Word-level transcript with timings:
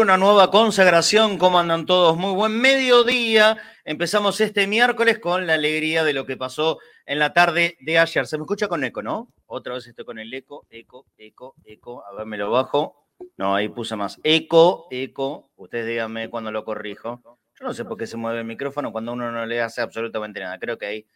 Una 0.00 0.16
nueva 0.16 0.50
consagración. 0.50 1.38
¿Cómo 1.38 1.58
andan 1.58 1.84
todos? 1.84 2.16
Muy 2.16 2.32
buen 2.32 2.60
mediodía. 2.60 3.58
Empezamos 3.84 4.40
este 4.40 4.68
miércoles 4.68 5.18
con 5.18 5.46
la 5.46 5.54
alegría 5.54 6.04
de 6.04 6.12
lo 6.12 6.24
que 6.24 6.36
pasó 6.36 6.78
en 7.04 7.18
la 7.18 7.32
tarde 7.32 7.76
de 7.80 7.98
ayer. 7.98 8.26
Se 8.26 8.36
me 8.38 8.42
escucha 8.42 8.68
con 8.68 8.84
eco, 8.84 9.02
¿no? 9.02 9.32
Otra 9.46 9.74
vez 9.74 9.86
estoy 9.86 10.04
con 10.04 10.20
el 10.20 10.32
eco, 10.32 10.66
eco, 10.70 11.06
eco, 11.16 11.56
eco. 11.64 12.04
A 12.06 12.14
ver, 12.14 12.26
me 12.26 12.36
lo 12.36 12.50
bajo. 12.50 13.08
No, 13.36 13.56
ahí 13.56 13.68
puse 13.68 13.96
más. 13.96 14.20
Eco, 14.22 14.86
eco. 14.90 15.50
Ustedes 15.56 15.86
díganme 15.86 16.30
cuando 16.30 16.52
lo 16.52 16.64
corrijo. 16.64 17.20
Yo 17.58 17.66
no 17.66 17.74
sé 17.74 17.84
por 17.84 17.98
qué 17.98 18.06
se 18.06 18.16
mueve 18.16 18.38
el 18.38 18.44
micrófono 18.44 18.92
cuando 18.92 19.12
uno 19.12 19.32
no 19.32 19.46
le 19.46 19.60
hace 19.60 19.80
absolutamente 19.80 20.38
nada. 20.38 20.58
Creo 20.58 20.78
que 20.78 20.86
ahí 20.86 21.06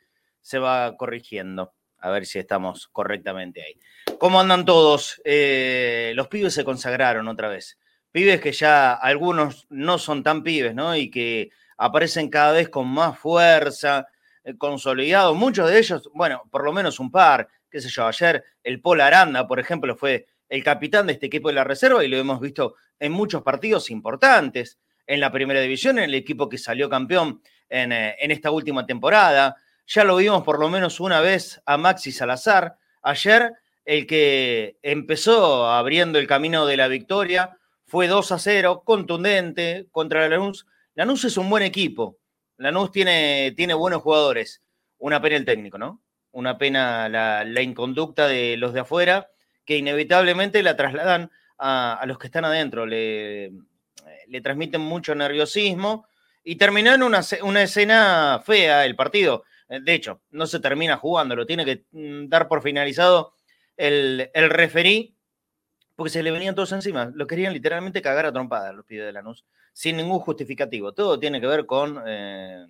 se 0.40 0.58
va 0.58 0.96
corrigiendo. 0.96 1.72
A 1.98 2.10
ver 2.10 2.26
si 2.26 2.40
estamos 2.40 2.88
correctamente 2.88 3.62
ahí. 3.62 3.78
¿Cómo 4.18 4.40
andan 4.40 4.64
todos? 4.64 5.22
Eh, 5.24 6.12
los 6.16 6.26
pibes 6.26 6.52
se 6.52 6.64
consagraron 6.64 7.28
otra 7.28 7.48
vez 7.48 7.78
pibes 8.12 8.40
que 8.40 8.52
ya 8.52 8.92
algunos 8.92 9.66
no 9.70 9.98
son 9.98 10.22
tan 10.22 10.42
pibes, 10.42 10.74
¿no? 10.74 10.94
Y 10.94 11.10
que 11.10 11.50
aparecen 11.78 12.28
cada 12.28 12.52
vez 12.52 12.68
con 12.68 12.86
más 12.88 13.18
fuerza, 13.18 14.06
eh, 14.44 14.56
consolidados. 14.56 15.36
Muchos 15.36 15.68
de 15.68 15.78
ellos, 15.78 16.08
bueno, 16.14 16.42
por 16.50 16.64
lo 16.64 16.72
menos 16.72 17.00
un 17.00 17.10
par, 17.10 17.48
qué 17.70 17.80
sé 17.80 17.88
yo, 17.88 18.06
ayer 18.06 18.44
el 18.62 18.80
Paul 18.80 19.00
Aranda, 19.00 19.48
por 19.48 19.58
ejemplo, 19.58 19.96
fue 19.96 20.26
el 20.48 20.62
capitán 20.62 21.06
de 21.06 21.14
este 21.14 21.26
equipo 21.26 21.48
de 21.48 21.54
la 21.54 21.64
reserva 21.64 22.04
y 22.04 22.08
lo 22.08 22.18
hemos 22.18 22.38
visto 22.38 22.76
en 23.00 23.12
muchos 23.12 23.42
partidos 23.42 23.90
importantes 23.90 24.78
en 25.06 25.18
la 25.18 25.32
primera 25.32 25.60
división, 25.60 25.98
en 25.98 26.04
el 26.04 26.14
equipo 26.14 26.48
que 26.48 26.58
salió 26.58 26.88
campeón 26.88 27.40
en, 27.68 27.90
eh, 27.90 28.16
en 28.20 28.30
esta 28.30 28.50
última 28.50 28.86
temporada. 28.86 29.56
Ya 29.86 30.04
lo 30.04 30.16
vimos 30.16 30.44
por 30.44 30.60
lo 30.60 30.68
menos 30.68 31.00
una 31.00 31.20
vez 31.20 31.60
a 31.64 31.78
Maxi 31.78 32.12
Salazar. 32.12 32.76
Ayer, 33.02 33.52
el 33.84 34.06
que 34.06 34.76
empezó 34.82 35.66
abriendo 35.66 36.18
el 36.18 36.26
camino 36.26 36.66
de 36.66 36.76
la 36.76 36.86
victoria, 36.86 37.58
fue 37.92 38.08
2 38.08 38.32
a 38.32 38.38
0, 38.38 38.84
contundente 38.86 39.86
contra 39.90 40.26
Lanús. 40.26 40.66
Lanús 40.94 41.26
es 41.26 41.36
un 41.36 41.50
buen 41.50 41.62
equipo. 41.62 42.16
Lanús 42.56 42.90
tiene, 42.90 43.52
tiene 43.54 43.74
buenos 43.74 44.00
jugadores. 44.00 44.62
Una 44.96 45.20
pena 45.20 45.36
el 45.36 45.44
técnico, 45.44 45.76
¿no? 45.76 46.00
Una 46.30 46.56
pena 46.56 47.10
la, 47.10 47.60
inconducta 47.60 48.28
de 48.28 48.56
los 48.56 48.72
de 48.72 48.80
afuera, 48.80 49.28
que 49.66 49.76
inevitablemente 49.76 50.62
la 50.62 50.74
trasladan 50.74 51.30
a, 51.58 52.02
los 52.06 52.18
que 52.18 52.28
están 52.28 52.46
adentro. 52.46 52.86
Le, 52.86 53.52
le, 54.26 54.40
transmiten 54.40 54.80
mucho 54.80 55.14
nerviosismo 55.14 56.06
y 56.42 56.56
terminó 56.56 56.94
en 56.94 57.02
una, 57.02 57.20
una 57.42 57.62
escena 57.62 58.40
fea 58.42 58.86
el 58.86 58.96
partido. 58.96 59.44
De 59.68 59.92
hecho, 59.92 60.22
no 60.30 60.46
se 60.46 60.60
termina 60.60 60.96
jugando, 60.96 61.36
lo 61.36 61.44
tiene 61.44 61.66
que 61.66 61.84
mm, 61.90 62.30
dar 62.30 62.48
por 62.48 62.62
finalizado 62.62 63.34
el, 63.76 64.30
el 64.32 64.48
referí 64.48 65.14
porque 66.02 66.10
se 66.10 66.22
le 66.24 66.32
venían 66.32 66.56
todos 66.56 66.72
encima. 66.72 67.12
Lo 67.14 67.28
querían 67.28 67.52
literalmente 67.52 68.02
cagar 68.02 68.26
a 68.26 68.32
trompadas 68.32 68.74
los 68.74 68.84
pibes 68.84 69.06
de 69.06 69.12
Lanús, 69.12 69.44
sin 69.72 69.96
ningún 69.96 70.18
justificativo. 70.18 70.92
Todo 70.92 71.16
tiene 71.16 71.40
que 71.40 71.46
ver 71.46 71.64
con 71.64 72.02
eh, 72.04 72.66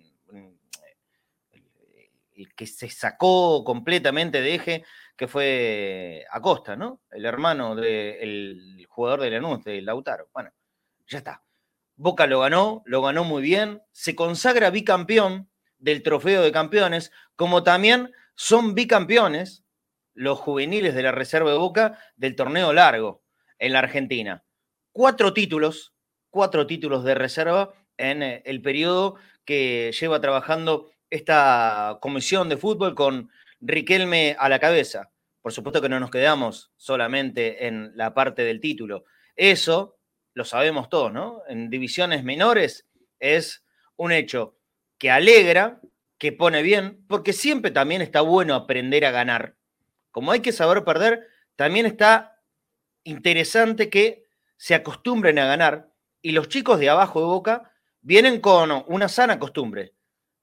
el 2.35 2.53
que 2.53 2.67
se 2.67 2.91
sacó 2.91 3.63
completamente 3.63 4.39
de 4.39 4.53
eje, 4.53 4.85
que 5.17 5.27
fue 5.27 6.27
Acosta, 6.29 6.75
¿no? 6.75 7.01
El 7.09 7.25
hermano 7.25 7.75
del 7.75 8.85
jugador 8.87 9.21
de 9.21 9.31
Lanús, 9.31 9.63
de 9.63 9.81
Lautaro. 9.81 10.29
Bueno, 10.31 10.51
ya 11.07 11.17
está. 11.17 11.41
Boca 11.95 12.27
lo 12.27 12.41
ganó, 12.41 12.83
lo 12.85 13.01
ganó 13.01 13.23
muy 13.23 13.41
bien, 13.41 13.81
se 13.91 14.13
consagra 14.15 14.69
bicampeón 14.69 15.49
del 15.79 16.03
trofeo 16.03 16.43
de 16.43 16.51
campeones, 16.51 17.11
como 17.35 17.63
también 17.63 18.11
son 18.35 18.75
bicampeones 18.75 19.63
los 20.13 20.37
juveniles 20.37 20.93
de 20.93 21.01
la 21.01 21.11
Reserva 21.11 21.49
de 21.49 21.57
Boca 21.57 21.97
del 22.15 22.35
torneo 22.35 22.73
largo 22.73 23.22
en 23.63 23.73
la 23.73 23.79
Argentina. 23.79 24.43
Cuatro 24.91 25.33
títulos, 25.33 25.93
cuatro 26.29 26.67
títulos 26.67 27.03
de 27.03 27.15
reserva 27.15 27.73
en 27.97 28.23
eh, 28.23 28.41
el 28.45 28.61
periodo 28.61 29.15
que 29.45 29.91
lleva 29.99 30.21
trabajando 30.21 30.91
esta 31.09 31.97
comisión 32.01 32.49
de 32.49 32.57
fútbol 32.57 32.95
con 32.95 33.29
Riquelme 33.61 34.35
a 34.37 34.49
la 34.49 34.59
cabeza. 34.59 35.11
Por 35.41 35.53
supuesto 35.53 35.81
que 35.81 35.89
no 35.89 35.99
nos 35.99 36.11
quedamos 36.11 36.71
solamente 36.75 37.67
en 37.67 37.91
la 37.95 38.13
parte 38.13 38.43
del 38.43 38.59
título. 38.59 39.05
Eso 39.35 39.97
lo 40.33 40.45
sabemos 40.45 40.89
todos, 40.89 41.13
¿no? 41.13 41.43
En 41.47 41.69
divisiones 41.69 42.23
menores 42.23 42.87
es 43.19 43.63
un 43.95 44.11
hecho 44.11 44.57
que 44.97 45.11
alegra, 45.11 45.79
que 46.17 46.31
pone 46.31 46.61
bien, 46.61 47.05
porque 47.07 47.33
siempre 47.33 47.71
también 47.71 48.01
está 48.01 48.21
bueno 48.21 48.55
aprender 48.55 49.05
a 49.05 49.11
ganar 49.11 49.55
como 50.13 50.31
hay 50.31 50.41
que 50.41 50.51
saber 50.51 50.83
perder, 50.83 51.27
también 51.55 51.87
está 51.87 52.32
interesante 53.03 53.89
que 53.89 54.25
se 54.57 54.75
acostumbren 54.75 55.39
a 55.39 55.45
ganar 55.45 55.91
y 56.21 56.31
los 56.31 56.47
chicos 56.47 56.79
de 56.79 56.89
abajo 56.89 57.19
de 57.19 57.25
Boca 57.25 57.71
vienen 58.01 58.39
con 58.39 58.83
una 58.87 59.09
sana 59.09 59.39
costumbre, 59.39 59.93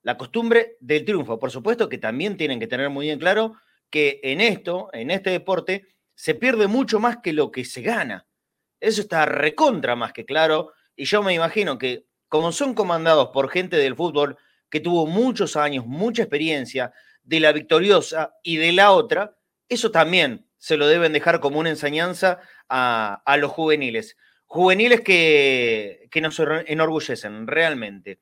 la 0.03 0.17
costumbre 0.17 0.77
del 0.81 1.05
triunfo. 1.05 1.39
Por 1.39 1.51
supuesto 1.51 1.89
que 1.89 1.99
también 1.99 2.37
tienen 2.37 2.61
que 2.61 2.67
tener 2.67 2.91
muy 2.91 3.07
bien 3.07 3.19
claro 3.19 3.55
que 3.91 4.21
en 4.23 4.41
esto, 4.41 4.91
en 4.93 5.11
este 5.11 5.31
deporte, 5.31 5.89
se 6.15 6.35
pierde 6.35 6.67
mucho 6.67 7.01
más 7.01 7.19
que 7.23 7.33
lo 7.33 7.51
que 7.51 7.65
se 7.65 7.83
gana. 7.83 8.27
Eso 8.79 9.01
está 9.01 9.27
recontra 9.27 9.97
más 9.97 10.13
que 10.13 10.25
claro 10.25 10.73
y 10.95 11.05
yo 11.05 11.23
me 11.23 11.35
imagino 11.35 11.79
que 11.79 12.07
como 12.29 12.53
son 12.53 12.75
comandados 12.75 13.31
por 13.33 13.51
gente 13.51 13.77
del 13.77 13.97
fútbol 13.97 14.37
que 14.71 14.81
tuvo 14.81 15.07
muchos 15.07 15.57
años, 15.57 15.87
mucha 15.87 16.23
experiencia 16.23 16.93
de 17.23 17.41
la 17.41 17.53
victoriosa 17.53 18.35
y 18.43 18.57
de 18.57 18.73
la 18.73 18.93
otra, 18.93 19.37
eso 19.69 19.91
también 19.91 20.47
se 20.61 20.77
lo 20.77 20.87
deben 20.87 21.13
dejar 21.13 21.41
como 21.41 21.59
una 21.59 21.71
enseñanza 21.71 22.39
a, 22.69 23.37
los 23.39 23.51
juveniles. 23.51 24.17
Juveniles 24.45 25.01
que, 25.01 26.07
que, 26.11 26.21
nos 26.21 26.39
enorgullecen 26.39 27.47
realmente. 27.47 28.21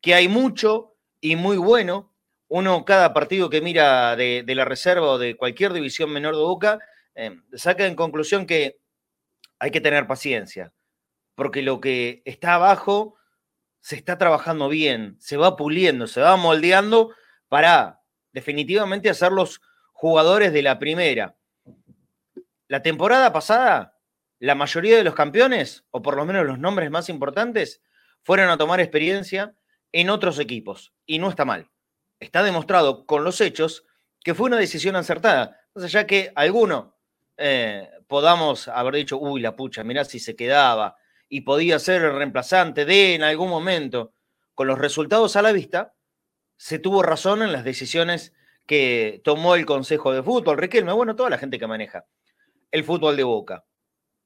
Que 0.00 0.14
hay 0.14 0.26
mucho 0.28 0.96
y 1.20 1.36
muy 1.36 1.56
bueno. 1.56 2.12
Uno, 2.48 2.84
cada 2.84 3.14
partido 3.14 3.48
que 3.48 3.60
mira 3.60 4.16
de, 4.16 4.44
la 4.48 4.64
reserva 4.64 5.12
o 5.12 5.18
de 5.18 5.36
cualquier 5.36 5.72
división 5.72 6.10
menor 6.10 6.34
de 6.34 6.42
Boca, 6.42 6.80
eh, 7.14 7.36
saca 7.54 7.86
en 7.86 7.94
conclusión 7.94 8.46
que 8.46 8.78
hay 9.60 9.70
que 9.70 9.80
tener 9.80 10.08
paciencia. 10.08 10.72
Porque 11.36 11.62
lo 11.62 11.80
que 11.80 12.22
está 12.24 12.54
abajo 12.54 13.14
se 13.80 13.94
está 13.94 14.18
trabajando 14.18 14.68
bien, 14.68 15.16
se 15.20 15.36
va 15.36 15.54
puliendo, 15.54 16.08
se 16.08 16.20
va 16.20 16.36
moldeando 16.36 17.14
para 17.48 18.00
definitivamente 18.32 19.08
hacerlos 19.08 19.60
jugadores 19.92 20.52
de 20.52 20.62
la 20.62 20.80
primera. 20.80 21.36
La 22.68 22.82
temporada 22.82 23.32
pasada, 23.32 23.96
la 24.40 24.56
mayoría 24.56 24.96
de 24.96 25.04
los 25.04 25.14
campeones, 25.14 25.84
o 25.90 26.02
por 26.02 26.16
lo 26.16 26.24
menos 26.24 26.44
los 26.44 26.58
nombres 26.58 26.90
más 26.90 27.08
importantes, 27.08 27.80
fueron 28.22 28.50
a 28.50 28.58
tomar 28.58 28.80
experiencia 28.80 29.54
en 29.92 30.10
otros 30.10 30.40
equipos. 30.40 30.92
Y 31.06 31.20
no 31.20 31.28
está 31.28 31.44
mal. 31.44 31.70
Está 32.18 32.42
demostrado 32.42 33.06
con 33.06 33.22
los 33.22 33.40
hechos 33.40 33.84
que 34.24 34.34
fue 34.34 34.46
una 34.46 34.56
decisión 34.56 34.96
acertada. 34.96 35.60
Sea, 35.76 35.86
ya 35.86 36.06
que 36.08 36.32
alguno 36.34 36.96
eh, 37.36 37.88
podamos 38.08 38.66
haber 38.66 38.96
dicho, 38.96 39.16
uy, 39.18 39.40
la 39.40 39.54
pucha, 39.54 39.84
mirá 39.84 40.04
si 40.04 40.18
se 40.18 40.34
quedaba 40.34 40.96
y 41.28 41.42
podía 41.42 41.78
ser 41.78 42.02
el 42.02 42.14
reemplazante 42.14 42.84
de 42.84 43.14
en 43.14 43.22
algún 43.22 43.48
momento, 43.48 44.12
con 44.54 44.66
los 44.66 44.78
resultados 44.78 45.36
a 45.36 45.42
la 45.42 45.52
vista, 45.52 45.94
se 46.56 46.80
tuvo 46.80 47.04
razón 47.04 47.42
en 47.42 47.52
las 47.52 47.62
decisiones 47.62 48.32
que 48.66 49.20
tomó 49.22 49.54
el 49.54 49.66
Consejo 49.66 50.12
de 50.12 50.24
Fútbol, 50.24 50.58
Riquelme, 50.58 50.92
bueno, 50.92 51.14
toda 51.14 51.30
la 51.30 51.38
gente 51.38 51.60
que 51.60 51.68
maneja 51.68 52.06
el 52.70 52.84
fútbol 52.84 53.16
de 53.16 53.24
Boca. 53.24 53.64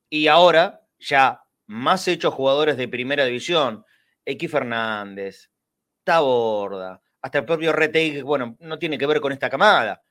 Y 0.09 0.27
ahora 0.27 0.83
ya 0.99 1.43
más 1.67 2.09
hechos 2.09 2.35
jugadores 2.35 2.77
de 2.77 2.89
primera 2.89 3.25
división, 3.25 3.85
X 4.25 4.51
Fernández, 4.51 5.51
Taborda, 6.05 7.01
hasta 7.23 7.39
el 7.39 7.45
propio 7.45 7.73
Retey, 7.73 8.23
bueno, 8.23 8.57
no 8.61 8.79
tiene 8.79 8.99
que 8.99 9.07
ver 9.07 9.21
con 9.21 9.33
esta 9.33 9.51
camada, 9.51 10.03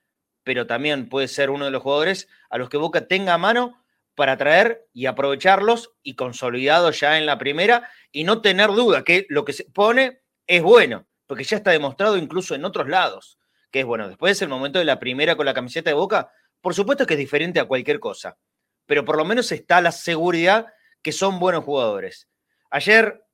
pero 0.42 0.66
también 0.66 1.08
puede 1.08 1.28
ser 1.28 1.50
uno 1.50 1.64
de 1.64 1.70
los 1.70 1.82
jugadores 1.82 2.28
a 2.48 2.58
los 2.58 2.68
que 2.68 2.76
Boca 2.76 3.06
tenga 3.06 3.34
a 3.34 3.38
mano 3.38 3.84
para 4.14 4.36
traer 4.36 4.88
y 4.92 5.06
aprovecharlos 5.06 5.92
y 6.02 6.14
consolidados 6.14 7.00
ya 7.00 7.18
en 7.18 7.26
la 7.26 7.38
primera 7.38 7.88
y 8.10 8.24
no 8.24 8.40
tener 8.40 8.68
duda 8.68 9.04
que 9.04 9.26
lo 9.28 9.44
que 9.44 9.52
se 9.52 9.64
pone 9.64 10.22
es 10.46 10.62
bueno, 10.62 11.06
porque 11.26 11.44
ya 11.44 11.56
está 11.56 11.70
demostrado 11.70 12.16
incluso 12.16 12.54
en 12.54 12.64
otros 12.64 12.88
lados 12.88 13.40
que 13.70 13.80
es 13.80 13.86
bueno, 13.86 14.08
después 14.08 14.32
es 14.32 14.42
el 14.42 14.48
momento 14.48 14.78
de 14.78 14.84
la 14.84 14.98
primera 14.98 15.36
con 15.36 15.46
la 15.46 15.54
camiseta 15.54 15.90
de 15.90 15.94
Boca, 15.94 16.30
Por 16.60 16.74
supuesto 16.74 17.06
que 17.06 17.14
es 17.14 17.18
diferente 17.18 17.60
a 17.60 17.64
cualquier 17.64 18.00
cosa, 18.00 18.38
pero 18.86 19.04
por 19.04 19.16
lo 19.16 19.24
menos 19.24 19.50
está 19.52 19.80
la 19.80 19.92
seguridad 19.92 20.66
que 21.02 21.12
son 21.12 21.38
buenos 21.38 21.64
jugadores. 21.64 22.28
Ayer, 22.70 23.24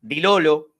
Dilolo, 0.00 0.74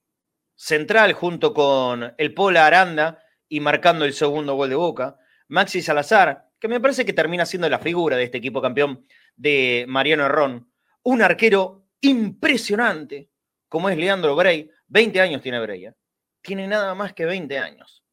central 0.55 1.15
junto 1.15 1.55
con 1.55 2.15
el 2.19 2.35
Pola 2.35 2.67
Aranda 2.67 3.23
y 3.49 3.61
marcando 3.61 4.05
el 4.05 4.13
segundo 4.13 4.55
gol 4.55 4.69
de 4.69 4.77
Boca. 4.77 5.17
Maxi 5.49 5.83
Salazar, 5.83 6.51
que 6.59 6.69
me 6.69 6.81
parece 6.81 7.05
que 7.05 7.13
termina 7.13 7.47
siendo 7.47 7.69
la 7.69 7.79
figura 7.79 8.17
de 8.17 8.25
este 8.25 8.39
equipo 8.39 8.61
campeón 8.61 9.05
de 9.35 9.85
Mariano 9.89 10.27
Herrón. 10.27 10.71
Un 11.03 11.23
arquero 11.23 11.87
impresionante, 12.03 13.31
como 13.69 13.89
es 13.89 13.97
Leandro 13.97 14.37
Bray. 14.37 14.71
20 14.89 15.21
años 15.21 15.43
tiene 15.43 15.61
Bray. 15.61 15.87
¿eh? 15.87 15.95
Tiene 16.43 16.69
nada 16.69 16.95
más 16.95 17.15
que 17.15 17.25
20 17.25 17.59
años. 17.59 18.05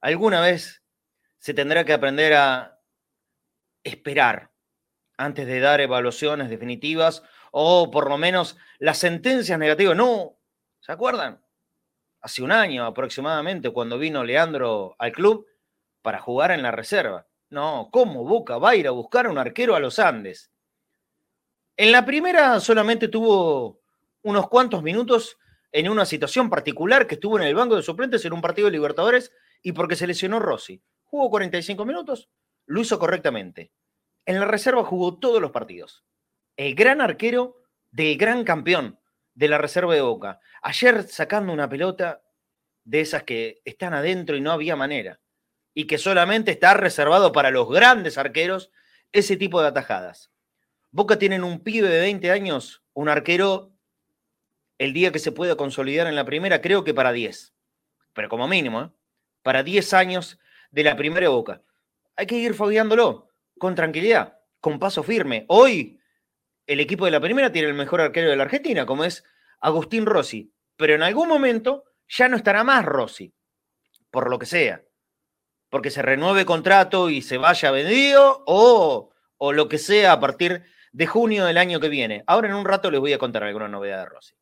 Alguna 0.00 0.40
vez 0.40 0.83
se 1.44 1.52
tendrá 1.52 1.84
que 1.84 1.92
aprender 1.92 2.32
a 2.32 2.80
esperar 3.82 4.50
antes 5.18 5.46
de 5.46 5.60
dar 5.60 5.78
evaluaciones 5.82 6.48
definitivas 6.48 7.22
o 7.52 7.90
por 7.90 8.08
lo 8.08 8.16
menos 8.16 8.56
las 8.78 8.96
sentencias 8.96 9.58
negativas. 9.58 9.94
No, 9.94 10.38
¿se 10.80 10.90
acuerdan? 10.90 11.44
Hace 12.22 12.42
un 12.42 12.50
año 12.50 12.86
aproximadamente 12.86 13.68
cuando 13.68 13.98
vino 13.98 14.24
Leandro 14.24 14.96
al 14.98 15.12
club 15.12 15.46
para 16.00 16.18
jugar 16.18 16.50
en 16.50 16.62
la 16.62 16.70
reserva. 16.70 17.26
No, 17.50 17.90
¿cómo 17.92 18.24
Boca 18.24 18.56
va 18.56 18.70
a 18.70 18.76
ir 18.76 18.88
a 18.88 18.92
buscar 18.92 19.26
a 19.26 19.30
un 19.30 19.36
arquero 19.36 19.74
a 19.74 19.80
los 19.80 19.98
Andes? 19.98 20.50
En 21.76 21.92
la 21.92 22.06
primera 22.06 22.58
solamente 22.58 23.08
tuvo 23.08 23.82
unos 24.22 24.48
cuantos 24.48 24.82
minutos 24.82 25.36
en 25.70 25.90
una 25.90 26.06
situación 26.06 26.48
particular 26.48 27.06
que 27.06 27.16
estuvo 27.16 27.38
en 27.38 27.44
el 27.44 27.54
banco 27.54 27.76
de 27.76 27.82
suplentes 27.82 28.24
en 28.24 28.32
un 28.32 28.40
partido 28.40 28.68
de 28.68 28.72
Libertadores 28.72 29.30
y 29.62 29.72
porque 29.72 29.94
se 29.94 30.06
lesionó 30.06 30.38
Rossi. 30.38 30.82
Jugó 31.14 31.30
45 31.30 31.84
minutos, 31.84 32.28
lo 32.66 32.80
hizo 32.80 32.98
correctamente. 32.98 33.70
En 34.26 34.40
la 34.40 34.46
reserva 34.46 34.82
jugó 34.82 35.16
todos 35.20 35.40
los 35.40 35.52
partidos. 35.52 36.04
El 36.56 36.74
gran 36.74 37.00
arquero 37.00 37.62
del 37.92 38.18
gran 38.18 38.42
campeón 38.42 38.98
de 39.32 39.46
la 39.46 39.58
reserva 39.58 39.94
de 39.94 40.00
Boca. 40.00 40.40
Ayer 40.60 41.04
sacando 41.04 41.52
una 41.52 41.68
pelota 41.68 42.24
de 42.82 43.00
esas 43.00 43.22
que 43.22 43.62
están 43.64 43.94
adentro 43.94 44.34
y 44.34 44.40
no 44.40 44.50
había 44.50 44.74
manera. 44.74 45.20
Y 45.72 45.86
que 45.86 45.98
solamente 45.98 46.50
está 46.50 46.74
reservado 46.74 47.30
para 47.30 47.52
los 47.52 47.70
grandes 47.70 48.18
arqueros 48.18 48.72
ese 49.12 49.36
tipo 49.36 49.62
de 49.62 49.68
atajadas. 49.68 50.32
Boca 50.90 51.16
tienen 51.16 51.44
un 51.44 51.60
pibe 51.60 51.88
de 51.90 52.00
20 52.00 52.28
años, 52.32 52.82
un 52.92 53.08
arquero, 53.08 53.70
el 54.78 54.92
día 54.92 55.12
que 55.12 55.20
se 55.20 55.30
pueda 55.30 55.54
consolidar 55.54 56.08
en 56.08 56.16
la 56.16 56.24
primera, 56.24 56.60
creo 56.60 56.82
que 56.82 56.92
para 56.92 57.12
10. 57.12 57.54
Pero 58.14 58.28
como 58.28 58.48
mínimo, 58.48 58.82
¿eh? 58.82 58.90
para 59.42 59.62
10 59.62 59.94
años 59.94 60.40
de 60.74 60.82
la 60.82 60.96
primera 60.96 61.28
Boca. 61.28 61.62
Hay 62.16 62.26
que 62.26 62.36
ir 62.36 62.52
fogueándolo 62.52 63.28
con 63.58 63.76
tranquilidad, 63.76 64.40
con 64.60 64.80
paso 64.80 65.04
firme. 65.04 65.44
Hoy 65.48 66.00
el 66.66 66.80
equipo 66.80 67.04
de 67.04 67.12
la 67.12 67.20
primera 67.20 67.52
tiene 67.52 67.68
el 67.68 67.74
mejor 67.74 68.00
arquero 68.00 68.28
de 68.28 68.36
la 68.36 68.42
Argentina, 68.42 68.84
como 68.84 69.04
es 69.04 69.24
Agustín 69.60 70.04
Rossi. 70.04 70.52
Pero 70.76 70.94
en 70.94 71.04
algún 71.04 71.28
momento 71.28 71.84
ya 72.08 72.28
no 72.28 72.36
estará 72.36 72.64
más 72.64 72.84
Rossi, 72.84 73.32
por 74.10 74.28
lo 74.28 74.38
que 74.40 74.46
sea. 74.46 74.82
Porque 75.70 75.90
se 75.90 76.02
renueve 76.02 76.44
contrato 76.44 77.08
y 77.08 77.22
se 77.22 77.38
vaya 77.38 77.70
vendido 77.70 78.42
o, 78.46 79.12
o 79.36 79.52
lo 79.52 79.68
que 79.68 79.78
sea 79.78 80.12
a 80.12 80.20
partir 80.20 80.64
de 80.90 81.06
junio 81.06 81.44
del 81.44 81.58
año 81.58 81.78
que 81.78 81.88
viene. 81.88 82.24
Ahora 82.26 82.48
en 82.48 82.54
un 82.54 82.64
rato 82.64 82.90
les 82.90 82.98
voy 82.98 83.12
a 83.12 83.18
contar 83.18 83.44
alguna 83.44 83.68
novedad 83.68 84.00
de 84.00 84.06
Rossi. 84.06 84.34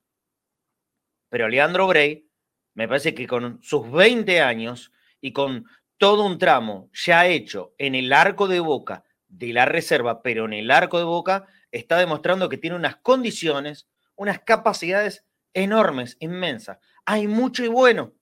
Pero 1.29 1.49
Leandro 1.49 1.87
Bray, 1.87 2.27
me 2.73 2.89
parece 2.89 3.15
que 3.15 3.27
con 3.27 3.63
sus 3.63 3.91
20 3.91 4.41
años 4.41 4.93
y 5.21 5.33
con 5.33 5.67
todo 6.03 6.25
un 6.25 6.37
tramo 6.37 6.91
ya 6.93 7.29
hecho 7.29 7.77
en 7.79 7.95
el 7.95 8.13
arco 8.13 8.49
de 8.49 8.59
boca 8.59 9.05
de 9.29 9.53
la 9.53 9.67
reserva, 9.67 10.21
pero 10.21 10.47
en 10.47 10.53
el 10.53 10.73
arco 10.73 10.99
de 10.99 11.05
boca, 11.05 11.47
está 11.71 11.97
demostrando 11.97 12.49
que 12.49 12.59
tiene 12.59 12.75
unas 12.75 12.97
condiciones, 12.97 13.87
unas 14.17 14.41
capacidades 14.41 15.25
enormes, 15.55 16.17
inmensas. 16.19 16.79
Hay 17.05 17.29
mucho 17.29 17.65
y 17.65 17.69
bueno, 17.69 18.15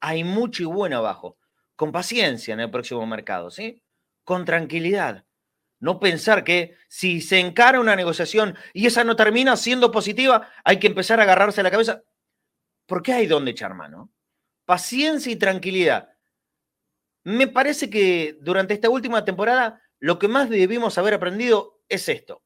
hay 0.00 0.24
mucho 0.24 0.62
y 0.62 0.64
bueno 0.64 0.96
abajo. 0.96 1.36
Con 1.76 1.92
paciencia 1.92 2.54
en 2.54 2.60
el 2.60 2.70
próximo 2.70 3.06
mercado, 3.06 3.50
¿sí? 3.50 3.82
Con 4.24 4.46
tranquilidad. 4.46 5.26
No 5.78 6.00
pensar 6.00 6.42
que 6.42 6.74
si 6.88 7.20
se 7.20 7.38
encara 7.38 7.80
una 7.80 7.96
negociación 7.96 8.56
y 8.72 8.86
esa 8.86 9.04
no 9.04 9.14
termina 9.14 9.58
siendo 9.58 9.92
positiva, 9.92 10.48
hay 10.64 10.78
que 10.78 10.86
empezar 10.86 11.20
a 11.20 11.24
agarrarse 11.24 11.62
la 11.62 11.70
cabeza. 11.70 12.02
Porque 12.86 13.12
hay 13.12 13.26
donde 13.26 13.50
echar 13.50 13.74
mano. 13.74 14.10
Paciencia 14.64 15.30
y 15.30 15.36
tranquilidad. 15.36 16.09
Me 17.24 17.48
parece 17.48 17.90
que 17.90 18.38
durante 18.40 18.74
esta 18.74 18.88
última 18.88 19.24
temporada 19.24 19.82
lo 19.98 20.18
que 20.18 20.28
más 20.28 20.48
debimos 20.48 20.96
haber 20.98 21.14
aprendido 21.14 21.82
es 21.88 22.08
esto. 22.08 22.42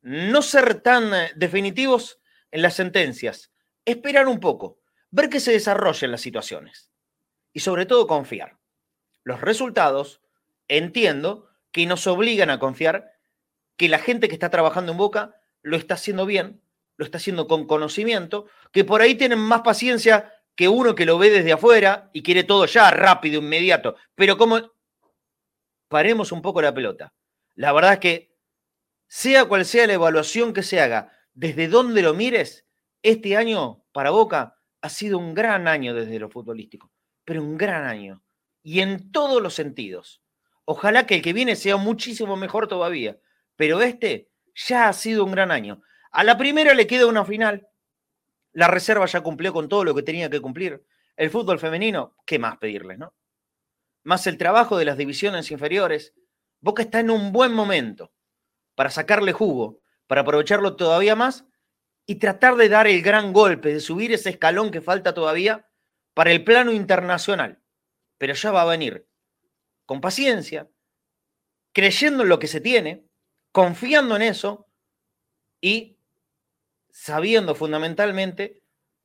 No 0.00 0.40
ser 0.40 0.80
tan 0.80 1.12
eh, 1.12 1.32
definitivos 1.36 2.20
en 2.50 2.62
las 2.62 2.74
sentencias. 2.74 3.52
Esperar 3.84 4.28
un 4.28 4.40
poco. 4.40 4.80
Ver 5.10 5.28
que 5.28 5.40
se 5.40 5.52
desarrollen 5.52 6.10
las 6.10 6.20
situaciones. 6.20 6.90
Y 7.52 7.60
sobre 7.60 7.86
todo 7.86 8.06
confiar. 8.06 8.58
Los 9.24 9.40
resultados, 9.40 10.22
entiendo, 10.68 11.50
que 11.72 11.86
nos 11.86 12.06
obligan 12.06 12.50
a 12.50 12.58
confiar 12.58 13.12
que 13.76 13.88
la 13.88 13.98
gente 13.98 14.28
que 14.28 14.34
está 14.34 14.50
trabajando 14.50 14.92
en 14.92 14.98
Boca 14.98 15.36
lo 15.62 15.76
está 15.76 15.94
haciendo 15.94 16.24
bien, 16.24 16.62
lo 16.96 17.04
está 17.04 17.18
haciendo 17.18 17.46
con 17.46 17.66
conocimiento, 17.66 18.46
que 18.72 18.84
por 18.84 19.02
ahí 19.02 19.16
tienen 19.16 19.38
más 19.38 19.62
paciencia 19.62 20.32
que 20.56 20.68
uno 20.68 20.94
que 20.94 21.06
lo 21.06 21.18
ve 21.18 21.30
desde 21.30 21.52
afuera 21.52 22.10
y 22.12 22.22
quiere 22.22 22.42
todo 22.42 22.66
ya 22.66 22.90
rápido, 22.90 23.40
inmediato. 23.40 23.96
Pero 24.14 24.36
como 24.36 24.72
paremos 25.88 26.32
un 26.32 26.42
poco 26.42 26.62
la 26.62 26.74
pelota. 26.74 27.12
La 27.54 27.72
verdad 27.72 27.94
es 27.94 27.98
que 28.00 28.36
sea 29.06 29.44
cual 29.44 29.64
sea 29.64 29.86
la 29.86 29.92
evaluación 29.92 30.52
que 30.52 30.62
se 30.62 30.80
haga, 30.80 31.12
desde 31.34 31.68
donde 31.68 32.02
lo 32.02 32.14
mires, 32.14 32.66
este 33.02 33.36
año 33.36 33.84
para 33.92 34.10
Boca 34.10 34.56
ha 34.80 34.88
sido 34.88 35.18
un 35.18 35.34
gran 35.34 35.68
año 35.68 35.94
desde 35.94 36.18
lo 36.18 36.28
futbolístico, 36.28 36.90
pero 37.24 37.42
un 37.42 37.56
gran 37.56 37.84
año. 37.84 38.22
Y 38.62 38.80
en 38.80 39.12
todos 39.12 39.40
los 39.40 39.54
sentidos. 39.54 40.22
Ojalá 40.64 41.06
que 41.06 41.16
el 41.16 41.22
que 41.22 41.32
viene 41.32 41.54
sea 41.54 41.76
muchísimo 41.76 42.36
mejor 42.36 42.66
todavía, 42.66 43.18
pero 43.54 43.80
este 43.80 44.30
ya 44.54 44.88
ha 44.88 44.92
sido 44.92 45.24
un 45.24 45.30
gran 45.30 45.52
año. 45.52 45.82
A 46.10 46.24
la 46.24 46.36
primera 46.36 46.74
le 46.74 46.86
queda 46.86 47.06
una 47.06 47.24
final. 47.24 47.68
La 48.56 48.68
reserva 48.68 49.04
ya 49.04 49.20
cumplió 49.20 49.52
con 49.52 49.68
todo 49.68 49.84
lo 49.84 49.94
que 49.94 50.02
tenía 50.02 50.30
que 50.30 50.40
cumplir. 50.40 50.82
El 51.14 51.28
fútbol 51.28 51.58
femenino, 51.58 52.16
¿qué 52.24 52.38
más 52.38 52.56
pedirles, 52.56 52.96
no? 52.96 53.14
Más 54.02 54.26
el 54.26 54.38
trabajo 54.38 54.78
de 54.78 54.86
las 54.86 54.96
divisiones 54.96 55.50
inferiores. 55.50 56.14
Boca 56.62 56.82
está 56.82 57.00
en 57.00 57.10
un 57.10 57.32
buen 57.32 57.52
momento 57.52 58.14
para 58.74 58.88
sacarle 58.88 59.32
jugo, 59.32 59.82
para 60.06 60.22
aprovecharlo 60.22 60.74
todavía 60.74 61.14
más 61.14 61.44
y 62.06 62.14
tratar 62.14 62.56
de 62.56 62.70
dar 62.70 62.86
el 62.86 63.02
gran 63.02 63.34
golpe, 63.34 63.74
de 63.74 63.80
subir 63.80 64.10
ese 64.14 64.30
escalón 64.30 64.70
que 64.70 64.80
falta 64.80 65.12
todavía 65.12 65.68
para 66.14 66.32
el 66.32 66.42
plano 66.42 66.72
internacional. 66.72 67.62
Pero 68.16 68.32
ya 68.32 68.52
va 68.52 68.62
a 68.62 68.64
venir 68.64 69.06
con 69.84 70.00
paciencia, 70.00 70.66
creyendo 71.74 72.22
en 72.22 72.30
lo 72.30 72.38
que 72.38 72.46
se 72.46 72.62
tiene, 72.62 73.06
confiando 73.52 74.16
en 74.16 74.22
eso 74.22 74.66
y 75.60 75.95
sabiendo 76.96 77.54
fundamentalmente 77.54 78.62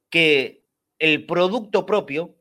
que 0.09 0.63
el 0.99 1.25
producto 1.25 1.85
propio, 1.85 2.35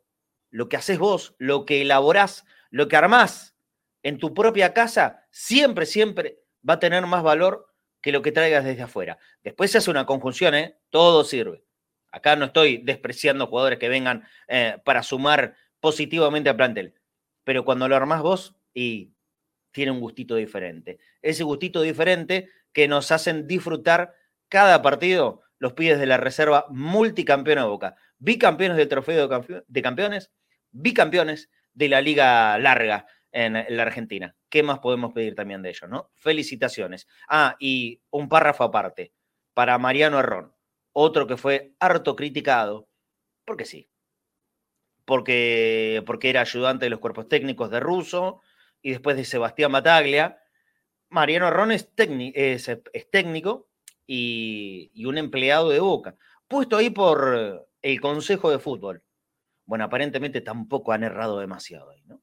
lo 0.51 0.69
que 0.69 0.77
haces 0.77 0.99
vos, 0.99 1.35
lo 1.39 1.65
que 1.65 1.83
elaborás, 1.83 2.45
lo 2.71 2.89
que 2.89 2.97
armás 2.97 3.57
en 4.03 4.19
tu 4.19 4.35
propia 4.35 4.73
casa, 4.75 5.27
siempre, 5.31 5.87
siempre 5.87 6.41
va 6.69 6.75
a 6.75 6.79
tener 6.79 7.07
más 7.07 7.23
valor 7.23 7.73
que 8.01 8.13
lo 8.13 8.23
que 8.23 8.33
traigas 8.33 8.65
desde 8.65 8.83
afuera. 8.83 9.19
Después 9.43 9.71
se 9.71 9.79
hace 9.79 9.91
una 9.91 10.07
conjunción, 10.07 10.55
¿eh? 10.55 10.79
todo 10.91 11.25
sirve. 11.25 11.65
Acá 12.13 12.37
no 12.37 12.47
estoy 12.47 12.79
despreciando 12.79 13.47
jugadores 13.47 13.79
que 13.79 13.89
vengan 13.89 14.25
eh, 14.49 14.79
para 14.85 15.03
sumar 15.03 15.55
positivamente 15.81 16.51
al 16.51 16.57
plantel 16.57 16.95
pero 17.45 17.65
cuando 17.65 17.89
lo 17.89 17.97
armás 17.97 18.23
vos 18.23 18.55
y 18.75 19.13
tiene 19.73 19.91
un 19.91 20.01
gustito 20.01 20.37
diferente. 20.37 20.99
Ese 21.23 21.43
gustito 21.43 21.83
diferente 21.83 22.49
que 22.73 22.89
nos 22.89 23.11
hacen 23.11 23.47
disfrutar 23.47 24.15
cada 24.51 24.83
partido 24.83 25.41
los 25.59 25.73
pies 25.73 25.99
de 25.99 26.07
la 26.07 26.19
reserva 26.19 26.67
multicampeona 26.69 27.63
de 27.63 27.69
Boca. 27.69 27.97
Bicampeones 28.19 28.77
del 28.77 28.89
trofeo 28.89 29.29
de 29.67 29.83
campeones, 29.83 30.31
bicampeones 30.73 31.51
de 31.73 31.89
la 31.89 32.03
liga 32.03 32.59
larga 32.59 33.07
en 33.33 33.55
la 33.55 33.83
Argentina. 33.83 34.37
¿Qué 34.49 34.63
más 34.63 34.81
podemos 34.81 35.13
pedir 35.13 35.35
también 35.35 35.63
de 35.63 35.71
ellos, 35.71 35.89
no? 35.89 36.11
Felicitaciones. 36.17 37.07
Ah, 37.29 37.57
y 37.59 38.03
un 38.11 38.29
párrafo 38.29 38.65
aparte 38.65 39.15
para 39.55 39.79
Mariano 39.79 40.19
Herrón, 40.19 40.55
otro 40.93 41.27
que 41.27 41.37
fue 41.37 41.73
harto 41.79 42.17
criticado, 42.17 42.89
porque 43.45 43.65
sí, 43.65 43.89
porque, 45.05 46.03
porque 46.07 46.31
era 46.31 46.41
ayudante 46.41 46.87
de 46.87 46.91
los 46.91 47.01
cuerpos 47.01 47.29
técnicos 47.29 47.71
de 47.71 47.81
Russo 47.81 48.41
y 48.83 48.91
después 48.91 49.17
de 49.17 49.25
Sebastián 49.25 49.73
Bataglia. 49.73 50.41
Mariano 51.09 51.71
es, 51.73 51.91
es, 51.97 53.11
técnico 53.11 53.70
y, 54.13 55.05
un 55.07 55.19
empleado 55.19 55.71
de 55.71 55.79
Boca, 55.79 56.17
puesto 56.49 56.77
ahí 56.77 56.91
por 56.91 57.69
el 57.81 58.01
Consejo 58.01 58.51
de 58.51 58.59
Fútbol. 58.59 59.05
Bueno, 59.65 59.85
aparentemente 59.85 60.41
tampoco 60.41 60.91
han 60.91 61.05
errado 61.05 61.39
demasiado 61.39 61.91
ahí, 61.91 62.03
¿no? 62.07 62.21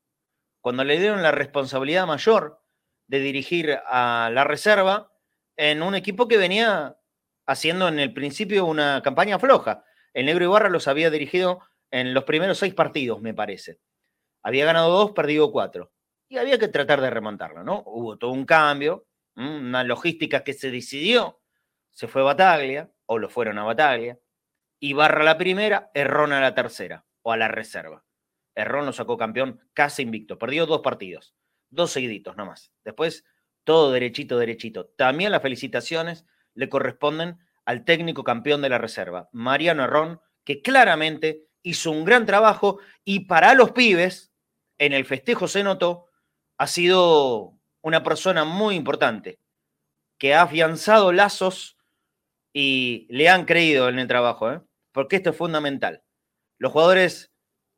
cuando 0.60 0.84
le 0.84 1.00
dieron 1.00 1.24
la 1.24 1.32
responsabilidad 1.32 2.06
mayor 2.06 2.62
de 3.08 3.20
dirigir 3.20 3.80
a 3.86 4.30
la 4.34 4.44
reserva 4.44 5.14
en 5.56 5.82
un 5.82 5.96
equipo 5.96 6.28
que 6.28 6.36
venía 6.36 6.98
haciendo 7.46 7.88
en 7.88 8.00
el 8.00 8.14
principio 8.14 8.66
una 8.66 9.02
campaña 9.02 9.40
floja. 9.40 9.86
El 10.14 10.26
Negro 10.26 10.44
Ibarra 10.44 10.68
los 10.68 10.90
había 10.90 11.10
dirigido 11.10 11.62
en 11.90 12.14
los 12.14 12.26
primeros 12.26 12.58
seis 12.58 12.74
partidos, 12.74 13.22
me 13.22 13.34
parece. 13.34 13.80
Había 14.44 14.66
ganado 14.66 14.92
dos, 14.92 15.12
perdido 15.12 15.54
cuatro. 15.54 15.94
Y 16.28 16.36
había 16.36 16.60
que 16.60 16.68
tratar 16.68 17.00
de 17.00 17.12
remontarlo, 17.12 17.64
¿no? 17.64 17.84
Hubo 17.86 18.18
todo 18.18 18.32
un 18.32 18.46
cambio, 18.46 19.08
una 19.38 19.86
logística 19.86 20.44
que 20.44 20.52
se 20.52 20.70
decidió. 20.70 21.40
Se 21.98 22.08
fue 22.08 22.22
Bataglia, 22.22 22.92
o 23.08 23.18
lo 23.18 23.28
fueron 23.28 23.58
a 23.58 23.64
Bataglia. 23.64 24.20
Ibarra 24.80 25.24
la 25.24 25.36
primera, 25.36 25.90
Errón 25.96 26.32
a 26.32 26.40
la 26.40 26.54
tercera, 26.54 27.08
o 27.24 27.32
a 27.32 27.38
la 27.38 27.48
reserva. 27.48 28.06
Errón 28.54 28.86
lo 28.86 28.94
sacó 28.94 29.18
campeón 29.18 29.68
casi 29.74 30.04
invicto. 30.04 30.38
Perdió 30.38 30.68
dos 30.68 30.82
partidos, 30.82 31.34
dos 31.72 31.90
seguiditos 31.90 32.38
nomás. 32.38 32.72
Después, 32.86 33.26
todo 33.64 33.92
derechito, 33.92 34.38
derechito. 34.38 34.90
También 34.96 35.32
las 35.32 35.42
felicitaciones 35.42 36.28
le 36.54 36.70
corresponden 36.70 37.40
al 37.66 37.84
técnico 37.84 38.24
campeón 38.24 38.62
de 38.62 38.70
la 38.70 38.78
reserva, 38.78 39.28
Mariano 39.32 39.84
Errón, 39.84 40.22
que 40.44 40.62
claramente 40.62 41.48
hizo 41.64 41.90
un 41.90 42.06
gran 42.06 42.28
trabajo 42.28 42.78
y 43.04 43.22
para 43.22 43.56
los 43.56 43.72
pibes, 43.72 44.32
en 44.78 44.94
el 44.94 45.06
festejo 45.06 45.48
se 45.48 45.64
notó, 45.64 46.06
ha 46.60 46.68
sido 46.68 47.58
una 47.82 48.04
persona 48.04 48.46
muy 48.46 48.76
importante, 48.76 49.40
que 50.20 50.36
ha 50.36 50.44
afianzado 50.44 51.12
lazos 51.12 51.77
y 52.54 53.08
le 53.10 53.30
han 53.30 53.46
creído 53.46 53.90
en 53.90 54.00
el 54.00 54.08
trabajo, 54.08 54.52
¿eh? 54.52 54.62
porque 54.92 55.18
esto 55.18 55.30
es 55.32 55.38
fundamental. 55.38 56.04
Los 56.58 56.72
jugadores, 56.72 57.32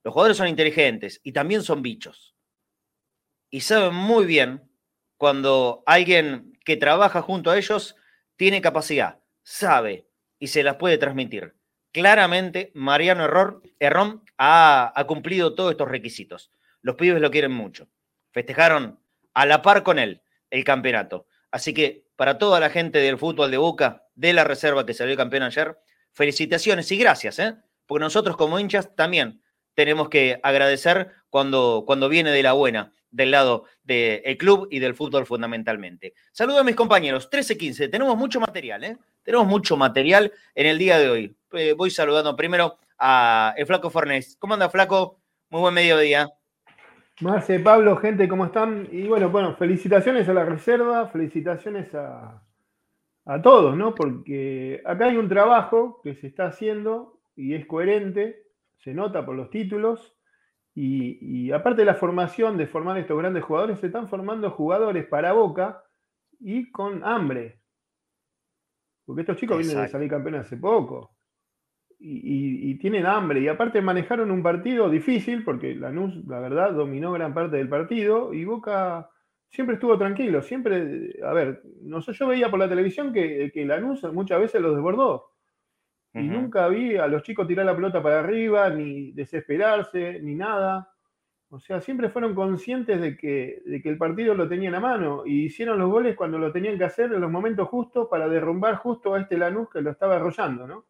los 0.03 0.13
jugadores 0.13 0.37
son 0.37 0.47
inteligentes 0.47 1.19
y 1.23 1.33
también 1.33 1.63
son 1.63 1.81
bichos. 1.81 2.35
Y 3.49 3.61
saben 3.61 3.95
muy 3.95 4.25
bien 4.25 4.69
cuando 5.17 5.83
alguien 5.85 6.57
que 6.63 6.77
trabaja 6.77 7.21
junto 7.21 7.51
a 7.51 7.57
ellos 7.57 7.95
tiene 8.35 8.61
capacidad, 8.61 9.19
sabe 9.43 10.07
y 10.39 10.47
se 10.47 10.63
las 10.63 10.75
puede 10.75 10.97
transmitir. 10.97 11.55
Claramente, 11.91 12.71
Mariano 12.75 13.25
Error, 13.25 13.61
Errón 13.79 14.23
ha, 14.37 14.93
ha 14.95 15.07
cumplido 15.07 15.55
todos 15.55 15.71
estos 15.71 15.89
requisitos. 15.89 16.51
Los 16.81 16.95
pibes 16.95 17.21
lo 17.21 17.31
quieren 17.31 17.51
mucho. 17.51 17.89
Festejaron 18.31 18.99
a 19.33 19.45
la 19.45 19.61
par 19.61 19.83
con 19.83 19.99
él 19.99 20.21
el 20.49 20.63
campeonato. 20.63 21.27
Así 21.51 21.73
que 21.73 22.05
para 22.19 22.37
toda 22.37 22.59
la 22.59 22.69
gente 22.69 22.99
del 22.99 23.17
fútbol 23.17 23.49
de 23.49 23.55
Boca, 23.55 24.03
de 24.13 24.33
la 24.33 24.43
reserva 24.43 24.85
que 24.85 24.93
salió 24.93 25.15
campeón 25.15 25.43
ayer, 25.43 25.77
felicitaciones 26.11 26.91
y 26.91 26.97
gracias, 26.97 27.39
¿eh? 27.39 27.55
porque 27.85 28.03
nosotros 28.03 28.35
como 28.35 28.59
hinchas 28.59 28.93
también 28.93 29.41
tenemos 29.73 30.09
que 30.09 30.37
agradecer 30.43 31.13
cuando, 31.29 31.85
cuando 31.87 32.09
viene 32.09 32.33
de 32.33 32.43
la 32.43 32.51
buena 32.51 32.91
del 33.09 33.31
lado 33.31 33.63
del 33.83 34.37
club 34.37 34.67
y 34.69 34.79
del 34.79 34.95
fútbol 34.95 35.25
fundamentalmente. 35.25 36.13
Saludos 36.33 36.59
a 36.59 36.63
mis 36.65 36.75
compañeros, 36.75 37.29
13-15, 37.31 37.89
tenemos 37.89 38.17
mucho 38.17 38.41
material, 38.41 38.83
¿eh? 38.83 38.97
Tenemos 39.23 39.47
mucho 39.47 39.77
material 39.77 40.33
en 40.55 40.67
el 40.67 40.77
día 40.77 40.99
de 40.99 41.09
hoy. 41.09 41.37
Eh, 41.53 41.71
voy 41.71 41.89
saludando 41.89 42.35
primero 42.35 42.79
a 42.97 43.53
el 43.55 43.65
Flaco 43.65 43.89
Fornés. 43.89 44.35
¿Cómo 44.37 44.55
anda, 44.55 44.69
Flaco? 44.69 45.21
Muy 45.49 45.61
buen 45.61 45.73
mediodía. 45.73 46.29
Marce, 47.21 47.59
Pablo, 47.59 47.97
gente, 47.97 48.27
¿cómo 48.27 48.45
están? 48.45 48.87
Y 48.91 49.07
bueno, 49.07 49.29
bueno, 49.29 49.55
felicitaciones 49.55 50.27
a 50.29 50.33
la 50.33 50.45
reserva, 50.45 51.07
felicitaciones 51.07 51.93
a, 51.93 52.43
a 53.25 53.41
todos, 53.41 53.75
¿no? 53.75 53.93
Porque 53.93 54.81
acá 54.85 55.05
hay 55.05 55.17
un 55.17 55.27
trabajo 55.27 55.99
que 56.01 56.15
se 56.15 56.27
está 56.27 56.47
haciendo 56.47 57.19
y 57.35 57.55
es 57.55 57.65
coherente, 57.65 58.43
se 58.77 58.93
nota 58.93 59.25
por 59.25 59.35
los 59.35 59.49
títulos, 59.49 60.15
y, 60.81 61.51
aparte 61.51 61.81
de 61.81 61.85
la 61.85 61.95
formación, 61.95 62.55
de 62.55 62.65
formar 62.65 62.97
estos 62.97 63.17
grandes 63.17 63.43
jugadores, 63.43 63.79
se 63.79 63.87
están 63.87 64.07
formando 64.07 64.51
jugadores 64.51 65.05
para 65.07 65.33
Boca 65.33 65.83
y 66.39 66.71
con 66.71 67.03
hambre. 67.03 67.59
Porque 69.05 69.21
estos 69.21 69.35
chicos 69.37 69.57
vienen 69.57 69.81
de 69.81 69.89
salir 69.89 70.09
campeones 70.09 70.45
hace 70.45 70.55
poco. 70.55 71.17
Y, 72.01 72.75
tienen 72.75 73.05
hambre. 73.05 73.41
Y 73.41 73.47
aparte 73.49 73.81
manejaron 73.81 74.31
un 74.31 74.41
partido 74.41 74.89
difícil, 74.89 75.43
porque 75.43 75.75
Lanús, 75.75 76.15
la 76.27 76.39
verdad, 76.39 76.71
dominó 76.71 77.11
gran 77.11 77.33
parte 77.33 77.57
del 77.57 77.67
partido. 77.67 78.33
Y 78.33 78.45
Boca 78.45 79.09
siempre 79.49 79.75
estuvo 79.75 79.97
tranquilo. 79.97 80.41
Siempre, 80.41 81.19
a 81.23 81.33
ver, 81.33 81.61
no 81.81 82.01
sé, 82.01 82.13
yo 82.13 82.27
veía 82.27 82.49
por 82.49 82.59
la 82.59 82.69
televisión 82.69 83.11
que, 83.11 83.51
que 83.53 83.65
Lanús 83.65 84.01
muchas 84.13 84.39
veces 84.39 84.61
los 84.61 84.75
desbordó. 84.75 85.33
Y 86.13 86.23
nunca 86.23 86.67
vi 86.69 86.97
a 86.97 87.07
los 87.07 87.21
chicos 87.21 87.47
tirar 87.47 87.65
la 87.65 87.75
pelota 87.75 88.01
para 88.01 88.19
arriba, 88.19 88.69
ni 88.69 89.11
desesperarse, 89.11 90.19
ni 90.21 90.33
nada. 90.35 90.89
O 91.49 91.59
sea, 91.59 91.81
siempre 91.81 92.09
fueron 92.09 92.33
conscientes 92.33 92.99
de 93.01 93.15
que, 93.15 93.61
de 93.65 93.81
que 93.81 93.89
el 93.89 93.97
partido 93.97 94.33
lo 94.33 94.47
tenían 94.47 94.75
a 94.75 94.79
mano 94.79 95.23
y 95.25 95.45
hicieron 95.45 95.79
los 95.79 95.89
goles 95.89 96.15
cuando 96.15 96.37
lo 96.37 96.51
tenían 96.51 96.77
que 96.77 96.83
hacer 96.83 97.11
en 97.11 97.21
los 97.21 97.31
momentos 97.31 97.67
justos 97.67 98.07
para 98.09 98.27
derrumbar 98.27 98.75
justo 98.75 99.13
a 99.13 99.19
este 99.19 99.37
Lanús 99.37 99.69
que 99.69 99.81
lo 99.81 99.91
estaba 99.91 100.15
arrollando, 100.15 100.67
¿no? 100.67 100.85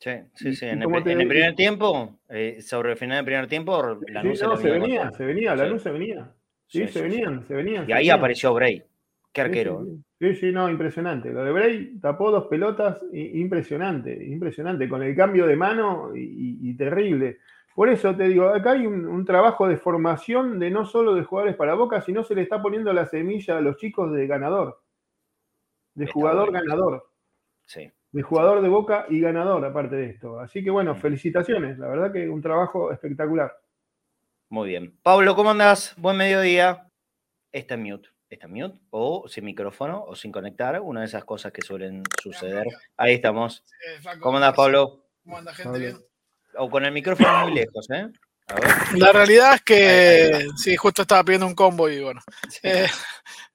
Sí, 0.00 0.12
sí, 0.32 0.56
sí. 0.56 0.64
En, 0.64 0.82
el, 0.82 1.28
primer 1.28 1.54
tiempo, 1.54 2.20
eh, 2.30 2.62
sobre 2.62 2.92
el 2.92 2.96
final 2.96 3.18
del 3.18 3.24
primer 3.26 3.46
tiempo, 3.48 3.98
Lanús 4.08 4.38
se, 4.38 4.70
venía, 4.70 5.10
se 5.12 5.26
venía, 5.26 5.54
Lanús 5.54 5.82
se 5.82 5.90
venía. 5.90 6.32
Sí, 6.66 6.88
se 6.88 7.02
venían, 7.02 7.46
se 7.46 7.52
venían. 7.52 7.86
Y 7.86 7.92
ahí 7.92 8.08
apareció 8.08 8.54
Bray. 8.54 8.82
Qué 9.30 9.42
arquero. 9.42 9.84
¿eh? 9.84 9.98
Sí, 10.18 10.36
sí, 10.36 10.52
no, 10.52 10.70
impresionante. 10.70 11.30
Lo 11.30 11.44
de 11.44 11.52
Bray 11.52 11.98
tapó 12.00 12.30
dos 12.30 12.46
pelotas, 12.46 13.04
impresionante, 13.12 14.24
impresionante, 14.24 14.88
con 14.88 15.02
el 15.02 15.14
cambio 15.14 15.46
de 15.46 15.56
mano 15.56 16.12
y, 16.14 16.74
terrible. 16.78 17.36
Por 17.74 17.90
eso 17.90 18.16
te 18.16 18.24
digo, 18.24 18.48
acá 18.48 18.72
hay 18.72 18.86
un, 18.86 19.22
trabajo 19.26 19.68
de 19.68 19.76
formación 19.76 20.58
de 20.58 20.70
no 20.70 20.86
solo 20.86 21.14
de 21.14 21.24
jugadores 21.24 21.56
para 21.56 21.74
Boca, 21.74 22.00
sino 22.00 22.24
se 22.24 22.34
le 22.34 22.40
está 22.40 22.62
poniendo 22.62 22.90
la 22.94 23.04
semilla 23.06 23.58
a 23.58 23.60
los 23.60 23.76
chicos 23.76 24.10
de 24.12 24.26
ganador, 24.26 24.80
de 25.94 26.06
jugador 26.06 26.52
ganador. 26.52 27.10
Sí. 27.66 27.92
De 28.12 28.22
jugador 28.22 28.60
de 28.60 28.68
Boca 28.68 29.06
y 29.08 29.20
ganador, 29.20 29.64
aparte 29.64 29.96
de 29.96 30.10
esto. 30.10 30.40
Así 30.40 30.64
que 30.64 30.70
bueno, 30.70 30.96
felicitaciones, 30.96 31.78
la 31.78 31.88
verdad 31.88 32.12
que 32.12 32.28
un 32.28 32.42
trabajo 32.42 32.92
espectacular. 32.92 33.56
Muy 34.48 34.68
bien. 34.68 34.98
Pablo, 35.02 35.36
¿cómo 35.36 35.50
andás? 35.50 35.94
Buen 35.96 36.16
mediodía. 36.16 36.88
Está 37.52 37.74
en 37.74 37.84
mute 37.84 38.08
está 38.30 38.46
mute 38.46 38.78
o 38.90 39.28
sin 39.28 39.44
micrófono 39.44 40.04
o 40.06 40.14
sin 40.14 40.30
conectar, 40.30 40.80
una 40.80 41.00
de 41.00 41.06
esas 41.06 41.24
cosas 41.24 41.52
que 41.52 41.62
suelen 41.62 42.02
suceder. 42.22 42.66
Ahí 42.96 43.14
estamos. 43.14 43.64
¿Cómo 44.20 44.36
andas, 44.36 44.54
Pablo? 44.54 45.04
¿Cómo 45.24 45.38
anda, 45.38 45.52
gente? 45.52 45.96
O 46.56 46.70
con 46.70 46.84
el 46.84 46.92
micrófono 46.92 47.46
muy 47.46 47.54
lejos, 47.54 47.90
¿eh? 47.90 48.08
La 48.96 49.12
realidad 49.12 49.54
es 49.54 49.62
que, 49.62 50.46
sí, 50.56 50.76
justo 50.76 51.02
estaba 51.02 51.24
pidiendo 51.24 51.46
un 51.46 51.54
combo 51.54 51.88
y 51.88 52.00
bueno. 52.00 52.20
Eh, 52.62 52.86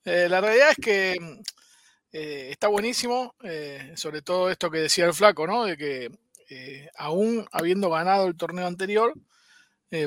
eh, 0.05 0.27
la 0.29 0.39
realidad 0.41 0.71
es 0.71 0.77
que 0.77 1.15
eh, 2.17 2.49
está 2.51 2.67
buenísimo, 2.67 3.35
sobre 3.95 4.21
todo 4.21 4.49
esto 4.49 4.71
que 4.71 4.79
decía 4.79 5.05
el 5.05 5.13
flaco, 5.13 5.47
¿no? 5.47 5.65
De 5.65 5.77
que 5.77 6.09
aún 6.97 7.45
habiendo 7.51 7.89
ganado 7.89 8.27
el 8.27 8.37
torneo 8.37 8.67
anterior, 8.67 9.13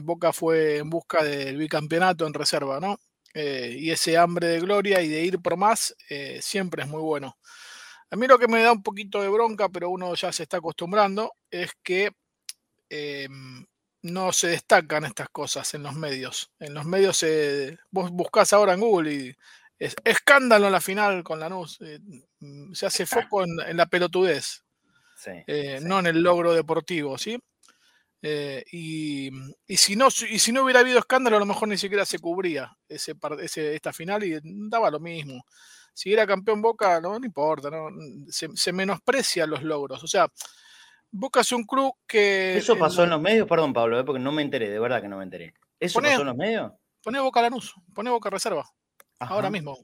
Boca 0.02 0.32
fue 0.32 0.78
en 0.78 0.90
busca 0.90 1.22
del 1.22 1.56
bicampeonato 1.56 2.26
en 2.26 2.34
reserva, 2.34 2.78
¿no? 2.80 2.98
Eh, 3.34 3.76
y 3.78 3.90
ese 3.90 4.16
hambre 4.16 4.48
de 4.48 4.60
gloria 4.60 5.02
y 5.02 5.08
de 5.08 5.22
ir 5.22 5.38
por 5.40 5.56
más 5.56 5.94
eh, 6.08 6.40
siempre 6.42 6.82
es 6.82 6.88
muy 6.88 7.00
bueno. 7.00 7.38
A 8.10 8.16
mí 8.16 8.26
lo 8.26 8.38
que 8.38 8.48
me 8.48 8.62
da 8.62 8.72
un 8.72 8.82
poquito 8.82 9.22
de 9.22 9.28
bronca, 9.28 9.68
pero 9.68 9.90
uno 9.90 10.14
ya 10.14 10.32
se 10.32 10.44
está 10.44 10.56
acostumbrando, 10.56 11.34
es 11.50 11.72
que 11.82 12.10
em, 12.88 13.66
no 14.02 14.32
se 14.32 14.48
destacan 14.48 15.04
estas 15.04 15.28
cosas 15.28 15.72
en 15.74 15.82
los 15.82 15.94
medios. 15.94 16.50
En 16.58 16.74
los 16.74 16.84
medios 16.86 17.24
vos 17.90 18.10
buscás 18.10 18.52
ahora 18.52 18.72
en 18.74 18.80
Google 18.80 19.12
y 19.14 19.36
es 19.78 19.94
escándalo 20.04 20.66
en 20.66 20.72
la 20.72 20.80
final 20.80 21.22
con 21.22 21.40
Lanús. 21.40 21.78
Eh, 21.80 22.00
se 22.72 22.86
hace 22.86 23.06
foco 23.06 23.44
en, 23.44 23.76
la 23.76 23.86
pelotudez, 23.86 24.64
no 25.82 25.98
en 26.00 26.06
el 26.06 26.22
logro 26.22 26.52
deportivo, 26.52 27.16
¿sí? 27.18 27.38
Eh, 28.20 28.64
y, 28.72 29.30
si 29.76 29.94
no, 29.94 30.08
y 30.08 30.38
si 30.38 30.52
no 30.52 30.64
hubiera 30.64 30.80
habido 30.80 30.98
escándalo, 30.98 31.36
a 31.36 31.40
lo 31.40 31.46
mejor 31.46 31.68
ni 31.68 31.78
siquiera 31.78 32.04
se 32.04 32.18
cubría 32.18 32.76
ese, 32.88 33.14
esta 33.74 33.92
final 33.92 34.24
y 34.24 34.38
daba 34.42 34.90
lo 34.90 35.00
mismo. 35.00 35.44
Si 35.94 36.12
era 36.12 36.26
campeón 36.26 36.62
Boca, 36.62 37.00
no, 37.00 37.16
importa, 37.16 37.70
no, 37.70 37.88
se, 38.28 38.72
menosprecia 38.72 39.46
los 39.46 39.62
logros. 39.62 40.02
O 40.02 40.06
sea, 40.06 40.28
Boca 41.10 41.40
es 41.40 41.52
un 41.52 41.64
club 41.64 41.92
que. 42.06 42.56
¿Eso 42.56 42.76
pasó 42.76 43.04
en 43.04 43.10
los 43.10 43.20
medios? 43.20 43.48
Perdón, 43.48 43.72
Pablo, 43.72 43.98
eh, 43.98 44.04
porque 44.04 44.20
no 44.20 44.32
me 44.32 44.42
enteré, 44.42 44.68
de 44.68 44.78
verdad 44.78 45.00
que 45.00 45.08
no 45.08 45.18
me 45.18 45.24
enteré. 45.24 45.54
¿Eso 45.78 46.00
pasó 46.00 46.20
en 46.20 46.26
los 46.26 46.36
medios? 46.36 46.72
Pone 47.02 47.20
Boca 47.20 47.42
Lanús, 47.42 47.74
pone 47.94 48.10
Boca 48.10 48.30
Reserva. 48.30 48.68
Ahora 49.18 49.50
mismo. 49.50 49.78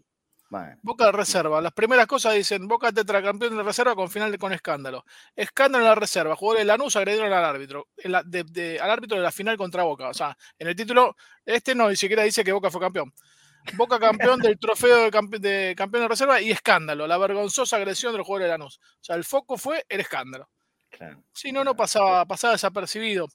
Boca 0.82 1.06
de 1.06 1.12
reserva. 1.12 1.60
Las 1.60 1.72
primeras 1.72 2.06
cosas 2.06 2.34
dicen 2.34 2.68
Boca 2.68 2.92
tetracampeón 2.92 3.56
de 3.56 3.62
reserva 3.62 3.94
con 3.94 4.08
final 4.10 4.30
de, 4.30 4.38
con 4.38 4.52
escándalo. 4.52 5.04
Escándalo 5.34 5.84
en 5.84 5.88
la 5.88 5.94
reserva. 5.94 6.36
Jugadores 6.36 6.60
de 6.60 6.66
Lanús 6.66 6.96
agredieron 6.96 7.32
al 7.32 7.44
árbitro. 7.44 7.88
al 8.04 8.90
árbitro 8.90 9.16
de 9.16 9.22
la 9.22 9.32
final 9.32 9.56
contra 9.56 9.82
Boca. 9.82 10.08
O 10.08 10.14
sea, 10.14 10.36
en 10.58 10.68
el 10.68 10.76
título, 10.76 11.16
este 11.44 11.74
no 11.74 11.88
ni 11.88 11.96
siquiera 11.96 12.22
dice 12.22 12.44
que 12.44 12.52
Boca 12.52 12.70
fue 12.70 12.80
campeón. 12.80 13.12
Boca 13.76 13.98
campeón 13.98 14.40
del 14.40 14.58
trofeo 14.58 15.04
de, 15.04 15.10
campeón 15.10 16.02
de 16.02 16.08
reserva 16.08 16.40
y 16.40 16.50
escándalo. 16.50 17.06
La 17.06 17.18
vergonzosa 17.18 17.76
agresión 17.76 18.12
del 18.12 18.22
jugador 18.22 18.44
de 18.44 18.48
Lanús. 18.50 18.78
O 18.78 19.04
sea, 19.04 19.16
el 19.16 19.24
foco 19.24 19.56
fue 19.56 19.84
el 19.88 20.00
escándalo. 20.00 20.48
Si 21.32 21.50
no, 21.50 21.64
no 21.64 21.74
pasaba, 21.74 22.24
pasaba 22.26 22.52
desapercibido. 22.52 23.26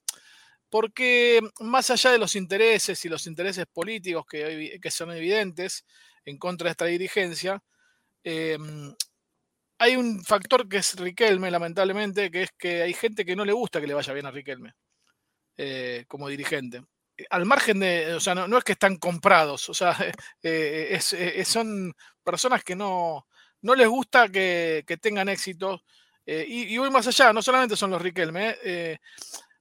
Porque 0.69 1.41
más 1.59 1.89
allá 1.89 2.11
de 2.11 2.19
los 2.19 2.35
intereses 2.35 3.03
y 3.05 3.09
los 3.09 3.25
intereses 3.27 3.65
políticos 3.65 4.25
que, 4.29 4.79
son 4.91 5.11
evidentes 5.11 5.85
en 6.25 6.37
contra 6.37 6.65
de 6.65 6.71
esta 6.71 6.85
dirigencia, 6.85 7.61
em, 8.23 8.93
hay 9.79 9.95
un 9.95 10.23
factor 10.23 10.67
que 10.67 10.77
es 10.77 10.95
Riquelme, 10.95 11.49
lamentablemente, 11.49 12.29
que 12.29 12.43
es 12.43 12.51
que 12.57 12.83
hay 12.83 12.93
gente 12.93 13.25
que 13.25 13.35
no 13.35 13.45
le 13.45 13.53
gusta 13.53 13.79
que 13.81 13.87
le 13.87 13.93
vaya 13.93 14.13
bien 14.13 14.25
a 14.25 14.31
Riquelme 14.31 14.73
eh, 15.57 16.05
como 16.07 16.27
dirigente. 16.27 16.83
Al 17.29 17.45
margen 17.45 17.79
de, 17.79 18.13
o 18.13 18.19
sea, 18.19 18.35
no, 18.35 18.57
es 18.57 18.63
que 18.63 18.73
están 18.73 18.97
comprados, 18.97 19.69
o 19.69 19.73
sea, 19.73 19.91
eh, 20.43 20.99
eh, 21.13 21.45
son 21.45 21.93
personas 22.23 22.63
que 22.63 22.75
no, 22.75 23.27
no 23.61 23.75
les 23.75 23.87
gusta 23.87 24.29
que, 24.29 24.85
tengan 25.01 25.29
éxito. 25.29 25.81
y, 26.25 26.77
voy 26.77 26.91
más 26.91 27.07
allá, 27.07 27.33
no 27.33 27.41
solamente 27.41 27.75
son 27.75 27.91
los 27.91 28.01
Riquelme, 28.01 28.57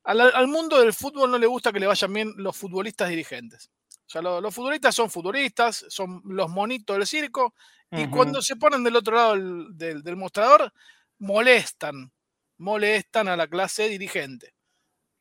al, 0.09 0.49
mundo 0.49 0.81
del 0.81 0.95
fútbol 0.95 1.31
no 1.31 1.38
le 1.38 1.47
gusta 1.47 1.71
que 1.71 1.81
le 1.81 1.87
vayan 1.87 2.12
bien 2.12 2.33
los 2.37 2.57
futbolistas 2.57 3.11
dirigentes. 3.11 3.71
O 4.07 4.11
sea, 4.11 4.23
los 4.23 4.55
futbolistas 4.55 4.95
son 4.95 5.11
futbolistas, 5.11 5.85
son 5.91 6.23
los 6.25 6.49
monitos 6.49 6.97
del 6.97 7.07
circo 7.07 7.55
y 7.91 8.09
cuando 8.09 8.41
se 8.41 8.57
ponen 8.57 8.83
del 8.83 8.97
otro 8.97 9.17
lado 9.17 9.37
del, 9.71 10.17
mostrador, 10.17 10.73
molestan, 11.19 12.11
molestan 12.57 13.29
a 13.29 13.37
la 13.37 13.49
clase 13.49 13.88
dirigente. 13.88 14.55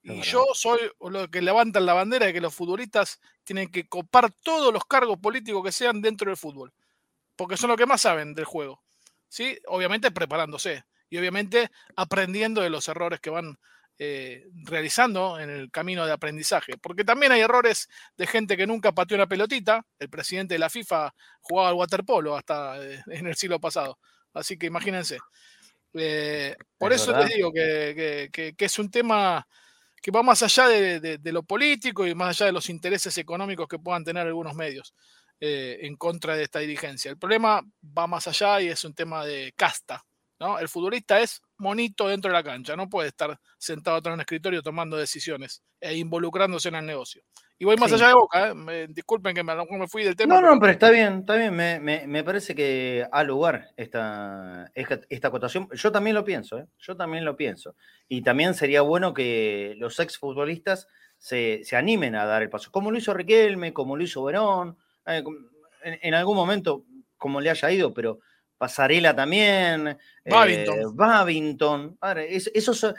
Y 0.03 0.22
yo 0.22 0.46
soy 0.53 0.79
lo 1.01 1.29
que 1.29 1.41
levantan 1.41 1.86
la 1.86 1.94
bandera 1.94 2.27
de 2.27 2.34
que 2.34 2.39
los 2.39 2.56
futbolistas 2.56 3.20
tienen 3.44 3.70
que 3.70 3.89
copar 3.89 4.32
todos 4.41 4.72
los 4.74 4.86
cargos 4.86 5.20
políticos 5.20 5.62
que 5.65 5.74
sean 5.74 6.01
dentro 6.01 6.29
del 6.29 6.38
fútbol, 6.38 6.72
porque 7.36 7.58
son 7.58 7.70
los 7.70 7.77
que 7.77 7.86
más 7.86 8.00
saben 8.00 8.34
del 8.34 8.46
juego. 8.46 8.82
¿sí? 9.27 9.60
Obviamente 9.67 10.12
preparándose 10.12 10.86
y 11.10 11.17
obviamente 11.17 11.72
aprendiendo 11.98 12.62
de 12.62 12.70
los 12.70 12.88
errores 12.88 13.20
que 13.20 13.29
van 13.29 13.58
eh, 14.00 14.46
realizando 14.63 15.39
en 15.39 15.50
el 15.50 15.72
camino 15.72 16.06
de 16.06 16.12
aprendizaje. 16.12 16.77
Porque 16.77 17.04
también 17.04 17.32
hay 17.32 17.42
errores 17.42 17.89
de 18.16 18.27
gente 18.27 18.56
que 18.56 18.68
nunca 18.68 18.92
pateó 18.92 19.16
una 19.18 19.25
pelotita. 19.25 19.84
El 19.98 20.10
presidente 20.10 20.54
de 20.54 20.60
la 20.60 20.70
FIFA 20.70 21.12
jugaba 21.42 21.70
al 21.70 21.75
waterpolo 21.75 22.38
hasta 22.38 22.77
eh, 22.84 23.01
en 23.08 23.25
el 23.25 23.36
siglo 23.36 23.60
pasado. 23.60 23.98
Así 24.34 24.56
que 24.56 24.68
imagínense. 24.68 25.18
Eh, 25.96 26.56
por 26.77 26.94
eso 26.94 27.18
les 27.18 27.30
digo 27.34 27.51
que, 27.51 28.30
es 28.56 28.77
un 28.77 28.92
tema 28.92 29.48
que 30.00 30.12
va 30.12 30.22
más 30.22 30.44
allá 30.44 30.68
de, 30.68 31.20
lo 31.24 31.42
político 31.42 32.06
y 32.06 32.13
más 32.13 32.30
allá 32.30 32.48
de 32.48 32.51
los 32.51 32.70
intereses 32.70 33.18
económicos 33.18 33.68
que 33.68 33.80
puedan 33.80 34.04
tener 34.04 34.27
algunos 34.27 34.54
medios 34.54 34.94
en 35.39 35.96
contra 35.96 36.36
de 36.36 36.44
esta 36.44 36.60
dirigencia. 36.60 37.10
El 37.10 37.18
problema 37.18 37.63
va 37.98 38.06
más 38.06 38.27
allá 38.27 38.62
y 38.62 38.68
es 38.68 38.84
un 38.84 38.94
tema 38.94 39.25
de 39.25 39.54
casta. 39.56 40.04
¿No? 40.39 40.60
El 40.60 40.67
futbolista 40.67 41.20
es 41.20 41.41
monito 41.58 42.08
dentro 42.08 42.29
de 42.29 42.38
la 42.38 42.44
cancha, 42.44 42.75
no 42.75 42.89
puede 42.89 43.10
estar 43.10 43.39
sentado 43.58 43.98
atrás 43.98 44.12
en 44.12 44.15
un 44.15 44.22
escritorio 44.22 44.62
tomando 44.62 44.98
decisiones 44.98 45.63
e 45.79 45.96
involucrándose 45.96 46.70
en 46.70 46.75
el 46.75 46.86
negocio. 46.86 47.24
Y 47.60 47.65
voy 47.65 47.75
más 47.77 47.91
allá 47.91 48.10
de 48.10 48.13
Boca, 48.13 48.53
¿eh? 48.70 48.88
disculpen 48.88 49.34
que 49.34 49.44
me, 49.44 49.56
me, 49.56 49.88
fui 49.88 50.03
del 50.03 50.15
tema. 50.15 50.36
No, 50.36 50.41
no, 50.41 50.60
pero 50.60 50.74
está 50.74 50.91
bien, 50.91 51.20
está 51.22 51.36
bien, 51.36 51.56
me, 51.56 52.24
parece 52.24 52.53
que 52.53 53.08
ha 53.12 53.24
lugar 53.24 53.70
esta, 53.75 54.72
esta, 54.75 55.27
acotación. 55.27 55.67
Yo 55.74 55.91
también 55.91 56.15
lo 56.15 56.24
pienso, 56.24 56.60
¿eh? 56.60 56.67
yo 56.77 56.96
también 56.96 57.25
lo 57.25 57.36
pienso. 57.36 57.75
Y 58.08 58.22
también 58.22 58.53
sería 58.53 58.82
bueno 58.82 59.13
que 59.15 59.74
los 59.77 60.00
exfutbolistas 60.00 60.88
se, 61.17 61.62
se 61.63 61.75
animen 61.75 62.13
a 62.15 62.25
dar 62.25 62.44
el 62.44 62.50
paso, 62.51 62.72
como 62.72 62.91
lo 62.91 63.00
hizo 63.00 63.15
Riquelme, 63.15 63.74
como 63.74 63.98
lo 63.98 64.03
hizo 64.03 64.24
Verón, 64.24 64.77
eh, 65.08 65.24
en 65.84 66.13
algún 66.13 66.36
momento, 66.36 66.86
como 67.17 67.41
le 67.41 67.50
haya 67.50 67.72
ido, 67.72 67.91
pero 67.91 68.20
Pasarela 68.57 69.15
también, 69.15 69.97
Babington. 70.25 71.97
Eh, 72.17 72.41
esos 72.53 72.95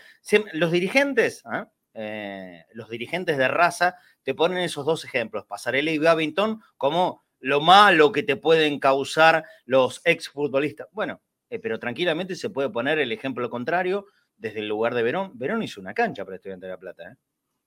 los 0.52 0.72
dirigentes, 0.72 1.42
¿ah? 1.44 1.68
eh, 1.94 2.64
los 2.74 2.88
dirigentes 2.88 3.36
de 3.36 3.48
raza 3.48 3.96
te 4.22 4.34
ponen 4.34 4.58
esos 4.58 4.86
dos 4.86 5.04
ejemplos, 5.04 5.46
Pasarela 5.46 5.90
y 5.90 5.98
Babington, 5.98 6.62
como 6.76 7.24
lo 7.40 7.60
malo 7.60 8.12
que 8.12 8.22
te 8.22 8.36
pueden 8.36 8.78
causar 8.78 9.44
los 9.64 10.00
exfutbolistas. 10.04 10.88
Bueno, 10.92 11.22
eh, 11.50 11.58
pero 11.58 11.78
tranquilamente 11.78 12.36
se 12.36 12.50
puede 12.50 12.70
poner 12.70 12.98
el 12.98 13.12
ejemplo 13.12 13.48
contrario 13.48 14.06
desde 14.36 14.60
el 14.60 14.68
lugar 14.68 14.94
de 14.94 15.02
Verón. 15.02 15.32
Verón 15.34 15.62
hizo 15.62 15.80
una 15.80 15.94
cancha 15.94 16.24
para 16.24 16.36
Estudiante 16.36 16.66
de 16.66 16.72
La 16.72 16.78
Plata. 16.78 17.16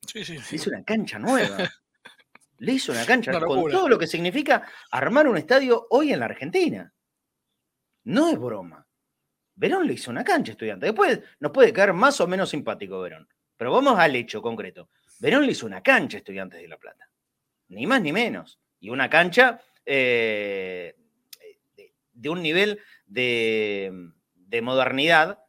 Sí, 0.05 0.23
sí, 0.23 0.37
Hizo 0.51 0.69
una 0.69 0.83
cancha 0.83 1.19
nueva. 1.19 1.57
Le 2.59 2.73
hizo 2.73 2.91
una 2.91 3.05
cancha 3.05 3.39
con 3.39 3.71
todo 3.71 3.89
lo 3.89 3.97
que 3.97 4.05
significa 4.05 4.67
armar 4.91 5.27
un 5.27 5.37
estadio 5.37 5.87
hoy 5.89 6.13
en 6.13 6.19
la 6.19 6.25
Argentina. 6.25 6.93
No 8.03 8.29
es 8.29 8.39
broma. 8.39 8.87
Verón 9.55 9.85
le 9.85 9.93
hizo 9.93 10.11
una 10.11 10.23
cancha 10.23 10.53
estudiante. 10.53 10.87
Después 10.87 11.19
nos 11.39 11.51
puede 11.51 11.73
caer 11.73 11.93
más 11.93 12.19
o 12.21 12.27
menos 12.27 12.49
simpático 12.49 12.99
Verón. 13.01 13.27
Pero 13.57 13.71
vamos 13.71 13.99
al 13.99 14.15
hecho 14.15 14.41
concreto. 14.41 14.89
Verón 15.19 15.45
le 15.45 15.51
hizo 15.51 15.67
una 15.67 15.83
cancha 15.83 16.17
a 16.17 16.19
Estudiantes 16.19 16.59
de 16.59 16.67
La 16.67 16.77
Plata. 16.77 17.07
Ni 17.67 17.85
más 17.85 18.01
ni 18.01 18.11
menos. 18.11 18.59
Y 18.79 18.89
una 18.89 19.09
cancha 19.09 19.61
eh, 19.85 20.95
de, 22.13 22.29
un 22.29 22.41
nivel 22.41 22.79
de, 23.05 24.11
modernidad 24.63 25.43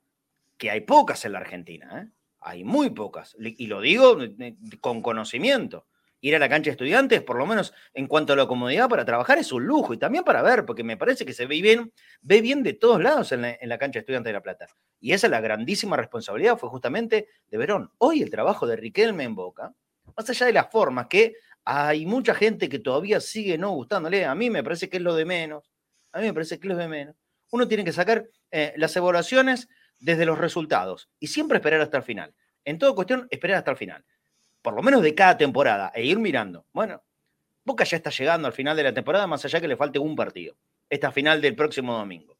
que 0.59 0.71
hay 0.71 0.83
pocas 0.83 1.25
en 1.25 1.33
la 1.33 1.39
Argentina. 1.39 2.03
¿eh? 2.03 2.13
Hay 2.41 2.65
muy 2.65 2.91
pocas. 2.91 3.35
Y 3.39 3.67
lo 3.67 3.81
digo 3.81 4.23
eh, 4.23 4.57
con 4.81 5.01
conocimiento 5.01 5.87
ir 6.23 6.37
a 6.37 6.39
la 6.39 6.49
cancha 6.49 6.67
de 6.67 6.73
estudiantes, 6.73 7.21
por 7.21 7.37
lo 7.37 7.47
menos 7.47 7.75
en 7.93 8.07
cuanto 8.07 8.33
a 8.33 8.37
la 8.37 8.47
comodidad 8.47 8.89
para 8.89 9.05
trabajar, 9.05 9.39
es 9.39 9.53
un 9.53 9.67
lujo 9.67 9.93
y 9.93 9.99
también 9.99 10.23
para 10.23 10.41
ver, 10.41 10.65
porque 10.65 10.85
me 10.85 10.97
parece 10.97 11.27
que 11.27 11.33
se 11.33 11.47
ve 11.47 11.61
bien, 11.61 11.93
ve 12.23 12.41
bien 12.41 12.63
de 12.63 12.75
todos 12.75 13.03
lados 13.03 13.33
en 13.33 13.43
la, 13.43 13.79
cancha 13.79 13.99
de 13.99 14.01
estudiantes 14.01 14.31
de 14.31 14.35
La 14.35 14.43
Plata. 14.43 14.69
Y 15.01 15.13
esa 15.13 15.27
es 15.27 15.31
la 15.33 15.41
grandísima 15.41 15.97
responsabilidad, 15.97 16.57
fue 16.57 16.69
justamente 16.69 17.29
de 17.49 17.59
Verón. 17.59 17.91
Hoy 17.99 18.23
el 18.23 18.31
trabajo 18.31 18.69
de 18.69 18.77
Riquelme 18.77 19.25
en 19.25 19.35
Boca, 19.35 19.75
más 20.17 20.31
allá 20.31 20.47
de 20.47 20.53
las 20.53 20.71
formas, 20.71 21.09
que 21.09 21.35
hay 21.65 22.07
mucha 22.07 22.35
gente 22.35 22.69
que 22.69 22.79
todavía 22.79 23.21
sigue 23.21 23.59
no 23.59 23.71
gustándole, 23.73 24.25
a 24.25 24.35
mí 24.37 24.49
me 24.49 24.63
parece 24.63 24.89
que 24.89 24.99
es 24.99 25.03
lo 25.03 25.17
de 25.17 25.25
menos, 25.25 25.73
a 26.13 26.21
mí 26.21 26.27
me 26.27 26.35
parece 26.35 26.61
que 26.61 26.69
es 26.69 26.73
lo 26.73 26.79
de 26.79 26.87
menos. 26.87 27.17
Uno 27.51 27.67
tiene 27.67 27.85
que 27.85 27.93
sacar 27.93 28.29
eh, 28.53 28.73
las 28.77 28.95
evaluaciones 28.95 29.69
desde 29.99 30.25
los 30.25 30.39
resultados 30.39 31.11
y 31.19 31.27
siempre 31.27 31.59
esperar 31.59 31.81
hasta 31.81 31.97
el 31.97 32.05
final. 32.05 32.33
En 32.65 32.79
toda 32.79 32.95
cuestión, 32.95 33.27
esperar 33.31 33.59
hasta 33.59 33.73
el 33.73 33.77
final 33.77 34.05
por 34.63 34.75
lo 34.75 34.83
menos 34.83 35.03
de 35.03 35.15
cada 35.15 35.37
temporada, 35.37 35.93
e 35.95 36.05
ir 36.05 36.19
mirando. 36.19 36.65
Bueno, 36.73 37.03
Boca 37.65 37.85
ya 37.85 37.97
está 37.97 38.11
llegando 38.11 38.49
al 38.49 38.53
final 38.53 38.77
de 38.77 38.83
la 38.83 38.95
temporada, 38.95 39.27
más 39.27 39.45
allá 39.45 39.61
que 39.61 39.69
le 39.69 39.77
falte 39.77 39.99
un 39.99 40.17
partido. 40.17 40.57
Esta 40.89 41.13
final 41.13 41.41
del 41.41 41.55
próximo 41.55 41.97
domingo. 41.97 42.37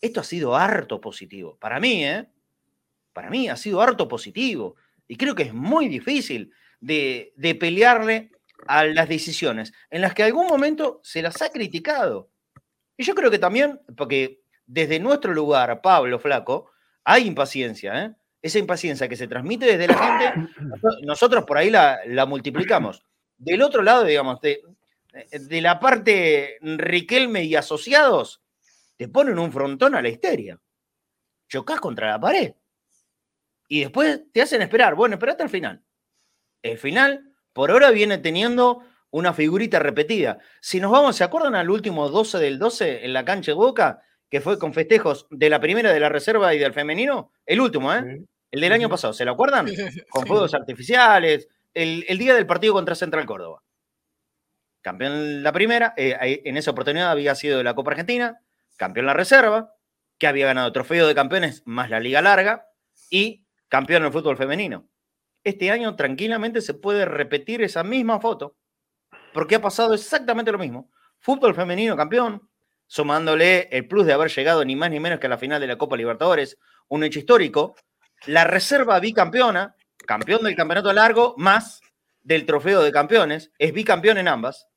Esto 0.00 0.20
ha 0.20 0.24
sido 0.24 0.54
harto 0.54 1.00
positivo. 1.00 1.56
Para 1.58 1.80
mí, 1.80 2.04
¿eh? 2.04 2.26
Para 3.12 3.30
mí 3.30 3.48
ha 3.48 3.56
sido 3.56 3.80
harto 3.80 4.06
positivo. 4.06 4.76
Y 5.08 5.16
creo 5.16 5.34
que 5.34 5.44
es 5.44 5.54
muy 5.54 5.88
difícil 5.88 6.52
de, 6.80 7.32
pelearle 7.58 8.30
a 8.66 8.84
las 8.84 9.08
decisiones 9.08 9.72
en 9.90 10.02
las 10.02 10.14
que 10.14 10.22
algún 10.22 10.46
momento 10.46 11.00
se 11.02 11.20
las 11.20 11.40
ha 11.42 11.50
criticado. 11.50 12.30
Y 12.96 13.04
yo 13.04 13.14
creo 13.14 13.30
que 13.30 13.38
también, 13.38 13.80
porque 13.96 14.40
desde 14.66 15.00
nuestro 15.00 15.32
lugar, 15.32 15.80
Pablo 15.82 16.18
Flaco, 16.18 16.70
hay 17.02 17.26
impaciencia, 17.26 18.04
¿eh? 18.04 18.14
Esa 18.44 18.58
impaciencia 18.58 19.08
que 19.08 19.16
se 19.16 19.26
transmite 19.26 19.64
desde 19.64 19.88
la 19.88 19.96
gente, 19.96 20.50
nosotros 21.02 21.44
por 21.44 21.56
ahí 21.56 21.70
la, 21.70 22.26
multiplicamos. 22.28 23.02
Del 23.38 23.62
otro 23.62 23.82
lado, 23.82 24.04
digamos, 24.04 24.38
de, 24.42 24.60
de, 25.30 25.60
la 25.62 25.80
parte 25.80 26.58
Riquelme 26.60 27.44
y 27.44 27.56
asociados, 27.56 28.42
te 28.98 29.08
ponen 29.08 29.38
un 29.38 29.50
frontón 29.50 29.94
a 29.94 30.02
la 30.02 30.10
histeria. 30.10 30.60
Chocás 31.48 31.80
contra 31.80 32.10
la 32.10 32.20
pared. 32.20 32.52
Y 33.66 33.80
después 33.80 34.20
te 34.30 34.42
hacen 34.42 34.60
esperar. 34.60 34.94
Bueno, 34.94 35.14
espérate 35.14 35.42
al 35.42 35.48
final. 35.48 35.82
El 36.60 36.76
final, 36.76 37.34
por 37.54 37.70
ahora, 37.70 37.92
viene 37.92 38.18
teniendo 38.18 38.84
una 39.08 39.32
figurita 39.32 39.78
repetida. 39.78 40.38
Si 40.60 40.80
nos 40.80 40.92
vamos, 40.92 41.16
¿se 41.16 41.24
acuerdan 41.24 41.54
al 41.54 41.70
último 41.70 42.10
12 42.10 42.38
del 42.38 42.58
12 42.58 43.06
en 43.06 43.14
la 43.14 43.24
cancha 43.24 43.52
de 43.52 43.56
Boca? 43.56 44.02
Que 44.28 44.42
fue 44.42 44.58
con 44.58 44.74
festejos 44.74 45.26
de 45.30 45.48
la 45.48 45.60
primera 45.60 45.94
de 45.94 46.00
la 46.00 46.10
reserva 46.10 46.54
y 46.54 46.58
del 46.58 46.74
femenino. 46.74 47.32
El 47.46 47.62
último, 47.62 47.94
¿eh? 47.94 48.26
El 48.54 48.60
del 48.60 48.72
año 48.72 48.88
pasado, 48.88 49.12
¿se 49.12 49.24
lo 49.24 49.32
acuerdan? 49.32 49.66
Con 50.10 50.28
fuegos 50.28 50.54
artificiales, 50.54 51.48
el, 51.74 52.04
día 52.18 52.36
del 52.36 52.46
partido 52.46 52.72
contra 52.72 52.94
Central 52.94 53.26
Córdoba. 53.26 53.64
Campeón 54.80 55.42
la 55.42 55.50
primera, 55.50 55.92
eh, 55.96 56.40
en 56.44 56.56
esa 56.56 56.70
oportunidad 56.70 57.10
había 57.10 57.34
sido 57.34 57.58
de 57.58 57.64
la 57.64 57.74
Copa 57.74 57.90
Argentina, 57.90 58.38
campeón 58.76 59.06
la 59.06 59.12
reserva, 59.12 59.74
que 60.18 60.28
había 60.28 60.46
ganado 60.46 60.70
trofeo 60.70 61.08
de 61.08 61.16
campeones 61.16 61.64
más 61.66 61.90
la 61.90 61.98
liga 61.98 62.22
larga 62.22 62.68
y 63.10 63.44
campeón 63.66 64.02
en 64.02 64.06
el 64.06 64.12
fútbol 64.12 64.36
femenino. 64.36 64.86
Este 65.42 65.72
año 65.72 65.96
tranquilamente 65.96 66.60
se 66.60 66.74
puede 66.74 67.06
repetir 67.06 67.60
esa 67.60 67.82
misma 67.82 68.20
foto, 68.20 68.56
porque 69.32 69.56
ha 69.56 69.62
pasado 69.62 69.94
exactamente 69.94 70.52
lo 70.52 70.58
mismo. 70.58 70.92
Fútbol 71.18 71.56
femenino 71.56 71.96
campeón, 71.96 72.48
sumándole 72.86 73.68
el 73.72 73.88
plus 73.88 74.06
de 74.06 74.12
haber 74.12 74.30
llegado 74.30 74.64
ni 74.64 74.76
más 74.76 74.92
ni 74.92 75.00
menos 75.00 75.18
que 75.18 75.26
a 75.26 75.30
la 75.30 75.38
final 75.38 75.60
de 75.60 75.66
la 75.66 75.76
Copa 75.76 75.96
Libertadores, 75.96 76.56
un 76.86 77.02
hecho 77.02 77.18
histórico, 77.18 77.74
la 78.26 78.44
reserva 78.44 79.00
bicampeona, 79.00 79.76
campeón 80.06 80.42
del 80.42 80.56
campeonato 80.56 80.92
largo, 80.92 81.34
más 81.36 81.80
del 82.22 82.46
trofeo 82.46 82.82
de 82.82 82.92
campeones, 82.92 83.52
es 83.58 83.72
bicampeón 83.72 84.18
en 84.18 84.28
ambas. 84.28 84.68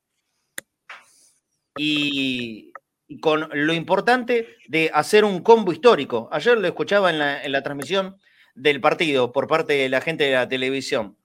Y, 1.77 2.73
con 3.21 3.49
lo 3.53 3.73
importante 3.73 4.57
de 4.67 4.91
hacer 4.93 5.23
un 5.23 5.41
combo 5.41 5.71
histórico. 5.71 6.27
Ayer 6.31 6.57
lo 6.57 6.67
escuchaba 6.67 7.09
en 7.09 7.51
la, 7.51 7.63
transmisión 7.63 8.17
del 8.53 8.81
partido 8.81 9.31
por 9.31 9.47
parte 9.47 9.73
de 9.73 9.87
la 9.87 10.01
gente 10.01 10.25
de 10.25 10.31
la 10.31 10.49
televisión. 10.49 11.17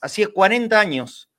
hacía 0.00 0.28
40 0.28 0.78
años 0.78 1.30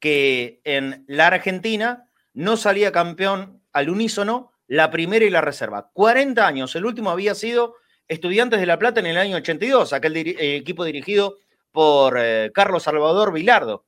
que 0.00 0.60
en 0.64 1.04
la 1.06 1.28
Argentina 1.28 2.10
no 2.34 2.56
salía 2.56 2.90
campeón 2.90 3.62
al 3.72 3.88
unísono 3.88 4.52
la 4.66 4.90
primera 4.90 5.24
y 5.24 5.30
la 5.30 5.42
reserva. 5.42 5.90
40 5.92 6.44
años. 6.44 6.74
El 6.74 6.84
último 6.84 7.10
había 7.10 7.36
sido 7.36 7.76
Estudiantes 8.08 8.60
de 8.60 8.66
La 8.66 8.78
Plata 8.78 9.00
en 9.00 9.06
el 9.06 9.18
año 9.18 9.36
82, 9.36 9.92
aquel 9.92 10.16
eh, 10.16 10.56
equipo 10.56 10.84
dirigido 10.84 11.38
por 11.72 12.16
eh, 12.18 12.50
Carlos 12.54 12.84
Salvador 12.84 13.32
Vilardo. 13.32 13.86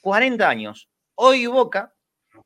40 0.00 0.48
años. 0.48 0.88
Hoy 1.14 1.46
Boca, 1.46 1.94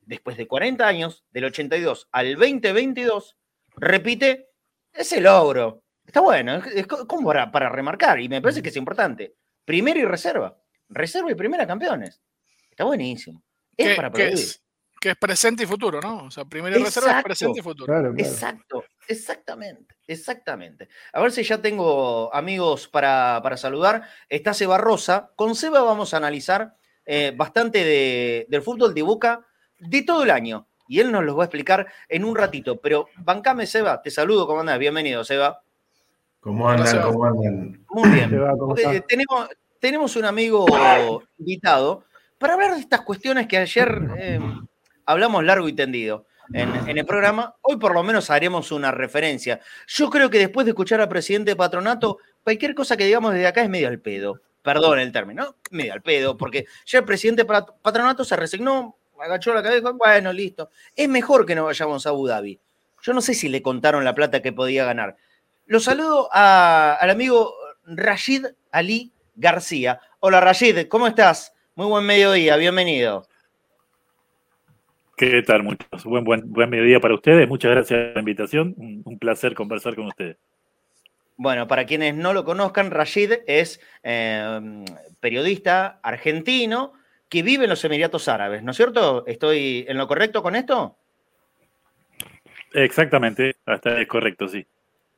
después 0.00 0.36
de 0.36 0.48
40 0.48 0.86
años, 0.86 1.24
del 1.30 1.44
82 1.44 2.08
al 2.10 2.34
2022, 2.34 3.36
repite 3.76 4.48
ese 4.92 5.20
logro. 5.20 5.84
Está 6.04 6.20
bueno, 6.20 6.56
es 6.56 6.86
como 6.86 7.32
para, 7.32 7.68
remarcar 7.68 8.20
y 8.20 8.28
me 8.28 8.42
parece 8.42 8.62
que 8.62 8.70
es 8.70 8.76
importante. 8.76 9.36
Primera 9.64 10.00
y 10.00 10.04
reserva. 10.04 10.58
Reserva 10.88 11.30
y 11.30 11.34
primera 11.34 11.66
campeones. 11.66 12.20
Está 12.68 12.84
buenísimo. 12.84 13.42
Es 13.76 13.94
para 13.94 14.10
que 14.10 15.10
es 15.10 15.16
presente 15.16 15.64
y 15.64 15.66
futuro, 15.66 16.00
¿no? 16.00 16.24
O 16.24 16.30
sea, 16.30 16.44
primera 16.44 16.76
reserva 16.78 17.18
es 17.18 17.24
presente 17.24 17.60
y 17.60 17.62
futuro. 17.62 18.12
Exacto, 18.16 18.84
exactamente, 19.08 19.94
exactamente. 20.06 20.88
A 21.12 21.20
ver 21.20 21.32
si 21.32 21.42
ya 21.42 21.60
tengo 21.60 22.34
amigos 22.34 22.88
para, 22.88 23.40
para 23.42 23.56
saludar. 23.56 24.02
Está 24.28 24.54
Seba 24.54 24.78
Rosa. 24.78 25.30
Con 25.36 25.54
Seba 25.54 25.82
vamos 25.82 26.14
a 26.14 26.18
analizar 26.18 26.76
eh, 27.04 27.32
bastante 27.36 28.46
del 28.48 28.62
fútbol 28.62 28.94
de 28.94 29.02
Boca 29.02 29.46
de 29.78 30.02
todo 30.02 30.22
el 30.22 30.30
año. 30.30 30.66
Y 30.88 31.00
él 31.00 31.10
nos 31.10 31.24
los 31.24 31.38
va 31.38 31.42
a 31.42 31.46
explicar 31.46 31.86
en 32.08 32.24
un 32.24 32.36
ratito. 32.36 32.80
Pero 32.80 33.08
bancame, 33.16 33.66
Seba. 33.66 34.02
Te 34.02 34.10
saludo, 34.10 34.46
¿cómo 34.46 34.60
andas? 34.60 34.78
Bienvenido, 34.78 35.24
Seba. 35.24 35.62
¿Cómo 36.40 36.68
andan? 36.68 37.02
¿Cómo 37.02 37.24
andan? 37.24 37.84
Muy 37.88 38.10
bien. 38.10 38.30
Eh, 38.78 39.02
tenemos, 39.08 39.48
tenemos 39.78 40.16
un 40.16 40.24
amigo 40.24 40.66
invitado 41.38 42.04
para 42.38 42.54
hablar 42.54 42.74
de 42.74 42.80
estas 42.80 43.02
cuestiones 43.02 43.46
que 43.46 43.58
ayer... 43.58 44.00
Eh, 44.18 44.40
hablamos 45.06 45.44
largo 45.44 45.68
y 45.68 45.72
tendido 45.72 46.26
en, 46.52 46.98
el 46.98 47.06
programa. 47.06 47.56
Hoy 47.62 47.76
por 47.76 47.94
lo 47.94 48.02
menos 48.02 48.30
haremos 48.30 48.72
una 48.72 48.90
referencia. 48.90 49.60
Yo 49.86 50.10
creo 50.10 50.30
que 50.30 50.38
después 50.38 50.64
de 50.64 50.70
escuchar 50.70 51.00
al 51.00 51.08
presidente 51.08 51.52
de 51.52 51.56
patronato, 51.56 52.18
cualquier 52.42 52.74
cosa 52.74 52.96
que 52.96 53.06
digamos 53.06 53.32
desde 53.32 53.46
acá 53.46 53.62
es 53.62 53.68
medio 53.68 53.88
al 53.88 54.00
pedo. 54.00 54.40
Perdón 54.62 55.00
el 55.00 55.10
término, 55.10 55.56
medio 55.70 55.92
al 55.92 56.02
pedo, 56.02 56.36
porque 56.36 56.66
ya 56.86 57.00
el 57.00 57.04
presidente 57.04 57.44
de 57.44 57.62
patronato 57.82 58.24
se 58.24 58.36
resignó, 58.36 58.96
agachó 59.20 59.52
la 59.54 59.62
cabeza, 59.62 59.90
bueno, 59.90 60.32
listo. 60.32 60.70
Es 60.94 61.08
mejor 61.08 61.46
que 61.46 61.54
no 61.54 61.64
vayamos 61.64 62.06
a 62.06 62.10
Abu 62.10 62.26
Dhabi. 62.26 62.60
Yo 63.02 63.12
no 63.12 63.20
sé 63.20 63.34
si 63.34 63.48
le 63.48 63.62
contaron 63.62 64.04
la 64.04 64.14
plata 64.14 64.40
que 64.40 64.52
podía 64.52 64.84
ganar. 64.84 65.16
Lo 65.66 65.80
saludo 65.80 66.28
al 66.32 67.10
amigo 67.10 67.54
Rashid 67.84 68.46
Ali 68.70 69.12
García. 69.34 70.00
Hola 70.20 70.40
Rashid, 70.40 70.86
¿cómo 70.88 71.08
estás? 71.08 71.52
Muy 71.74 71.86
buen 71.86 72.04
mediodía, 72.04 72.56
bienvenido. 72.56 73.26
¿Qué 75.22 75.40
tal, 75.42 75.62
muchachos? 75.62 76.02
Buen, 76.02 76.24
buen, 76.24 76.52
buen 76.52 76.68
mediodía 76.68 76.98
para 76.98 77.14
ustedes. 77.14 77.46
Muchas 77.46 77.70
gracias 77.70 78.06
por 78.06 78.14
la 78.14 78.20
invitación. 78.22 78.74
Un, 78.76 79.18
placer 79.20 79.54
conversar 79.54 79.94
con 79.94 80.06
ustedes. 80.06 80.36
Bueno, 81.36 81.68
para 81.68 81.86
quienes 81.86 82.16
no 82.16 82.32
lo 82.32 82.44
conozcan, 82.44 82.90
Rashid 82.90 83.34
es 83.46 83.80
em, 84.02 84.84
periodista 85.20 86.00
argentino 86.02 86.94
que 87.28 87.44
vive 87.44 87.66
en 87.66 87.70
los 87.70 87.84
Emiratos 87.84 88.26
Árabes, 88.26 88.64
¿no 88.64 88.72
es 88.72 88.76
cierto? 88.76 89.24
¿Estoy 89.28 89.84
en 89.86 89.96
lo 89.96 90.08
correcto 90.08 90.42
con 90.42 90.56
esto? 90.56 90.98
Exactamente, 92.72 93.54
hasta 93.64 94.00
es 94.00 94.08
correcto, 94.08 94.48
sí. 94.48 94.66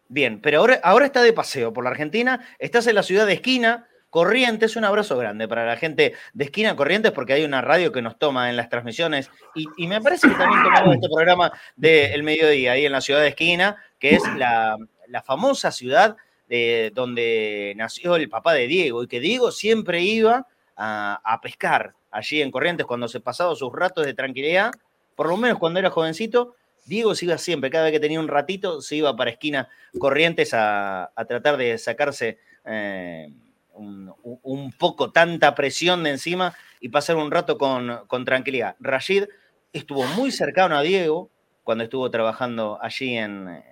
Bien, 0.08 0.38
pero 0.38 0.58
ahora, 0.58 0.80
ahora 0.82 1.06
está 1.06 1.22
de 1.22 1.32
paseo 1.32 1.72
por 1.72 1.82
la 1.82 1.88
Argentina, 1.88 2.46
estás 2.58 2.86
en 2.88 2.96
la 2.96 3.02
ciudad 3.02 3.24
de 3.26 3.32
Esquina, 3.32 3.88
Corrientes, 4.14 4.76
un 4.76 4.84
abrazo 4.84 5.16
grande 5.16 5.48
para 5.48 5.66
la 5.66 5.76
gente 5.76 6.14
de 6.34 6.44
Esquina 6.44 6.76
Corrientes, 6.76 7.10
porque 7.10 7.32
hay 7.32 7.42
una 7.42 7.62
radio 7.62 7.90
que 7.90 8.00
nos 8.00 8.16
toma 8.16 8.48
en 8.48 8.56
las 8.56 8.68
transmisiones 8.68 9.28
y, 9.56 9.88
me 9.88 10.00
parece 10.00 10.28
que 10.28 10.36
también 10.36 10.62
tomamos 10.62 10.94
este 10.94 11.08
programa 11.08 11.52
del 11.74 12.22
mediodía 12.22 12.70
ahí 12.70 12.86
en 12.86 12.92
la 12.92 13.00
ciudad 13.00 13.22
de 13.22 13.26
Esquina, 13.30 13.76
que 13.98 14.14
es 14.14 14.22
la, 14.36 14.76
famosa 15.24 15.72
ciudad 15.72 16.16
de 16.48 16.92
donde 16.94 17.74
nació 17.76 18.14
el 18.14 18.28
papá 18.28 18.52
de 18.52 18.68
Diego 18.68 19.02
y 19.02 19.08
que 19.08 19.18
Diego 19.18 19.50
siempre 19.50 20.02
iba 20.02 20.46
a, 20.76 21.40
pescar 21.42 21.94
allí 22.12 22.40
en 22.40 22.52
Corrientes 22.52 22.86
cuando 22.86 23.08
se 23.08 23.18
pasaba 23.18 23.56
sus 23.56 23.72
ratos 23.72 24.06
de 24.06 24.14
tranquilidad, 24.14 24.70
por 25.16 25.28
lo 25.28 25.36
menos 25.36 25.58
cuando 25.58 25.80
era 25.80 25.90
jovencito. 25.90 26.54
Diego 26.86 27.16
se 27.16 27.24
iba 27.24 27.36
siempre, 27.36 27.68
cada 27.68 27.86
vez 27.86 27.92
que 27.92 28.00
tenía 28.00 28.20
un 28.20 28.28
ratito, 28.28 28.80
se 28.80 28.94
iba 28.94 29.16
para 29.16 29.32
esquina 29.32 29.68
Corrientes 29.98 30.54
a, 30.54 31.10
tratar 31.26 31.56
de 31.56 31.78
sacarse 31.78 32.38
eh, 32.64 33.32
un, 33.74 34.72
poco 34.78 35.10
tanta 35.10 35.54
presión 35.54 36.04
de 36.04 36.10
encima 36.10 36.54
y 36.80 36.88
pasar 36.88 37.16
un 37.16 37.30
rato 37.30 37.58
con, 37.58 38.24
tranquilidad. 38.24 38.76
Rashid 38.80 39.24
estuvo 39.72 40.04
muy 40.04 40.30
cercano 40.30 40.76
a 40.76 40.82
Diego 40.82 41.30
cuando 41.62 41.84
estuvo 41.84 42.10
trabajando 42.10 42.78
allí 42.80 43.16
en, 43.16 43.62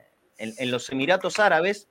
los 0.64 0.90
Emiratos 0.90 1.38
Árabes, 1.38 1.88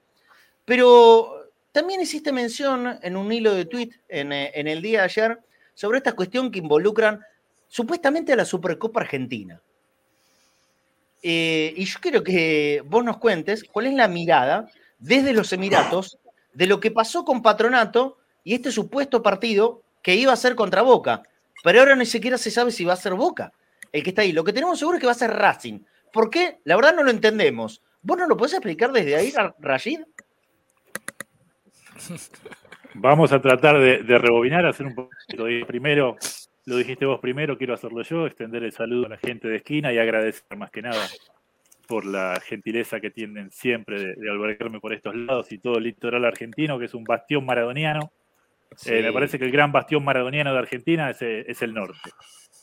pero 0.65 1.51
también 1.71 2.01
hiciste 2.01 2.31
mención 2.31 2.99
en 3.01 3.15
un 3.15 3.31
hilo 3.31 3.53
de 3.53 3.65
tweet 3.65 3.91
en, 4.09 4.31
el 4.33 4.81
día 4.81 4.99
de 4.99 5.05
ayer 5.05 5.39
sobre 5.73 5.99
esta 5.99 6.13
cuestión 6.13 6.51
que 6.51 6.59
involucran 6.59 7.21
supuestamente 7.67 8.33
a 8.33 8.35
la 8.35 8.45
Supercopa 8.45 9.01
Argentina. 9.01 9.61
Eh, 11.23 11.73
y 11.77 11.85
yo 11.85 11.99
quiero 12.01 12.23
que 12.23 12.83
vos 12.85 13.03
nos 13.03 13.17
cuentes 13.17 13.63
cuál 13.63 13.87
es 13.87 13.93
la 13.93 14.07
mirada 14.07 14.67
desde 14.97 15.33
los 15.33 15.53
Emiratos 15.53 16.17
de 16.53 16.67
lo 16.67 16.79
que 16.79 16.91
pasó 16.91 17.25
con 17.25 17.41
Patronato 17.41 18.17
y 18.43 18.53
este 18.53 18.71
supuesto 18.71 19.21
partido 19.21 19.81
que 20.01 20.15
iba 20.15 20.33
a 20.33 20.37
ser 20.37 20.55
contra 20.55 20.81
Boca. 20.81 21.23
Pero 21.63 21.79
ahora 21.79 21.95
ni 21.95 22.05
siquiera 22.05 22.37
se 22.37 22.51
sabe 22.51 22.71
si 22.71 22.85
va 22.85 22.93
a 22.93 22.97
ser 22.97 23.13
Boca 23.13 23.53
el 23.91 24.03
que 24.03 24.09
está 24.09 24.21
ahí. 24.21 24.31
Lo 24.31 24.43
que 24.43 24.53
tenemos 24.53 24.79
seguro 24.79 24.97
es 24.97 25.01
que 25.01 25.07
va 25.07 25.11
a 25.11 25.15
ser 25.15 25.31
Racing. 25.31 25.79
¿Por 26.11 26.29
qué? 26.29 26.59
La 26.63 26.75
verdad 26.75 26.95
no 26.95 27.03
lo 27.03 27.11
entendemos. 27.11 27.81
¿Vos 28.01 28.17
no 28.17 28.27
lo 28.27 28.35
podés 28.35 28.53
explicar 28.53 28.91
desde 28.91 29.15
ahí, 29.15 29.33
Rashid? 29.59 30.01
Vamos 32.95 33.31
a 33.31 33.41
tratar 33.41 33.79
de, 33.79 34.17
rebobinar, 34.17 34.65
hacer 34.65 34.87
un 34.87 34.95
poquito. 34.95 35.45
Primero, 35.67 36.17
lo 36.65 36.77
dijiste 36.77 37.05
vos 37.05 37.19
primero, 37.19 37.57
quiero 37.57 37.75
hacerlo 37.75 38.01
yo, 38.01 38.25
extender 38.25 38.63
el 38.63 38.71
saludo 38.71 39.05
a 39.05 39.09
la 39.09 39.17
gente 39.17 39.47
de 39.47 39.57
esquina 39.57 39.93
y 39.93 39.99
agradecer 39.99 40.57
más 40.57 40.71
que 40.71 40.81
nada 40.81 41.07
por 41.91 42.05
la 42.05 42.39
gentileza 42.39 43.01
que 43.01 43.11
tienen 43.11 43.51
siempre 43.51 44.15
de, 44.15 44.31
albergarme 44.31 44.79
por 44.79 44.93
estos 44.93 45.13
lados 45.13 45.51
y 45.51 45.57
todo 45.57 45.77
el 45.77 45.83
litoral 45.83 46.23
argentino, 46.23 46.79
que 46.79 46.85
es 46.85 46.93
un 46.93 47.03
bastión 47.03 47.45
maradoniano. 47.45 48.13
Eh, 48.85 49.01
me 49.01 49.11
parece 49.11 49.37
que 49.37 49.43
el 49.43 49.51
gran 49.51 49.73
bastión 49.73 50.01
maradoniano 50.05 50.53
de 50.53 50.59
Argentina 50.59 51.09
es, 51.09 51.21
eh, 51.21 51.45
el 51.59 51.73
norte. 51.73 52.11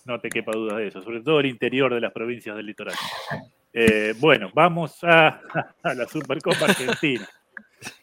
No 0.06 0.18
te 0.18 0.30
quepa 0.30 0.52
duda 0.52 0.78
de 0.78 0.86
eso, 0.86 1.02
sobre 1.02 1.20
todo 1.20 1.40
el 1.40 1.46
interior 1.46 1.92
de 1.92 2.00
las 2.00 2.10
provincias 2.10 2.56
del 2.56 2.64
litoral. 2.64 2.94
Eh, 3.74 4.14
bueno, 4.18 4.50
vamos 4.54 5.04
a, 5.04 5.42
la 5.84 6.06
Supercopa 6.06 6.64
Argentina. 6.64 7.28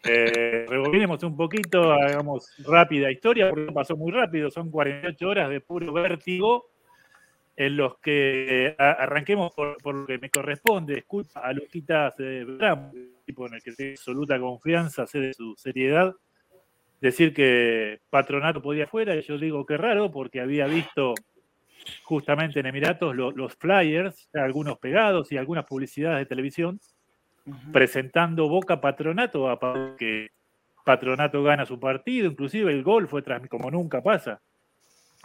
Eh, 0.03 0.67
un 0.69 1.35
poquito, 1.35 1.91
hagamos 1.91 2.51
rápida 2.67 3.11
historia, 3.11 3.49
porque 3.49 3.71
pasó 3.71 3.97
muy 3.97 4.11
rápido, 4.11 4.51
son 4.51 4.69
48 4.69 5.27
horas 5.27 5.49
de 5.49 5.59
puro 5.59 5.91
vértigo 5.91 6.74
en 7.57 7.77
los 7.77 7.99
que 7.99 8.75
arranquemos 8.77 9.53
por, 9.53 9.95
lo 9.95 10.05
que 10.05 10.17
me 10.17 10.29
corresponde, 10.29 10.99
escucha 10.99 11.39
a 11.39 11.53
Luquitas 11.53 12.13
eh, 12.19 12.45
tipo 13.25 13.47
en 13.47 13.53
el 13.53 13.63
que 13.63 13.71
tengo 13.71 13.91
absoluta 13.91 14.39
confianza, 14.39 15.07
sé 15.07 15.19
de 15.19 15.33
su 15.33 15.55
seriedad, 15.55 16.13
decir 16.99 17.33
que 17.33 18.01
Patronato 18.09 18.61
podía 18.61 18.87
fuera, 18.87 19.15
y 19.15 19.21
yo 19.21 19.37
digo 19.37 19.65
que 19.65 19.77
raro, 19.77 20.11
porque 20.11 20.41
había 20.41 20.67
visto 20.67 21.13
justamente 22.03 22.59
en 22.59 22.65
Emiratos 22.65 23.15
los 23.15 23.55
flyers, 23.55 24.29
algunos 24.33 24.77
pegados 24.79 25.31
y 25.31 25.37
algunas 25.37 25.65
publicidades 25.65 26.19
de 26.19 26.25
televisión, 26.25 26.79
presentando 27.71 28.49
Boca 28.49 28.81
Patronato, 28.81 29.49
a 29.49 29.59
que 29.97 30.29
Patronato 30.83 31.41
gana 31.41 31.65
su 31.65 31.79
partido, 31.79 32.27
inclusive 32.27 32.71
el 32.73 32.83
gol 32.83 33.07
fue 33.07 33.23
como 33.49 33.71
nunca 33.71 34.03
pasa 34.03 34.41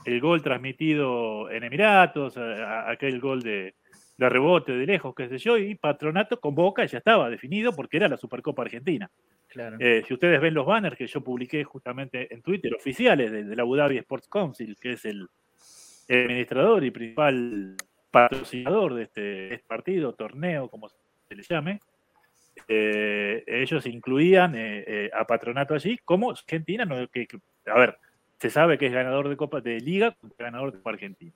el 0.05 0.21
gol 0.21 0.43
transmitido 0.43 1.51
en 1.51 1.65
Emiratos, 1.65 2.37
aquel 2.37 3.21
gol 3.21 3.43
de, 3.43 3.75
rebote 4.19 4.73
de 4.73 4.87
lejos, 4.87 5.15
qué 5.15 5.29
sé 5.29 5.39
yo, 5.39 5.57
y 5.57 5.75
Patronato 5.75 6.41
con 6.41 6.55
Boca 6.55 6.85
ya 6.85 6.99
estaba 6.99 7.31
definido 7.31 7.73
porque 7.73 7.97
era 7.97 8.09
la 8.09 8.17
Supercopa 8.17 8.63
Argentina. 8.63 9.11
Eh, 9.79 10.05
si 10.07 10.15
ustedes 10.15 10.41
ven 10.41 10.55
los 10.55 10.67
banners 10.67 10.97
que 10.97 11.07
yo 11.07 11.23
publiqué 11.23 11.65
justamente 11.65 12.33
en 12.33 12.41
Twitter, 12.43 12.75
oficiales 12.75 13.33
de, 13.33 13.57
la 13.57 13.63
Abu 13.63 13.77
Dhabi 13.77 13.99
Sports 13.99 14.29
Council, 14.29 14.77
que 14.81 14.93
es 14.93 15.05
el, 15.05 15.29
administrador 16.09 16.85
y 16.85 16.91
principal 16.91 17.77
patrocinador 18.11 18.95
de 18.95 19.03
este, 19.05 19.55
este 19.55 19.67
partido, 19.67 20.13
torneo, 20.15 20.69
como 20.69 20.89
se 20.89 20.97
le 21.35 21.43
llame, 21.43 21.81
eh, 22.67 23.45
ellos 23.47 23.87
incluían 23.87 24.55
eh, 24.57 25.09
a 25.15 25.25
Patronato 25.25 25.75
allí 25.75 25.99
como 25.99 26.31
Argentina, 26.31 26.85
no, 26.85 27.09
que, 27.09 27.27
a 27.67 27.79
ver, 27.79 27.97
se 28.41 28.49
sabe 28.49 28.79
que 28.79 28.87
es 28.87 28.93
ganador 28.93 29.29
de 29.29 29.37
Copa 29.37 29.61
de 29.61 29.79
Liga 29.81 30.17
ganador 30.39 30.73
de 30.73 30.79
Copa 30.79 30.91
Argentina. 30.91 31.33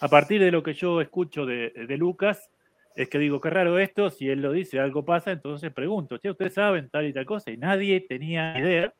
A 0.00 0.08
partir 0.08 0.40
de 0.40 0.52
lo 0.52 0.62
que 0.62 0.74
yo 0.74 1.00
escucho 1.00 1.46
de, 1.46 1.72
Lucas, 1.96 2.50
es 2.94 3.08
que 3.08 3.18
digo, 3.18 3.40
qué 3.40 3.50
raro 3.50 3.78
esto, 3.78 4.10
si 4.10 4.28
él 4.28 4.42
lo 4.42 4.52
dice, 4.52 4.78
algo 4.78 5.04
pasa, 5.04 5.32
entonces 5.32 5.72
pregunto, 5.72 6.18
che, 6.18 6.30
ustedes 6.30 6.54
saben 6.54 6.90
tal 6.90 7.06
y 7.06 7.12
tal 7.12 7.24
cosa, 7.24 7.50
y 7.50 7.56
nadie 7.56 8.00
tenía 8.02 8.58
idea. 8.58 8.92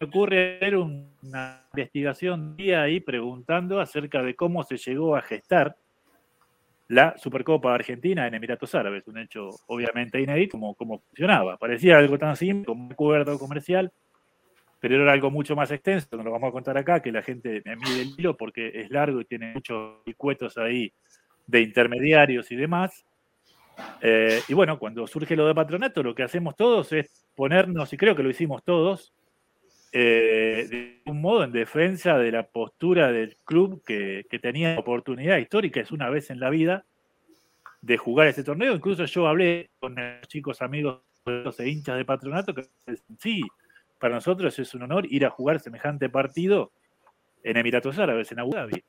me 0.00 0.06
ocurre 0.06 0.56
hacer 0.56 0.76
una 0.76 1.62
investigación 1.72 2.56
día 2.56 2.82
ahí 2.82 3.00
preguntando 3.00 3.78
acerca 3.78 4.22
de 4.22 4.34
cómo 4.34 4.64
se 4.64 4.78
llegó 4.78 5.16
a 5.16 5.22
gestar 5.22 5.76
la 6.88 7.16
Supercopa 7.18 7.74
Argentina 7.74 8.26
en 8.26 8.34
Emiratos 8.34 8.74
Árabes, 8.74 9.06
un 9.06 9.18
hecho 9.18 9.50
obviamente 9.66 10.20
inédito, 10.20 10.52
como, 10.52 10.74
cómo 10.74 11.00
funcionaba. 11.00 11.58
Parecía 11.58 11.98
algo 11.98 12.16
tan 12.18 12.36
simple 12.36 12.64
como 12.64 12.86
un 12.86 12.92
acuerdo 12.92 13.38
comercial, 13.38 13.92
pero 14.88 15.02
era 15.02 15.12
algo 15.12 15.32
mucho 15.32 15.56
más 15.56 15.68
extenso, 15.72 16.06
no 16.16 16.22
lo 16.22 16.30
vamos 16.30 16.50
a 16.50 16.52
contar 16.52 16.78
acá, 16.78 17.02
que 17.02 17.10
la 17.10 17.20
gente 17.20 17.60
me 17.64 17.74
mide 17.74 18.02
el 18.02 18.14
hilo 18.16 18.36
porque 18.36 18.70
es 18.72 18.88
largo 18.88 19.20
y 19.20 19.24
tiene 19.24 19.52
muchos 19.52 19.96
cuetos 20.16 20.56
ahí 20.58 20.92
de 21.44 21.60
intermediarios 21.60 22.52
y 22.52 22.54
demás. 22.54 23.04
Eh, 24.00 24.40
y 24.46 24.54
bueno, 24.54 24.78
cuando 24.78 25.04
surge 25.08 25.34
lo 25.34 25.44
de 25.48 25.56
patronato, 25.56 26.04
lo 26.04 26.14
que 26.14 26.22
hacemos 26.22 26.54
todos 26.54 26.92
es 26.92 27.26
ponernos, 27.34 27.92
y 27.92 27.96
creo 27.96 28.14
que 28.14 28.22
lo 28.22 28.30
hicimos 28.30 28.62
todos, 28.62 29.12
eh, 29.90 30.68
de 30.70 31.10
un 31.10 31.20
modo 31.20 31.42
en 31.42 31.50
defensa 31.50 32.16
de 32.16 32.30
la 32.30 32.44
postura 32.44 33.10
del 33.10 33.36
club 33.44 33.82
que, 33.84 34.24
tenía 34.40 34.78
oportunidad 34.78 35.38
histórica, 35.38 35.80
es 35.80 35.90
una 35.90 36.10
vez 36.10 36.30
en 36.30 36.38
la 36.38 36.48
vida, 36.48 36.84
de 37.82 37.96
jugar 37.96 38.28
este 38.28 38.44
torneo. 38.44 38.72
Incluso 38.72 39.04
yo 39.04 39.26
hablé 39.26 39.68
con 39.80 39.96
los 39.96 40.28
chicos 40.28 40.62
amigos 40.62 41.00
los 41.24 41.58
hinchas 41.58 41.96
de 41.96 42.04
patronato 42.04 42.54
que 42.54 42.68
sí, 43.18 43.42
para 43.98 44.14
nosotros 44.14 44.58
es 44.58 44.74
un 44.74 44.82
honor 44.82 45.06
ir 45.10 45.24
a 45.24 45.30
jugar 45.30 45.60
semejante 45.60 46.08
partido 46.08 46.72
en 47.42 47.56
Emiratos 47.56 47.98
Árabes, 47.98 48.30
en 48.32 48.40
Abu 48.40 48.52
Dhabi. 48.52 48.82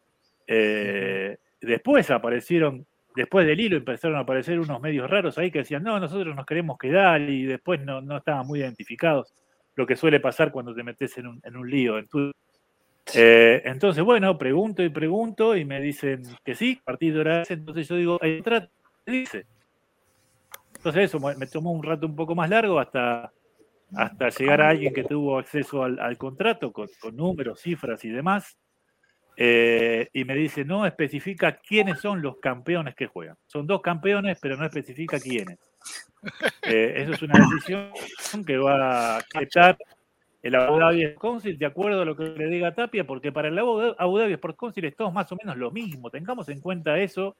Eh, 0.47 1.37
después 1.61 2.09
aparecieron, 2.11 2.85
después 3.15 3.45
del 3.45 3.59
hilo 3.59 3.77
empezaron 3.77 4.17
a 4.17 4.21
aparecer 4.21 4.59
unos 4.59 4.81
medios 4.81 5.09
raros 5.09 5.37
ahí 5.37 5.51
que 5.51 5.59
decían, 5.59 5.83
no, 5.83 5.99
nosotros 5.99 6.35
nos 6.35 6.45
queremos 6.45 6.77
quedar 6.77 7.21
y 7.21 7.45
después 7.45 7.81
no, 7.81 8.01
no 8.01 8.17
estaban 8.17 8.47
muy 8.47 8.59
identificados 8.59 9.33
lo 9.75 9.85
que 9.85 9.95
suele 9.95 10.19
pasar 10.19 10.51
cuando 10.51 10.73
te 10.73 10.83
metes 10.83 11.17
en 11.17 11.27
un, 11.27 11.41
en 11.43 11.61
lío. 11.69 11.99
Eh, 13.13 13.61
entonces, 13.63 14.03
bueno, 14.03 14.37
pregunto 14.37 14.83
y 14.83 14.89
pregunto 14.89 15.55
y 15.55 15.63
me 15.63 15.79
dicen 15.79 16.23
que 16.43 16.55
sí, 16.55 16.81
partido 16.83 17.21
era 17.21 17.43
ese, 17.43 17.53
entonces 17.53 17.87
yo 17.87 17.95
digo, 17.95 18.17
ahí 18.21 18.41
trato, 18.41 18.69
dice. 19.05 19.45
Entonces 20.75 21.05
eso 21.05 21.19
me 21.19 21.47
tomó 21.47 21.71
un 21.71 21.83
rato 21.83 22.07
un 22.07 22.15
poco 22.15 22.35
más 22.35 22.49
largo 22.49 22.79
hasta, 22.79 23.31
hasta 23.95 24.29
llegar 24.29 24.61
a 24.61 24.69
alguien 24.69 24.93
que 24.93 25.03
tuvo 25.03 25.37
acceso 25.37 25.83
al, 25.83 26.17
contrato 26.17 26.71
con, 26.71 26.89
números, 27.13 27.61
cifras 27.61 28.03
y 28.05 28.09
demás. 28.09 28.57
Eh, 29.39 30.09
y 30.13 30.25
me 30.25 30.33
dice, 30.35 30.65
no 30.65 30.85
especifica 30.85 31.57
quiénes 31.57 31.99
son 31.99 32.21
los 32.21 32.37
campeones 32.37 32.95
que 32.95 33.05
juegan. 33.05 33.37
Son 33.45 33.67
dos 33.67 33.81
campeones, 33.81 34.39
pero 34.41 34.57
no 34.57 34.65
especifica 34.65 35.19
quiénes. 35.19 35.59
Eh, 36.63 36.93
eso 36.97 37.13
es 37.13 37.21
una 37.21 37.39
decisión 37.39 38.43
que 38.45 38.57
va 38.57 39.15
a 39.15 39.17
aceptar 39.17 39.77
el 40.41 40.55
Abu 40.55 40.79
Dhabi 40.79 41.03
Sports 41.03 41.21
Council 41.21 41.57
de 41.57 41.65
acuerdo 41.65 42.01
a 42.01 42.05
lo 42.05 42.15
que 42.15 42.23
le 42.23 42.47
diga 42.47 42.73
Tapia, 42.73 43.05
porque 43.05 43.31
para 43.31 43.47
el 43.47 43.57
Abu 43.57 44.17
Dhabi 44.17 44.33
Sports 44.33 44.57
Council 44.57 44.85
es 44.85 44.95
todo 44.95 45.11
más 45.11 45.31
o 45.31 45.35
menos 45.35 45.57
lo 45.57 45.71
mismo. 45.71 46.09
Tengamos 46.09 46.49
en 46.49 46.59
cuenta 46.59 46.97
eso, 46.99 47.35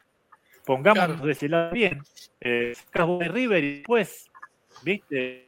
pongámonos 0.66 1.22
de 1.22 1.32
ese 1.32 1.50
lado 1.50 1.72
bien. 1.72 2.02
Eh, 2.42 2.74
de 2.94 3.28
River 3.28 3.64
y 3.64 3.76
después, 3.78 4.30
viste, 4.84 5.48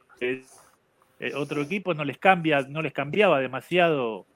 eh, 1.20 1.34
otro 1.34 1.60
equipo 1.60 1.92
no 1.92 2.02
les 2.02 2.16
cambia, 2.16 2.62
no 2.62 2.80
les 2.80 2.94
cambiaba 2.94 3.40
demasiado 3.40 4.26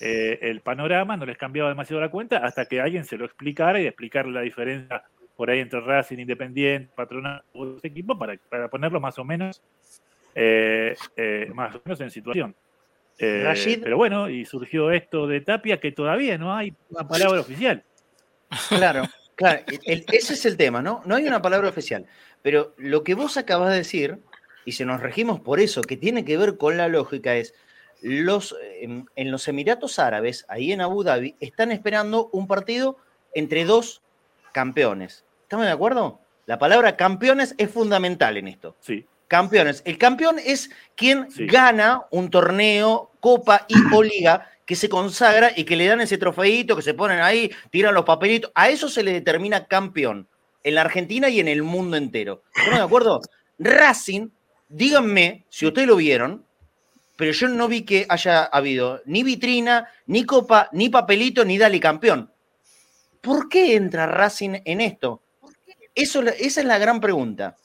eh, 0.00 0.38
el 0.40 0.62
panorama, 0.62 1.18
no 1.18 1.26
les 1.26 1.36
cambiaba 1.36 1.68
demasiado 1.68 2.00
la 2.00 2.10
cuenta, 2.10 2.38
hasta 2.38 2.64
que 2.64 2.80
alguien 2.80 3.04
se 3.04 3.18
lo 3.18 3.26
explicara 3.26 3.78
y 3.78 3.86
explicarle 3.86 4.32
la 4.32 4.40
diferencia 4.40 5.04
por 5.36 5.50
ahí 5.50 5.60
entre 5.60 5.80
Racing, 5.80 6.18
Independiente, 6.18 6.90
Patronal, 6.94 7.42
ese 7.76 7.88
equipo, 7.88 8.18
para, 8.18 8.38
para 8.48 8.68
ponerlo 8.68 9.00
más 9.00 9.18
o 9.18 9.24
menos, 9.24 9.62
eh, 10.34 10.96
más 11.52 11.74
o 11.74 11.82
menos 11.84 12.00
en 12.00 12.10
situación. 12.10 12.54
Pero 13.18 13.96
bueno, 13.96 14.30
y 14.30 14.46
surgió 14.46 14.90
esto 14.90 15.26
de 15.26 15.42
Tapia 15.42 15.78
que 15.78 15.92
todavía 15.92 16.38
no 16.38 16.54
hay 16.54 16.72
una 16.88 17.06
palabra 17.06 17.40
oficial. 17.40 17.84
Claro, 18.68 19.04
claro, 19.34 19.60
ese 19.84 20.34
es 20.34 20.46
el 20.46 20.56
tema, 20.56 20.80
¿no? 20.80 21.02
No 21.04 21.16
hay 21.16 21.26
una 21.26 21.42
palabra 21.42 21.68
oficial. 21.68 22.06
Pero 22.40 22.74
lo 22.78 23.04
que 23.04 23.14
vos 23.14 23.36
acabas 23.36 23.70
de 23.70 23.76
decir, 23.76 24.18
y 24.64 24.72
se 24.72 24.84
nos 24.84 25.00
regimos 25.00 25.40
por 25.40 25.60
eso, 25.60 25.82
que 25.82 25.96
tiene 25.96 26.24
que 26.24 26.36
ver 26.36 26.56
con 26.56 26.76
la 26.76 26.88
lógica, 26.88 27.34
es 27.36 27.54
los, 28.02 28.54
en, 28.80 29.08
en 29.16 29.30
los 29.30 29.48
Emiratos 29.48 29.98
Árabes, 29.98 30.44
ahí 30.48 30.72
en 30.72 30.80
Abu 30.80 31.02
Dhabi, 31.02 31.36
están 31.40 31.72
esperando 31.72 32.28
un 32.32 32.46
partido 32.46 32.98
entre 33.34 33.64
dos 33.64 34.02
campeones. 34.52 35.24
¿Estamos 35.42 35.66
de 35.66 35.72
acuerdo? 35.72 36.20
La 36.46 36.58
palabra 36.58 36.96
campeones 36.96 37.54
es 37.58 37.70
fundamental 37.70 38.36
en 38.36 38.48
esto. 38.48 38.76
Sí. 38.80 39.06
Campeones. 39.28 39.82
El 39.84 39.98
campeón 39.98 40.36
es 40.44 40.70
quien 40.94 41.28
gana 41.36 42.02
un 42.10 42.30
torneo, 42.30 43.10
copa 43.20 43.64
y 43.68 43.74
o 43.94 44.02
liga 44.02 44.50
que 44.66 44.76
se 44.76 44.88
consagra 44.88 45.52
y 45.54 45.64
que 45.64 45.76
le 45.76 45.86
dan 45.86 46.00
ese 46.00 46.18
trofeito, 46.18 46.76
que 46.76 46.82
se 46.82 46.94
ponen 46.94 47.20
ahí, 47.20 47.50
tiran 47.70 47.94
los 47.94 48.04
papelitos. 48.04 48.52
A 48.54 48.68
eso 48.68 48.88
se 48.88 49.02
le 49.02 49.12
determina 49.12 49.66
campeón 49.66 50.28
en 50.62 50.74
la 50.74 50.82
Argentina 50.82 51.28
y 51.28 51.40
en 51.40 51.48
el 51.48 51.62
mundo 51.62 51.96
entero. 51.96 52.42
¿Estamos 52.54 52.78
de 52.78 52.84
acuerdo? 52.84 53.20
Racing, 53.58 54.28
díganme 54.68 55.46
si 55.48 55.66
ustedes 55.66 55.88
lo 55.88 55.96
vieron, 55.96 56.44
pero 57.16 57.32
yo 57.32 57.48
no 57.48 57.68
vi 57.68 57.82
que 57.82 58.06
haya 58.08 58.44
habido 58.44 59.00
ni 59.06 59.22
vitrina, 59.22 59.88
ni 60.06 60.24
copa, 60.24 60.68
ni 60.72 60.88
papelito, 60.88 61.44
ni 61.44 61.58
dale 61.58 61.78
campeón. 61.80 62.30
¿Por 63.20 63.48
qué 63.48 63.76
entra 63.76 64.06
Racing 64.06 64.60
en 64.64 64.80
esto? 64.80 65.22
Eso, 65.94 66.22
esa 66.22 66.60
es 66.60 66.66
la 66.66 66.78
gran 66.78 67.00
pregunta. 67.00 67.56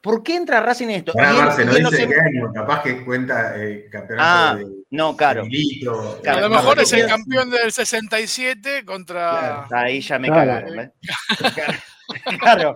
¿Por 0.00 0.22
qué 0.22 0.36
entra 0.36 0.60
Racing 0.60 0.86
en 0.86 0.90
esto? 0.90 1.12
Marce, 1.14 1.64
no 1.64 1.74
dice 1.74 2.08
qué 2.08 2.14
año, 2.14 2.52
capaz 2.54 2.82
que 2.82 3.04
cuenta 3.04 3.54
eh, 3.56 3.88
campeonato 3.90 4.24
ah, 4.26 4.58
no, 4.90 5.16
claro. 5.16 5.42
a 5.42 6.40
lo 6.40 6.48
mejor 6.48 6.80
es 6.80 6.92
el 6.92 7.06
campeón 7.06 7.50
del 7.50 7.70
67 7.70 8.84
contra... 8.84 9.66
Ahí 9.70 10.00
ya 10.00 10.18
me 10.18 10.28
cagaron. 10.28 10.80
¿eh? 10.80 10.92
claro. 12.40 12.74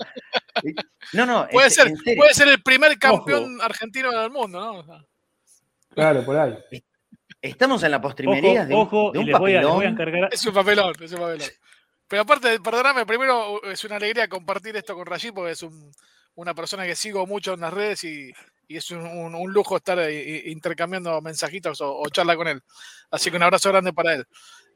No, 1.12 1.26
no. 1.26 1.48
Puede, 1.50 1.70
ser, 1.70 1.92
puede 2.16 2.34
ser 2.34 2.48
el 2.48 2.62
primer 2.62 2.98
campeón 2.98 3.60
argentino 3.60 4.10
del 4.10 4.30
mundo, 4.30 4.84
¿no? 4.84 5.06
Claro, 5.90 6.24
por 6.24 6.36
ahí. 6.36 6.56
Estamos 7.40 7.82
en 7.82 7.90
la 7.90 8.00
postrimería 8.00 8.64
de, 8.64 8.74
un, 8.74 8.80
ojo, 8.80 9.12
de 9.12 9.18
un 9.18 9.30
papelón. 9.30 9.82
Es 10.32 10.46
un 10.46 10.54
papelón, 10.54 10.94
es 11.00 11.12
un 11.12 11.18
papelón. 11.18 11.48
Pero 12.08 12.22
aparte, 12.22 12.60
perdóname, 12.60 13.06
primero 13.06 13.62
es 13.64 13.84
una 13.84 13.96
alegría 13.96 14.28
compartir 14.28 14.76
esto 14.76 14.94
con 14.94 15.06
Rashid 15.06 15.32
porque 15.34 15.52
es 15.52 15.66
una 16.34 16.54
persona 16.54 16.86
que 16.86 16.96
sigo 16.96 17.26
mucho 17.26 17.54
en 17.54 17.60
las 17.60 17.72
redes 17.72 18.04
y, 18.04 18.32
es 18.68 18.90
un, 18.90 19.52
lujo 19.52 19.76
estar 19.76 19.98
intercambiando 20.10 21.20
mensajitos 21.20 21.80
o, 21.80 21.98
o, 21.98 22.08
charla 22.08 22.34
con 22.36 22.48
él. 22.48 22.62
Así 23.10 23.30
que 23.30 23.36
un 23.36 23.42
abrazo 23.42 23.70
grande 23.70 23.92
para 23.92 24.14
él. 24.14 24.26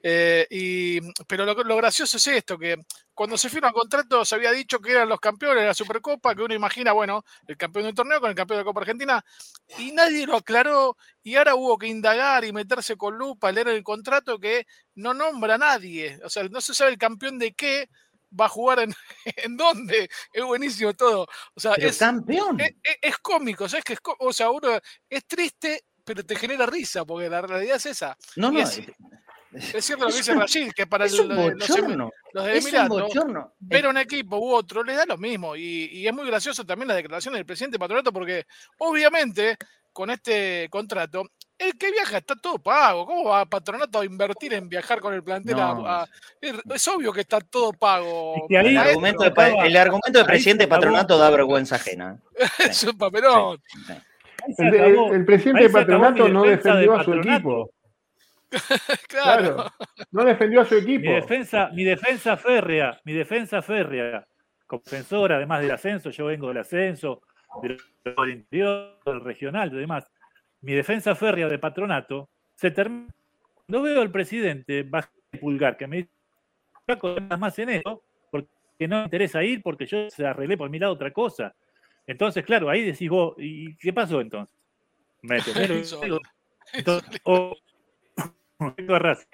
Eh, 0.03 0.47
y, 0.51 1.01
pero 1.27 1.45
lo, 1.45 1.77
gracioso 1.77 2.19
es 2.19 2.27
esto, 2.29 2.57
que 2.57 2.77
cuando 3.13 3.37
se 3.37 3.49
firma 3.49 3.69
el 3.69 3.75
contrato 3.75 4.25
se 4.25 4.37
había 4.37 4.53
dicho 4.53 4.79
que 4.79 4.93
eran 4.93 5.09
los 5.09 5.19
campeones 5.19 5.63
de 5.63 5.67
la 5.67 5.75
Supercopa, 5.75 6.35
que 6.35 6.43
uno 6.43 6.55
imagina, 6.55 6.93
bueno, 6.93 7.25
el 7.47 7.57
campeón 7.57 7.87
del 7.87 7.95
torneo 7.95 8.21
con 8.21 8.31
el 8.31 8.37
campeón 8.37 8.59
de 8.59 8.63
la 8.63 8.67
Copa 8.67 8.81
Argentina, 8.81 9.25
y 9.79 9.91
nadie 9.93 10.27
lo 10.27 10.37
aclaró, 10.37 10.97
y 11.23 11.35
ahora 11.35 11.57
hubo 11.57 11.77
que 11.79 11.89
indagar 11.89 12.45
y 12.45 12.53
meterse 12.53 12.97
con 12.97 13.19
lupa, 13.19 13.51
leer 13.51 13.69
el 13.69 13.83
contrato 13.83 14.39
que 14.39 14.67
no 14.95 15.15
nombra 15.15 15.55
a 15.55 15.59
nadie, 15.59 16.21
o 16.25 16.31
sea, 16.31 16.45
no 16.45 16.61
se 16.61 16.75
sabe 16.75 16.93
el 16.93 16.99
campeón 16.99 17.39
de 17.39 17.53
qué 17.55 17.89
va 18.39 18.45
a 18.47 18.51
jugar 18.51 18.81
en, 18.81 18.95
en 19.25 19.57
dónde, 19.57 20.09
es 20.33 20.45
buenísimo 20.45 20.95
todo, 20.95 21.27
o 21.55 21.61
sea, 21.61 21.75
es, 21.75 21.99
campeón. 21.99 22.59
Es, 23.03 23.19
cómico, 23.19 23.65
o 23.65 23.69
sea, 23.69 23.81
es 23.81 23.85
que 23.85 23.95
es, 23.95 24.01
o 24.21 24.33
sea, 24.33 24.51
uno 24.51 24.79
es 25.11 25.27
triste, 25.27 25.85
pero 26.05 26.25
te 26.25 26.37
genera 26.37 26.67
risa, 26.67 27.05
porque 27.05 27.29
la 27.29 27.43
realidad 27.43 27.77
es 27.77 27.87
esa. 27.87 28.17
No, 28.37 28.51
no, 28.51 28.61
es 28.61 28.81
cierto 29.81 30.05
lo 30.05 30.11
que 30.11 30.17
dice 30.19 30.35
Rashid, 30.35 30.73
que 30.73 30.87
para 30.87 31.07
los, 31.07 31.19
los, 31.19 32.45
de 32.45 32.59
Emiratos, 32.59 33.13
ver 33.59 33.87
un 33.87 33.97
equipo 33.97 34.39
u 34.39 34.53
otro 34.53 34.85
les 34.85 34.97
da 34.97 35.07
lo 35.07 35.17
mismo. 35.17 35.57
Y, 35.57 36.07
es 36.07 36.15
muy 36.15 36.27
gracioso 36.27 36.65
también 36.65 36.89
la 36.89 36.95
declaración 36.95 37.35
del 37.35 37.47
presidente 37.47 37.79
Patronato, 37.79 38.13
porque 38.13 38.47
obviamente 38.79 39.57
con 39.93 40.11
este 40.11 40.69
contrato, 40.71 41.25
el 41.59 41.77
que 41.77 41.91
viaja 41.91 42.19
está 42.19 42.37
todo 42.37 42.59
pago. 42.59 43.05
¿Cómo 43.05 43.25
va 43.25 43.47
Patronato 43.47 44.01
a 44.01 44.05
invertir 44.05 44.55
en 44.55 44.69
viajar 44.69 45.01
con 45.01 45.13
el 45.13 45.25
plantel? 45.25 45.57
es, 46.41 46.89
obvio 46.89 47.13
que 47.13 47.23
está 47.23 47.41
todo 47.41 47.73
pago. 47.73 48.47
el, 48.49 48.77
argumento 48.77 49.25
del 49.25 50.27
presidente 50.27 50.69
Patronato 50.69 51.19
da 51.19 51.31
vergüenza 51.31 51.77
ajena. 51.77 52.21
es 52.61 52.85
un 52.85 52.97
papelón. 52.97 53.61
El, 54.57 55.25
presidente 55.25 55.65
de 55.65 55.71
Patronato 55.71 56.29
no 56.29 56.45
defendió 56.45 56.95
a 56.95 57.03
su 57.03 57.15
equipo. 57.15 57.73
claro. 59.09 59.65
No 60.11 60.25
defendió 60.25 60.61
a 60.63 60.65
su 60.65 60.77
equipo. 60.77 61.09
Mi 61.09 61.15
defensa, 61.15 61.71
mi 61.73 61.85
defensa 61.85 62.37
férrea, 62.37 62.99
mi 63.05 63.13
defensa 63.13 63.63
férrea, 63.63 64.27
compensora, 64.67 65.37
además 65.37 65.63
del 65.63 65.71
ascenso, 65.71 66.11
yo 66.11 66.27
vengo 66.27 66.49
del 66.49 66.59
ascenso, 66.59 67.23
del, 67.63 67.79
interior, 68.31 68.99
del 69.05 69.21
regional, 69.21 69.73
y 69.73 69.77
demás. 69.77 70.11
Mi 70.61 70.73
defensa 70.73 71.15
férrea 71.15 71.49
de 71.49 71.59
patronato 71.59 72.29
se 72.55 72.71
termina. 72.71 73.13
No 73.69 73.83
veo 73.83 74.01
al 74.01 74.11
presidente 74.11 74.83
bajar 74.83 75.13
el 75.33 75.41
pulgar, 75.41 75.77
que 75.77 75.87
me 75.87 75.97
dice 75.99 76.11
más 77.39 77.59
en 77.59 77.69
eso, 77.69 78.03
porque 78.31 78.49
no 78.89 78.99
me 78.99 79.05
interesa 79.05 79.45
ir, 79.45 79.63
porque 79.63 79.87
yo 79.87 80.09
se 80.11 80.27
arreglé 80.27 80.57
por 80.57 80.71
mi 80.71 80.79
lado 80.79 80.95
otra 80.95 81.13
cosa. 81.13 81.55
Entonces, 82.07 82.45
claro, 82.45 82.71
ahí 82.71 82.83
decís 82.83 83.11
vos, 83.11 83.35
¿y 83.37 83.77
qué 83.77 83.93
pasó 83.93 84.23
entonces? 84.23 84.55
Me 85.21 85.37
Entonces, 86.73 87.21
o- 87.25 87.57
respecto 88.59 88.95
a 88.95 88.99
Racing. 88.99 89.27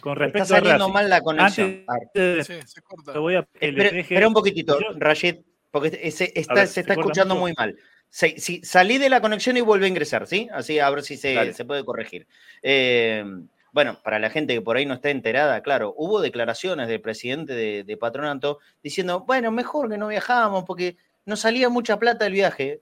Con 0.00 0.12
Está 0.12 0.24
respecto 0.24 0.42
a 0.42 0.58
saliendo 0.58 0.88
mal 0.88 1.10
la 1.10 1.20
conexión. 1.20 1.84
antes 1.88 2.46
Sí, 2.46 2.54
se 2.64 2.82
corta. 2.82 3.18
voy 3.18 3.34
a 3.36 3.40
Espera, 3.60 3.90
deje- 3.90 4.00
espera 4.00 4.28
un 4.28 4.34
poquitito, 4.34 4.78
Rashid, 4.96 5.36
porque 5.70 5.98
ese- 6.02 6.32
está- 6.34 6.54
ver, 6.54 6.66
se 6.68 6.74
¿se 6.74 6.80
está 6.80 6.92
escuchando 6.94 7.34
muy 7.34 7.52
mal. 7.56 7.76
Se- 8.08 8.38
si, 8.38 8.62
salí 8.62 8.98
de 8.98 9.08
la 9.10 9.20
conexión 9.20 9.56
y 9.56 9.60
vuelve 9.62 9.86
a 9.86 9.88
ingresar, 9.88 10.26
¿sí? 10.28 10.48
Así 10.52 10.78
a 10.78 10.88
ver 10.90 11.02
si 11.02 11.16
se, 11.16 11.52
se 11.52 11.64
puede 11.64 11.84
corregir. 11.84 12.26
Eh, 12.62 13.24
bueno, 13.72 13.98
para 14.04 14.20
la 14.20 14.30
gente 14.30 14.54
que 14.54 14.60
por 14.62 14.76
ahí 14.76 14.86
no 14.86 14.94
está 14.94 15.10
enterada, 15.10 15.60
claro, 15.62 15.92
hubo 15.96 16.20
declaraciones 16.20 16.86
del 16.86 17.00
presidente 17.00 17.54
de, 17.54 17.82
de 17.82 17.96
Patronato 17.96 18.60
diciendo, 18.84 19.20
bueno, 19.26 19.50
mejor 19.50 19.90
que 19.90 19.98
no 19.98 20.06
viajábamos 20.06 20.62
porque 20.64 20.96
nos 21.26 21.40
salía 21.40 21.68
mucha 21.68 21.98
plata 21.98 22.26
el 22.26 22.34
viaje. 22.34 22.80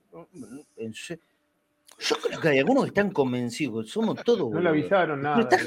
Yo 2.03 2.17
creo 2.17 2.41
que 2.41 2.49
hay 2.49 2.59
algunos 2.59 2.85
que 2.85 2.89
están 2.89 3.11
convencidos, 3.11 3.91
somos 3.91 4.23
todos. 4.25 4.51
No 4.51 4.61
le 4.61 4.69
avisaron 4.69 5.23
nada, 5.23 5.41
está- 5.43 5.59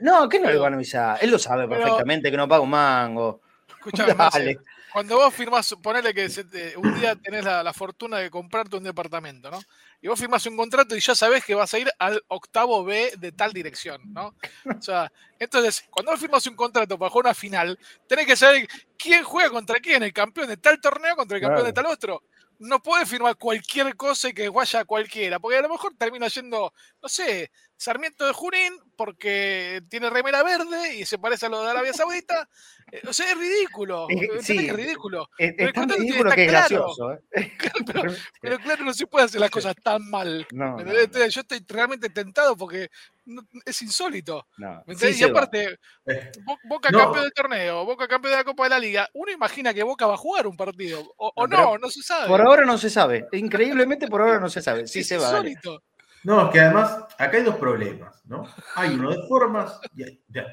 no, 0.00 0.28
¿qué 0.28 0.40
no 0.40 0.50
le 0.50 0.58
van 0.58 0.72
a 0.72 0.76
avisar? 0.76 1.18
Él 1.20 1.30
lo 1.30 1.38
sabe 1.38 1.68
Pero- 1.68 1.80
perfectamente 1.80 2.30
que 2.30 2.36
no 2.36 2.48
paga 2.48 2.62
un 2.62 2.70
mango. 2.70 3.40
Escuchame, 3.68 4.14
Dale. 4.54 4.58
cuando 4.92 5.16
vos 5.16 5.32
firmás, 5.32 5.76
ponele 5.80 6.12
que 6.12 6.28
se 6.28 6.42
te- 6.44 6.76
un 6.76 6.98
día 6.98 7.14
tenés 7.14 7.44
la, 7.44 7.62
la 7.62 7.72
fortuna 7.72 8.18
de 8.18 8.30
comprarte 8.30 8.76
un 8.76 8.82
departamento, 8.82 9.48
¿no? 9.50 9.60
Y 10.02 10.08
vos 10.08 10.18
firmás 10.18 10.44
un 10.46 10.56
contrato 10.56 10.96
y 10.96 11.00
ya 11.00 11.14
sabés 11.14 11.44
que 11.44 11.54
vas 11.54 11.72
a 11.72 11.78
ir 11.78 11.88
al 12.00 12.20
octavo 12.28 12.84
B 12.84 13.12
de 13.18 13.30
tal 13.32 13.52
dirección, 13.52 14.00
¿no? 14.12 14.34
O 14.76 14.82
sea, 14.82 15.10
entonces, 15.38 15.84
cuando 15.90 16.10
vos 16.10 16.20
firmas 16.20 16.44
un 16.48 16.56
contrato 16.56 16.98
para 16.98 17.10
jugar 17.10 17.26
una 17.26 17.34
final, 17.34 17.78
tenés 18.08 18.26
que 18.26 18.36
saber 18.36 18.66
quién 18.98 19.22
juega 19.22 19.50
contra 19.50 19.78
quién, 19.78 20.02
el 20.02 20.12
campeón 20.12 20.48
de 20.48 20.56
tal 20.56 20.80
torneo 20.80 21.14
contra 21.14 21.36
el 21.36 21.42
campeón 21.42 21.66
de 21.66 21.72
tal 21.72 21.86
otro. 21.86 22.24
No 22.58 22.82
puedes 22.82 23.08
firmar 23.08 23.36
cualquier 23.36 23.96
cosa 23.96 24.28
y 24.28 24.34
que 24.34 24.48
vaya 24.48 24.84
cualquiera, 24.84 25.38
porque 25.38 25.58
a 25.58 25.62
lo 25.62 25.68
mejor 25.68 25.94
termina 25.98 26.28
yendo, 26.28 26.72
no 27.02 27.08
sé, 27.08 27.50
Sarmiento 27.76 28.26
de 28.26 28.32
Junín 28.32 28.72
porque 28.96 29.82
tiene 29.90 30.08
remera 30.08 30.42
verde 30.42 30.96
y 30.96 31.04
se 31.04 31.18
parece 31.18 31.46
a 31.46 31.48
lo 31.50 31.62
de 31.62 31.70
Arabia 31.70 31.92
Saudita. 31.92 32.48
Eh, 32.92 33.00
O 33.08 33.12
sea, 33.12 33.30
es 33.32 33.36
ridículo. 33.38 34.06
Eh, 34.08 34.14
¿Entendés 34.14 34.46
sí. 34.46 34.58
que 34.58 34.66
es 34.66 34.72
ridículo. 34.72 35.28
Es, 35.38 35.54
Pero 35.56 35.68
es 35.68 35.74
tan 35.74 35.88
ridículo 35.88 36.30
que 36.30 36.36
que 36.36 36.44
es 36.44 36.50
claro. 36.50 36.68
gracioso. 36.68 37.12
¿eh? 37.12 37.20
Pero, 37.86 38.02
pero 38.40 38.58
claro, 38.58 38.84
no 38.84 38.92
se 38.94 39.06
puede 39.06 39.24
hacer 39.26 39.40
las 39.40 39.50
cosas 39.50 39.74
tan 39.82 40.08
mal. 40.08 40.46
No, 40.52 40.78
Yo 40.82 41.40
estoy 41.40 41.64
realmente 41.68 42.08
tentado 42.10 42.56
porque 42.56 42.88
no- 43.24 43.42
es 43.64 43.82
insólito. 43.82 44.46
no. 44.58 44.82
¿me 44.86 44.94
Sí 44.94 45.08
y 45.20 45.24
aparte, 45.24 45.78
Eh, 46.06 46.30
Bo- 46.44 46.58
Boca 46.64 46.90
No. 46.90 46.98
campeón 46.98 47.24
del 47.24 47.32
torneo, 47.32 47.84
Boca 47.84 48.06
campeón 48.08 48.32
de 48.32 48.38
la 48.38 48.44
Copa 48.44 48.64
de 48.64 48.70
la 48.70 48.78
Liga, 48.78 49.08
uno 49.14 49.32
imagina 49.32 49.74
que 49.74 49.82
Boca 49.82 50.06
va 50.06 50.14
a 50.14 50.18
jugar 50.18 50.46
un 50.46 50.56
partido. 50.56 51.00
O, 51.16 51.32
o 51.34 51.46
No, 51.46 51.76
no, 51.78 51.90
se 51.90 52.02
sabe. 52.02 52.28
Por 52.28 52.40
ahora 52.40 52.64
no 52.64 52.78
se 52.78 52.88
sabe. 52.88 53.26
Increíblemente 53.32 54.06
por 54.08 54.22
ahora 54.22 54.38
no 54.40 54.48
se 54.48 54.62
sabe. 54.62 54.86
Sí 54.86 55.00
es 55.00 55.08
se 55.08 55.16
va. 55.18 55.30
dale. 55.32 55.50
insólito. 55.50 55.82
No, 56.24 56.46
es 56.46 56.52
que 56.52 56.60
además 56.60 57.04
acá 57.18 57.36
hay 57.36 57.42
dos 57.44 57.56
problemas, 57.56 58.20
¿no? 58.26 58.44
Hay 58.74 58.94
uno 58.94 59.10
de 59.10 59.26
formas. 59.28 59.78
y 59.94 60.02
hay- 60.04 60.20
ya. 60.28 60.44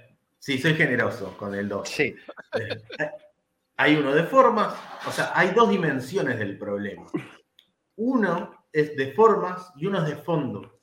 Sí, 0.44 0.58
soy 0.58 0.74
generoso 0.74 1.38
con 1.38 1.56
el 1.56 1.70
2. 1.70 1.88
Sí. 1.88 2.14
Hay 3.78 3.96
uno 3.96 4.14
de 4.14 4.26
formas, 4.26 4.76
o 5.08 5.12
sea, 5.12 5.32
hay 5.34 5.50
dos 5.52 5.70
dimensiones 5.70 6.38
del 6.38 6.58
problema. 6.60 7.06
Uno 7.96 8.66
es 8.72 8.94
de 8.98 9.14
formas 9.14 9.72
y 9.78 9.86
uno 9.86 10.00
es 10.04 10.10
de 10.10 10.18
fondo. 10.18 10.82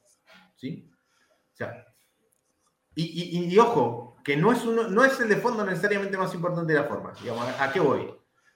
¿Sí? 0.57 0.91
O 1.53 1.57
sea, 1.57 1.87
y, 2.95 3.05
y- 3.05 3.45
y 3.55 3.59
ojo, 3.59 4.17
que 4.25 4.35
no 4.37 4.51
es, 4.51 4.65
uno, 4.65 4.89
no 4.89 5.05
es 5.05 5.21
el 5.21 5.29
de 5.29 5.37
fondo 5.37 5.65
necesariamente 5.65 6.17
más 6.17 6.35
importante 6.35 6.73
de 6.73 6.81
la 6.81 6.87
forma. 6.89 7.13
Digamos, 7.21 7.47
¿a, 7.61 7.71
qué 7.71 7.81
voy? 7.81 8.13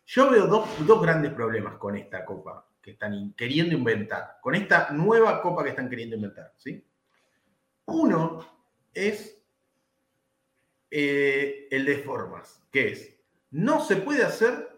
Yo 0.06 0.30
veo 0.30 0.46
dos, 0.46 0.68
dos 0.86 1.02
grandes 1.02 1.32
problemas 1.34 1.76
con 1.76 1.96
esta 1.96 2.24
copa 2.24 2.66
que 2.80 2.92
están 2.92 3.34
queriendo 3.36 3.76
inventar, 3.76 4.38
con 4.40 4.54
esta 4.54 4.88
nueva 4.90 5.42
copa 5.42 5.62
que 5.64 5.70
están 5.70 5.90
queriendo 5.90 6.16
inventar. 6.16 6.52
¿sí? 6.56 6.82
Uno 7.84 8.44
es 8.94 9.43
eh, 10.96 11.66
el 11.72 11.84
de 11.84 11.98
formas, 11.98 12.62
que 12.70 12.92
es, 12.92 13.16
no 13.50 13.80
se 13.84 13.96
puede 13.96 14.22
hacer, 14.22 14.68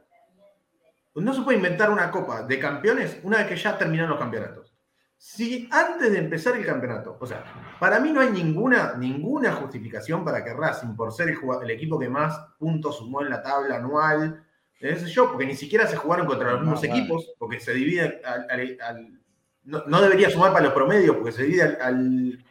no 1.14 1.34
se 1.34 1.42
puede 1.42 1.58
inventar 1.58 1.90
una 1.90 2.10
copa 2.10 2.42
de 2.42 2.58
campeones 2.58 3.18
una 3.22 3.36
vez 3.36 3.48
que 3.48 3.56
ya 3.56 3.76
terminaron 3.76 4.10
los 4.10 4.18
campeonatos. 4.18 4.74
Si 5.18 5.68
antes 5.70 6.10
de 6.12 6.18
empezar 6.18 6.56
el 6.56 6.64
campeonato, 6.64 7.18
o 7.20 7.26
sea, 7.26 7.44
para 7.78 8.00
mí 8.00 8.12
no 8.12 8.20
hay 8.20 8.30
ninguna, 8.30 8.94
ninguna 8.96 9.52
justificación 9.52 10.24
para 10.24 10.42
que 10.42 10.54
Racing, 10.54 10.96
por 10.96 11.12
ser 11.12 11.28
el, 11.28 11.70
equipo 11.70 11.98
que 11.98 12.08
más 12.08 12.38
puntos 12.58 12.96
sumó 12.96 13.20
en 13.20 13.28
la 13.28 13.42
tabla 13.42 13.76
anual, 13.76 14.42
yo, 14.80 15.30
porque 15.30 15.46
ni 15.46 15.54
siquiera 15.54 15.86
se 15.86 15.96
jugaron 15.96 16.26
contra 16.26 16.52
los 16.52 16.60
No, 16.60 16.70
mismos 16.70 16.84
equipos, 16.84 17.34
porque 17.38 17.60
se 17.60 17.74
divide 17.74 18.22
al, 18.24 18.46
al- 18.50 18.78
al- 18.80 19.20
no, 19.64 19.84
no 19.86 20.00
debería 20.00 20.30
sumar 20.30 20.52
para 20.52 20.64
los 20.64 20.72
promedios, 20.74 21.14
porque 21.16 21.32
se 21.32 21.42
divide 21.42 21.76
al- 21.80 22.44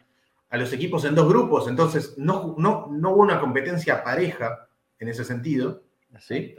a 0.48 0.56
los 0.56 0.72
equipos 0.72 1.04
en 1.04 1.14
dos 1.14 1.28
grupos, 1.28 1.68
entonces 1.68 2.14
no, 2.18 2.54
no, 2.58 2.88
no 2.90 3.10
hubo 3.10 3.22
una 3.22 3.40
competencia 3.40 4.02
pareja 4.04 4.68
en 4.98 5.08
ese 5.08 5.24
sentido. 5.24 5.82
¿sí? 6.20 6.54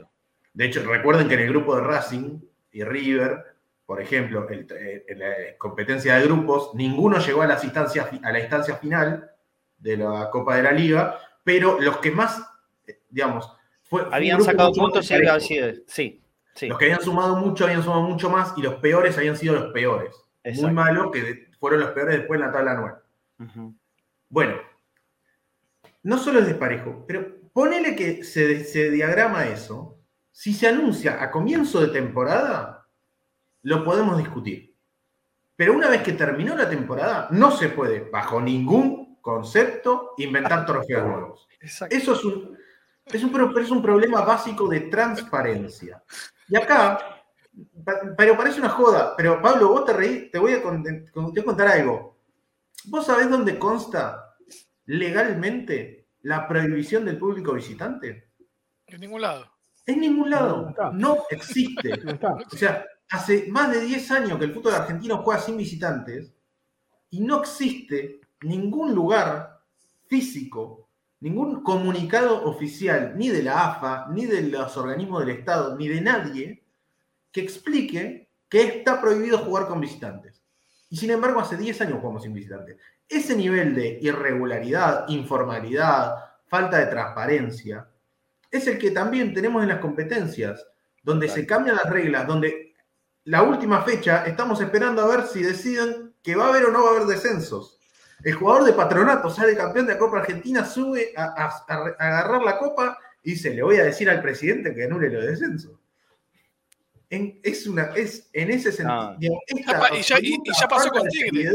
De 0.54 0.64
hecho, 0.66 0.82
recuerden 0.84 1.28
que 1.28 1.34
en 1.34 1.40
el 1.40 1.48
grupo 1.50 1.74
de 1.76 1.82
Racing 1.82 2.40
y 2.72 2.84
River, 2.84 3.44
por 3.86 4.00
ejemplo, 4.00 4.46
el- 4.48 4.66
eh, 4.70 5.04
en 5.08 5.18
la 5.20 5.32
competencia 5.56 6.16
de 6.16 6.24
grupos, 6.24 6.74
ninguno 6.74 7.18
llegó 7.18 7.42
a, 7.42 7.46
las 7.46 7.64
instancias, 7.64 8.08
a 8.22 8.32
la 8.32 8.40
instancia 8.40 8.76
final 8.76 9.30
de 9.78 9.96
la 9.96 10.28
Copa 10.30 10.56
de 10.56 10.62
la 10.64 10.72
Liga, 10.72 11.18
pero 11.42 11.80
los 11.80 11.96
que 11.98 12.10
más, 12.10 12.42
eh, 12.86 13.00
digamos, 13.08 13.50
fue, 13.84 14.06
Habían 14.12 14.42
sacado 14.42 14.72
puntos 14.72 15.06
y 15.06 15.14
parejo. 15.14 15.32
había 15.32 15.40
sido- 15.46 15.72
Sí, 15.86 16.20
sí. 16.54 16.68
Los 16.68 16.76
que 16.78 16.84
habían 16.86 17.00
sumado 17.00 17.36
mucho 17.36 17.64
habían 17.64 17.82
sumado 17.82 18.02
mucho 18.02 18.28
más 18.28 18.52
y 18.58 18.62
los 18.62 18.74
peores 18.74 19.16
habían 19.16 19.36
sido 19.36 19.54
los 19.54 19.72
peores. 19.72 20.10
Muy 20.44 20.52
Exacto. 20.52 20.72
malos 20.74 21.10
que 21.10 21.22
de- 21.22 21.48
fueron 21.58 21.80
los 21.80 21.90
peores 21.92 22.18
después 22.18 22.38
en 22.40 22.46
la 22.46 22.52
tabla 22.52 22.72
anual. 22.72 22.94
Bueno, 24.28 24.56
no 26.02 26.18
solo 26.18 26.40
es 26.40 26.46
desparejo, 26.46 27.04
pero 27.06 27.50
ponele 27.52 27.94
que 27.96 28.24
se, 28.24 28.64
se 28.64 28.90
diagrama 28.90 29.46
eso. 29.46 29.98
Si 30.30 30.52
se 30.52 30.68
anuncia 30.68 31.22
a 31.22 31.30
comienzo 31.30 31.80
de 31.80 31.88
temporada, 31.88 32.86
lo 33.62 33.84
podemos 33.84 34.18
discutir. 34.18 34.76
Pero 35.56 35.74
una 35.74 35.88
vez 35.88 36.02
que 36.02 36.12
terminó 36.12 36.54
la 36.54 36.68
temporada, 36.68 37.28
no 37.32 37.50
se 37.50 37.70
puede, 37.70 38.08
bajo 38.10 38.40
ningún 38.40 39.18
concepto, 39.20 40.14
inventar 40.18 40.64
trofeos 40.64 41.04
nuevos. 41.04 41.48
Exacto. 41.60 41.96
Eso 41.96 42.12
es 42.12 42.24
un, 42.24 42.56
es 43.04 43.24
un, 43.24 43.58
es 43.58 43.70
un 43.70 43.82
problema 43.82 44.20
básico 44.22 44.68
de 44.68 44.82
transparencia. 44.82 46.02
Y 46.48 46.56
acá, 46.56 47.24
pero 48.16 48.36
parece 48.36 48.60
una 48.60 48.68
joda, 48.68 49.16
pero 49.16 49.42
Pablo, 49.42 49.68
vos 49.68 49.84
te 49.84 49.92
reí, 49.92 50.30
te 50.30 50.38
voy 50.38 50.52
a, 50.52 50.62
te 50.62 51.10
voy 51.14 51.38
a 51.38 51.44
contar 51.44 51.68
algo. 51.68 52.17
¿Vos 52.84 53.06
sabés 53.06 53.28
dónde 53.30 53.58
consta 53.58 54.36
legalmente 54.86 56.08
la 56.22 56.48
prohibición 56.48 57.04
del 57.04 57.18
público 57.18 57.54
visitante? 57.54 58.30
En 58.86 59.00
ningún 59.00 59.22
lado. 59.22 59.50
En 59.86 60.00
ningún 60.00 60.30
lado. 60.30 60.74
No 60.92 61.24
existe. 61.30 61.90
No. 62.22 62.38
O 62.52 62.56
sea, 62.56 62.84
hace 63.10 63.46
más 63.50 63.70
de 63.70 63.80
10 63.80 64.10
años 64.10 64.38
que 64.38 64.44
el 64.46 64.54
fútbol 64.54 64.74
argentino 64.74 65.18
juega 65.18 65.40
sin 65.40 65.56
visitantes 65.56 66.34
y 67.10 67.20
no 67.20 67.40
existe 67.40 68.20
ningún 68.42 68.94
lugar 68.94 69.60
físico, 70.06 70.88
ningún 71.20 71.62
comunicado 71.62 72.44
oficial, 72.44 73.14
ni 73.16 73.28
de 73.28 73.42
la 73.42 73.66
AFA, 73.66 74.06
ni 74.10 74.26
de 74.26 74.42
los 74.42 74.76
organismos 74.76 75.20
del 75.20 75.36
Estado, 75.36 75.76
ni 75.76 75.88
de 75.88 76.00
nadie, 76.00 76.64
que 77.32 77.40
explique 77.40 78.28
que 78.48 78.62
está 78.62 79.00
prohibido 79.00 79.38
jugar 79.38 79.68
con 79.68 79.80
visitantes. 79.80 80.37
Y 80.90 80.96
sin 80.96 81.10
embargo, 81.10 81.40
hace 81.40 81.56
10 81.56 81.80
años 81.82 81.98
jugamos 82.00 82.22
sin 82.22 82.32
visitantes. 82.32 82.76
Ese 83.08 83.36
nivel 83.36 83.74
de 83.74 83.98
irregularidad, 84.00 85.06
informalidad, 85.08 86.14
falta 86.46 86.78
de 86.78 86.86
transparencia, 86.86 87.86
es 88.50 88.66
el 88.66 88.78
que 88.78 88.90
también 88.90 89.34
tenemos 89.34 89.62
en 89.62 89.68
las 89.68 89.78
competencias, 89.80 90.66
donde 91.02 91.28
se 91.28 91.46
cambian 91.46 91.76
las 91.76 91.90
reglas, 91.90 92.26
donde 92.26 92.74
la 93.24 93.42
última 93.42 93.82
fecha 93.82 94.24
estamos 94.26 94.60
esperando 94.60 95.02
a 95.02 95.08
ver 95.08 95.26
si 95.26 95.42
deciden 95.42 96.14
que 96.22 96.34
va 96.34 96.46
a 96.46 96.48
haber 96.48 96.64
o 96.64 96.70
no 96.72 96.82
va 96.82 96.88
a 96.90 96.96
haber 96.96 97.06
descensos. 97.06 97.78
El 98.24 98.34
jugador 98.34 98.64
de 98.64 98.72
patronato 98.72 99.30
sale 99.30 99.56
campeón 99.56 99.86
de 99.86 99.92
la 99.92 99.98
Copa 99.98 100.18
Argentina, 100.18 100.64
sube 100.64 101.12
a- 101.16 101.34
a 101.68 101.74
agarrar 101.98 102.42
la 102.42 102.58
copa 102.58 102.98
y 103.22 103.32
dice, 103.32 103.54
le 103.54 103.62
voy 103.62 103.76
a 103.76 103.84
decir 103.84 104.08
al 104.10 104.22
presidente 104.22 104.74
que 104.74 104.84
anule 104.84 105.10
los 105.10 105.24
descensos. 105.24 105.77
En, 107.10 107.40
es 107.42 107.66
una, 107.66 107.84
es, 107.96 108.28
en 108.32 108.50
ese 108.50 108.70
sentido, 108.70 109.34
Ah. 109.34 109.44
esta 109.46 109.80
pa- 109.80 109.96
y 109.96 110.02
ya- 110.02 110.18
y- 110.20 110.28
y 110.28 110.34
absoluta 110.34 110.60
ya 110.60 110.68
pasó 110.68 110.90
con 110.90 111.08
Tigre. 111.08 111.50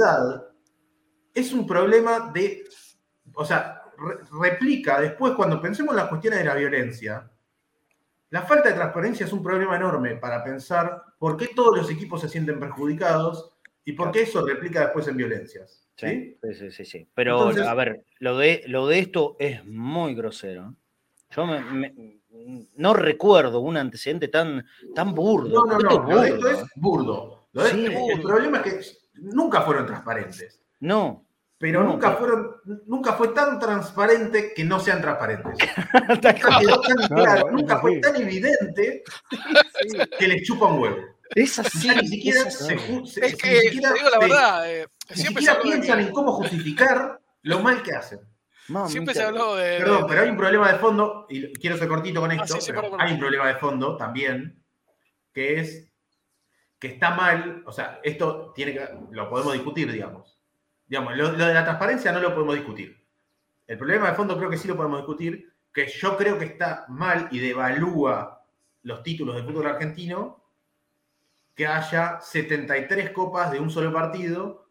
es 1.36 1.54
un 1.54 1.66
problema 1.68 2.32
de, 2.34 2.64
o 3.36 3.45
sea, 3.45 3.82
re- 3.97 4.18
replica 4.41 4.99
después 4.99 5.34
cuando 5.34 5.62
pensemos 5.62 5.91
en 5.93 5.97
las 5.97 6.08
cuestiones 6.10 6.39
de 6.39 6.45
la 6.45 6.56
violencia, 6.56 7.30
la 8.32 8.41
falta 8.41 8.70
de 8.70 8.76
transparencia 8.76 9.26
es 9.28 9.34
un 9.34 9.43
problema 9.43 9.76
enorme 9.76 10.16
para 10.16 10.43
pensar 10.43 11.04
por 11.20 11.38
qué 11.38 11.49
todos 11.56 11.78
los 11.78 11.91
equipos 11.91 12.22
se 12.22 12.30
sienten 12.30 12.60
perjudicados 12.60 13.51
y 13.86 13.91
por 13.93 14.12
qué 14.12 14.24
eso 14.24 14.43
replica 14.45 14.82
después 14.82 15.08
en 15.08 15.18
violencias. 15.18 15.88
¿sí? 15.95 16.08
Sí, 16.08 16.38
sí, 16.41 16.54
sí, 16.56 16.72
sí, 16.72 16.86
sí. 16.86 17.08
Pero, 17.14 17.38
Entonces- 17.38 17.68
a 17.68 17.74
ver, 17.76 18.04
lo 18.20 18.38
de, 18.39 18.64
lo 18.66 18.88
de 18.88 18.97
esto 18.99 19.36
es 19.39 19.64
muy 19.66 20.16
grosero. 20.16 20.74
Yo 21.30 21.45
me- 21.45 21.62
me- 21.62 21.93
no 22.76 22.94
recuerdo 22.94 23.60
un 23.60 23.78
antecedente 23.78 24.28
tan, 24.28 24.66
tan 24.96 25.14
burdo. 25.14 25.66
No, 25.66 25.66
no, 25.66 25.78
Esto 25.78 26.04
no. 26.04 26.10
Lo 26.12 26.22
de 26.22 26.28
esto 26.30 26.40
burdo. 26.42 26.50
es 26.52 26.64
burdo. 26.76 27.48
Lo 27.54 27.66
Sí, 27.66 27.86
el 27.86 27.96
burdo. 27.98 28.22
problema 28.24 28.58
es 28.60 28.64
que 28.64 29.22
nunca 29.22 29.62
fueron 29.62 29.86
transparentes. 29.86 30.60
No, 30.80 31.26
pero 31.60 31.84
No, 31.84 31.92
nunca 31.94 32.12
fueron, 32.16 32.56
nunca 32.88 33.14
fue 33.14 33.30
tan 33.30 33.58
transparente 33.60 34.54
que 34.54 34.66
no 34.66 34.80
sean 34.80 35.02
transparentes. 35.02 35.58
Tal 36.22 36.36
Nunca 36.36 36.42
cual. 36.42 36.60
quedó 36.60 36.82
tan 36.82 36.96
Claro, 37.08 37.24
claro, 37.24 37.52
nunca 37.52 37.80
fue 37.80 38.00
tan 38.02 38.16
evidente 38.18 39.04
que 40.20 40.28
les 40.28 40.44
chupa 40.44 40.66
un 40.66 40.80
huevo. 40.82 40.98
Es 41.36 41.58
así. 41.60 41.88
Ni 41.90 42.08
siquiera 42.08 42.50
se, 42.52 42.74
Es 42.76 43.16
ni 43.16 43.38
que, 43.38 43.60
digo 43.72 44.10
la 44.12 44.20
verdad, 44.20 44.72
eh, 44.72 44.88
siempre 45.12 45.42
siquiera 45.44 45.62
piensan 45.62 46.00
en 46.02 46.12
cómo 46.12 46.34
justificar 46.34 47.20
lo 47.44 47.60
mal 47.60 47.82
que 47.82 47.94
hacen. 47.94 48.20
Mamita. 48.70 48.91
siempre 48.91 49.14
se 49.14 49.24
habló 49.24 49.55
de. 49.55 49.78
Perdón, 49.80 50.01
de- 50.03 50.07
pero 50.07 50.22
hay 50.22 50.30
un 50.30 50.38
problema 50.38 50.72
de 50.72 50.80
fondo, 50.80 51.26
y 51.30 51.53
quiero 51.53 51.78
ser 51.78 51.88
cortito 51.88 52.22
con 52.22 52.32
esto, 52.32 52.43
Ah, 52.43 52.47
sí, 52.47 52.61
sí, 52.61 52.68
pero 52.72 52.82
perdón, 52.84 53.01
hay 53.01 53.14
un 53.14 53.20
problema 53.20 53.47
de 53.47 53.55
fondo 53.55 53.97
también, 53.97 54.64
que 55.34 55.59
es 55.59 55.89
que 56.80 56.88
está 56.88 57.11
mal, 57.11 57.64
o 57.66 57.72
sea, 57.72 57.99
esto 58.03 58.51
tiene 58.53 58.74
que, 58.74 58.88
lo 59.11 59.30
podemos 59.30 59.53
discutir, 59.53 59.89
digamos. 59.91 60.38
Digamos, 60.86 61.16
lo, 61.16 61.32
lo 61.32 61.45
de 61.45 61.53
la 61.53 61.64
transparencia 61.64 62.11
no 62.11 62.20
lo 62.20 62.34
podemos 62.34 62.55
discutir. 62.55 63.01
El 63.66 63.78
problema 63.78 64.09
de 64.09 64.16
fondo 64.16 64.38
creo 64.38 64.49
que 64.49 64.57
sí 64.57 64.68
lo 64.68 64.76
podemos 64.76 64.99
discutir, 64.99 65.53
que 65.74 65.88
yo 65.88 66.18
creo 66.18 66.38
que 66.38 66.45
está 66.45 66.86
mal 66.89 67.30
y 67.32 67.39
devalúa 67.39 68.45
los 68.84 69.01
títulos 69.01 69.36
del 69.36 69.45
fútbol 69.45 69.68
argentino 69.68 70.43
que 71.55 71.66
haya 71.68 72.20
73 72.20 73.11
copas 73.11 73.51
de 73.51 73.59
un 73.61 73.70
solo 73.70 73.93
partido 73.93 74.62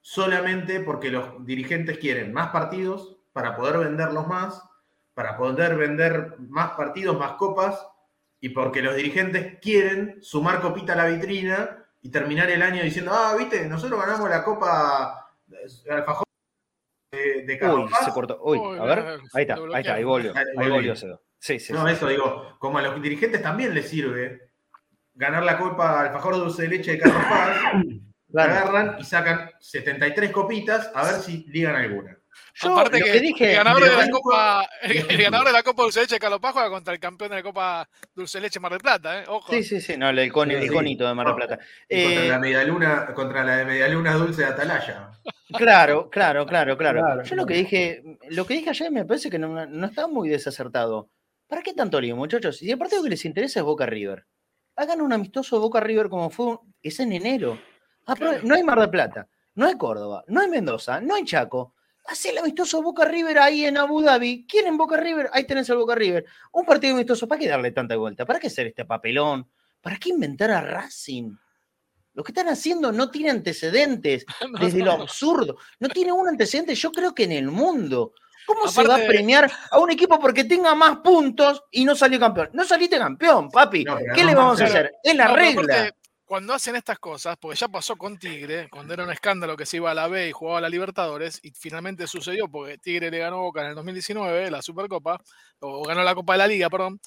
solamente 0.00 0.80
porque 0.80 1.10
los 1.10 1.44
dirigentes 1.44 1.98
quieren 1.98 2.32
más 2.32 2.48
partidos 2.50 3.18
para 3.32 3.56
poder 3.56 3.78
venderlos 3.78 4.26
más, 4.26 4.62
para 5.14 5.36
poder 5.36 5.76
vender 5.76 6.34
más 6.38 6.70
partidos, 6.70 7.18
más 7.18 7.32
copas, 7.32 7.86
y 8.40 8.50
porque 8.50 8.82
los 8.82 8.94
dirigentes 8.94 9.58
quieren 9.60 10.18
sumar 10.22 10.60
copita 10.60 10.92
a 10.92 10.96
la 10.96 11.06
vitrina 11.06 11.84
y 12.00 12.10
terminar 12.10 12.50
el 12.50 12.62
año 12.62 12.82
diciendo, 12.82 13.12
ah, 13.12 13.34
viste, 13.36 13.68
nosotros 13.68 14.00
ganamos 14.00 14.30
la 14.30 14.44
copa 14.44 15.28
Alfajor 15.90 16.24
de, 17.10 17.44
de 17.44 17.58
Carlos 17.58 17.84
Uy, 17.86 17.90
Paz". 17.90 18.04
se 18.04 18.12
cortó. 18.12 18.38
Uy, 18.42 18.58
Uy, 18.58 18.78
a 18.78 18.84
ver. 18.84 19.20
Ahí 19.34 19.42
está, 19.42 19.54
ahí 19.54 19.80
está, 19.80 19.94
ahí 19.94 20.04
volvió. 20.04 20.32
Ahí 20.34 20.70
volvió, 20.70 20.94
Seba. 20.94 21.20
Sí, 21.38 21.58
sí. 21.58 21.72
No, 21.72 21.86
sí. 21.86 21.92
eso 21.92 22.08
digo, 22.08 22.56
como 22.58 22.78
a 22.78 22.82
los 22.82 23.00
dirigentes 23.00 23.42
también 23.42 23.74
les 23.74 23.88
sirve 23.88 24.50
ganar 25.14 25.42
la 25.42 25.58
copa 25.58 26.00
Alfajor 26.02 26.36
Dulce 26.36 26.62
de 26.62 26.68
Leche 26.68 26.92
de 26.92 26.98
Carlos 26.98 27.22
Paz, 27.28 27.56
Claro. 28.30 28.52
agarran 28.52 28.96
y 28.98 29.04
sacan 29.04 29.50
73 29.60 30.30
copitas 30.30 30.90
a 30.94 31.04
ver 31.04 31.20
si 31.22 31.44
ligan 31.48 31.76
alguna. 31.76 32.16
Yo 32.60 32.72
Aparte 32.72 32.98
lo 32.98 33.04
que, 33.06 33.12
que 33.12 33.20
dije- 33.20 33.50
el 33.50 33.56
ganador 33.56 33.82
de 33.84 33.96
la 33.96 34.10
Copa, 34.10 34.68
el, 34.82 34.96
el 35.10 35.22
ganador 35.22 35.46
de 35.46 35.52
la 35.52 35.62
Copa 35.62 35.82
Dulce 35.82 36.00
Leche 36.00 36.18
juega 36.20 36.70
contra 36.70 36.92
el 36.92 37.00
campeón 37.00 37.30
de 37.30 37.36
la 37.36 37.42
Copa 37.42 37.88
Dulce 38.14 38.40
Leche 38.40 38.60
Mar 38.60 38.72
del 38.72 38.80
Plata, 38.80 39.20
¿eh? 39.22 39.24
Ojo. 39.28 39.52
Sí, 39.52 39.62
sí, 39.62 39.80
sí. 39.80 39.96
No, 39.96 40.10
el, 40.10 40.32
con, 40.32 40.50
el 40.50 40.58
Sí, 40.60 40.66
sí. 40.68 40.72
iconito 40.72 41.06
de 41.08 41.14
Mar 41.14 41.26
del 41.26 41.32
No. 41.32 41.36
Plata. 41.36 41.58
Y 41.88 42.02
contra 42.04 42.24
Eh, 42.24 42.28
la 42.28 42.38
medialuna, 42.38 43.14
contra 43.14 43.44
la 43.44 43.56
de 43.58 43.64
medialuna 43.64 44.12
dulce 44.14 44.42
de 44.42 44.48
Atalaya. 44.48 45.10
Claro, 45.56 46.10
claro, 46.10 46.46
claro, 46.46 46.76
claro. 46.76 47.00
Claro. 47.00 47.22
Yo 47.22 47.34
lo 47.36 47.46
que 47.46 47.54
dije, 47.54 48.02
lo 48.30 48.46
que 48.46 48.54
dije 48.54 48.70
ayer 48.70 48.90
me 48.90 49.04
parece 49.04 49.30
que 49.30 49.38
no, 49.38 49.66
no 49.66 49.86
está 49.86 50.06
muy 50.06 50.28
desacertado. 50.28 51.10
¿Para 51.48 51.62
qué 51.62 51.72
tanto 51.72 52.00
lío, 52.00 52.14
muchachos? 52.16 52.60
Y 52.62 52.70
el 52.70 52.78
partido 52.78 53.02
que 53.02 53.08
les 53.10 53.24
interesa 53.24 53.60
es 53.60 53.64
Boca 53.64 53.86
River. 53.86 54.26
Hagan 54.76 55.00
un 55.00 55.12
amistoso 55.12 55.58
Boca 55.60 55.80
River 55.80 56.08
como 56.08 56.28
fue, 56.30 56.58
es 56.82 57.00
en 57.00 57.12
enero. 57.12 57.58
Apro- 58.08 58.42
No 58.42 58.54
hay 58.54 58.62
Mar 58.64 58.80
del 58.80 58.90
Plata, 58.90 59.28
no 59.54 59.66
hay 59.66 59.76
Córdoba, 59.76 60.24
no 60.28 60.40
hay 60.40 60.48
Mendoza, 60.48 61.00
no 61.00 61.14
hay 61.14 61.24
Chaco. 61.24 61.74
Hacé 62.06 62.30
el 62.30 62.38
amistoso 62.38 62.82
Boca 62.82 63.04
River 63.04 63.38
ahí 63.38 63.64
en 63.66 63.76
Abu 63.76 64.00
Dhabi. 64.00 64.46
¿Quieren 64.46 64.76
Boca 64.78 64.96
River? 64.96 65.28
Ahí 65.32 65.44
tenés 65.44 65.68
el 65.68 65.76
Boca 65.76 65.94
River. 65.94 66.24
Un 66.52 66.64
partido 66.64 66.94
amistoso, 66.94 67.28
¿para 67.28 67.38
qué 67.38 67.48
darle 67.48 67.70
tanta 67.70 67.96
vuelta? 67.96 68.24
¿Para 68.24 68.40
qué 68.40 68.46
hacer 68.46 68.66
este 68.66 68.84
papelón? 68.86 69.46
¿Para 69.80 69.96
qué 69.98 70.08
inventar 70.08 70.50
a 70.50 70.60
Racing? 70.62 71.32
Lo 72.14 72.24
que 72.24 72.32
están 72.32 72.48
haciendo 72.48 72.90
no 72.92 73.10
tiene 73.10 73.30
antecedentes 73.30 74.24
No, 74.50 74.58
desde 74.58 74.78
no, 74.78 74.84
lo 74.96 75.02
absurdo. 75.02 75.58
No 75.80 75.88
tiene 75.90 76.10
un 76.12 76.26
antecedente, 76.26 76.74
yo 76.74 76.90
creo 76.90 77.14
que 77.14 77.24
en 77.24 77.32
el 77.32 77.48
mundo. 77.50 78.12
¿Cómo 78.46 78.66
se 78.68 78.82
va 78.84 78.94
a 78.94 79.06
premiar 79.06 79.52
a 79.70 79.78
un 79.78 79.90
equipo 79.90 80.18
porque 80.18 80.44
tenga 80.44 80.74
más 80.74 80.96
puntos 81.00 81.64
y 81.70 81.84
no 81.84 81.94
salió 81.94 82.18
campeón? 82.18 82.48
No 82.54 82.64
saliste 82.64 82.96
campeón, 82.96 83.50
papi. 83.50 83.84
No, 83.84 83.98
¿Qué 84.14 84.24
le 84.24 84.34
vamos 84.34 84.58
a 84.62 84.64
hacer? 84.64 84.94
Es 85.02 85.14
la 85.14 85.28
regla. 85.28 85.74
aparte, 85.74 85.98
cuando 86.28 86.52
hacen 86.52 86.76
estas 86.76 86.98
cosas, 86.98 87.38
porque 87.40 87.56
ya 87.56 87.68
pasó 87.68 87.96
con 87.96 88.18
Tigre, 88.18 88.68
cuando 88.68 88.92
era 88.92 89.02
un 89.04 89.10
escándalo 89.10 89.56
que 89.56 89.64
se 89.64 89.78
iba 89.78 89.90
a 89.90 89.94
la 89.94 90.08
B 90.08 90.28
y 90.28 90.32
jugaba 90.32 90.58
a 90.58 90.60
la 90.60 90.68
Libertadores, 90.68 91.40
y 91.42 91.52
finalmente 91.52 92.06
sucedió 92.06 92.48
porque 92.48 92.76
Tigre 92.76 93.10
le 93.10 93.18
ganó 93.18 93.38
Boca 93.40 93.62
en 93.62 93.68
el 93.68 93.74
2019, 93.74 94.50
la 94.50 94.60
Supercopa, 94.60 95.18
o 95.60 95.82
ganó 95.84 96.02
la 96.02 96.14
Copa 96.14 96.34
de 96.34 96.38
la 96.38 96.46
Liga, 96.46 96.68
perdón. 96.68 97.00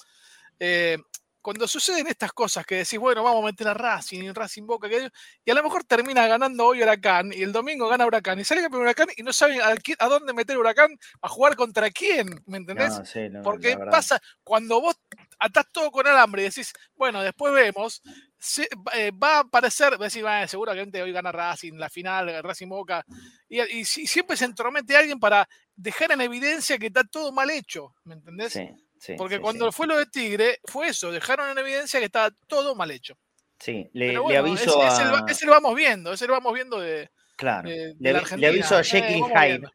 eh, 0.59 0.97
cuando 1.43 1.67
suceden 1.67 2.05
estas 2.05 2.31
cosas 2.33 2.65
que 2.67 2.75
decís, 2.75 2.99
bueno, 2.99 3.23
vamos 3.23 3.41
a 3.41 3.45
meter 3.47 3.67
a 3.67 3.73
Racing 3.73 4.21
y 4.23 4.31
Racing 4.31 4.65
Boca, 4.67 4.87
que- 4.87 5.09
y 5.43 5.49
a 5.51 5.53
lo 5.55 5.63
mejor 5.63 5.83
termina 5.83 6.27
ganando 6.27 6.67
hoy 6.67 6.83
Huracán, 6.83 7.31
y 7.33 7.41
el 7.41 7.51
domingo 7.51 7.87
gana 7.89 8.05
Huracán, 8.05 8.39
y 8.39 8.43
sale 8.43 8.61
campeón 8.61 8.83
Huracán 8.83 9.07
y 9.17 9.23
no 9.23 9.33
saben 9.33 9.59
a, 9.61 9.75
quién- 9.75 9.97
a 9.99 10.07
dónde 10.07 10.33
meter 10.33 10.55
Huracán, 10.57 10.91
a 11.21 11.27
jugar 11.29 11.55
contra 11.55 11.89
quién, 11.89 12.27
¿me 12.45 12.57
entendés? 12.57 12.89
No, 12.99 13.05
sí, 13.05 13.29
no, 13.29 13.41
Porque 13.41 13.75
pasa, 13.91 14.21
cuando 14.43 14.81
vos 14.81 14.95
atás 15.39 15.65
todo 15.71 15.89
con 15.89 16.05
alambre 16.05 16.43
y 16.43 16.45
decís, 16.45 16.73
bueno, 16.95 17.23
después 17.23 17.51
vemos, 17.53 18.03
se- 18.41 18.67
eh, 18.93 19.11
va 19.11 19.37
a 19.37 19.39
aparecer, 19.41 19.93
va 19.93 20.05
a 20.05 20.07
decir, 20.07 20.23
"Bueno, 20.23 20.47
seguramente 20.47 21.01
hoy 21.01 21.11
gana 21.11 21.31
Racing, 21.31 21.73
la 21.73 21.89
final, 21.89 22.41
Racing 22.43 22.67
Boca, 22.67 23.05
y, 23.47 23.61
y 23.61 23.85
si- 23.85 24.07
siempre 24.07 24.35
se 24.35 24.45
entromete 24.45 24.97
alguien 24.97 25.19
para 25.19 25.47
dejar 25.75 26.11
en 26.11 26.21
evidencia 26.21 26.79
que 26.79 26.87
está 26.87 27.03
todo 27.03 27.31
mal 27.31 27.49
hecho, 27.51 27.93
¿me 28.03 28.15
entendés? 28.15 28.53
Sí, 28.53 28.67
sí, 28.99 29.13
Porque 29.15 29.35
sí, 29.35 29.41
cuando 29.41 29.71
fue 29.71 29.85
lo 29.85 29.95
de 29.97 30.07
Tigre, 30.07 30.59
fue 30.65 30.87
eso, 30.87 31.11
dejaron 31.11 31.49
en 31.51 31.57
evidencia 31.59 31.99
que 31.99 32.07
estaba 32.07 32.31
todo 32.47 32.73
mal 32.75 32.89
hecho. 32.89 33.15
Sí, 33.59 33.87
le, 33.93 34.17
aviso 34.17 34.83
ese, 34.83 34.87
ese 34.87 35.05
lo, 35.05 35.17
a. 35.17 35.25
ese 35.29 35.45
lo 35.45 35.51
vamos 35.51 35.75
viendo, 35.75 36.11
ese 36.11 36.25
lo 36.25 36.33
vamos 36.33 36.51
viendo 36.53 36.79
de, 36.79 37.11
Claro. 37.37 37.69
de- 37.69 37.93
de 37.93 37.95
Le, 37.99 38.13
la 38.13 38.23
le 38.37 38.47
aviso 38.47 38.75
a 38.75 38.81
Eh, 38.81 38.83
Jekyll 38.83 39.23
Hyde. 39.23 39.67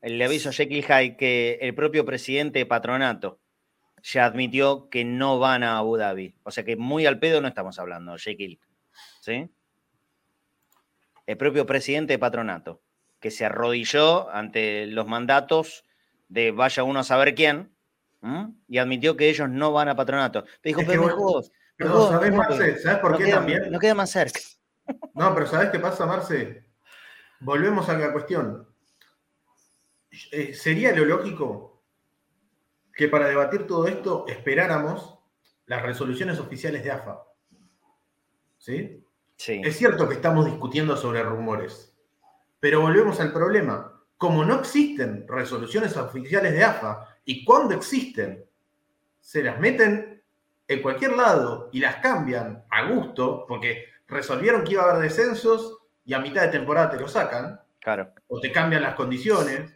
Le 0.00 0.24
aviso 0.24 0.48
a 0.48 0.52
Jekyll 0.52 0.82
Hyde 0.84 1.16
que 1.18 1.58
el 1.60 1.74
propio 1.74 2.06
presidente 2.06 2.58
de 2.58 2.66
Patronato 2.66 3.40
ya 4.04 4.26
admitió 4.26 4.88
que 4.90 5.04
no 5.04 5.38
van 5.38 5.62
a 5.62 5.78
Abu 5.78 5.96
Dhabi. 5.96 6.34
O 6.42 6.50
sea 6.50 6.62
que 6.64 6.76
muy 6.76 7.06
al 7.06 7.18
pedo 7.18 7.40
no 7.40 7.48
estamos 7.48 7.78
hablando, 7.78 8.16
Jekyll. 8.18 8.60
¿Sí? 9.20 9.50
El 11.26 11.36
propio 11.38 11.64
presidente 11.64 12.12
de 12.12 12.18
Patronato, 12.18 12.82
que 13.18 13.30
se 13.30 13.46
arrodilló 13.46 14.28
ante 14.30 14.86
los 14.86 15.06
mandatos 15.06 15.84
de 16.28 16.50
vaya 16.50 16.84
uno 16.84 17.00
a 17.00 17.04
saber 17.04 17.34
quién, 17.34 17.74
¿m? 18.22 18.52
y 18.68 18.76
admitió 18.78 19.16
que 19.16 19.30
ellos 19.30 19.48
no 19.48 19.72
van 19.72 19.88
a 19.88 19.96
Patronato. 19.96 20.44
Pero 20.44 20.52
dijo, 20.62 20.80
Es 20.82 20.86
pero 20.86 21.02
Perdón, 21.76 21.98
mejor, 21.98 22.08
¿sabés, 22.12 22.30
mejor, 22.30 22.48
Marce? 22.50 22.78
¿Sabés 22.78 22.98
por 22.98 23.10
no 23.12 23.18
qué 23.18 23.24
queda- 23.24 23.34
también? 23.36 23.70
No 23.72 23.78
queda 23.78 23.94
más 23.94 24.10
cerca. 24.10 24.40
No, 25.14 25.32
pero 25.34 25.46
¿sabés 25.46 25.70
qué 25.70 25.78
pasa, 25.78 26.04
Marce? 26.04 26.66
Volvemos 27.40 27.88
a 27.88 27.96
la 27.96 28.12
cuestión. 28.12 28.68
Eh, 30.30 30.52
¿Sería 30.52 30.92
lo 30.94 31.06
lógico 31.06 31.73
que 32.94 33.08
para 33.08 33.28
debatir 33.28 33.66
todo 33.66 33.86
esto 33.88 34.24
esperáramos 34.28 35.18
las 35.66 35.82
resoluciones 35.82 36.38
oficiales 36.38 36.84
de 36.84 36.90
AFA? 36.92 37.22
¿Sí? 38.58 39.04
Sí. 39.36 39.60
Es 39.64 39.76
cierto 39.76 40.08
que 40.08 40.14
estamos 40.14 40.46
discutiendo 40.46 40.96
sobre 40.96 41.22
rumores, 41.22 41.96
pero 42.60 42.80
volvemos 42.80 43.20
al 43.20 43.32
problema. 43.32 43.90
Como 44.16 44.44
no 44.44 44.54
existen 44.60 45.26
resoluciones 45.28 45.96
oficiales 45.96 46.52
de 46.52 46.64
AFA 46.64 47.08
y 47.24 47.44
cuando 47.44 47.74
existen, 47.74 48.44
se 49.20 49.42
las 49.42 49.58
meten 49.58 50.22
en 50.68 50.82
cualquier 50.82 51.16
lado 51.16 51.68
y 51.72 51.80
las 51.80 51.96
cambian 51.96 52.64
a 52.70 52.88
gusto, 52.90 53.44
porque 53.46 53.86
resolvieron 54.06 54.64
que 54.64 54.72
iba 54.74 54.84
a 54.84 54.90
haber 54.90 55.02
descensos 55.02 55.78
y 56.04 56.14
a 56.14 56.20
mitad 56.20 56.42
de 56.42 56.48
temporada 56.48 56.90
te 56.90 57.00
lo 57.00 57.08
sacan, 57.08 57.60
Claro. 57.80 58.12
o 58.28 58.40
te 58.40 58.50
cambian 58.52 58.82
las 58.82 58.94
condiciones. 58.94 59.74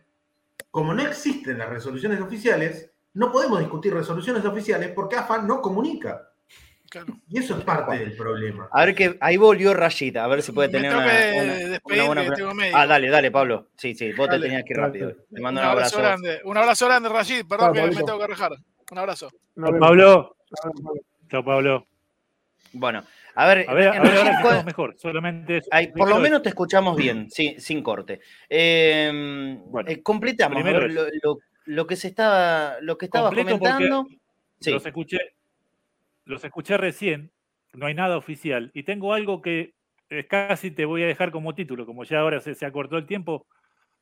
Como 0.71 0.95
no 0.95 1.03
existen 1.03 1.59
las 1.59 1.69
resoluciones 1.69 2.21
oficiales, 2.21 2.91
no 3.15 3.33
podemos 3.33 3.59
discutir 3.61 3.93
resoluciones 3.95 4.45
oficiales 4.45 4.91
porque 4.95 5.17
AFA 5.17 5.39
no 5.43 5.61
comunica. 5.61 6.25
Claro. 6.91 7.19
Y 7.29 7.39
eso 7.39 7.59
es 7.59 7.65
parte 7.65 7.99
del 7.99 8.17
problema. 8.17 8.67
A 8.73 8.87
ver 8.87 8.95
que 8.95 9.19
ahí 9.21 9.37
volvió 9.37 9.75
Rashid, 9.75 10.17
a 10.17 10.27
ver 10.27 10.41
si 10.43 10.53
puede 10.53 10.69
Me 10.69 10.73
tener 10.73 10.91
tengo 10.93 11.03
una, 11.05 11.11
que 11.13 11.33
una- 11.43 11.55
despedir, 11.55 12.03
una 12.03 12.07
buena. 12.07 12.55
médico. 12.55 12.77
Ah, 12.79 12.87
dale, 12.87 13.09
dale, 13.11 13.31
Pablo. 13.31 13.69
Sí, 13.77 13.95
sí, 13.95 14.13
vos 14.13 14.27
Dale. 14.27 14.41
te 14.41 14.47
tenías 14.47 14.65
que 14.65 14.73
ir 14.73 14.77
Dale. 14.79 14.87
rápido. 14.89 15.13
Te 15.35 15.41
mando 15.43 15.61
un 15.61 15.67
abrazo, 15.67 15.99
abrazo. 15.99 16.23
grande. 16.23 16.41
Un 16.45 16.57
abrazo 16.57 16.87
grande, 16.87 17.09
Rashid. 17.11 17.45
Perdón 17.47 17.73
que 17.75 17.83
me 17.83 17.95
tengo 17.95 18.19
que 18.19 18.27
rajar. 18.27 18.53
Un 18.91 18.99
abrazo. 18.99 19.29
Chao. 19.55 19.79
Pablo. 19.79 20.37
Chao, 21.31 21.45
Pablo. 21.45 21.87
Bueno, 22.73 23.05
a 23.35 23.47
ver, 23.47 23.67
A 23.69 23.75
ver, 23.75 23.89
a 23.89 24.01
ver, 24.01 24.17
ahora 24.43 24.63
mejor. 24.63 24.95
Solamente 24.99 25.59
eso. 25.59 25.69
por 25.95 26.09
lo 26.09 26.19
menos 26.21 26.43
te 26.43 26.49
escuchamos 26.49 26.97
bien, 26.97 27.31
sí, 27.31 27.57
sin 27.59 27.83
corte. 27.83 28.21
Eh, 28.49 29.59
Bueno, 29.67 29.91
eh, 29.91 30.03
completamos 30.03 30.63
ver, 30.65 30.91
lo- 30.91 31.39
lo 31.69 31.87
que 31.87 31.97
se 31.97 32.09
estaba, 32.09 32.81
lo 32.81 32.97
que 32.97 33.05
estaba 33.07 33.29
comentando. 33.31 34.07
Sí, 34.59 34.71
Los 34.71 34.87
escuché, 34.87 35.19
los 36.25 36.43
escuché 36.43 36.79
recién, 36.79 37.31
no 37.75 37.85
hay 37.87 37.95
nada 37.95 38.17
oficial. 38.17 38.71
Y 38.73 38.85
tengo 38.85 39.13
algo 39.13 39.43
que 39.43 39.75
eh, 40.09 40.27
casi 40.27 40.71
te 40.71 40.87
voy 40.87 41.03
a 41.03 41.07
dejar 41.07 41.31
como 41.31 41.55
título, 41.55 41.85
como 41.85 42.05
ya 42.05 42.21
ahora 42.21 42.41
se, 42.41 42.55
se 42.55 42.65
acortó 42.65 42.97
el 42.97 43.07
tiempo, 43.07 43.47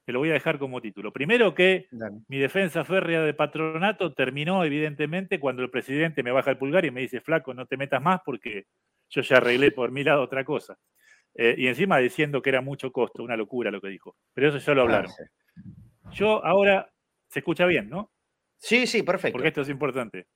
te 0.05 0.12
lo 0.12 0.21
voy 0.21 0.31
a 0.31 0.35
dejar 0.35 0.61
como 0.61 0.81
título. 0.81 1.12
Primero 1.12 1.57
que 1.57 1.89
dale. 1.91 2.21
mi 2.29 2.39
defensa 2.39 2.85
férrea 2.85 3.23
de 3.23 3.35
patronato 3.35 4.14
terminó 4.14 4.62
evidentemente 4.64 5.41
cuando 5.41 5.62
el 5.62 5.71
presidente 5.71 6.23
me 6.23 6.31
baja 6.31 6.53
el 6.53 6.59
pulgar 6.59 6.85
y 6.85 6.93
me 6.93 7.01
dice, 7.01 7.21
flaco, 7.21 7.53
no 7.53 7.67
te 7.67 7.77
metas 7.77 8.01
más 8.01 8.21
porque 8.25 8.67
yo 9.11 9.23
ya 9.23 9.39
arreglé 9.39 9.73
por 9.73 9.91
mi 9.91 10.05
lado 10.05 10.23
otra 10.23 10.45
cosa. 10.45 10.79
Eh, 11.35 11.57
y 11.59 11.67
encima 11.67 11.99
diciendo 11.99 12.41
que 12.41 12.51
era 12.51 12.61
mucho 12.61 12.93
costo, 12.93 13.25
una 13.25 13.37
locura 13.37 13.73
lo 13.73 13.81
que 13.81 13.89
dijo. 13.89 14.17
Pero 14.33 14.51
eso 14.51 14.59
ya 14.59 14.73
lo 14.75 14.83
Ah, 14.83 14.85
hablaron. 14.85 15.11
Yo 16.12 16.43
ahora, 16.47 16.89
se 17.37 17.41
escucha 17.41 17.66
bien, 17.66 17.91
¿no? 17.91 18.11
Sí, 18.57 18.87
sí, 18.87 19.03
perfecto. 19.03 19.34
Porque 19.34 19.49
esto 19.49 19.61
es 19.61 19.68
importante. 19.68 20.26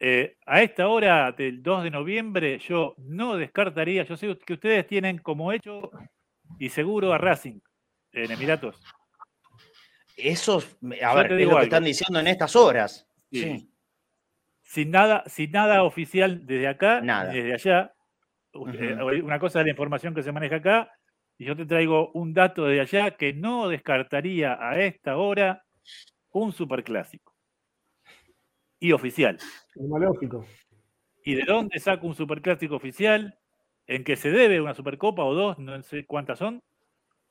Eh, 0.00 0.38
a 0.46 0.62
esta 0.62 0.88
hora 0.88 1.30
del 1.32 1.62
2 1.62 1.84
de 1.84 1.90
noviembre, 1.90 2.58
yo 2.60 2.94
no 2.96 3.36
descartaría, 3.36 4.04
yo 4.04 4.16
sé 4.16 4.34
que 4.38 4.54
ustedes 4.54 4.86
tienen 4.86 5.18
como 5.18 5.52
hecho 5.52 5.90
y 6.58 6.70
seguro 6.70 7.12
a 7.12 7.18
Racing 7.18 7.60
en 8.12 8.30
Emiratos. 8.30 8.82
Eso, 10.16 10.58
es- 10.60 10.78
a 11.02 11.10
Yo 11.12 11.16
ver, 11.18 11.28
te 11.28 11.34
es 11.34 11.38
digo 11.40 11.50
lo 11.52 11.58
que 11.58 11.64
están 11.64 11.84
diciendo 11.84 12.20
en 12.20 12.26
estas 12.28 12.56
horas. 12.56 13.06
Sí. 13.30 13.42
Sí. 13.42 13.68
Sin 14.62 14.90
nada, 14.90 15.24
sin 15.26 15.50
nada 15.50 15.82
oficial 15.82 16.46
desde 16.46 16.68
acá, 16.68 17.02
Nada. 17.02 17.30
desde 17.30 17.52
allá. 17.52 17.92
Eh, 18.54 19.20
Una 19.22 19.38
cosa 19.38 19.60
es 19.60 19.66
la 19.66 19.70
información 19.72 20.14
que 20.14 20.22
se 20.22 20.32
maneja 20.32 20.56
acá, 20.56 20.90
y 21.36 21.44
yo 21.44 21.54
te 21.54 21.66
traigo 21.66 22.10
un 22.12 22.32
dato 22.32 22.64
de 22.64 22.80
allá 22.80 23.10
que 23.12 23.34
no 23.34 23.68
descartaría 23.68 24.56
a 24.58 24.78
esta 24.80 25.18
hora 25.18 25.64
un 26.32 26.52
superclásico. 26.52 27.34
Y 28.78 28.92
oficial. 28.92 29.38
Lógico. 29.76 30.44
¿Y 31.24 31.34
de 31.34 31.44
dónde 31.44 31.78
saco 31.78 32.06
un 32.06 32.14
superclásico 32.14 32.74
oficial? 32.74 33.38
En 33.86 34.04
que 34.04 34.16
se 34.16 34.30
debe 34.30 34.60
una 34.60 34.74
supercopa 34.74 35.24
o 35.24 35.34
dos, 35.34 35.58
no 35.58 35.80
sé 35.82 36.06
cuántas 36.06 36.38
son, 36.38 36.62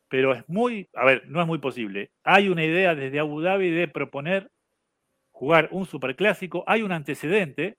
pero 0.07 0.33
es 0.33 0.47
muy, 0.47 0.89
a 0.93 1.05
ver, 1.05 1.23
no 1.27 1.41
es 1.41 1.47
muy 1.47 1.59
posible. 1.59 2.11
Hay 2.23 2.49
una 2.49 2.63
idea 2.63 2.95
desde 2.95 3.19
Abu 3.19 3.41
Dhabi 3.41 3.69
de 3.71 3.87
proponer 3.87 4.51
jugar 5.31 5.69
un 5.71 5.85
superclásico. 5.85 6.63
Hay 6.67 6.81
un 6.83 6.91
antecedente 6.91 7.77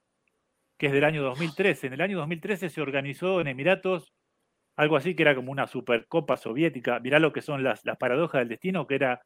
que 0.79 0.87
es 0.87 0.93
del 0.93 1.05
año 1.05 1.23
2013. 1.23 1.89
En 1.89 1.93
el 1.93 2.01
año 2.01 2.19
2013 2.19 2.71
se 2.71 2.81
organizó 2.81 3.41
en 3.41 3.49
Emiratos 3.49 4.13
algo 4.77 4.97
así 4.97 5.15
que 5.15 5.23
era 5.23 5.35
como 5.35 5.53
una 5.53 5.67
supercopa 5.67 6.37
soviética. 6.37 6.99
Mirá 7.01 7.19
lo 7.19 7.33
que 7.33 7.43
son 7.43 7.63
las, 7.63 7.85
las 7.85 7.99
paradojas 7.99 8.41
del 8.41 8.49
destino, 8.49 8.87
que 8.87 8.95
era 8.95 9.23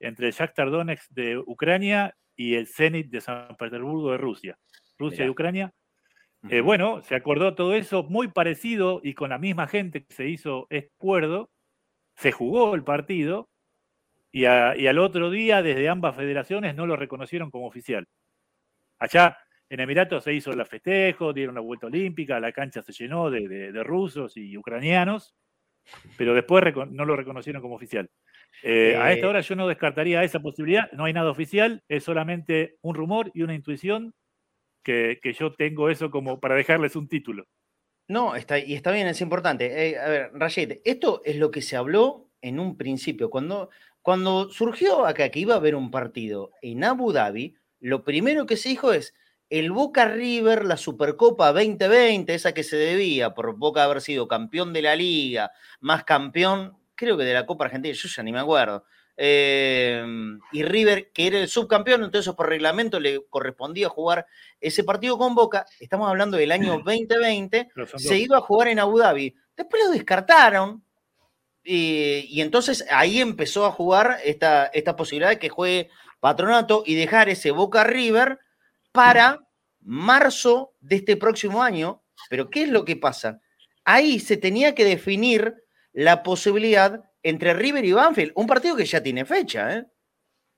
entre 0.00 0.26
el 0.28 0.32
Shakhtar 0.32 0.70
Donetsk 0.70 1.10
de 1.10 1.38
Ucrania 1.38 2.14
y 2.36 2.54
el 2.54 2.66
Zenit 2.66 3.08
de 3.10 3.20
San 3.20 3.56
Petersburgo 3.56 4.12
de 4.12 4.18
Rusia. 4.18 4.58
Rusia 4.98 5.24
y. 5.24 5.28
Ucrania. 5.30 5.72
Eh, 6.50 6.60
bueno, 6.60 7.02
se 7.02 7.16
acordó 7.16 7.54
todo 7.56 7.74
eso 7.74 8.04
muy 8.04 8.28
parecido 8.28 9.00
y 9.02 9.14
con 9.14 9.30
la 9.30 9.38
misma 9.38 9.66
gente 9.66 10.04
que 10.04 10.14
se 10.14 10.28
hizo 10.28 10.66
este 10.70 10.92
acuerdo, 10.96 11.50
se 12.16 12.30
jugó 12.30 12.74
el 12.76 12.84
partido 12.84 13.48
y, 14.30 14.44
a- 14.44 14.76
y 14.76 14.86
al 14.86 14.98
otro 14.98 15.30
día 15.30 15.62
desde 15.62 15.88
ambas 15.88 16.14
federaciones 16.14 16.76
no 16.76 16.86
lo 16.86 16.94
reconocieron 16.96 17.50
como 17.50 17.66
oficial. 17.66 18.06
Allá 19.00 19.36
en 19.68 19.80
Emiratos 19.80 20.24
se 20.24 20.32
hizo 20.32 20.52
el 20.52 20.64
festejo, 20.64 21.32
dieron 21.32 21.54
la 21.56 21.60
vuelta 21.60 21.86
olímpica, 21.88 22.38
la 22.40 22.52
cancha 22.52 22.82
se 22.82 22.92
llenó 22.92 23.30
de, 23.30 23.48
de- 23.48 23.72
de 23.72 23.82
rusos 23.82 24.36
y 24.36 24.56
ucranianos, 24.56 25.34
pero 26.16 26.34
después 26.34 26.64
no 26.90 27.04
lo 27.04 27.16
reconocieron 27.16 27.60
como 27.62 27.74
oficial. 27.74 28.08
Eh, 28.62 28.96
a 28.96 29.12
esta 29.12 29.26
Eh, 29.26 29.30
hora 29.30 29.40
yo 29.40 29.56
no 29.56 29.68
descartaría 29.68 30.22
esa 30.24 30.40
posibilidad, 30.40 30.90
no 30.92 31.04
hay 31.04 31.12
nada 31.12 31.30
oficial, 31.30 31.82
es 31.88 32.04
solamente 32.04 32.76
un 32.82 32.94
rumor 32.94 33.30
y 33.34 33.42
una 33.42 33.54
intuición 33.54 34.14
que, 34.84 35.20
que 35.22 35.32
yo 35.34 35.54
tengo 35.54 35.90
eso 35.90 36.10
como 36.10 36.40
para 36.40 36.56
dejarles 36.56 36.96
un 36.96 37.08
título. 37.08 37.44
No, 38.08 38.34
está, 38.36 38.58
y 38.58 38.74
está 38.74 38.90
bien, 38.90 39.06
es 39.06 39.20
importante. 39.20 39.88
Eh, 39.90 39.98
a 39.98 40.08
ver, 40.08 40.30
Rashid, 40.32 40.78
esto 40.84 41.20
es 41.24 41.36
lo 41.36 41.50
que 41.50 41.60
se 41.60 41.76
habló 41.76 42.30
en 42.40 42.58
un 42.58 42.76
principio. 42.76 43.28
Cuando, 43.28 43.68
cuando 44.00 44.48
surgió 44.50 45.04
acá 45.04 45.28
que 45.28 45.40
iba 45.40 45.54
a 45.54 45.58
haber 45.58 45.74
un 45.74 45.90
partido 45.90 46.52
en 46.62 46.84
Abu 46.84 47.12
Dhabi, 47.12 47.54
lo 47.80 48.04
primero 48.04 48.46
que 48.46 48.56
se 48.56 48.70
dijo 48.70 48.92
es 48.94 49.14
el 49.50 49.72
Boca 49.72 50.06
River, 50.08 50.64
la 50.64 50.76
Supercopa 50.78 51.52
2020, 51.52 52.34
esa 52.34 52.52
que 52.54 52.62
se 52.64 52.76
debía 52.76 53.34
por 53.34 53.56
Boca 53.56 53.84
haber 53.84 54.00
sido 54.00 54.26
campeón 54.26 54.72
de 54.72 54.82
la 54.82 54.96
liga, 54.96 55.50
más 55.80 56.04
campeón, 56.04 56.78
creo 56.98 57.16
que 57.16 57.24
de 57.24 57.32
la 57.32 57.46
Copa 57.46 57.64
Argentina, 57.64 57.94
yo 57.94 58.08
ya 58.08 58.22
ni 58.22 58.32
me 58.32 58.40
acuerdo. 58.40 58.84
Eh, 59.16 60.04
y 60.52 60.62
River, 60.62 61.10
que 61.12 61.28
era 61.28 61.38
el 61.38 61.48
subcampeón, 61.48 62.04
entonces 62.04 62.32
por 62.34 62.48
reglamento 62.48 63.00
le 63.00 63.20
correspondía 63.30 63.88
jugar 63.88 64.26
ese 64.60 64.84
partido 64.84 65.16
con 65.16 65.34
Boca. 65.34 65.64
Estamos 65.80 66.08
hablando 66.08 66.36
del 66.36 66.52
año 66.52 66.78
2020 66.84 67.68
Pero 67.74 67.86
son 67.86 68.00
se 68.00 68.18
iba 68.18 68.38
a 68.38 68.40
jugar 68.42 68.68
en 68.68 68.80
Abu 68.80 68.98
Dhabi. 68.98 69.34
Después 69.56 69.84
lo 69.84 69.90
descartaron. 69.92 70.84
eh, 71.64 72.24
y 72.28 72.40
entonces 72.40 72.84
ahí 72.90 73.20
empezó 73.20 73.64
a 73.64 73.72
jugar 73.72 74.18
esta, 74.24 74.66
esta 74.66 74.96
posibilidad 74.96 75.30
de 75.30 75.38
que 75.38 75.48
juegue 75.48 75.88
Patronato 76.20 76.82
y 76.84 76.96
dejar 76.96 77.28
ese 77.28 77.52
Boca 77.52 77.84
River 77.84 78.40
para 78.92 79.38
marzo 79.80 80.74
de 80.80 80.96
este 80.96 81.16
próximo 81.16 81.62
año. 81.62 82.02
Pero 82.28 82.50
¿qué 82.50 82.62
es 82.64 82.68
lo 82.68 82.84
que 82.84 82.96
pasa? 82.96 83.40
Ahí 83.84 84.18
se 84.18 84.36
tenía 84.36 84.74
que 84.74 84.84
definir 84.84 85.54
la 85.92 86.22
posibilidad 86.22 87.04
entre 87.22 87.54
River 87.54 87.84
y 87.84 87.92
Banfield. 87.92 88.32
Un 88.34 88.46
partido 88.46 88.76
que 88.76 88.84
ya 88.84 89.02
tiene 89.02 89.24
fecha, 89.24 89.74
¿eh? 89.74 89.86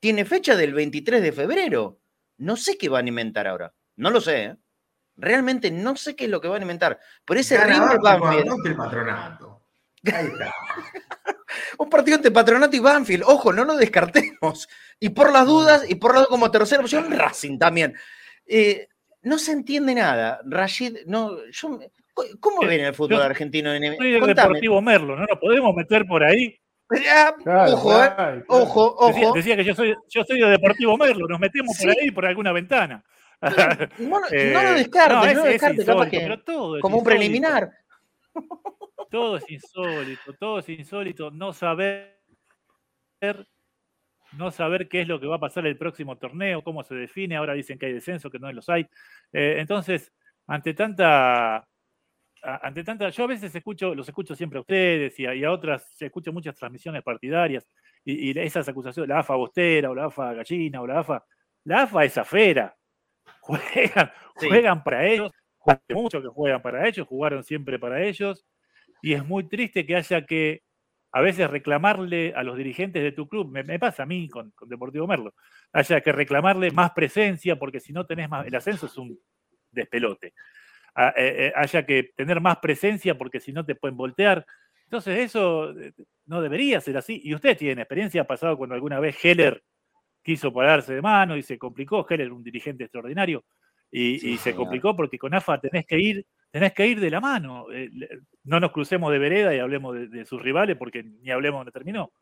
Tiene 0.01 0.24
fecha 0.24 0.57
del 0.57 0.72
23 0.72 1.22
de 1.22 1.33
febrero. 1.33 2.01
No 2.39 2.57
sé 2.57 2.78
qué 2.78 2.89
van 2.89 3.07
a 3.07 3.09
inventar 3.09 3.47
ahora. 3.47 3.74
No 3.97 4.11
lo 4.11 4.20
sé, 4.20 4.45
¿eh? 4.45 4.57
Realmente 5.16 5.70
no 5.70 5.97
sé 5.97 6.16
qué 6.16 6.24
es 6.24 6.31
lo 6.31 6.41
que 6.41 6.49
van 6.49 6.62
a 6.62 6.64
inventar. 6.64 6.99
Pero 7.24 7.41
ese 7.41 7.62
River 7.62 7.99
Banfield 8.01 8.66
el 8.66 8.76
patronato. 8.76 9.62
Ahí 10.07 10.26
está. 10.26 10.55
un 11.78 11.91
partido 11.91 12.16
entre 12.16 12.31
Patronato 12.31 12.76
y 12.76 12.81
Banfield, 12.81 13.24
ojo, 13.26 13.53
no 13.53 13.64
lo 13.64 13.76
descartemos. 13.76 14.68
Y 14.99 15.11
por 15.11 15.33
las 15.33 15.47
dudas, 15.47 15.85
y 15.89 15.97
por 15.97 16.14
las 16.14 16.26
como 16.26 16.51
tercera 16.51 16.83
opción, 16.83 17.11
Racing 17.11 17.59
también. 17.59 17.95
Eh, 18.47 18.89
no 19.22 19.39
se 19.39 19.53
entiende 19.53 19.95
nada. 19.95 20.41
Rashid, 20.45 20.99
no, 21.07 21.45
yo, 21.51 21.78
¿cómo 22.41 22.62
Eh, 22.62 22.66
ven 22.66 22.81
el 22.87 22.95
fútbol 22.95 23.18
yo 23.18 23.23
argentino? 23.25 23.73
En, 23.73 23.97
Soy 23.97 24.11
del 24.12 24.21
contame. 24.21 24.49
Deportivo 24.49 24.81
Merlo, 24.83 25.16
no 25.16 25.27
nos 25.27 25.39
podemos 25.39 25.75
meter 25.75 26.07
por 26.07 26.23
ahí. 26.25 26.57
Ah, 27.09 27.35
Claro, 27.43 27.73
ojo, 27.75 27.93
eh, 27.93 28.12
claro, 28.16 28.45
ojo, 28.49 29.07
Decía, 29.09 29.27
ojo. 29.29 29.37
decía 29.37 29.57
que 29.57 29.64
yo 29.64 29.75
soy, 29.75 29.95
yo 30.09 30.25
soy 30.25 30.41
de 30.41 30.49
Deportivo 30.51 30.97
Merlo, 30.97 31.29
nos 31.29 31.39
metemos 31.39 31.77
por 31.79 31.89
ahí 31.91 32.11
por 32.11 32.27
alguna 32.27 32.53
ventana. 32.53 33.05
No, 33.99 34.21
no, 34.21 34.27
Eh, 34.31 34.51
no 34.53 34.62
lo 34.62 34.73
descartes, 34.75 35.16
no, 35.16 35.25
es- 35.25 35.35
lo 35.37 35.45
es 35.45 35.53
descartes, 35.53 35.87
capaz 35.87 36.11
que 36.11 36.18
pero 36.21 36.43
todo 36.43 36.77
es 36.77 36.83
como 36.83 36.99
un 36.99 37.05
preliminar. 37.05 37.71
Todo 39.11 39.37
es 39.39 39.51
insólito, 39.51 40.35
todo 40.39 40.59
es 40.59 40.68
insólito. 40.68 41.31
No 41.31 41.53
saber, 41.53 42.21
no 44.37 44.51
saber 44.51 44.89
qué 44.89 45.01
es 45.03 45.09
lo 45.09 45.18
que 45.21 45.27
va 45.27 45.37
a 45.37 45.41
pasar 45.41 45.66
el 45.66 45.77
próximo 45.77 46.16
torneo, 46.18 46.62
cómo 46.62 46.83
se 46.85 46.95
define. 46.95 47.37
Ahora 47.37 47.55
dicen 47.55 47.79
que 47.79 47.87
hay 47.87 47.93
descenso, 47.95 48.31
que 48.31 48.39
no 48.39 48.53
los 48.53 48.68
hay. 48.68 48.83
Eh, 49.33 49.57
entonces, 49.59 50.12
ante 50.47 50.75
tanta, 50.75 51.66
ante 52.43 52.84
tanta, 52.84 53.09
yo 53.11 53.24
a 53.24 53.28
veces 53.28 53.55
escucho, 53.55 53.95
los 53.95 54.09
escucho 54.09 54.34
siempre 54.34 54.59
a 54.59 54.61
ustedes 54.62 55.18
y 55.18 55.26
a, 55.26 55.34
y 55.34 55.45
a 55.45 55.51
otras, 55.53 56.01
escucho 56.01 56.32
muchas 56.32 56.57
transmisiones 56.57 57.03
partidarias 57.03 57.66
y, 58.05 58.30
y 58.30 58.38
esas 58.38 58.68
acusaciones, 58.68 59.09
la 59.09 59.20
AFA 59.20 59.34
bostera 59.34 59.91
o 59.91 59.95
la 59.95 60.07
AFA 60.07 60.34
gallina 60.34 60.80
o 60.80 60.86
la 60.86 61.01
AFA, 61.01 61.24
la 61.64 61.82
AFA 61.82 62.05
es 62.05 62.18
afera. 62.18 62.76
Juegan, 63.41 64.11
Sí. 64.36 64.49
juegan 64.49 64.82
para 64.82 65.07
ellos, 65.07 65.32
hace 65.66 65.95
mucho 65.95 66.22
que 66.22 66.28
juegan 66.28 66.62
para 66.62 66.86
ellos, 66.88 67.07
jugaron 67.07 67.45
siempre 67.45 67.78
para 67.78 68.03
ellos 68.03 68.47
y 69.03 69.12
es 69.12 69.24
muy 69.24 69.49
triste 69.49 69.84
que 69.86 69.97
haya 69.97 70.24
que 70.24 70.62
a 71.12 71.20
veces 71.20 71.51
reclamarle 71.51 72.32
a 72.36 72.43
los 72.43 72.57
dirigentes 72.57 73.03
de 73.03 73.12
tu 73.12 73.28
club, 73.28 73.51
me, 73.51 73.64
me 73.64 73.78
pasa 73.78 74.05
a 74.05 74.07
mí 74.07 74.28
con, 74.28 74.51
con 74.53 74.68
Deportivo 74.68 75.07
Merlo, 75.07 75.34
haya 75.72 76.01
que 76.01 76.12
reclamarle 76.12 76.70
más 76.70 76.93
presencia 76.93 77.57
porque 77.59 77.80
si 77.80 77.93
no 77.93 78.07
tenés 78.07 78.28
más, 78.30 78.47
el 78.47 78.55
ascenso 78.55 78.86
es 78.86 78.97
un 78.97 79.18
despelote, 79.72 80.32
A- 81.09 81.14
eh, 81.16 81.46
eh, 81.46 81.53
haya 81.57 81.86
que 81.86 82.11
tener 82.16 82.40
más 82.40 82.59
presencia 82.59 83.16
porque 83.16 83.40
si 83.40 83.53
no 83.53 83.64
te 83.64 83.74
pueden 83.74 83.96
voltear. 83.96 84.44
Entonces 84.84 85.18
eso 85.20 85.70
eh, 85.78 85.92
no 86.26 86.42
debería 86.42 86.80
ser 86.80 86.96
así. 86.96 87.20
Y 87.24 87.34
usted 87.34 87.57
tiene 87.57 87.82
experiencia, 87.82 88.22
ha 88.22 88.26
pasado 88.26 88.57
cuando 88.57 88.74
alguna 88.74 89.01
vez 89.01 89.16
Heller 89.24 89.62
quiso 90.22 90.53
pararse 90.53 90.92
de 90.94 91.01
mano 91.01 91.36
y 91.36 91.42
se 91.42 91.57
complicó, 91.59 92.07
Heller 92.09 92.32
un 92.32 92.42
dirigente 92.42 92.84
extraordinario, 92.84 93.44
y, 93.90 94.18
Sí, 94.18 94.32
y 94.34 94.36
se 94.38 94.55
complicó 94.55 94.94
porque 94.94 95.18
con 95.18 95.32
AFA 95.34 95.59
tenés 95.61 95.86
que 95.86 95.98
ir, 95.98 96.26
tenés 96.51 96.72
que 96.74 96.86
ir 96.86 97.01
de 97.01 97.11
la 97.11 97.20
mano. 97.20 97.66
No 98.44 98.61
nos 98.61 98.70
crucemos 98.72 99.11
de 99.11 99.18
vereda 99.18 99.55
y 99.55 99.59
hablemos 99.59 99.94
de, 99.94 100.07
de 100.09 100.24
sus 100.26 100.40
rivales 100.42 100.76
porque 100.76 101.03
ni 101.03 101.30
hablemos 101.30 101.61
donde 101.61 101.72
terminó. 101.72 102.12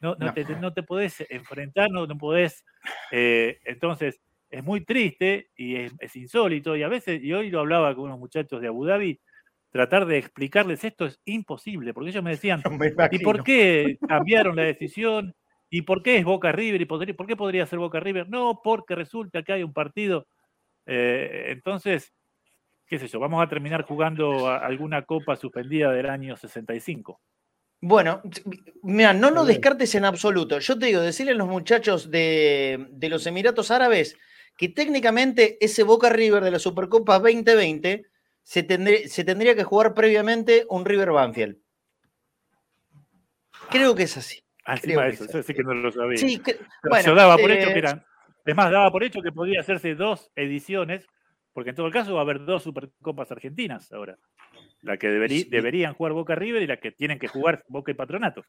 No, 0.00 0.16
no, 0.18 0.26
No. 0.26 0.32
Te, 0.34 0.44
no 0.56 0.72
te 0.72 0.82
podés 0.82 1.24
enfrentar, 1.28 1.90
no, 1.90 2.06
no 2.06 2.16
podés. 2.18 2.64
eh, 3.12 3.60
entonces, 3.64 4.20
es 4.52 4.62
muy 4.62 4.84
triste 4.84 5.50
y 5.56 5.76
es, 5.76 5.92
es 5.98 6.14
insólito. 6.16 6.76
Y 6.76 6.82
a 6.82 6.88
veces, 6.88 7.22
y 7.22 7.32
hoy 7.32 7.50
lo 7.50 7.60
hablaba 7.60 7.94
con 7.94 8.04
unos 8.04 8.18
muchachos 8.18 8.60
de 8.60 8.68
Abu 8.68 8.84
Dhabi, 8.84 9.18
tratar 9.70 10.04
de 10.06 10.18
explicarles 10.18 10.84
esto 10.84 11.06
es 11.06 11.18
imposible, 11.24 11.94
porque 11.94 12.10
ellos 12.10 12.22
me 12.22 12.30
decían, 12.30 12.62
Me 12.78 12.92
¿y 13.10 13.18
por 13.20 13.42
qué 13.42 13.98
cambiaron 14.06 14.54
la 14.54 14.62
decisión? 14.64 15.34
¿Y 15.70 15.82
por 15.82 16.02
qué 16.02 16.18
es 16.18 16.24
Boca 16.24 16.52
River? 16.52 16.82
¿Y 16.82 16.84
podría- 16.84 17.14
por 17.16 17.26
qué 17.26 17.34
podría 17.34 17.64
ser 17.66 17.78
Boca 17.78 17.98
River? 17.98 18.28
No, 18.28 18.60
porque 18.62 18.94
resulta 18.94 19.42
que 19.42 19.54
hay 19.54 19.62
un 19.62 19.72
partido. 19.72 20.26
eh, 20.84 21.46
entonces, 21.48 22.12
qué 22.86 22.98
sé 22.98 23.08
yo, 23.08 23.18
vamos 23.20 23.42
a 23.42 23.48
terminar 23.48 23.82
jugando 23.84 24.48
a- 24.48 24.58
alguna 24.58 25.02
copa 25.02 25.36
suspendida 25.36 25.90
del 25.92 26.10
año 26.10 26.36
65. 26.36 27.20
Bueno, 27.80 28.20
mira, 28.82 29.12
no 29.14 29.30
lo 29.30 29.44
descartes 29.44 29.94
en 29.94 30.04
absoluto. 30.04 30.58
Yo 30.58 30.78
te 30.78 30.86
digo, 30.86 31.00
decirle 31.00 31.32
a 31.32 31.36
los 31.36 31.48
muchachos 31.48 32.10
de, 32.10 32.86
de 32.90 33.08
los 33.08 33.26
Emiratos 33.26 33.70
Árabes 33.70 34.16
que 34.56 34.68
técnicamente 34.68 35.58
ese 35.64 35.82
Boca 35.82 36.08
River 36.10 36.42
de 36.44 36.50
la 36.52 36.58
Supercopa 36.58 37.18
2020 37.18 38.06
se, 38.42 38.62
tendré- 38.66 39.06
se 39.08 39.24
tendría 39.24 39.54
que 39.54 39.64
jugar 39.64 39.94
previamente 39.94 40.66
un 40.68 40.84
River 40.84 41.10
Banfield. 41.12 41.56
Creo 43.70 43.94
que 43.94 44.04
es 44.04 44.16
así. 44.16 44.40
Ah, 44.64 44.74
encima 44.74 45.06
eso, 45.08 45.24
es 45.24 45.30
eso 45.30 45.42
sí 45.42 45.54
que 45.54 45.62
no 45.64 45.74
lo 45.74 45.90
sabía. 45.90 46.16
Sí, 46.18 46.38
que- 46.38 46.58
bueno, 46.88 47.04
yo 47.06 47.14
daba 47.14 47.36
por 47.36 47.50
hecho 47.50 47.68
eh, 47.70 47.72
que 47.72 47.78
eran. 47.78 48.04
Es 48.44 48.54
más, 48.56 48.70
daba 48.70 48.90
por 48.90 49.02
hecho 49.04 49.20
que 49.22 49.32
podía 49.32 49.60
hacerse 49.60 49.94
dos 49.94 50.30
ediciones, 50.36 51.06
porque 51.52 51.70
en 51.70 51.76
todo 51.76 51.90
caso 51.90 52.14
va 52.14 52.20
a 52.20 52.22
haber 52.22 52.44
dos 52.44 52.62
Supercopas 52.64 53.30
Argentinas 53.30 53.90
ahora. 53.92 54.18
La 54.82 54.96
que 54.96 55.08
deberí- 55.08 55.44
Sí. 55.44 55.48
deberían 55.50 55.94
jugar 55.94 56.12
Boca 56.12 56.34
River 56.34 56.62
y 56.62 56.66
la 56.66 56.78
que 56.78 56.90
tienen 56.92 57.18
que 57.18 57.28
jugar 57.28 57.64
Boca 57.68 57.90
y 57.92 57.94
Patronato. 57.94 58.44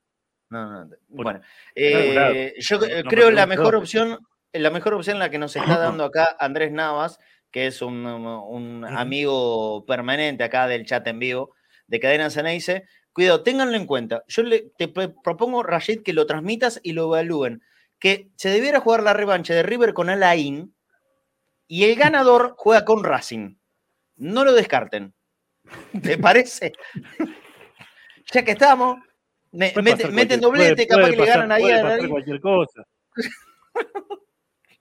No, 0.50 0.64
no, 0.72 0.86
no. 0.86 0.96
Bueno, 1.08 1.32
Bueno, 1.32 1.42
eh, 1.76 2.54
yo 2.60 2.80
No- 2.80 3.10
creo 3.10 3.32
la 3.32 3.46
mejor 3.48 3.76
opción, 3.76 4.20
la 4.54 4.70
mejor 4.70 4.94
opción 4.94 5.20
la 5.20 5.30
que 5.30 5.40
nos 5.40 5.56
está 5.56 5.78
dando 5.78 6.06
acá 6.06 6.36
Andrés 6.40 6.72
Navas, 6.72 7.20
que 7.52 7.68
es 7.68 7.82
un, 7.82 8.86
amigo 8.88 9.86
permanente 9.86 10.44
acá 10.44 10.68
del 10.68 10.86
chat 10.86 11.06
en 11.08 11.20
vivo 11.20 11.56
de 11.88 12.00
Cadena 12.00 12.30
Ceneice. 12.30 12.86
Cuidado, 13.12 13.44
ténganlo 13.44 13.76
en 13.76 13.86
cuenta. 13.86 14.24
Yo 14.28 14.42
le, 14.44 14.72
te 14.78 14.88
propongo, 14.88 15.62
Rashid, 15.62 16.02
que 16.02 16.14
lo 16.14 16.26
transmitas 16.26 16.80
y 16.84 16.94
lo 16.94 17.04
evalúen. 17.04 17.62
Que 18.00 18.30
se 18.36 18.50
debiera 18.50 18.80
jugar 18.80 19.04
la 19.04 19.14
revancha 19.14 19.54
de 19.54 19.64
River 19.64 19.94
con 19.94 20.10
Alain 20.10 20.76
y 21.68 21.86
el 21.86 21.96
ganador 21.96 22.54
juega 22.58 22.86
con 22.86 23.04
Racing. 23.04 23.56
No 24.16 24.44
lo 24.46 24.54
descarten. 24.54 25.14
¿Te 26.02 26.18
parece? 26.18 26.74
ya 28.34 28.44
que 28.44 28.52
estamos, 28.52 28.98
me- 29.52 29.74
meten 30.12 30.42
doblete, 30.42 30.76
puede- 30.76 30.88
capaz 30.88 31.02
puede 31.02 31.16
que 31.16 31.22
le 31.22 31.26
ganan 31.28 31.52
ahí 31.52 31.72
a 31.72 31.80
Alain. 31.80 32.10
cualquier 32.10 32.42
cosa. 32.42 32.84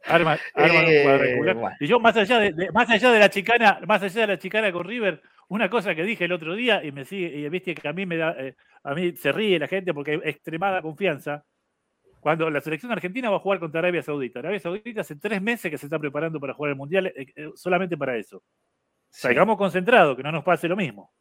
Arma, 0.07 0.38
arman 0.55 0.84
Eh, 0.86 0.98
un 0.98 1.05
cuadrangular. 1.05 1.55
bueno. 1.57 1.76
Y 1.80 1.86
yo, 1.86 2.00
más 2.00 2.16
allá 2.16 2.38
de, 2.38 2.53
de- 2.53 2.72
más 2.72 2.88
allá 2.90 3.11
de 3.12 3.18
la 3.18 3.30
chicana, 3.30 3.80
más 3.86 4.03
allá 4.03 4.20
de 4.22 4.26
la 4.26 4.38
chicana 4.38 4.72
con 4.72 4.84
River, 4.84 5.22
una 5.48 5.68
cosa 5.70 5.94
que 5.94 6.03
dije 6.05 6.24
el 6.24 6.32
otro 6.32 6.55
día, 6.55 6.82
y 6.84 6.92
me 6.92 7.05
sigue, 7.05 7.28
y 7.36 7.48
viste 7.48 7.74
que 7.74 7.86
a 7.88 7.92
mí 7.92 8.07
me 8.07 8.16
da, 8.16 8.34
eh, 8.38 8.55
a 8.82 8.94
mí 8.94 9.12
se 9.16 9.30
ríe 9.32 9.59
la 9.59 9.68
gente 9.68 9.92
porque 9.94 10.12
hay 10.12 10.20
extremada 10.24 10.82
confianza. 10.82 11.44
Cuando 12.20 12.48
la 12.50 12.61
selección 12.61 12.92
argentina 12.92 13.30
va 13.30 13.36
a 13.36 13.40
jugar 13.40 13.59
contra 13.59 13.80
Arabia 13.80 14.00
Saudita. 14.03 14.38
Arabia 14.38 14.61
Saudita 14.61 15.00
hace 15.00 15.16
tres 15.16 15.42
meses 15.42 15.70
que 15.70 15.76
se 15.78 15.86
está 15.86 15.98
preparando 15.98 16.38
para 16.38 16.55
jugar 16.55 16.70
el 16.70 16.76
Mundial 16.76 17.07
eh, 17.09 17.26
eh, 17.34 17.50
solamente 17.57 17.96
para 17.96 18.16
eso. 18.16 18.42
Salgamos 19.11 19.57
concentrados, 19.59 20.16
que 20.16 20.22
no 20.22 20.30
nos 20.32 20.44
pase 20.44 20.68
lo 20.68 20.76
mismo. 20.76 21.12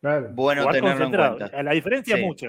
Claro. 0.00 0.28
Bueno 0.32 0.62
Jugar 0.62 0.74
tenerlo 0.74 0.90
en 0.90 0.96
concentrados. 0.98 1.38
cuenta. 1.38 1.62
La 1.62 1.72
diferencia 1.72 2.14
Sí. 2.16 2.20
es 2.20 2.26
mucha. 2.26 2.46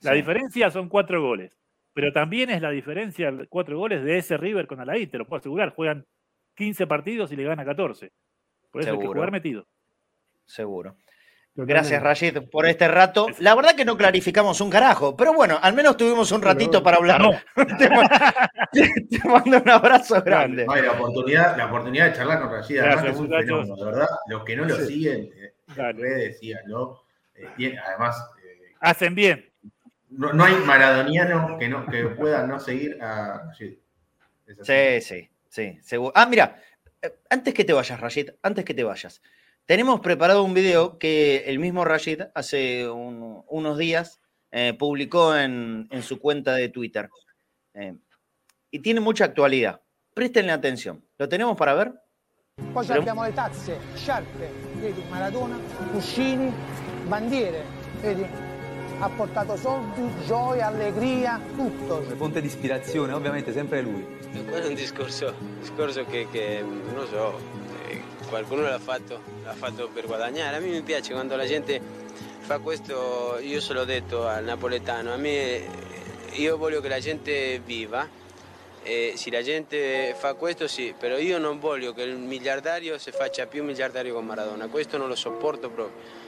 La 0.00 0.10
Sí. 0.10 0.16
diferencia 0.16 0.70
son 0.70 0.88
cuatro 0.88 1.22
goles. 1.22 1.56
Pero 1.94 2.12
también 2.12 2.50
es 2.50 2.62
la 2.62 2.70
diferencia, 2.70 3.30
de 3.30 3.46
cuatro 3.48 3.76
goles 3.78 4.02
de 4.02 4.18
ese 4.18 4.36
River 4.36 4.66
con 4.66 4.80
Alain, 4.80 5.10
te 5.10 5.18
lo 5.18 5.26
puedo 5.26 5.40
asegurar. 5.40 5.70
Juegan 5.74 6.06
15 6.56 6.86
partidos 6.86 7.32
y 7.32 7.36
le 7.36 7.44
gana 7.44 7.64
14. 7.64 8.10
Por 8.70 8.80
eso 8.80 8.90
hay 8.90 8.96
que 8.96 9.02
Seguro. 9.02 9.18
jugar 9.18 9.30
metido. 9.32 9.66
Seguro. 10.44 10.96
Totalmente. 11.54 11.72
Gracias, 11.74 12.02
Rashid, 12.02 12.38
por 12.50 12.64
este 12.64 12.88
rato. 12.88 13.26
La 13.40 13.54
verdad 13.54 13.74
que 13.76 13.84
no 13.84 13.94
clarificamos 13.98 14.62
un 14.62 14.70
carajo, 14.70 15.14
pero 15.14 15.34
bueno, 15.34 15.58
al 15.60 15.74
menos 15.74 15.98
tuvimos 15.98 16.32
un 16.32 16.40
ratito 16.40 16.82
para 16.82 16.96
hablar. 16.96 17.20
No. 17.20 17.30
te, 17.78 17.90
ma- 17.90 18.08
te- 18.72 18.90
te 19.10 19.28
mando 19.28 19.58
un 19.58 19.68
abrazo 19.68 20.22
grande. 20.22 20.64
Ay, 20.66 20.80
la 20.80 20.92
oportunidad, 20.92 21.54
la 21.58 21.66
oportunidad 21.66 22.06
de 22.06 22.12
charlar 22.16 22.40
con 22.40 22.52
Rashid, 22.52 22.78
además 22.78 23.02
Gracias, 23.02 23.04
que 23.04 23.10
es 23.10 23.20
un 23.20 23.26
muchachos. 23.26 23.46
fenómeno, 23.68 23.76
de 23.76 23.84
verdad. 23.84 24.08
Los 24.28 24.44
que 24.44 24.56
no 24.56 24.64
lo 24.64 24.76
Sí. 24.76 24.86
siguen, 24.86 25.30
eh, 25.36 25.52
redes, 25.92 26.38
síganlo. 26.38 27.02
Eh, 27.34 27.76
además, 27.86 28.30
eh, 28.42 28.72
Hacen 28.80 29.14
bien. 29.14 29.51
No, 30.12 30.32
no 30.32 30.44
hay 30.44 30.54
maradoniano 30.56 31.58
que, 31.58 31.68
no, 31.68 31.86
que 31.86 32.04
pueda 32.06 32.46
no 32.46 32.58
seguir 32.60 33.02
a 33.02 33.44
Rashid. 33.48 33.74
Sí, 34.62 35.00
sí, 35.00 35.30
sí, 35.48 35.78
seguro. 35.82 36.12
Ah, 36.14 36.26
mira, 36.26 36.56
eh, 37.00 37.14
antes 37.30 37.54
que 37.54 37.64
te 37.64 37.72
vayas, 37.72 37.98
Rashid, 38.00 38.30
antes 38.42 38.64
que 38.64 38.74
te 38.74 38.84
vayas, 38.84 39.22
tenemos 39.66 40.00
preparado 40.00 40.42
un 40.44 40.54
video 40.54 40.98
que 40.98 41.44
el 41.46 41.58
mismo 41.58 41.84
Rashid 41.84 42.22
hace 42.34 42.88
un- 42.88 43.42
unos 43.48 43.78
días 43.78 44.20
eh, 44.50 44.74
publicó 44.78 45.34
en, 45.36 45.88
en 45.90 46.02
su 46.02 46.18
cuenta 46.20 46.54
de 46.54 46.68
Twitter. 46.68 47.08
Eh, 47.74 47.94
y 48.70 48.80
tiene 48.80 49.00
mucha 49.00 49.24
actualidad. 49.24 49.80
Préstenle 50.12 50.52
atención. 50.52 51.02
¿Lo 51.16 51.26
tenemos 51.28 51.56
para 51.56 51.72
ver? 51.74 51.92
Poi 52.74 52.84
Però- 52.86 53.00
abbiamo 53.00 53.24
le 53.24 53.32
tazze, 53.32 53.78
sciarpe, 53.96 54.50
vedi, 54.76 55.02
Maradona, 55.10 55.56
cuscini, 55.94 56.50
bandiere, 57.08 57.62
vedi? 58.02 58.26
Ha 59.02 59.08
portato 59.08 59.56
soldi, 59.56 60.08
gioia, 60.26 60.68
allegria, 60.68 61.40
tutto. 61.56 62.02
Come 62.02 62.14
fonte 62.14 62.40
di 62.40 62.46
ispirazione, 62.46 63.12
ovviamente 63.12 63.52
sempre 63.52 63.80
lui. 63.80 64.06
Quello 64.30 64.64
è 64.64 64.68
un 64.68 64.74
discorso, 64.74 65.34
discorso 65.58 66.04
che, 66.04 66.28
che, 66.30 66.62
non 66.62 67.04
so, 67.08 67.36
eh, 67.88 68.00
qualcuno 68.28 68.62
l'ha 68.62 68.78
fatto, 68.78 69.20
l'ha 69.42 69.54
fatto 69.54 69.88
per 69.92 70.06
guadagnare. 70.06 70.54
A 70.54 70.60
me 70.60 70.68
mi 70.68 70.82
piace 70.82 71.14
quando 71.14 71.34
la 71.34 71.46
gente 71.46 71.80
fa 72.38 72.60
questo, 72.60 73.38
io 73.40 73.60
se 73.60 73.72
l'ho 73.72 73.84
detto 73.84 74.24
al 74.24 74.44
napoletano, 74.44 75.12
a 75.12 75.16
me 75.16 75.36
eh, 75.36 75.68
io 76.34 76.56
voglio 76.56 76.80
che 76.80 76.88
la 76.88 77.00
gente 77.00 77.58
viva. 77.58 78.08
E 78.84 79.14
se 79.16 79.32
la 79.32 79.42
gente 79.42 80.14
fa 80.16 80.34
questo 80.34 80.68
sì, 80.68 80.94
però 80.96 81.16
io 81.16 81.38
non 81.38 81.58
voglio 81.58 81.92
che 81.92 82.02
il 82.02 82.16
miliardario 82.18 82.98
si 82.98 83.10
faccia 83.10 83.46
più 83.46 83.64
miliardario 83.64 84.14
con 84.14 84.24
Maradona, 84.24 84.68
questo 84.68 84.96
non 84.96 85.08
lo 85.08 85.16
sopporto 85.16 85.70
proprio. 85.70 86.21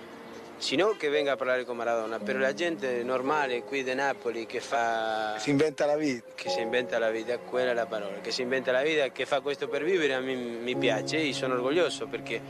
Se 0.64 0.76
no 0.76 0.96
che 0.96 1.10
venga 1.10 1.32
a 1.32 1.36
parlare 1.36 1.66
con 1.66 1.76
Maradona, 1.76 2.18
però 2.18 2.38
la 2.38 2.54
gente 2.54 3.02
normale 3.02 3.64
qui 3.64 3.84
di 3.84 3.94
Napoli 3.94 4.46
che 4.46 4.60
fa 4.60 5.34
Si 5.36 5.50
inventa 5.50 5.84
la 5.84 5.94
vita. 5.94 6.24
che 6.34 6.48
si 6.48 6.62
inventa 6.62 6.98
la 6.98 7.10
vita, 7.10 7.36
quella 7.36 7.72
è 7.72 7.74
la 7.74 7.84
parola, 7.84 8.22
che 8.22 8.30
si 8.30 8.40
inventa 8.40 8.72
la 8.72 8.80
vita, 8.80 9.08
che 9.08 9.26
fa 9.26 9.42
questo 9.42 9.68
per 9.68 9.84
vivere, 9.84 10.14
a 10.14 10.20
me 10.20 10.34
mi 10.34 10.74
piace 10.74 11.20
e 11.20 11.34
sono 11.34 11.52
orgoglioso 11.52 12.06
perché 12.06 12.40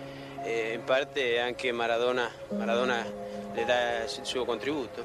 eh, 0.44 0.74
in 0.74 0.84
parte 0.84 1.40
anche 1.40 1.72
Maradona, 1.72 2.30
Maradona 2.50 3.04
le 3.52 3.64
dà 3.64 4.04
il 4.04 4.08
suo 4.22 4.44
contributo. 4.44 5.04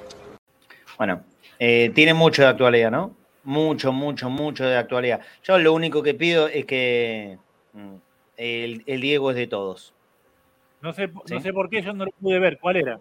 Bueno, 0.95 1.23
eh, 1.57 1.89
tiene 1.95 2.13
mucho 2.13 2.43
de 2.43 2.49
actualidad, 2.49 2.91
¿no? 2.91 3.15
Mucho, 3.41 3.91
mucho, 3.91 4.29
mucho 4.29 4.65
de 4.65 4.77
actualidad. 4.77 5.19
Yo 5.41 5.57
lo 5.57 5.73
único 5.73 6.03
que 6.03 6.13
pido 6.13 6.47
es 6.47 6.63
que 6.67 7.39
mm, 7.73 7.95
el, 8.37 8.83
el 8.85 9.01
Diego 9.01 9.31
es 9.31 9.35
de 9.35 9.47
todos. 9.47 9.95
No 10.81 10.93
sé, 10.93 11.09
Sí. 11.25 11.33
no 11.35 11.39
sé 11.41 11.53
por 11.53 11.69
qué 11.69 11.81
yo 11.81 11.93
no 11.93 12.05
lo 12.05 12.11
pude 12.11 12.39
ver. 12.39 12.57
¿Cuál 12.59 12.77
era? 12.77 12.99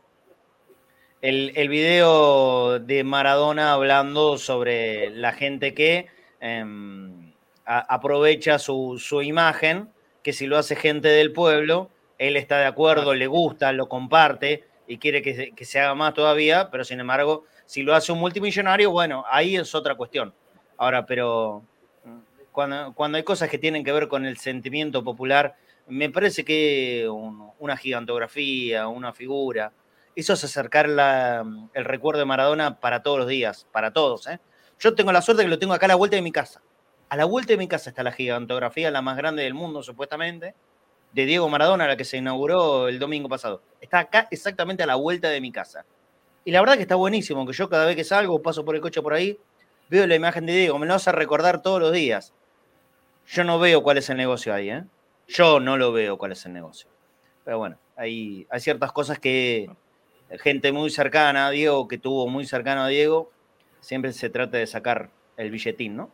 El, 1.21 1.53
el 1.57 1.69
video 1.69 2.79
de 2.79 3.03
Maradona 3.05 3.73
hablando 3.73 4.39
sobre 4.39 5.11
la 5.11 5.33
gente 5.33 5.75
que 5.75 6.07
em, 6.41 7.33
a- 7.67 7.95
aprovecha 7.95 8.59
su, 8.59 8.99
su 8.99 9.23
imagen, 9.23 9.89
que 10.23 10.33
si 10.33 10.47
lo 10.47 10.57
hace 10.57 10.77
gente 10.77 11.09
del 11.09 11.33
pueblo, 11.33 11.91
él 12.19 12.37
está 12.37 12.59
de 12.59 12.67
acuerdo, 12.67 13.15
le 13.15 13.27
gusta, 13.27 13.73
lo 13.73 13.89
comparte 13.89 14.65
y 14.87 14.99
quiere 14.99 15.23
que 15.23 15.35
se, 15.35 15.51
que 15.53 15.65
se 15.65 15.81
haga 15.81 15.95
más 15.95 16.15
todavía, 16.15 16.71
pero 16.71 16.85
sin 16.85 17.01
embargo, 17.01 17.45
si 17.67 17.83
lo 17.83 17.95
hace 17.95 18.13
un 18.13 18.21
multimillonario, 18.21 18.91
bueno, 18.91 19.25
ahí 19.31 19.57
es 19.57 19.75
otra 19.75 19.95
cuestión. 19.97 20.33
Ahora, 20.77 21.05
pero 21.05 21.63
mm, 22.05 22.19
cuando, 22.53 22.93
cuando 22.95 23.19
hay 23.19 23.25
cosas 23.25 23.49
que 23.51 23.59
tienen 23.59 23.85
que 23.85 23.93
ver 23.93 24.07
con 24.09 24.25
el 24.25 24.37
sentimiento 24.39 25.03
popular, 25.03 25.57
me 25.89 26.11
parece 26.11 26.45
que 26.45 27.09
un- 27.09 27.51
una 27.59 27.77
gigantografía, 27.77 28.89
una 28.89 29.13
figura, 29.13 29.73
eso 30.15 30.33
es 30.33 30.45
acercar 30.45 30.87
el 30.87 31.85
recuerdo 31.85 32.19
de 32.21 32.25
Maradona 32.25 32.81
para 32.81 33.03
todos 33.03 33.19
los 33.19 33.29
días, 33.29 33.67
para 33.73 33.93
todos. 33.93 34.27
¿eh? 34.27 34.41
Yo 34.81 34.95
tengo 34.95 35.13
la 35.13 35.23
suerte 35.23 35.43
que 35.45 35.49
lo 35.49 35.59
tengo 35.59 35.75
acá 35.75 35.87
a 35.87 35.89
la 35.89 35.95
vuelta 35.95 36.17
de 36.17 36.23
mi 36.23 36.33
casa. 36.33 36.63
A 37.09 37.17
la 37.17 37.25
vuelta 37.25 37.53
de 37.53 37.57
mi 37.57 37.69
casa 37.69 37.91
está 37.91 38.03
la 38.03 38.13
gigantografía, 38.13 38.91
la 38.91 39.01
más 39.03 39.17
grande 39.17 39.43
del 39.45 39.55
mundo, 39.55 39.83
supuestamente, 39.83 40.55
de 41.13 41.25
Diego 41.25 41.49
Maradona, 41.49 41.87
la 41.87 41.97
que 41.97 42.05
se 42.05 42.19
inauguró 42.19 42.89
el 42.89 42.99
domingo 42.99 43.29
pasado. 43.29 43.63
Está 43.81 44.01
acá 44.01 44.29
exactamente 44.31 44.83
a 44.83 44.87
la 44.87 44.97
vuelta 44.97 45.29
de 45.31 45.41
mi 45.41 45.51
casa. 45.53 45.87
Y 46.45 46.51
la 46.51 46.61
verdad 46.61 46.75
que 46.77 46.83
está 46.83 46.97
buenísimo, 46.97 47.47
que 47.47 47.53
yo 47.53 47.69
cada 47.69 47.87
vez 47.87 47.97
que 47.97 48.05
salgo, 48.05 48.43
paso 48.43 48.65
por 48.65 48.75
el 48.75 48.81
coche 48.81 49.01
por 49.01 49.15
ahí, 49.15 49.39
veo 49.89 50.07
la 50.07 50.15
imagen 50.17 50.45
de 50.47 50.53
Diego, 50.55 50.79
me 50.79 50.87
lo 50.87 50.95
hace 50.95 51.11
recordar 51.13 51.63
todos 51.63 51.81
los 51.81 51.93
días. 51.93 52.35
Yo 53.27 53.45
no 53.45 53.59
veo 53.59 53.83
cuál 53.83 53.99
es 53.99 54.11
el 54.11 54.17
negocio 54.17 54.53
ahí, 54.53 54.71
¿eh? 54.71 54.85
Yo 55.29 55.61
no 55.61 55.77
lo 55.77 55.93
veo 55.93 56.19
cuál 56.19 56.33
es 56.33 56.45
el 56.47 56.53
negocio. 56.53 56.89
Pero 57.45 57.59
bueno, 57.59 57.79
hay, 57.97 58.47
hay 58.51 58.61
ciertas 58.61 58.93
cosas 58.93 59.19
que 59.19 59.71
gente 60.41 60.73
muy 60.73 60.91
cercana 60.91 61.47
a 61.47 61.51
Diego, 61.51 61.89
que 61.89 61.99
tuvo 61.99 62.27
muy 62.27 62.45
cercano 62.45 62.83
a 62.83 62.89
Diego, 62.89 63.31
siempre 63.81 64.13
se 64.13 64.31
trata 64.31 64.59
de 64.59 64.67
sacar 64.67 65.11
el 65.37 65.51
billetín, 65.51 65.97
¿no? 65.97 66.11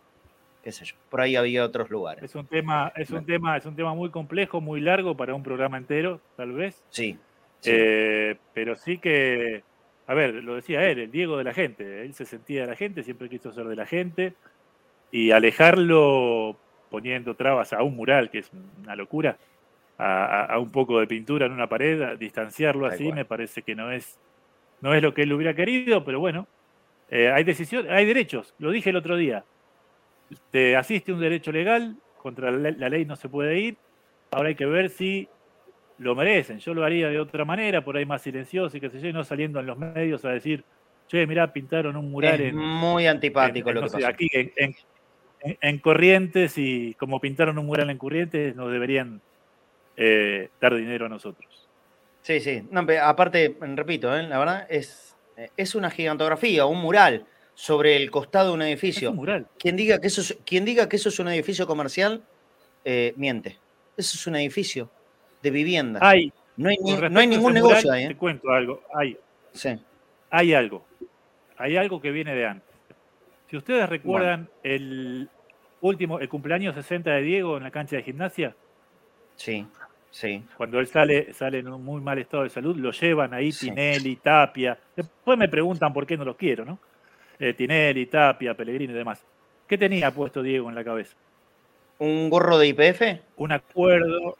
Qué 0.62 0.72
sé 0.72 0.84
yo. 0.84 0.94
Por 1.10 1.20
ahí 1.20 1.36
había 1.36 1.64
otros 1.64 1.90
lugares. 1.90 2.24
Es 2.24 2.34
un 2.34 2.46
tema, 2.46 2.92
es 2.96 3.10
un 3.10 3.26
tema, 3.26 3.56
es 3.56 3.66
un 3.66 3.76
tema 3.76 3.94
muy 3.94 4.10
complejo, 4.10 4.60
muy 4.60 4.80
largo 4.80 5.16
para 5.16 5.34
un 5.34 5.42
programa 5.42 5.76
entero, 5.76 6.20
tal 6.36 6.52
vez. 6.52 6.82
Sí. 6.90 7.18
sí. 7.60 7.70
Eh, 7.72 8.36
pero 8.54 8.74
sí 8.76 8.98
que, 8.98 9.62
a 10.06 10.14
ver, 10.14 10.34
lo 10.34 10.54
decía 10.54 10.88
él, 10.88 11.00
el 11.00 11.10
Diego 11.10 11.36
de 11.36 11.44
la 11.44 11.52
gente. 11.52 12.02
Él 12.02 12.14
se 12.14 12.24
sentía 12.24 12.62
de 12.62 12.68
la 12.68 12.76
gente, 12.76 13.02
siempre 13.02 13.28
quiso 13.28 13.52
ser 13.52 13.66
de 13.66 13.76
la 13.76 13.84
gente. 13.84 14.34
Y 15.10 15.32
alejarlo 15.32 16.56
poniendo 16.94 17.34
trabas 17.34 17.72
a 17.72 17.82
un 17.82 17.96
mural, 17.96 18.30
que 18.30 18.38
es 18.38 18.52
una 18.84 18.94
locura, 18.94 19.36
a, 19.98 20.56
un 20.60 20.70
poco 20.70 21.00
de 21.00 21.08
pintura 21.08 21.46
en 21.46 21.50
una 21.52 21.68
pared, 21.68 22.00
a 22.02 22.14
distanciarlo 22.14 22.86
así, 22.86 23.10
me 23.10 23.24
parece 23.24 23.62
que 23.62 23.74
no 23.74 23.90
es, 23.90 24.16
no 24.80 24.94
es 24.94 25.02
lo 25.02 25.12
que 25.12 25.22
él 25.22 25.32
hubiera 25.32 25.54
querido, 25.54 26.04
pero 26.04 26.20
bueno, 26.20 26.46
eh, 27.10 27.32
hay 27.32 27.42
decisiones, 27.42 27.90
hay 27.90 28.06
derechos, 28.06 28.54
lo 28.60 28.70
dije 28.70 28.90
el 28.90 28.96
otro 28.96 29.16
día. 29.16 29.44
Te 30.52 30.76
asiste 30.76 31.12
un 31.12 31.18
derecho 31.18 31.50
legal, 31.50 31.96
contra 32.16 32.52
la, 32.52 32.70
la 32.70 32.88
ley 32.88 33.04
no 33.04 33.16
se 33.16 33.28
puede 33.28 33.58
ir, 33.58 33.76
ahora 34.30 34.50
hay 34.50 34.54
que 34.54 34.66
ver 34.66 34.88
si 34.88 35.28
lo 35.98 36.14
merecen. 36.14 36.60
Yo 36.60 36.74
lo 36.74 36.84
haría 36.84 37.08
de 37.08 37.18
otra 37.18 37.44
manera, 37.44 37.84
por 37.84 37.96
ahí 37.96 38.06
más 38.06 38.22
silencioso 38.22 38.76
y 38.76 38.80
qué 38.80 38.88
sé 38.88 39.00
yo, 39.00 39.08
y 39.08 39.12
no 39.12 39.24
saliendo 39.24 39.58
en 39.58 39.66
los 39.66 39.76
medios 39.78 40.24
a 40.24 40.30
decir 40.30 40.62
che, 41.08 41.26
mirá, 41.26 41.52
pintaron 41.52 41.96
un 41.96 42.08
mural 42.12 42.40
Es 42.40 42.52
en, 42.52 42.56
muy 42.56 43.08
antipático 43.08 43.70
en- 43.70 43.74
lo 43.74 43.80
no 43.80 43.86
que 43.88 43.90
sé, 43.90 43.96
pasó. 43.96 44.06
aquí 44.08 44.28
en, 44.32 44.74
en- 45.44 45.50
en- 45.52 45.58
en 45.60 45.78
Corrientes 45.78 46.58
y 46.58 46.94
como 46.94 47.20
pintaron 47.20 47.58
un 47.58 47.66
mural 47.66 47.90
en 47.90 47.98
Corrientes, 47.98 48.56
nos 48.56 48.72
deberían 48.72 49.20
eh, 49.96 50.48
dar 50.60 50.74
dinero 50.74 51.06
a 51.06 51.08
nosotros. 51.08 51.68
Sí, 52.22 52.40
sí. 52.40 52.66
No, 52.72 52.84
aparte, 53.02 53.56
repito, 53.60 54.16
¿eh? 54.16 54.24
la 54.24 54.38
verdad, 54.40 54.66
es, 54.68 55.14
es 55.56 55.74
una 55.76 55.88
gigantografía, 55.90 56.66
un 56.66 56.80
mural 56.80 57.26
sobre 57.54 57.94
el 57.96 58.10
costado 58.10 58.48
de 58.48 58.54
un 58.54 58.62
Es 58.62 58.68
edificio. 58.68 59.10
un 59.10 59.16
mural. 59.16 59.46
Quien 59.58 59.76
diga 59.76 60.00
que 60.00 60.08
eso 60.08 60.20
es, 60.22 60.36
quien 60.44 60.64
diga 60.64 60.88
que 60.88 60.96
eso 60.96 61.10
es 61.10 61.18
un 61.20 61.28
edificio 61.28 61.66
comercial, 61.68 62.24
eh, 62.84 63.12
miente. 63.16 63.58
Eso 63.96 64.16
es 64.16 64.26
un 64.26 64.34
edificio 64.34 64.90
de 65.42 65.50
vivienda. 65.52 66.00
Hay, 66.02 66.32
no, 66.56 66.70
hay 66.70 66.76
ni- 66.82 66.96
no 67.10 67.20
hay 67.20 67.26
ningún 67.28 67.52
negocio 67.52 67.82
mural, 67.90 67.94
ahí. 68.02 68.08
Te 68.08 68.16
cuento 68.16 68.50
algo. 68.50 68.82
Hay, 68.94 69.16
Sí. 69.52 69.78
hay 70.30 70.54
algo. 70.54 70.84
Hay 71.56 71.76
algo 71.76 72.00
que 72.00 72.10
viene 72.10 72.34
de 72.34 72.46
antes. 72.46 72.74
Si 73.48 73.56
ustedes 73.56 73.88
recuerdan 73.88 74.48
el 74.64 75.28
último, 75.88 76.18
el 76.20 76.28
cumpleaños 76.28 76.74
60 76.74 77.10
de 77.10 77.22
Diego 77.22 77.56
en 77.56 77.62
la 77.62 77.70
cancha 77.70 77.96
de 77.96 78.02
gimnasia, 78.02 78.54
Sí, 79.36 79.66
sí. 80.10 80.44
cuando 80.56 80.78
él 80.80 80.86
sale, 80.86 81.32
sale 81.32 81.58
en 81.58 81.68
un 81.68 81.82
muy 81.84 82.00
mal 82.00 82.18
estado 82.18 82.42
de 82.44 82.50
salud, 82.50 82.76
lo 82.76 82.90
llevan 82.92 83.34
ahí 83.34 83.52
Sí. 83.52 83.68
Tinelli, 83.68 84.16
Tapia. 84.16 84.78
Después 84.96 85.38
me 85.38 85.48
preguntan 85.48 85.92
por 85.92 86.06
qué 86.06 86.16
no 86.16 86.24
los 86.24 86.36
quiero, 86.36 86.64
¿no? 86.64 86.78
Eh, 87.38 87.52
Tinelli, 87.54 88.06
Tapia, 88.06 88.54
Pellegrini 88.54 88.92
y 88.92 88.96
demás. 88.96 89.24
¿Qué 89.66 89.76
tenía 89.78 90.10
puesto 90.10 90.42
Diego 90.42 90.68
en 90.68 90.74
la 90.74 90.84
cabeza? 90.84 91.16
¿Un 91.98 92.28
gorro 92.30 92.58
de 92.58 92.68
IPF? 92.68 93.02
Un 93.36 93.52
acuerdo, 93.52 94.36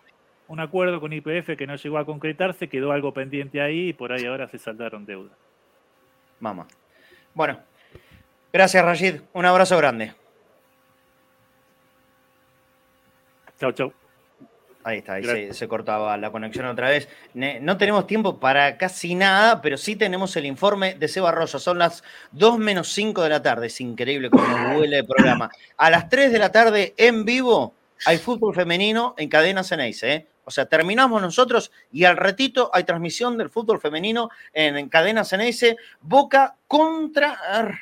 un 0.49 0.61
acuerdo 0.61 1.01
con 1.01 1.12
IPF 1.12 1.57
que 1.57 1.66
no 1.66 1.76
llegó 1.76 1.99
a 1.99 2.05
concretarse, 2.05 2.68
quedó 2.68 2.92
algo 2.92 3.12
pendiente 3.12 3.61
ahí 3.61 3.88
y 3.88 3.92
por 3.92 4.12
ahí 4.12 4.24
ahora 4.26 4.49
se 4.49 4.59
saldaron 4.59 5.07
deudas. 5.07 5.36
Mamá. 6.40 6.66
Bueno, 7.32 7.59
gracias 8.53 8.84
Rashid. 8.84 9.20
Un 9.32 9.47
abrazo 9.47 9.76
grande. 9.78 10.12
Chau, 13.65 13.73
chau. 13.73 13.93
Ahí 14.87 14.99
está, 14.99 15.15
ahí 15.15 15.55
se, 15.55 15.67
cortaba 15.67 16.15
la 16.19 16.31
conexión 16.31 16.67
otra 16.67 16.91
vez. 16.91 17.09
Ne- 17.33 17.59
No 17.61 17.79
tenemos 17.79 18.07
tiempo 18.07 18.39
para 18.39 18.77
casi 18.77 19.15
nada, 19.15 19.62
pero 19.62 19.79
sí 19.79 19.97
tenemos 19.97 20.37
el 20.37 20.45
informe 20.45 20.95
de 20.97 21.09
Seba 21.09 21.33
Rosa. 21.33 21.59
Son 21.59 21.79
las 21.79 22.05
2 22.33 22.59
menos 22.59 22.93
5 22.93 23.23
de 23.23 23.31
la 23.31 23.41
tarde. 23.41 23.69
Es 23.69 23.81
increíble 23.81 24.29
cómo 24.29 24.79
huele 24.79 24.99
el 24.99 25.07
programa. 25.07 25.51
A 25.79 25.89
las 25.89 26.11
3 26.11 26.31
de 26.33 26.39
la 26.39 26.53
tarde, 26.53 26.93
en 26.99 27.25
vivo, 27.25 27.73
hay 28.05 28.19
fútbol 28.19 28.55
femenino 28.55 29.15
en 29.17 29.31
Cadena 29.31 29.65
Ceneice. 29.65 30.12
¿eh? 30.12 30.27
O 30.45 30.51
sea, 30.51 30.67
terminamos 30.67 31.23
nosotros 31.23 31.73
y 31.91 32.05
al 32.05 32.19
ratito 32.19 32.71
hay 32.75 32.85
transmisión 32.85 33.39
del 33.39 33.49
fútbol 33.49 33.81
femenino 33.81 34.29
en, 34.53 34.77
en 34.77 34.91
Cadena 34.91 35.25
Ceneice. 35.25 35.79
Boca 36.03 36.57
contra, 36.67 37.39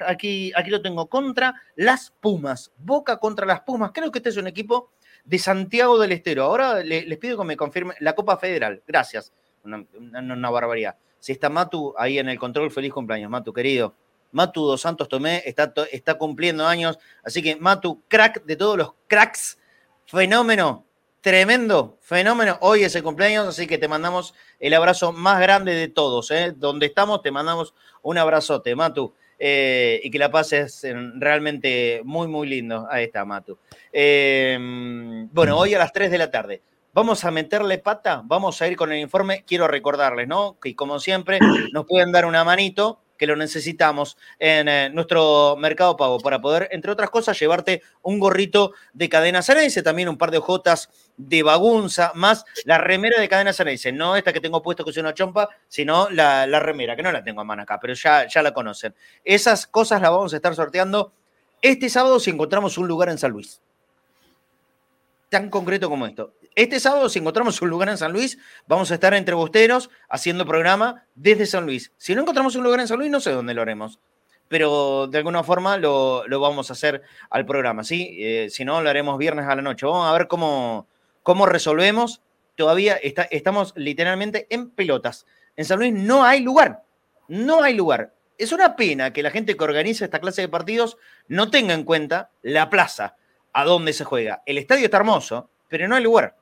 aquí, 0.06 0.52
aquí 0.54 0.70
lo 0.70 0.80
tengo, 0.80 1.06
contra 1.06 1.52
las 1.74 2.12
Pumas. 2.20 2.70
Boca 2.76 3.16
contra 3.16 3.44
las 3.44 3.62
Pumas. 3.62 3.90
Creo 3.92 4.12
que 4.12 4.20
este 4.20 4.28
es 4.28 4.36
un 4.36 4.46
equipo 4.46 4.92
de 5.24 5.38
Santiago 5.38 5.98
del 5.98 6.12
Estero. 6.12 6.44
Ahora 6.44 6.80
le- 6.82 7.06
les 7.06 7.18
pido 7.18 7.38
que 7.38 7.44
me 7.44 7.56
confirmen 7.56 7.96
la 8.00 8.14
Copa 8.14 8.36
Federal. 8.36 8.82
Gracias. 8.86 9.32
Una, 9.64 10.50
barbaridad. 10.50 10.96
Si 11.20 11.32
está 11.32 11.48
Matu 11.48 11.94
ahí 11.96 12.18
en 12.18 12.28
el 12.28 12.38
control, 12.38 12.70
feliz 12.70 12.92
cumpleaños, 12.92 13.30
Matu, 13.30 13.52
querido. 13.52 13.94
Matu 14.32 14.64
Dos 14.66 14.80
Santos 14.80 15.08
Tomé 15.08 15.42
está, 15.46 15.72
está 15.92 16.14
cumpliendo 16.14 16.66
años. 16.66 16.98
Así 17.22 17.42
que 17.42 17.56
Matu, 17.56 18.02
crack 18.08 18.44
de 18.44 18.56
todos 18.56 18.76
los 18.76 18.94
cracks. 19.06 19.58
Fenómeno. 20.06 20.84
Tremendo, 21.20 21.98
fenómeno. 22.00 22.58
Hoy 22.62 22.82
es 22.82 22.96
el 22.96 23.04
cumpleaños, 23.04 23.46
así 23.46 23.68
que 23.68 23.78
te 23.78 23.86
mandamos 23.86 24.34
el 24.58 24.74
abrazo 24.74 25.12
más 25.12 25.40
grande 25.40 25.72
de 25.72 25.86
todos. 25.86 26.32
¿eh? 26.32 26.52
Donde 26.56 26.86
estamos, 26.86 27.22
te 27.22 27.30
mandamos 27.30 27.74
un 28.02 28.18
abrazote, 28.18 28.74
Matu. 28.74 29.14
Eh, 29.44 30.00
y 30.04 30.08
que 30.08 30.20
la 30.20 30.30
pases 30.30 30.86
realmente 31.16 32.00
muy, 32.04 32.28
muy 32.28 32.46
lindo. 32.46 32.86
Ahí 32.88 33.06
está, 33.06 33.24
Matu. 33.24 33.58
Eh, 33.92 34.56
bueno, 35.32 35.58
hoy 35.58 35.74
a 35.74 35.78
las 35.78 35.92
3 35.92 36.12
de 36.12 36.18
la 36.18 36.30
tarde. 36.30 36.62
Vamos 36.94 37.24
a 37.24 37.32
meterle 37.32 37.78
pata, 37.78 38.22
vamos 38.24 38.62
a 38.62 38.68
ir 38.68 38.76
con 38.76 38.92
el 38.92 39.00
informe. 39.00 39.42
Quiero 39.44 39.66
recordarles, 39.66 40.28
¿no? 40.28 40.58
Que 40.62 40.76
como 40.76 41.00
siempre, 41.00 41.40
nos 41.72 41.86
pueden 41.86 42.12
dar 42.12 42.24
una 42.24 42.44
manito, 42.44 43.00
que 43.16 43.26
lo 43.26 43.36
necesitamos 43.36 44.16
en 44.38 44.68
eh, 44.68 44.90
nuestro 44.90 45.56
mercado 45.56 45.96
pago 45.96 46.18
para 46.20 46.40
poder, 46.40 46.68
entre 46.72 46.92
otras 46.92 47.10
cosas, 47.10 47.38
llevarte 47.38 47.82
un 48.02 48.18
gorrito 48.18 48.72
de 48.92 49.08
cadena 49.08 49.42
Ceneice, 49.42 49.82
también 49.82 50.08
un 50.08 50.18
par 50.18 50.30
de 50.30 50.38
hojotas 50.38 50.90
de 51.16 51.42
bagunza, 51.42 52.12
más 52.14 52.44
la 52.64 52.78
remera 52.78 53.20
de 53.20 53.28
cadena 53.28 53.52
Ceneice. 53.52 53.92
No 53.92 54.16
esta 54.16 54.32
que 54.32 54.40
tengo 54.40 54.62
puesto 54.62 54.84
que 54.84 54.90
es 54.90 54.96
una 54.96 55.14
chompa, 55.14 55.48
sino 55.68 56.10
la, 56.10 56.46
la 56.46 56.60
remera, 56.60 56.96
que 56.96 57.02
no 57.02 57.12
la 57.12 57.22
tengo 57.22 57.40
a 57.40 57.44
mano 57.44 57.62
acá, 57.62 57.78
pero 57.80 57.94
ya, 57.94 58.26
ya 58.26 58.42
la 58.42 58.52
conocen. 58.52 58.94
Esas 59.24 59.66
cosas 59.66 60.00
las 60.00 60.10
vamos 60.10 60.32
a 60.32 60.36
estar 60.36 60.54
sorteando 60.54 61.12
este 61.60 61.88
sábado 61.88 62.18
si 62.18 62.30
encontramos 62.30 62.76
un 62.78 62.88
lugar 62.88 63.08
en 63.08 63.18
San 63.18 63.30
Luis 63.30 63.60
tan 65.32 65.48
concreto 65.48 65.88
como 65.88 66.06
esto. 66.06 66.34
Este 66.54 66.80
sábado, 66.80 67.08
si 67.08 67.18
encontramos 67.18 67.62
un 67.62 67.70
lugar 67.70 67.88
en 67.88 67.96
San 67.96 68.12
Luis, 68.12 68.38
vamos 68.66 68.90
a 68.90 68.94
estar 68.94 69.14
entre 69.14 69.34
bosteros 69.34 69.88
haciendo 70.10 70.44
programa 70.44 71.06
desde 71.14 71.46
San 71.46 71.64
Luis. 71.64 71.92
Si 71.96 72.14
no 72.14 72.20
encontramos 72.20 72.54
un 72.56 72.62
lugar 72.62 72.80
en 72.80 72.88
San 72.88 72.98
Luis, 72.98 73.10
no 73.10 73.20
sé 73.20 73.30
dónde 73.30 73.54
lo 73.54 73.62
haremos. 73.62 73.98
Pero 74.48 75.06
de 75.06 75.16
alguna 75.16 75.42
forma 75.42 75.78
lo, 75.78 76.28
lo 76.28 76.40
vamos 76.40 76.68
a 76.68 76.74
hacer 76.74 77.00
al 77.30 77.46
programa, 77.46 77.84
¿sí? 77.84 78.18
Eh, 78.18 78.48
si 78.50 78.66
no, 78.66 78.82
lo 78.82 78.90
haremos 78.90 79.16
viernes 79.16 79.46
a 79.46 79.56
la 79.56 79.62
noche. 79.62 79.86
Vamos 79.86 80.06
a 80.06 80.12
ver 80.12 80.28
cómo, 80.28 80.86
cómo 81.22 81.46
resolvemos. 81.46 82.20
Todavía 82.54 82.96
estamos 83.30 83.72
literalmente 83.74 84.46
en 84.50 84.68
pelotas. 84.68 85.24
En 85.56 85.64
San 85.64 85.78
Luis 85.78 85.94
no 85.94 86.22
hay 86.22 86.40
lugar. 86.40 86.82
No 87.28 87.62
hay 87.62 87.72
lugar. 87.74 88.12
Es 88.36 88.52
una 88.52 88.76
pena 88.76 89.14
que 89.14 89.22
la 89.22 89.30
gente 89.30 89.56
que 89.56 89.64
organiza 89.64 90.04
esta 90.04 90.20
clase 90.20 90.42
de 90.42 90.48
partidos 90.48 90.98
no 91.28 91.50
tenga 91.50 91.72
en 91.72 91.84
cuenta 91.84 92.30
la 92.42 92.68
plaza 92.68 93.16
a 93.54 93.64
dónde 93.64 93.94
se 93.94 94.04
juega. 94.04 94.42
El 94.44 94.58
estadio 94.58 94.84
está 94.84 94.98
hermoso, 94.98 95.48
pero 95.68 95.88
no 95.88 95.94
hay 95.94 96.02
lugar. 96.02 96.41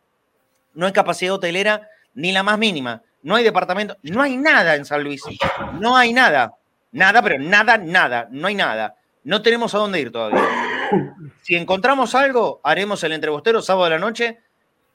No 0.74 0.86
hay 0.86 0.92
capacidad 0.92 1.34
hotelera 1.34 1.88
ni 2.14 2.32
la 2.32 2.42
más 2.42 2.58
mínima. 2.58 3.02
No 3.22 3.36
hay 3.36 3.44
departamento, 3.44 3.96
no 4.02 4.22
hay 4.22 4.36
nada 4.36 4.74
en 4.76 4.84
San 4.84 5.04
Luis. 5.04 5.22
No 5.78 5.96
hay 5.96 6.12
nada. 6.12 6.54
Nada, 6.92 7.22
pero 7.22 7.38
nada, 7.38 7.78
nada. 7.78 8.28
No 8.30 8.48
hay 8.48 8.54
nada. 8.54 8.96
No 9.24 9.42
tenemos 9.42 9.74
a 9.74 9.78
dónde 9.78 10.00
ir 10.00 10.10
todavía. 10.10 10.42
Si 11.42 11.54
encontramos 11.54 12.14
algo, 12.14 12.60
haremos 12.64 13.04
el 13.04 13.12
entrebostero 13.12 13.62
sábado 13.62 13.84
de 13.84 13.90
la 13.90 13.98
noche 13.98 14.40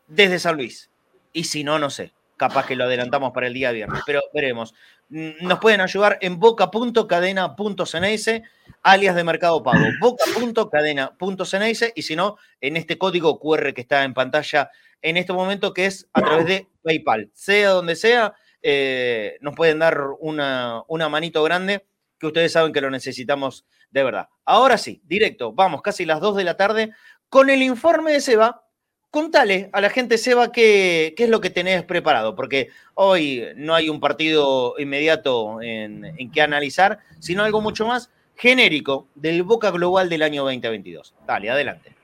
desde 0.07 0.39
San 0.39 0.55
Luis. 0.55 0.89
Y 1.31 1.45
si 1.45 1.63
no, 1.63 1.79
no 1.79 1.89
sé. 1.89 2.13
Capaz 2.37 2.65
que 2.65 2.75
lo 2.75 2.83
adelantamos 2.83 3.31
para 3.31 3.47
el 3.47 3.53
día 3.53 3.71
viernes, 3.71 4.01
pero 4.05 4.21
veremos. 4.33 4.73
Mm, 5.09 5.47
Nos 5.47 5.59
pueden 5.59 5.79
ayudar 5.79 6.17
en 6.21 6.37
boca.cadena.ceneice, 6.37 8.43
alias 8.83 9.15
de 9.15 9.23
Mercado 9.23 9.63
Pago. 9.63 9.85
Boca.cadena.ceneice 10.01 11.93
y 11.95 12.01
si 12.01 12.17
no, 12.17 12.37
en 12.59 12.75
este 12.75 12.97
código 12.97 13.39
QR 13.39 13.73
que 13.73 13.81
está 13.81 14.03
en 14.03 14.13
pantalla 14.13 14.69
en 15.01 15.17
este 15.17 15.33
momento, 15.33 15.73
que 15.73 15.85
es 15.85 16.09
a 16.13 16.21
través 16.21 16.45
de 16.45 16.67
PayPal. 16.83 17.29
Sea 17.33 17.69
donde 17.69 17.95
sea, 17.95 18.33
eh, 18.61 19.37
nos 19.41 19.55
pueden 19.55 19.79
dar 19.79 19.99
una, 20.19 20.83
una 20.87 21.09
manito 21.09 21.43
grande 21.43 21.85
que 22.19 22.27
ustedes 22.27 22.51
saben 22.51 22.73
que 22.73 22.81
lo 22.81 22.89
necesitamos 22.89 23.65
de 23.91 24.03
verdad. 24.03 24.29
Ahora 24.45 24.77
sí, 24.77 25.01
directo, 25.05 25.53
vamos, 25.53 25.81
casi 25.81 26.05
las 26.05 26.19
2 26.19 26.35
de 26.37 26.43
la 26.43 26.57
tarde, 26.57 26.91
con 27.29 27.49
el 27.49 27.61
informe 27.61 28.13
de 28.13 28.21
Seba. 28.21 28.63
Contale 29.09 29.69
a 29.71 29.79
la 29.79 29.89
gente, 29.89 30.17
Seba, 30.17 30.51
qué, 30.51 31.13
qué 31.15 31.23
es 31.23 31.29
lo 31.29 31.39
que 31.39 31.49
tenés 31.49 31.83
preparado, 31.83 32.35
porque 32.35 32.69
hoy 32.95 33.45
no 33.55 33.73
hay 33.73 33.87
un 33.87 34.01
partido 34.01 34.75
inmediato 34.77 35.61
en, 35.61 36.03
en 36.03 36.31
que 36.31 36.41
analizar, 36.41 36.99
sino 37.19 37.43
algo 37.43 37.61
mucho 37.61 37.87
más 37.87 38.09
genérico 38.35 39.07
del 39.15 39.43
Boca 39.43 39.71
Global 39.71 40.09
del 40.09 40.21
año 40.21 40.43
2022. 40.43 41.15
Dale, 41.25 41.49
adelante. 41.49 41.94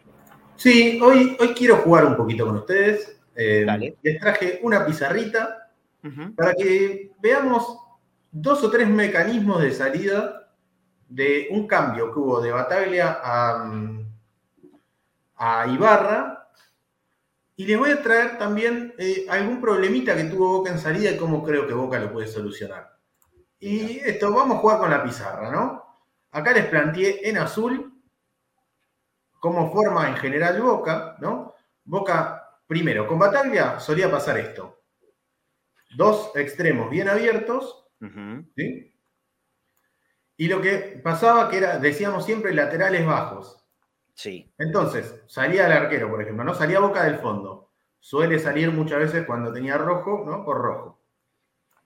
Sí, 0.62 0.99
hoy, 1.01 1.36
hoy 1.39 1.55
quiero 1.55 1.78
jugar 1.78 2.05
un 2.05 2.16
poquito 2.16 2.45
con 2.45 2.57
ustedes. 2.57 3.20
Eh, 3.34 3.66
les 4.03 4.20
traje 4.20 4.59
una 4.62 4.86
pizarrita 4.86 5.72
para 6.36 6.53
que 6.53 7.14
veamos 7.20 7.80
dos 8.32 8.64
o 8.64 8.70
tres 8.70 8.88
mecanismos 8.88 9.59
de 9.59 9.72
salida 9.72 10.53
de 11.09 11.47
un 11.49 11.66
cambio 11.66 12.14
que 12.14 12.20
hubo 12.20 12.39
de 12.41 12.51
Bataglia 12.51 13.22
a, 13.24 13.64
mm, 13.66 14.05
a 15.38 15.66
Ibarra. 15.66 16.47
Y 17.55 17.66
les 17.66 17.80
voy 17.80 17.89
a 17.89 18.03
traer 18.03 18.38
también 18.38 18.93
eh, 18.99 19.26
algún 19.30 19.59
problemita 19.59 20.16
que 20.16 20.26
tuvo 20.26 20.59
Boca 20.59 20.70
en 20.70 20.78
salida 20.78 21.09
y 21.09 21.18
cómo 21.18 21.41
creo 21.41 21.66
que 21.66 21.74
Boca 21.74 21.97
lo 21.97 22.14
puede 22.14 22.28
solucionar. 22.28 22.99
Y 23.59 23.97
esto, 23.97 24.32
vamos 24.32 24.57
a 24.57 24.59
jugar 24.59 24.78
con 24.78 24.91
la 24.91 25.03
pizarra, 25.03 25.49
¿no? 25.49 25.84
Acá 26.30 26.53
les 26.53 26.66
planteé 26.68 27.28
en 27.28 27.39
azul 27.39 27.91
cómo 29.42 29.72
forma 29.74 30.08
en 30.08 30.16
general 30.16 30.62
Boca, 30.62 31.18
¿no? 31.20 31.56
Boca, 31.84 32.62
primero, 32.68 33.08
con 33.08 33.18
Bataglia 33.18 33.80
solía 33.80 34.10
pasar 34.10 34.38
esto. 34.38 34.84
Dos 35.98 36.32
extremos 36.36 36.89
bien 36.89 37.10
abiertos. 37.10 37.88
¿sí? 38.56 38.96
Y 40.38 40.48
lo 40.48 40.62
que 40.62 41.02
pasaba 41.04 41.50
que 41.50 41.58
era, 41.58 41.80
decíamos 41.80 42.24
siempre, 42.24 42.54
laterales 42.54 43.06
bajos. 43.06 43.66
Sí. 44.14 44.54
Entonces, 44.60 45.24
salía 45.26 45.66
el 45.66 45.72
arquero, 45.72 46.10
por 46.10 46.22
ejemplo, 46.22 46.44
¿no? 46.44 46.54
Salía 46.54 46.80
Boca 46.80 47.04
del 47.04 47.18
fondo. 47.18 47.72
Suele 48.00 48.38
salir 48.38 48.72
muchas 48.72 49.00
veces 49.00 49.26
cuando 49.26 49.52
tenía 49.52 49.78
rojo, 49.78 50.24
¿no? 50.26 50.46
Por 50.46 50.58
rojo. 50.60 51.02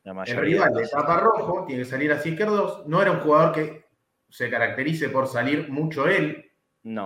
La 0.04 0.24
El 0.24 0.38
rival 0.38 0.74
de 0.74 0.88
tapa 0.88 1.22
rojo, 1.22 1.64
tiene 1.66 1.84
que 1.84 1.90
salir 1.90 2.12
hacia 2.12 2.32
izquierdos. 2.32 2.86
No 2.86 3.02
era 3.02 3.12
un 3.12 3.22
jugador 3.22 3.54
que 3.54 3.86
se 4.30 4.50
caracterice 4.50 5.08
por 5.08 5.28
salir 5.28 5.70
mucho 5.70 6.08
él, 6.08 6.52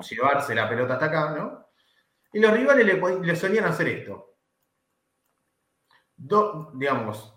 Llevarse 0.10 0.54
la 0.56 0.68
pelota 0.70 0.94
hasta 0.94 1.06
acá, 1.06 1.32
¿no? 1.36 1.68
Y 2.34 2.40
los 2.40 2.54
rivales 2.54 2.86
le, 2.86 3.36
solían 3.36 3.66
hacer 3.66 3.88
esto. 3.90 4.38
Do- 6.18 6.72
digamos, 6.76 7.34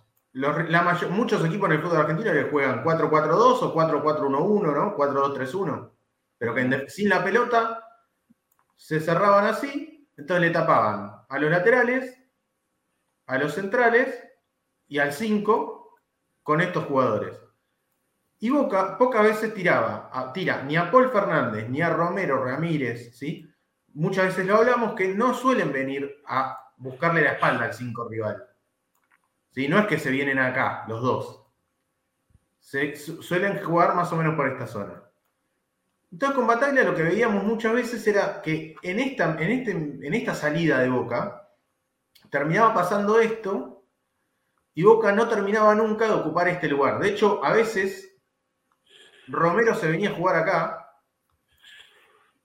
muchos 1.10 1.44
equipos 1.44 1.68
en 1.68 1.76
el 1.76 1.82
fútbol 1.82 1.98
argentino 1.98 2.32
le 2.32 2.50
juegan 2.50 2.82
4-4-2 2.82 3.62
o 3.62 3.72
4-4-1-1, 3.72 4.72
¿no? 4.74 4.94
4-2-3-1. 4.96 5.90
Pero 6.38 6.54
que 6.54 6.88
sin 6.88 7.08
la 7.08 7.22
pelota 7.22 7.84
se 8.76 9.00
cerraban 9.00 9.46
así, 9.46 10.08
entonces 10.16 10.42
le 10.48 10.50
tapaban 10.52 11.24
a 11.28 11.38
los 11.38 11.50
laterales, 11.50 12.18
a 13.26 13.36
los 13.36 13.54
centrales 13.54 14.16
y 14.86 15.00
al 15.00 15.12
5 15.12 15.96
con 16.44 16.60
estos 16.60 16.84
jugadores. 16.84 17.36
Y 18.42 18.50
Boca 18.50 18.98
pocas 18.98 19.22
veces 19.22 19.54
tiraba, 19.54 20.10
a- 20.12 20.32
tira 20.32 20.64
ni 20.64 20.76
a 20.76 20.90
Paul 20.90 21.10
Fernández 21.12 21.68
ni 21.68 21.80
a 21.80 21.90
Romero 21.90 22.44
Ramírez, 22.44 23.16
¿sí? 23.16 23.48
Muchas 23.94 24.26
veces 24.26 24.46
lo 24.46 24.56
hablamos 24.56 24.94
que 24.94 25.14
no 25.14 25.32
suelen 25.32 25.70
venir 25.72 26.20
a 26.26 26.72
buscarle 26.76 27.22
la 27.22 27.34
espalda 27.34 27.66
al 27.66 27.72
5 27.72 28.08
rival. 28.08 28.44
No 29.68 29.78
es 29.78 29.86
que 29.86 29.96
se 29.98 30.10
vienen 30.10 30.40
acá, 30.40 30.84
los 30.88 31.02
dos. 31.02 31.46
Se, 32.58 32.96
su- 32.96 33.22
suelen 33.22 33.62
jugar 33.62 33.94
más 33.94 34.12
o 34.12 34.16
menos 34.16 34.34
por 34.34 34.48
esta 34.48 34.66
zona. 34.66 35.04
Entonces 36.10 36.34
con 36.36 36.46
Bataglia 36.48 36.82
lo 36.82 36.96
que 36.96 37.04
veíamos 37.04 37.44
muchas 37.44 37.72
veces 37.72 38.04
era 38.08 38.42
que 38.42 38.74
en 38.82 38.98
esta, 38.98 39.36
en 39.40 39.50
este, 39.52 39.70
en 39.70 40.14
esta 40.14 40.34
salida 40.34 40.80
de 40.80 40.88
Boca 40.88 41.48
terminaba 42.28 42.74
pasando 42.74 43.20
esto 43.20 43.84
y 44.74 44.82
Boca 44.82 45.12
no 45.12 45.28
terminaba 45.28 45.76
nunca 45.76 46.06
de 46.06 46.14
ocupar 46.14 46.48
este 46.48 46.66
lugar. 46.66 46.98
De 46.98 47.10
hecho, 47.10 47.44
a 47.44 47.52
veces 47.52 48.11
Romero 49.28 49.74
se 49.74 49.90
venía 49.90 50.10
a 50.10 50.14
jugar 50.14 50.36
acá 50.36 50.82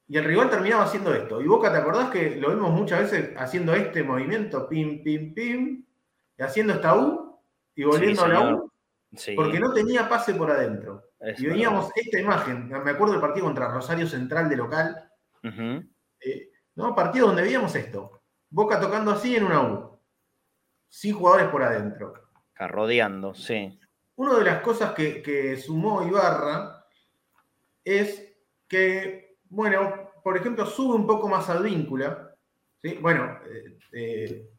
y 0.08 0.18
el 0.18 0.24
rival 0.24 0.50
terminaba 0.50 0.84
haciendo 0.84 1.14
esto. 1.14 1.42
Y 1.42 1.48
Boca, 1.48 1.72
¿te 1.72 1.78
acordás 1.80 2.10
que 2.10 2.38
lo 2.38 2.50
vimos 2.50 2.72
muchas 2.72 3.02
veces 3.02 3.32
haciendo 3.38 3.74
este 3.74 4.04
movimiento? 4.04 4.68
Pim, 4.70 5.04
pim, 5.04 5.34
pim. 5.34 5.86
Y 6.38 6.42
haciendo 6.44 6.74
esta 6.74 6.96
U 6.96 7.40
y 7.76 7.84
volviendo 7.84 8.24
a 8.24 8.28
la. 8.30 8.56
U. 8.56 8.72
Sí, 9.16 9.34
Porque 9.36 9.60
no 9.60 9.74
tenía 9.74 10.08
pase 10.08 10.34
por 10.34 10.52
adentro. 10.52 11.12
es 11.20 11.40
Y 11.40 11.48
veíamos 11.48 11.90
esta 11.96 12.20
imagen. 12.20 12.70
Me 12.70 12.92
acuerdo 12.92 13.14
del 13.14 13.22
partido 13.22 13.46
contra 13.46 13.70
Rosario 13.70 14.08
Central 14.08 14.48
de 14.50 14.56
local. 14.58 15.12
eh, 15.44 16.52
¿no? 16.76 16.96
Partido 16.96 17.28
donde 17.28 17.42
veíamos 17.42 17.76
esto. 17.76 18.22
Boca 18.50 18.80
tocando 18.80 19.12
así 19.12 19.36
en 19.36 19.44
una 19.46 19.62
U. 19.62 20.00
Sin 20.90 21.16
jugadores 21.16 21.48
por 21.50 21.64
adentro. 21.64 22.14
Rodeando, 22.58 23.34
sí. 23.34 23.78
Una 24.18 24.40
de 24.40 24.46
las 24.46 24.62
cosas 24.62 24.94
que, 24.94 25.58
sumó 25.64 26.04
Ibarra 26.04 26.84
es 27.84 28.36
que, 28.68 29.38
bueno, 29.50 30.12
por 30.24 30.36
ejemplo, 30.36 30.66
sube 30.66 30.96
un 30.96 31.06
poco 31.06 31.30
más 31.30 31.50
al 31.50 31.64
víncula. 31.64 32.36
¿sí? 32.82 32.98
Bueno, 33.00 33.40
eh, 33.46 33.78
eh, 33.94 34.50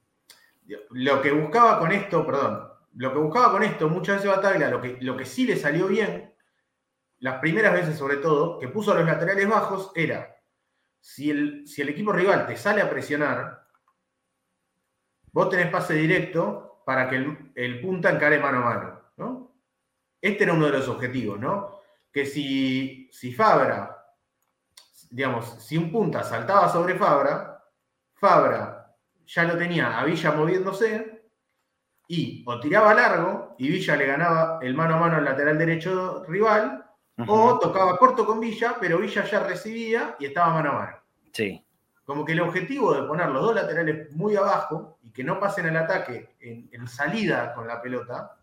lo 0.91 1.21
que 1.21 1.33
buscaba 1.33 1.81
con 1.81 1.91
esto, 1.91 2.25
perdón, 2.25 2.69
lo 2.95 3.13
que 3.13 3.19
buscaba 3.19 3.51
con 3.51 3.65
esto 3.65 3.89
muchas 3.89 4.17
veces 4.17 4.31
Bataglia, 4.31 4.71
lo 4.71 4.81
que, 4.81 4.97
lo 5.01 5.17
que 5.17 5.27
sí 5.27 5.45
le 5.45 5.57
salió 5.57 5.89
bien, 5.89 6.33
las 7.19 7.41
primeras 7.41 7.73
veces 7.73 7.99
sobre 7.99 8.19
todo, 8.19 8.61
que 8.61 8.69
puso 8.69 8.93
a 8.93 8.95
los 8.95 9.07
laterales 9.07 9.49
bajos, 9.49 9.91
era, 9.97 10.37
si 11.01 11.31
el, 11.31 11.67
si 11.67 11.83
el 11.83 11.89
equipo 11.89 12.13
rival 12.13 12.47
te 12.47 12.57
sale 12.57 12.81
a 12.81 12.89
presionar, 12.89 13.67
vos 15.33 15.51
tenés 15.51 15.69
pase 15.69 15.95
directo 15.95 16.83
para 16.87 17.11
que 17.11 17.17
el, 17.17 17.53
el 17.57 17.81
punta 17.81 18.11
encare 18.11 18.39
mano 18.39 18.59
a 18.59 18.65
mano, 18.65 18.85
¿no? 18.85 18.98
Este 20.21 20.45
era 20.45 20.53
uno 20.53 20.67
de 20.67 20.73
los 20.73 20.89
objetivos, 20.89 21.39
¿no? 21.39 21.81
Que 22.13 22.27
si, 22.27 23.09
si 23.13 23.33
Fabra, 23.33 23.99
digamos, 25.11 25.63
si 25.63 25.77
un 25.77 25.93
punta 25.93 26.23
saltaba 26.23 26.69
sobre 26.69 26.97
Fabra, 26.97 27.65
Fabra 28.15 28.97
ya 29.27 29.45
lo 29.45 29.57
tenía 29.57 29.99
a 29.99 30.05
Villa 30.05 30.33
moviéndose 30.33 31.31
y 32.09 32.43
o 32.47 32.59
tiraba 32.59 32.95
largo 32.95 33.55
y 33.59 33.69
Villa 33.69 33.97
le 33.97 34.07
ganaba 34.07 34.59
el 34.63 34.75
mano 34.75 34.95
a 34.95 34.99
mano 34.99 35.17
al 35.17 35.25
lateral 35.25 35.59
derecho 35.59 36.25
rival, 36.27 36.85
o 37.27 37.59
tocaba 37.59 37.99
corto 37.99 38.25
con 38.25 38.41
Villa, 38.41 38.77
pero 38.81 38.99
Villa 38.99 39.25
ya 39.25 39.41
recibía 39.41 40.17
y 40.19 40.27
estaba 40.27 40.55
mano 40.55 40.71
a 40.71 40.73
mano. 40.73 40.97
Sí, 41.33 41.65
Como 42.05 42.25
que 42.25 42.33
el 42.33 42.41
objetivo 42.41 42.95
de 42.95 43.07
poner 43.07 43.29
los 43.29 43.43
dos 43.43 43.55
laterales 43.55 44.13
muy 44.13 44.37
abajo 44.37 44.99
y 45.03 45.11
que 45.11 45.25
no 45.25 45.39
pasen 45.39 45.67
al 45.67 45.77
ataque 45.77 46.37
en, 46.41 46.69
en 46.73 46.89
salida 46.89 47.53
con 47.55 47.67
la 47.67 47.83
pelota 47.83 48.38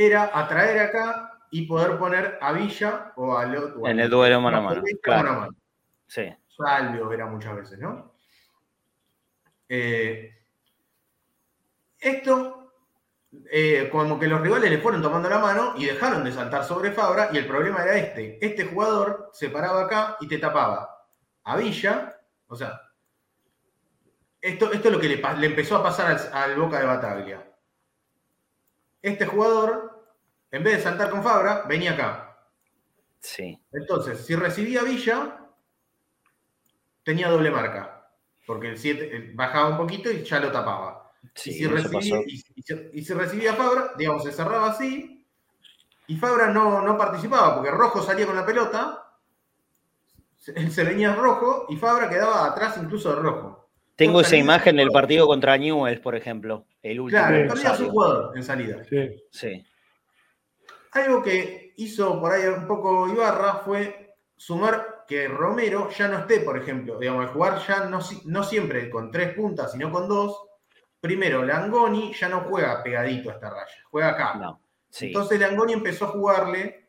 era 0.00 0.30
atraer 0.32 0.78
acá 0.78 1.40
y 1.50 1.66
poder 1.66 1.98
poner 1.98 2.38
a 2.40 2.52
Villa 2.52 3.12
o 3.16 3.36
al 3.36 3.56
otro. 3.56 3.86
En 3.88 3.98
el 3.98 4.08
duelo 4.08 4.40
mano 4.40 4.58
a 4.58 4.60
mano, 4.60 4.76
Mano 4.76 4.98
claro. 5.02 5.28
a 5.28 5.32
mano. 5.40 5.56
sí. 6.06 6.32
Salvio 6.56 7.12
era 7.12 7.26
muchas 7.26 7.54
veces, 7.56 7.78
¿no? 7.78 8.12
Eh, 9.68 10.34
esto, 11.98 12.72
eh, 13.50 13.88
como 13.90 14.18
que 14.18 14.26
los 14.28 14.40
rivales 14.40 14.70
le 14.70 14.78
fueron 14.78 15.02
tomando 15.02 15.28
la 15.28 15.38
mano 15.38 15.74
y 15.76 15.84
dejaron 15.86 16.22
de 16.24 16.32
saltar 16.32 16.64
sobre 16.64 16.92
Fabra, 16.92 17.30
y 17.32 17.38
el 17.38 17.46
problema 17.46 17.82
era 17.82 17.96
este. 17.96 18.44
Este 18.44 18.64
jugador 18.64 19.30
se 19.32 19.50
paraba 19.50 19.82
acá 19.84 20.16
y 20.20 20.28
te 20.28 20.38
tapaba 20.38 21.04
a 21.44 21.56
Villa, 21.56 22.20
o 22.48 22.56
sea, 22.56 22.80
esto, 24.40 24.72
esto 24.72 24.88
es 24.88 24.94
lo 24.94 25.00
que 25.00 25.08
le 25.08 25.46
empezó 25.46 25.76
a 25.76 25.82
pasar 25.82 26.06
al, 26.12 26.32
al 26.32 26.56
Boca 26.60 26.78
de 26.80 26.86
Bataglia. 26.86 27.44
Este 29.02 29.26
jugador, 29.26 29.87
en 30.50 30.64
vez 30.64 30.76
de 30.76 30.82
saltar 30.82 31.10
con 31.10 31.22
Fabra, 31.22 31.64
venía 31.68 31.92
acá. 31.92 32.24
Sí, 33.20 33.60
Entonces, 33.72 34.24
si 34.24 34.34
recibía 34.36 34.82
Villa, 34.82 35.38
tenía 37.02 37.28
doble 37.28 37.50
marca. 37.50 37.94
Porque 38.46 38.68
el 38.70 38.78
7 38.78 39.32
bajaba 39.34 39.68
un 39.68 39.76
poquito 39.76 40.10
y 40.10 40.22
ya 40.22 40.40
lo 40.40 40.50
tapaba. 40.50 41.10
sí, 41.34 41.50
y, 41.50 41.52
si 41.54 41.66
recibía, 41.66 41.98
pasó. 42.16 42.22
y, 42.26 42.44
y 42.54 42.62
si- 42.62 42.90
y 42.92 43.04
si 43.04 43.12
recibía 43.14 43.54
Fabra, 43.54 43.92
digamos, 43.98 44.22
se 44.24 44.32
cerraba 44.32 44.70
así. 44.70 45.26
Y 46.06 46.16
Fabra 46.16 46.48
no, 46.48 46.80
no 46.80 46.96
participaba 46.96 47.54
porque 47.56 47.70
Rojo 47.70 48.02
salía 48.02 48.24
con 48.26 48.36
la 48.36 48.46
pelota. 48.46 49.04
Se, 50.36 50.54
se 50.70 50.84
venía 50.84 51.14
Rojo 51.14 51.66
y 51.68 51.76
Fabra 51.76 52.08
quedaba 52.08 52.46
atrás 52.46 52.78
incluso 52.82 53.10
de 53.14 53.16
Rojo. 53.20 53.68
Tengo 53.96 54.20
esa 54.20 54.36
imagen 54.36 54.76
del 54.76 54.90
partido 54.90 55.26
contra 55.26 55.56
Newell's, 55.58 56.00
por 56.00 56.14
ejemplo. 56.14 56.66
El 56.82 57.00
último. 57.00 57.20
Claro, 57.20 57.48
perdías 57.48 57.80
un 57.80 57.88
jugador 57.90 58.36
en 58.36 58.42
salida. 58.44 58.84
Sí. 58.88 59.10
Sí, 59.32 59.66
Algo 60.98 61.22
que 61.22 61.74
hizo 61.76 62.20
por 62.20 62.32
ahí 62.32 62.46
un 62.46 62.66
poco 62.66 63.08
Ibarra 63.08 63.54
fue 63.64 64.16
sumar 64.36 65.04
que 65.06 65.26
Romero 65.26 65.88
ya 65.90 66.08
no 66.08 66.18
esté, 66.18 66.40
por 66.40 66.58
ejemplo, 66.58 66.98
digamos, 66.98 67.24
el 67.24 67.30
jugar 67.30 67.60
ya 67.66 67.84
no, 67.86 68.00
no 68.26 68.44
siempre 68.44 68.90
con 68.90 69.10
tres 69.10 69.34
puntas, 69.34 69.72
sino 69.72 69.90
con 69.90 70.08
dos. 70.08 70.44
Primero, 71.00 71.44
Langoni 71.44 72.12
ya 72.12 72.28
no 72.28 72.40
juega 72.40 72.82
pegadito 72.82 73.30
a 73.30 73.34
esta 73.34 73.50
raya, 73.50 73.84
juega 73.90 74.08
acá. 74.10 74.34
no. 74.34 74.60
Sí, 74.90 75.08
Entonces 75.08 75.38
Langoni 75.38 75.74
empezó 75.74 76.06
a 76.06 76.08
jugarle 76.08 76.88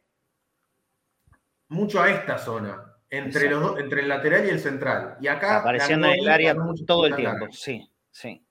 mucho 1.67 2.01
a 2.01 2.09
esta 2.09 2.37
zona, 2.37 2.95
entre, 3.09 3.45
Exacto. 3.45 3.59
los 3.59 3.79
entre 3.79 4.01
el 4.01 4.07
lateral 4.09 4.45
y 4.45 4.49
el 4.49 4.59
central. 4.59 5.17
Y 5.19 5.27
acá 5.27 5.57
apareciendo 5.57 6.07
en 6.07 6.19
el 6.19 6.29
área 6.29 6.55
todo 6.87 7.05
el 7.05 7.15
tiempo. 7.15 7.47
Sí, 7.51 7.89
sí. 8.09 8.43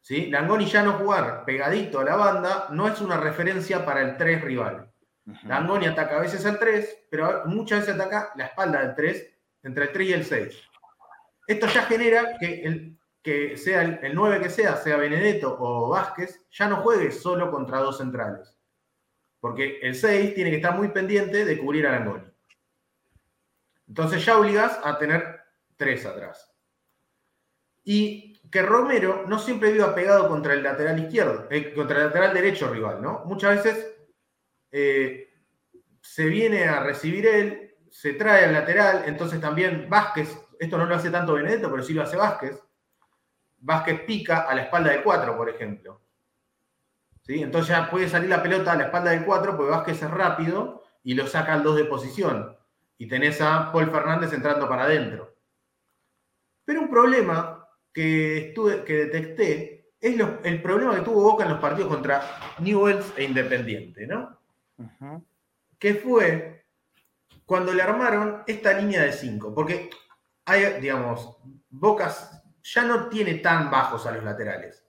¿sí? 0.00 0.26
Langoni 0.26 0.66
ya 0.66 0.82
no 0.82 0.94
jugar 0.94 1.44
pegadito 1.44 2.00
a 2.00 2.04
la 2.04 2.16
banda 2.16 2.66
no 2.70 2.88
es 2.88 3.00
una 3.00 3.16
referencia 3.16 3.84
para 3.84 4.02
el 4.02 4.16
3 4.16 4.42
rival. 4.42 4.89
Ujú. 5.30 5.48
Langoni 5.48 5.86
ataca 5.86 6.16
a 6.16 6.20
veces 6.20 6.44
al 6.46 6.58
3, 6.58 7.06
pero 7.10 7.44
muchas 7.46 7.80
veces 7.80 7.94
ataca 7.94 8.32
la 8.36 8.46
espalda 8.46 8.82
del 8.82 8.94
3, 8.94 9.34
entre 9.62 9.84
el 9.84 9.92
3 9.92 10.08
y 10.08 10.12
el 10.12 10.24
6. 10.24 10.62
Esto 11.46 11.66
ya 11.66 11.82
genera 11.82 12.38
que, 12.38 12.62
el, 12.62 12.98
que 13.22 13.56
sea 13.56 13.82
el, 13.82 13.98
el 14.02 14.14
9 14.14 14.40
que 14.40 14.50
sea, 14.50 14.76
sea 14.76 14.96
Benedetto 14.96 15.56
o 15.58 15.88
Vázquez, 15.88 16.46
ya 16.50 16.68
no 16.68 16.76
juegue 16.76 17.10
solo 17.10 17.50
contra 17.50 17.78
dos 17.78 17.98
centrales. 17.98 18.56
Porque 19.40 19.78
el 19.82 19.94
6 19.94 20.34
tiene 20.34 20.50
que 20.50 20.56
estar 20.56 20.76
muy 20.76 20.88
pendiente 20.88 21.44
de 21.44 21.58
cubrir 21.58 21.86
a 21.86 21.92
Langoni. 21.92 22.24
Entonces 23.88 24.24
ya 24.24 24.38
obligas 24.38 24.78
a 24.84 24.98
tener 24.98 25.40
3 25.76 26.06
atrás. 26.06 26.52
Y 27.82 28.30
que 28.50 28.62
Romero 28.62 29.24
no 29.26 29.38
siempre 29.38 29.72
viva 29.72 29.94
pegado 29.94 30.28
contra 30.28 30.54
el 30.54 30.62
lateral 30.62 30.98
izquierdo, 30.98 31.46
eh, 31.50 31.72
contra 31.74 31.98
el 31.98 32.06
lateral 32.06 32.34
derecho 32.34 32.68
rival, 32.68 33.00
¿no? 33.00 33.22
Muchas 33.24 33.56
veces 33.56 33.94
eh, 34.72 35.30
se 36.00 36.26
viene 36.26 36.64
a 36.64 36.80
recibir 36.80 37.26
él, 37.26 37.76
se 37.90 38.14
trae 38.14 38.44
al 38.44 38.52
lateral, 38.52 39.04
entonces 39.06 39.40
también 39.40 39.88
Vázquez, 39.88 40.36
esto 40.58 40.78
no 40.78 40.86
lo 40.86 40.94
hace 40.94 41.10
tanto 41.10 41.34
Benedetto, 41.34 41.70
pero 41.70 41.82
sí 41.82 41.92
lo 41.92 42.02
hace 42.02 42.16
Vázquez. 42.16 42.62
Vázquez 43.58 44.00
pica 44.02 44.40
a 44.40 44.54
la 44.54 44.62
espalda 44.62 44.90
del 44.90 45.02
4, 45.02 45.36
por 45.36 45.48
ejemplo. 45.48 46.00
¿Sí? 47.22 47.42
Entonces 47.42 47.76
ya 47.76 47.90
puede 47.90 48.08
salir 48.08 48.30
la 48.30 48.42
pelota 48.42 48.72
a 48.72 48.76
la 48.76 48.84
espalda 48.84 49.10
del 49.10 49.24
4, 49.24 49.56
porque 49.56 49.70
Vázquez 49.70 50.02
es 50.02 50.10
rápido 50.10 50.82
y 51.02 51.14
lo 51.14 51.26
saca 51.26 51.54
al 51.54 51.62
2 51.62 51.76
de 51.76 51.84
posición. 51.84 52.56
Y 52.96 53.08
tenés 53.08 53.40
a 53.40 53.70
Paul 53.72 53.90
Fernández 53.90 54.32
entrando 54.32 54.68
para 54.68 54.84
adentro. 54.84 55.34
Pero 56.64 56.82
un 56.82 56.90
problema 56.90 57.68
que, 57.92 58.54
que 58.86 58.94
detecté 58.94 59.92
es 60.00 60.18
el 60.44 60.62
problema 60.62 60.94
que 60.94 61.02
tuvo 61.02 61.22
Boca 61.22 61.44
en 61.44 61.50
los 61.50 61.60
partidos 61.60 61.90
contra 61.90 62.22
Newells 62.58 63.12
e 63.16 63.24
Independiente, 63.24 64.06
¿no? 64.06 64.39
Que 65.78 65.94
fue 65.94 66.64
cuando 67.46 67.72
le 67.72 67.82
armaron 67.82 68.42
esta 68.46 68.72
línea 68.72 69.02
de 69.02 69.12
5, 69.12 69.54
porque 69.54 69.90
hay, 70.44 70.80
digamos, 70.80 71.36
Bocas 71.68 72.42
ya 72.62 72.82
no 72.82 73.08
tiene 73.08 73.34
tan 73.36 73.70
bajos 73.70 74.06
a 74.06 74.12
los 74.12 74.22
laterales. 74.24 74.84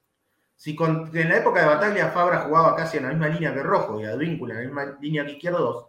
Si 0.55 0.75
con- 0.75 1.09
en 1.15 1.29
la 1.29 1.37
época 1.37 1.61
de 1.61 1.67
Bataglia 1.67 2.09
Fabra 2.09 2.41
jugaba 2.41 2.75
casi 2.75 2.97
en 2.97 3.03
la 3.03 3.09
misma 3.09 3.27
línea 3.29 3.53
que 3.53 3.63
Rojo 3.63 3.99
y 3.99 4.05
Advíncula 4.05 4.53
en 4.53 4.59
la 4.59 4.65
misma 4.65 4.97
línea 5.01 5.25
que 5.25 5.31
Izquierdo 5.33 5.59
2, 5.59 5.87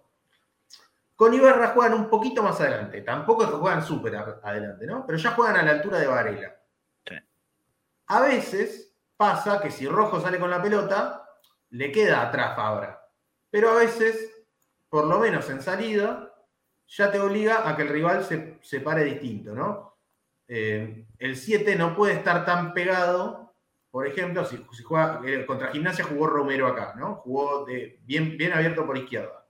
con 1.16 1.34
Ibarra 1.34 1.68
juegan 1.68 1.94
un 1.94 2.08
poquito 2.08 2.42
más 2.42 2.60
adelante. 2.60 3.00
Tampoco 3.02 3.44
es 3.44 3.50
que 3.50 3.56
juegan 3.56 3.82
súper 3.82 4.16
adelante, 4.16 4.86
¿no? 4.86 5.04
Pero 5.06 5.18
ya 5.18 5.32
juegan 5.32 5.56
a 5.56 5.62
la 5.62 5.70
altura 5.72 5.98
de 5.98 6.06
Varela. 6.06 6.56
Sí. 7.06 7.14
A 8.06 8.20
veces 8.20 8.94
pasa 9.16 9.60
que 9.60 9.70
si 9.70 9.86
Rojo 9.86 10.20
sale 10.20 10.38
con 10.40 10.50
la 10.50 10.60
pelota, 10.62 11.24
le 11.70 11.92
queda 11.92 12.22
atrás 12.22 12.56
Fabra. 12.56 13.01
Pero 13.52 13.70
a 13.70 13.74
veces, 13.74 14.32
por 14.88 15.04
lo 15.06 15.18
menos 15.20 15.48
en 15.50 15.60
salida, 15.60 16.34
ya 16.86 17.12
te 17.12 17.20
obliga 17.20 17.68
a 17.68 17.76
que 17.76 17.82
el 17.82 17.88
rival 17.90 18.24
se, 18.24 18.58
se 18.62 18.80
pare 18.80 19.04
distinto, 19.04 19.54
¿no? 19.54 19.98
Eh, 20.48 21.06
el 21.18 21.36
7 21.36 21.76
no 21.76 21.94
puede 21.94 22.14
estar 22.14 22.46
tan 22.46 22.72
pegado. 22.72 23.54
Por 23.90 24.06
ejemplo, 24.06 24.46
si, 24.46 24.66
juega 24.82 25.20
eh, 25.26 25.44
contra 25.44 25.68
Gimnasia 25.70 26.02
jugó 26.06 26.26
Romero 26.28 26.66
acá, 26.66 26.94
¿no? 26.96 27.16
Jugó 27.16 27.66
de- 27.66 28.00
bien, 28.04 28.38
bien 28.38 28.54
abierto 28.54 28.86
por 28.86 28.96
izquierda. 28.96 29.46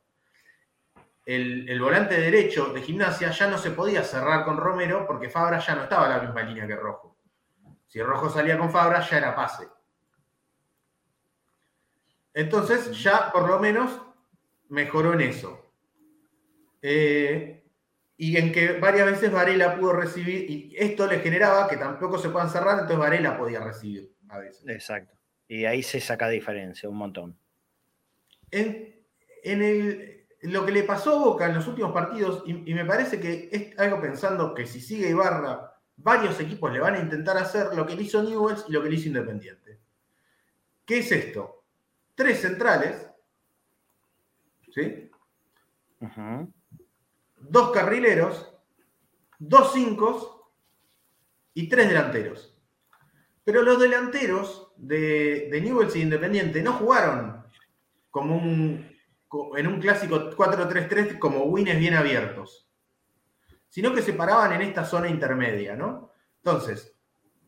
El, 1.25 1.69
el 1.69 1.81
volante 1.81 2.21
derecho 2.21 2.73
de 2.73 2.83
Gimnasia 2.83 3.31
ya 3.31 3.47
no 3.49 3.57
se 3.57 3.71
podía 3.71 4.03
cerrar 4.03 4.45
con 4.45 4.57
Romero 4.57 5.07
porque 5.07 5.31
Fabra 5.31 5.61
ya 5.61 5.77
no 5.77 5.85
estaba 5.85 6.07
en 6.07 6.11
la 6.17 6.23
misma 6.25 6.43
línea 6.43 6.67
que 6.67 6.75
Rojo. 6.75 7.17
Si 7.87 8.03
Rojo 8.03 8.29
salía 8.29 8.59
con 8.59 8.73
Fabra, 8.73 9.01
ya 9.01 9.19
era 9.19 9.37
pase. 9.37 9.69
Entonces, 12.35 13.03
ya 13.03 13.31
por 13.33 13.49
lo 13.49 13.59
menos 13.59 14.01
mejoró 14.69 15.13
en 15.15 15.21
eso. 15.23 15.73
Eh, 16.81 17.63
y 18.17 18.37
en 18.37 18.53
que 18.53 18.73
varias 18.79 19.07
veces 19.11 19.33
Varela 19.33 19.77
pudo 19.79 19.93
recibir, 19.95 20.51
y 20.51 20.75
esto 20.79 21.07
le 21.07 21.21
generaba 21.21 21.69
que 21.69 21.77
tampoco 21.77 22.19
se 22.19 22.29
puedan 22.31 22.51
cerrar, 22.51 22.75
entonces 22.75 22.99
Varela 22.99 23.37
podía 23.37 23.61
recibir 23.63 24.15
a 24.29 24.39
veces. 24.39 24.67
Exacto. 24.69 25.15
Y 25.49 25.65
ahí 25.65 25.83
se 25.83 26.01
saca 26.01 26.29
diferencia 26.29 26.89
un 26.89 26.97
montón. 26.97 27.37
En, 28.51 29.05
en 29.43 29.63
el- 29.63 30.27
lo 30.43 30.65
que 30.67 30.73
le 30.73 30.83
pasó 30.83 31.15
a 31.17 31.25
Boca 31.25 31.47
en 31.47 31.55
los 31.55 31.67
últimos 31.69 31.93
partidos, 31.93 32.43
y, 32.47 32.71
y 32.71 32.75
me 32.75 32.85
parece 32.85 33.21
que 33.21 33.49
es 33.53 33.79
algo 33.79 34.01
pensando 34.01 34.55
que 34.55 34.67
si 34.67 34.81
sigue 34.81 35.09
Ibarra, 35.11 35.77
varios 35.97 36.39
equipos 36.41 36.73
le 36.73 36.81
van 36.81 36.95
a 36.95 37.01
intentar 37.01 37.37
hacer 37.37 37.75
lo 37.75 37.87
que 37.87 37.95
le 37.95 38.03
hizo 38.03 38.23
Newells 38.23 38.65
y 38.69 38.73
lo 38.73 38.83
que 38.83 38.89
le 38.89 38.97
hizo 38.97 39.09
Independiente. 39.09 39.79
¿Qué 40.85 40.99
es 40.99 41.13
esto? 41.13 41.62
Tres 42.23 42.41
centrales, 42.41 43.05
¿sí? 44.73 45.11
Dos 47.37 47.73
carrileros, 47.73 48.55
dos 49.41 49.73
cinco 49.73 50.53
y 51.53 51.69
tres 51.69 51.89
delanteros. 51.89 52.57
Pero 53.43 53.63
los 53.63 53.81
delanteros 53.81 54.73
de, 54.77 55.49
de 55.51 55.61
Newell's 55.63 55.97
Independiente 55.97 56.63
no 56.63 56.75
jugaron 56.75 57.45
como 58.13 58.37
un, 58.37 58.89
en 59.57 59.67
un 59.67 59.81
clásico 59.81 60.31
4-3-3 60.31 61.19
como 61.19 61.47
wins 61.47 61.77
bien 61.77 61.95
abiertos, 61.95 62.71
sino 63.69 63.93
que 63.93 64.01
se 64.01 64.13
paraban 64.13 64.53
en 64.53 64.63
esta 64.63 64.85
zona 64.85 65.09
intermedia, 65.09 65.75
¿no? 65.75 66.13
Entonces, 66.37 66.97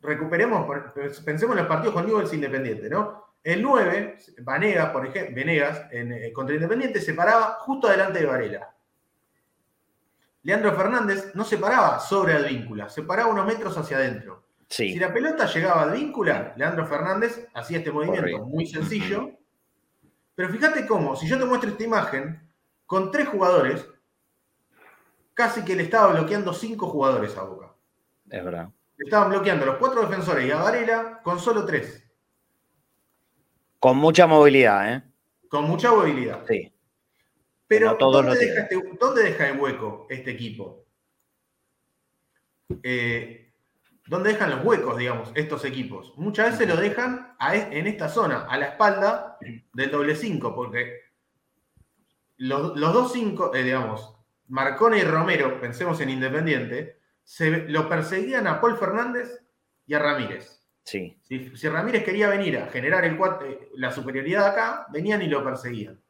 recuperemos, 0.02 0.66
pensemos 1.24 1.56
en 1.56 1.62
los 1.62 1.68
partidos 1.68 1.94
con 1.94 2.08
Newell's 2.08 2.32
Independiente, 2.32 2.90
¿no? 2.90 3.23
El 3.44 3.62
9, 3.62 4.18
Vanegas, 4.38 4.88
por 4.88 5.06
ejemplo, 5.06 5.36
Venegas, 5.36 5.86
en, 5.90 6.12
eh, 6.12 6.32
contra 6.32 6.54
Independiente, 6.54 6.98
se 6.98 7.12
paraba 7.12 7.58
justo 7.60 7.86
adelante 7.86 8.20
de 8.20 8.26
Varela. 8.26 8.74
Leandro 10.42 10.74
Fernández 10.74 11.34
no 11.34 11.44
se 11.44 11.58
paraba 11.58 12.00
sobre 12.00 12.34
Advíncula, 12.34 12.88
se 12.88 13.02
paraba 13.02 13.30
unos 13.30 13.46
metros 13.46 13.76
hacia 13.76 13.98
adentro. 13.98 14.44
Sí. 14.68 14.94
Si 14.94 14.98
la 14.98 15.12
pelota 15.12 15.44
llegaba 15.44 15.82
a 15.82 15.84
Advíncula, 15.84 16.54
Leandro 16.56 16.86
Fernández 16.86 17.46
hacía 17.52 17.78
este 17.78 17.92
movimiento 17.92 18.22
Correcto. 18.22 18.46
muy 18.46 18.66
sencillo. 18.66 19.30
Pero 20.34 20.48
fíjate 20.48 20.86
cómo, 20.86 21.14
si 21.14 21.28
yo 21.28 21.38
te 21.38 21.44
muestro 21.44 21.70
esta 21.70 21.84
imagen, 21.84 22.50
con 22.86 23.10
tres 23.10 23.28
jugadores, 23.28 23.86
casi 25.34 25.62
que 25.64 25.76
le 25.76 25.82
estaba 25.82 26.12
bloqueando 26.12 26.54
cinco 26.54 26.88
jugadores 26.88 27.36
a 27.36 27.42
Boca. 27.42 27.74
Es 28.30 28.42
verdad. 28.42 28.70
Le 28.96 29.04
estaban 29.04 29.28
bloqueando 29.28 29.64
a 29.64 29.66
los 29.66 29.76
cuatro 29.76 30.00
defensores 30.02 30.46
y 30.46 30.50
a 30.50 30.56
Varela 30.56 31.20
con 31.22 31.38
solo 31.38 31.66
tres, 31.66 32.03
Con 33.84 33.98
mucha 33.98 34.26
movilidad, 34.26 34.94
¿eh? 34.94 35.02
con 35.46 35.64
mucha 35.66 35.92
movilidad. 35.92 36.42
Sí. 36.48 36.72
Pero 37.66 37.98
¿dónde, 38.00 38.34
deja 38.34 38.62
este, 38.62 38.82
dónde 38.98 39.24
deja 39.24 39.50
el 39.50 39.60
hueco 39.60 40.06
este 40.08 40.30
equipo? 40.30 40.86
Eh, 42.82 43.52
¿Dónde 44.06 44.32
dejan 44.32 44.52
los 44.52 44.64
huecos, 44.64 44.96
digamos, 44.96 45.32
estos 45.34 45.66
equipos? 45.66 46.14
Muchas 46.16 46.52
veces 46.52 46.66
lo 46.66 46.80
dejan 46.80 47.36
a 47.38 47.56
en 47.56 47.86
esta 47.86 48.08
zona, 48.08 48.46
a 48.46 48.56
la 48.56 48.68
espalda 48.68 49.36
del 49.74 49.90
doble 49.90 50.16
5, 50.16 50.54
porque 50.54 51.02
los, 52.38 52.74
los 52.78 52.94
dos 52.94 53.12
5, 53.12 53.50
digamos, 53.50 54.16
Marcone 54.48 54.96
y 54.96 55.02
Romero, 55.02 55.60
pensemos 55.60 56.00
en 56.00 56.08
Independiente, 56.08 57.00
se, 57.22 57.68
lo 57.68 57.86
perseguían 57.86 58.46
a 58.46 58.62
Paul 58.62 58.78
Fernández 58.78 59.44
y 59.86 59.92
a 59.92 59.98
Ramírez. 59.98 60.63
Sí. 60.84 61.18
Si, 61.22 61.68
Ramírez 61.68 62.04
quería 62.04 62.28
venir 62.28 62.58
a 62.58 62.66
generar 62.66 63.04
el, 63.04 63.14
eh, 63.14 63.70
la 63.74 63.90
superioridad 63.90 64.46
acá, 64.46 64.86
venían 64.92 65.22
y 65.22 65.28
lo 65.28 65.42
perseguían. 65.42 66.00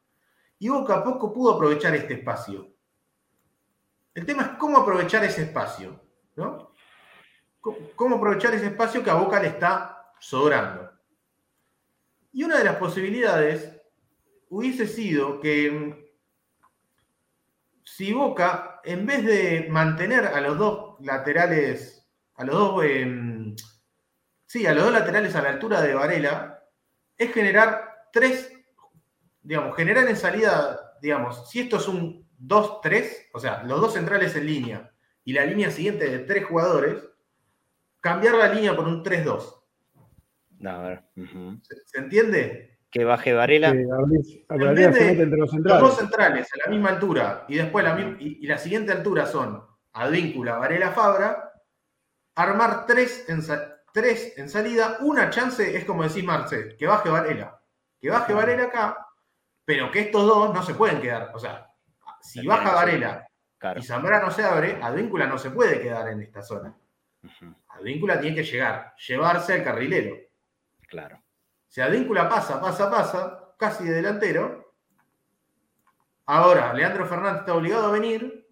Y 0.59 0.69
Boca 0.69 1.03
poco 1.03 1.33
pudo 1.33 1.53
aprovechar 1.53 1.95
este 1.95 2.15
espacio. 2.15 2.73
El 4.13 4.25
tema 4.25 4.43
es 4.43 4.49
cómo 4.57 4.77
aprovechar 4.77 5.23
ese 5.23 5.43
espacio, 5.43 5.99
¿no? 6.35 6.73
¿Cómo, 7.61 7.77
cómo 7.95 8.15
aprovechar 8.17 8.53
ese 8.53 8.67
espacio 8.67 9.03
que 9.03 9.09
a 9.09 9.15
Boca 9.15 9.41
le 9.41 9.47
está 9.47 10.11
sobrando? 10.19 10.91
Y 12.33 12.43
una 12.43 12.57
de 12.57 12.65
las 12.65 12.75
posibilidades 12.75 13.81
hubiese 14.49 14.87
sido 14.87 15.39
que 15.39 15.71
mm, 15.71 16.05
si 17.83 18.11
Boca, 18.11 18.81
en 18.83 19.05
vez 19.05 19.23
de 19.23 19.67
mantener 19.69 20.25
a 20.25 20.41
los 20.41 20.57
dos 20.57 20.95
laterales, 20.99 22.05
a 22.35 22.43
los 22.43 22.55
dos, 22.55 22.83
em, 22.83 23.34
sí, 24.45 24.65
a 24.65 24.73
los 24.73 24.85
dos 24.85 24.93
laterales 24.93 25.35
a 25.35 25.41
la 25.41 25.49
altura 25.49 25.81
de 25.81 25.93
Varela, 25.93 26.63
es 27.17 27.31
generar 27.33 28.07
tres, 28.11 28.51
digamos, 29.41 29.75
generar 29.75 30.07
en 30.07 30.15
salida, 30.17 30.93
digamos, 31.01 31.49
si 31.49 31.61
esto 31.61 31.77
es 31.77 31.87
un 31.87 32.27
2-3, 32.39 33.29
o 33.33 33.39
sea, 33.39 33.63
los 33.63 33.79
dos 33.81 33.93
centrales 33.93 34.35
en 34.35 34.45
línea 34.45 34.91
y 35.23 35.33
la 35.33 35.45
línea 35.45 35.71
siguiente 35.71 36.09
de 36.09 36.19
tres 36.19 36.45
jugadores, 36.45 37.03
cambiar 38.01 38.35
la 38.35 38.53
línea 38.53 38.75
por 38.75 38.87
un 38.87 39.03
3-2. 39.03 39.61
A 40.65 40.77
ver. 40.81 41.03
ujú. 41.15 41.59
¿Se, 41.63 41.75
se 41.85 41.97
entiende? 41.99 42.79
Que 42.89 43.03
baje 43.03 43.33
Varela. 43.33 43.71
Se 43.71 43.81
entre 45.11 45.37
los 45.37 45.51
Los 45.53 45.63
dos 45.81 45.95
centrales. 45.97 45.97
centrales 45.97 46.47
a 46.53 46.57
la 46.65 46.71
misma 46.71 46.89
altura 46.89 47.45
y 47.49 47.55
después 47.57 47.83
la, 47.83 47.93
mi- 47.95 48.15
y, 48.23 48.39
y 48.43 48.47
la 48.47 48.57
siguiente 48.57 48.91
altura 48.93 49.25
son 49.25 49.63
Advíncula, 49.93 50.57
Varela, 50.57 50.91
Fabra, 50.91 51.51
armar 52.35 52.85
tres 52.85 53.25
en, 53.29 53.41
tres 53.95 54.37
en 54.37 54.49
salida, 54.49 54.97
una 54.99 55.29
chance 55.31 55.75
es 55.75 55.85
como 55.85 56.03
decís 56.03 56.23
Marce, 56.23 56.75
que 56.77 56.85
baje 56.85 57.09
Varela. 57.09 57.59
Que 57.99 58.09
baje 58.09 58.33
Varela 58.33 58.65
acá, 58.65 59.07
pero 59.63 59.89
que 59.89 60.01
estos 60.01 60.23
dos 60.27 60.53
no 60.53 60.61
se 60.61 60.75
pueden 60.75 61.01
quedar. 61.01 61.31
O 61.33 61.39
sea, 61.39 61.71
si 62.21 62.45
También, 62.45 62.63
baja. 62.65 62.75
Varela 62.75 63.27
Claro. 63.57 63.79
y 63.79 63.83
Zambrano 63.83 64.29
se 64.29 64.43
abre, 64.43 64.79
Advíncula 64.83 65.25
no 65.25 65.37
se 65.39 65.49
puede 65.49 65.79
quedar 65.81 66.09
en 66.09 66.21
esta 66.21 66.41
zona. 66.43 66.75
Ujú, 67.23 67.55
Advíncula 67.69 68.19
tiene 68.19 68.35
que 68.35 68.43
llegar, 68.43 68.93
llevarse 69.07 69.53
al 69.53 69.63
carrilero. 69.63 70.15
Claro. 70.87 71.23
Si 71.67 71.81
Advíncula 71.81 72.29
pasa, 72.29 72.59
pasa, 72.61 72.91
pasa, 72.91 73.53
casi 73.57 73.85
de 73.85 73.93
delantero. 73.93 74.73
Ahora, 76.27 76.73
Leandro 76.73 77.05
Fernández 77.07 77.41
está 77.41 77.53
obligado 77.55 77.87
a 77.87 77.91
venir. 77.91 78.45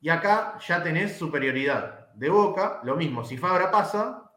Y 0.00 0.10
acá 0.10 0.58
ya 0.60 0.80
tenés 0.82 1.18
superioridad 1.18 2.12
de 2.14 2.28
boca. 2.28 2.80
Lo 2.84 2.94
mismo, 2.94 3.24
si 3.24 3.36
Fabra 3.36 3.70
pasa, 3.70 4.27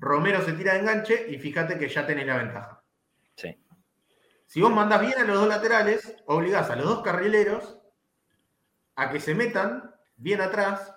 Romero 0.00 0.42
se 0.44 0.54
tira 0.54 0.72
de 0.72 0.80
enganche 0.80 1.26
y 1.28 1.38
fíjate 1.38 1.78
que 1.78 1.88
ya 1.88 2.06
tenés 2.06 2.26
la 2.26 2.38
ventaja. 2.38 2.82
Sí. 3.36 3.56
Si 4.46 4.60
vos 4.60 4.72
mandás 4.72 5.00
bien 5.02 5.18
a 5.18 5.24
los 5.24 5.36
dos 5.38 5.48
laterales, 5.48 6.16
obligás 6.26 6.68
a 6.70 6.76
los 6.76 6.86
dos 6.86 7.02
carrileros 7.02 7.78
a 8.96 9.10
que 9.10 9.20
se 9.20 9.34
metan 9.34 9.94
bien 10.16 10.40
atrás 10.40 10.94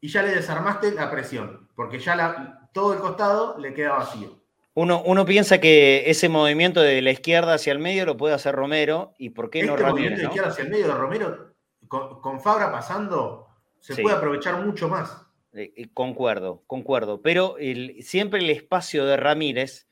y 0.00 0.08
ya 0.08 0.22
le 0.22 0.30
desarmaste 0.34 0.92
la 0.92 1.10
presión, 1.10 1.68
porque 1.74 1.98
ya 1.98 2.14
la- 2.16 2.68
todo 2.72 2.92
el 2.94 3.00
costado 3.00 3.58
le 3.58 3.74
queda 3.74 3.92
vacío. 3.94 4.40
Uno, 4.74 5.02
uno 5.04 5.24
piensa 5.24 5.58
que 5.58 6.08
ese 6.10 6.28
movimiento 6.28 6.80
de 6.82 7.00
la 7.02 7.10
izquierda 7.10 7.54
hacia 7.54 7.72
el 7.72 7.78
medio 7.78 8.04
lo 8.04 8.16
puede 8.16 8.34
hacer 8.34 8.54
Romero 8.54 9.14
y 9.18 9.30
por 9.30 9.48
qué 9.50 9.62
no 9.64 9.72
este 9.74 9.84
movimiento 9.84 9.94
Ramírez, 9.94 10.18
de 10.18 10.22
¿no? 10.24 10.28
izquierda 10.28 10.50
hacia 10.50 10.64
el 10.64 10.70
medio 10.70 10.88
de 10.88 10.94
Romero, 10.94 11.54
con, 11.88 12.20
con 12.20 12.40
Fabra 12.40 12.70
pasando, 12.70 13.48
se 13.80 13.94
Sí. 13.94 14.02
puede 14.02 14.16
aprovechar 14.16 14.62
mucho 14.64 14.88
más. 14.88 15.25
Eh, 15.56 15.72
eh, 15.76 15.88
concuerdo, 15.94 16.62
concuerdo. 16.66 17.22
Pero 17.22 17.56
el- 17.58 18.02
siempre 18.02 18.40
el 18.40 18.50
espacio 18.50 19.04
de 19.06 19.16
Ramírez 19.16 19.88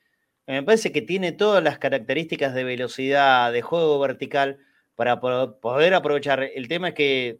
me 0.47 0.61
parece 0.63 0.91
que 0.91 1.01
tiene 1.01 1.31
todas 1.31 1.63
las 1.63 1.79
características 1.79 2.53
de 2.53 2.63
velocidad, 2.63 3.51
de 3.51 3.61
juego 3.63 3.99
vertical, 3.99 4.59
para 4.95 5.19
po- 5.19 5.59
poder 5.59 5.93
aprovechar. 5.95 6.41
El 6.43 6.67
tema 6.67 6.89
es 6.89 6.93
que 6.93 7.39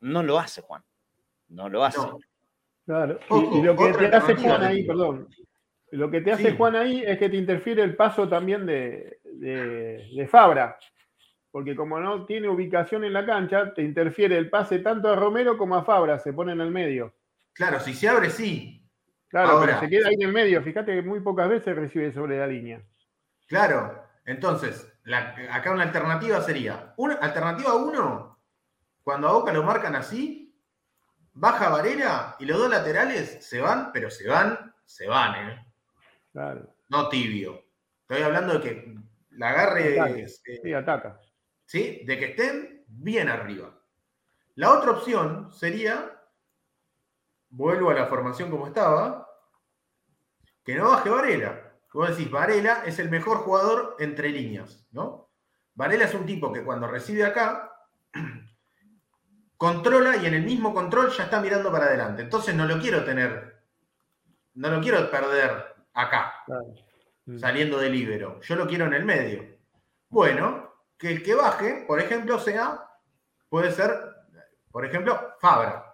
no 0.00 0.22
lo 0.22 0.38
hace, 0.38 0.60
Juan. 0.62 0.82
No 1.48 1.68
lo 1.68 1.84
hace. 1.84 1.98
No. 1.98 2.18
Claro. 2.86 3.20
Y- 3.52 3.62
lo 3.62 3.76
que 3.76 3.92
te 3.92 4.06
hace 4.06 4.34
Juan 4.34 4.62
ahí, 4.64 4.84
perdón. 4.84 5.28
Lo 5.92 6.10
que 6.10 6.20
te 6.20 6.32
hace 6.32 6.50
Sí. 6.50 6.56
Juan 6.56 6.76
ahí 6.76 7.02
es 7.06 7.18
que 7.18 7.28
te 7.28 7.36
interfiere 7.36 7.82
el 7.82 7.94
paso 7.96 8.28
también 8.28 8.66
de, 8.66 9.18
de- 9.24 10.08
de 10.14 10.28
Fabra. 10.28 10.76
Porque 11.52 11.74
como 11.74 11.98
no 12.00 12.26
tiene 12.26 12.48
ubicación 12.48 13.04
en 13.04 13.12
la 13.12 13.26
cancha, 13.26 13.74
te 13.74 13.82
interfiere 13.82 14.36
el 14.38 14.50
pase 14.50 14.78
tanto 14.80 15.08
a 15.08 15.16
Romero 15.16 15.56
como 15.58 15.74
a 15.76 15.84
Fabra, 15.84 16.18
se 16.20 16.32
pone 16.32 16.52
en 16.52 16.60
el 16.60 16.70
medio. 16.70 17.14
Claro, 17.52 17.80
si 17.80 17.94
se 17.94 18.08
abre, 18.08 18.30
sí. 18.30 18.76
Claro, 19.28 19.50
Ahora. 19.50 19.66
pero 19.66 19.80
se 19.80 19.88
queda 19.88 20.08
ahí 20.08 20.14
en 20.14 20.22
el 20.22 20.32
medio. 20.32 20.62
Fíjate 20.62 20.94
que 20.94 21.02
muy 21.02 21.20
pocas 21.20 21.48
veces 21.48 21.76
recibe 21.76 22.12
sobre 22.12 22.38
la 22.38 22.46
línea. 22.46 22.82
Claro. 23.46 24.02
Entonces, 24.24 24.92
la- 25.04 25.34
acá 25.52 25.70
una 25.72 25.84
alternativa 25.84 26.40
sería, 26.40 26.94
una 26.96 27.14
alternativa 27.14 27.74
uno, 27.74 28.38
cuando 29.02 29.28
a 29.28 29.32
Boca 29.32 29.52
lo 29.52 29.62
marcan 29.62 29.94
así, 29.96 30.54
baja 31.32 31.68
Varela 31.68 32.36
y 32.38 32.44
los 32.44 32.58
dos 32.58 32.70
laterales 32.70 33.44
se 33.44 33.60
van, 33.60 33.92
pero 33.92 34.10
se 34.10 34.28
van, 34.28 34.74
se 34.84 35.06
van, 35.06 35.48
¿eh? 35.50 35.66
Claro. 36.32 36.74
No 36.88 37.08
tibio. 37.08 37.64
Estoy 38.02 38.22
hablando 38.22 38.54
de 38.54 38.60
que 38.60 38.94
la 39.30 39.50
agarre, 39.50 39.98
Ataque. 40.00 40.22
eh, 40.22 40.60
Sí, 40.62 40.72
ataca. 40.74 41.20
¿sí? 41.66 42.02
De 42.04 42.18
que 42.18 42.24
estén 42.26 42.84
bien 42.88 43.28
arriba. 43.28 43.72
La 44.56 44.72
otra 44.72 44.90
opción 44.92 45.52
sería, 45.52 46.19
vuelvo 47.50 47.90
a 47.90 47.94
la 47.94 48.06
formación 48.06 48.50
como 48.50 48.66
estaba, 48.66 49.28
que 50.64 50.74
no 50.74 50.90
baje 50.90 51.10
Varela. 51.10 51.72
Vos 51.92 52.10
decís, 52.10 52.30
Varela 52.30 52.84
es 52.86 52.98
el 52.98 53.10
mejor 53.10 53.38
jugador 53.38 53.96
entre 53.98 54.30
líneas, 54.30 54.86
¿no? 54.92 55.28
Varela 55.74 56.04
es 56.04 56.14
un 56.14 56.24
tipo 56.24 56.52
que 56.52 56.64
cuando 56.64 56.86
recibe 56.86 57.24
acá, 57.24 57.72
controla 59.56 60.16
y 60.16 60.26
en 60.26 60.34
el 60.34 60.44
mismo 60.44 60.72
control 60.72 61.10
ya 61.10 61.24
está 61.24 61.40
mirando 61.40 61.70
para 61.70 61.86
adelante. 61.86 62.22
Entonces 62.22 62.54
no 62.54 62.66
lo 62.66 62.78
quiero 62.78 63.04
tener, 63.04 63.62
no 64.54 64.70
lo 64.70 64.80
quiero 64.80 65.10
perder 65.10 65.74
acá. 65.92 66.34
Mm. 67.30 67.38
saliendo 67.38 67.78
del 67.78 67.92
libero. 67.92 68.40
Yo 68.40 68.56
lo 68.56 68.66
quiero 68.66 68.86
en 68.86 68.94
el 68.94 69.04
medio. 69.04 69.56
Bueno, 70.08 70.74
que 70.98 71.12
el 71.12 71.22
que 71.22 71.34
baje, 71.34 71.84
por 71.86 72.00
ejemplo, 72.00 72.38
sea, 72.38 72.88
puede 73.48 73.70
ser, 73.70 73.90
por 74.70 74.84
ejemplo, 74.84 75.34
Fabra. 75.40 75.89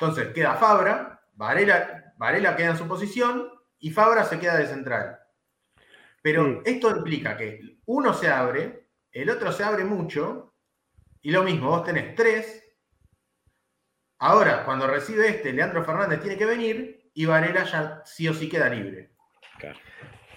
Entonces 0.00 0.32
queda 0.32 0.54
Fabra, 0.54 1.20
Varela, 1.34 2.14
Varela 2.16 2.54
queda 2.54 2.70
en 2.70 2.76
su 2.76 2.86
posición 2.86 3.50
y 3.80 3.90
Fabra 3.90 4.22
se 4.24 4.38
queda 4.38 4.56
de 4.56 4.68
central. 4.68 5.18
Pero 6.22 6.44
Sí. 6.44 6.58
esto 6.66 6.96
implica 6.96 7.36
que 7.36 7.80
uno 7.86 8.14
se 8.14 8.28
abre, 8.28 8.90
el 9.10 9.28
otro 9.28 9.50
se 9.50 9.64
abre 9.64 9.84
mucho, 9.84 10.54
y 11.20 11.32
lo 11.32 11.42
mismo, 11.42 11.70
vos 11.70 11.82
tenés 11.82 12.14
tres. 12.14 12.64
Ahora, 14.20 14.64
cuando 14.64 14.86
recibe 14.86 15.28
este, 15.28 15.52
Leandro 15.52 15.84
Fernández 15.84 16.20
tiene 16.20 16.38
que 16.38 16.46
venir 16.46 17.10
y 17.14 17.26
Varela 17.26 17.64
ya 17.64 18.02
sí 18.04 18.28
o 18.28 18.34
sí 18.34 18.48
queda 18.48 18.68
libre. 18.68 19.16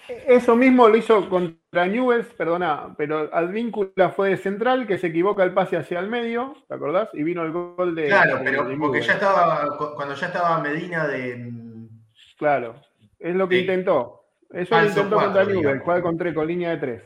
Eso 0.08 0.56
mismo 0.56 0.88
lo 0.88 0.96
hizo 0.96 1.28
contra 1.28 1.86
Newells, 1.86 2.26
perdona, 2.34 2.94
pero 2.96 3.30
Advíncula 3.32 4.10
fue 4.10 4.30
de 4.30 4.36
central, 4.36 4.86
que 4.86 4.98
se 4.98 5.06
equivoca 5.08 5.42
el 5.44 5.54
pase 5.54 5.76
hacia 5.76 6.00
el 6.00 6.08
medio, 6.08 6.54
¿te 6.68 6.74
acordás? 6.74 7.08
Y 7.12 7.22
vino 7.22 7.42
el 7.44 7.52
gol 7.52 7.94
de. 7.94 8.06
Claro, 8.08 8.40
pero 8.44 8.64
de 8.64 8.76
porque 8.76 9.00
ya 9.00 9.14
estaba, 9.14 9.76
cu- 9.78 9.94
cuando 9.94 10.14
ya 10.14 10.26
estaba 10.26 10.60
Medina 10.60 11.06
de. 11.06 11.36
mm, 11.36 11.88
Claro, 12.36 12.74
es 13.18 13.34
lo 13.36 13.48
que 13.48 13.56
Sí. 13.56 13.60
intentó. 13.62 14.24
Eso 14.50 14.78
lo 14.78 14.86
intentó 14.86 15.16
contra 15.16 15.44
Newell's, 15.44 15.82
jugar 15.82 16.02
con, 16.02 16.18
tres, 16.18 16.34
con 16.34 16.46
línea 16.46 16.70
de 16.70 16.76
tres. 16.78 17.02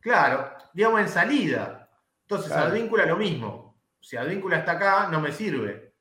Claro, 0.00 0.50
digamos 0.72 1.00
en 1.00 1.08
salida. 1.08 1.90
Entonces, 2.22 2.50
Claro. 2.52 2.68
Advíncula 2.68 3.04
lo 3.06 3.16
mismo. 3.16 3.82
Si 4.00 4.16
Advíncula 4.16 4.58
está 4.58 4.72
acá, 4.72 5.08
no 5.10 5.20
me 5.20 5.32
sirve. 5.32 5.92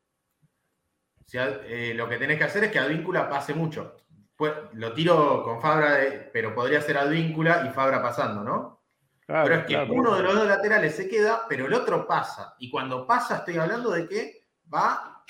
Si 1.26 1.38
eh, 1.38 1.94
lo 1.96 2.08
que 2.08 2.18
tenés 2.18 2.38
que 2.38 2.44
hacer 2.46 2.64
es 2.64 2.72
que 2.72 2.80
Advíncula 2.80 3.28
pase 3.30 3.54
mucho. 3.54 3.98
Pues, 4.40 4.54
lo 4.72 4.94
tiro 4.94 5.44
con 5.44 5.62
Fabra, 5.62 5.96
de- 5.96 6.12
pero 6.32 6.56
podría 6.56 6.80
ser 6.82 6.98
Advíncula 6.98 7.66
y 7.68 7.74
Fabra 7.74 8.02
pasando, 8.02 8.42
¿no? 8.42 8.82
Claro, 9.26 9.44
pero 9.44 9.56
es 9.60 9.66
que 9.66 9.74
claro, 9.74 9.94
uno 9.94 10.16
de 10.16 10.24
los 10.24 10.34
dos 10.34 10.48
laterales 10.48 10.96
se 10.96 11.10
queda, 11.10 11.46
pero 11.50 11.66
el 11.66 11.74
otro 11.74 12.08
pasa. 12.08 12.56
Y 12.58 12.72
cuando 12.72 13.06
pasa, 13.06 13.40
estoy 13.40 13.58
hablando 13.58 13.92
de 13.92 14.08
que 14.08 14.48
va 14.74 15.26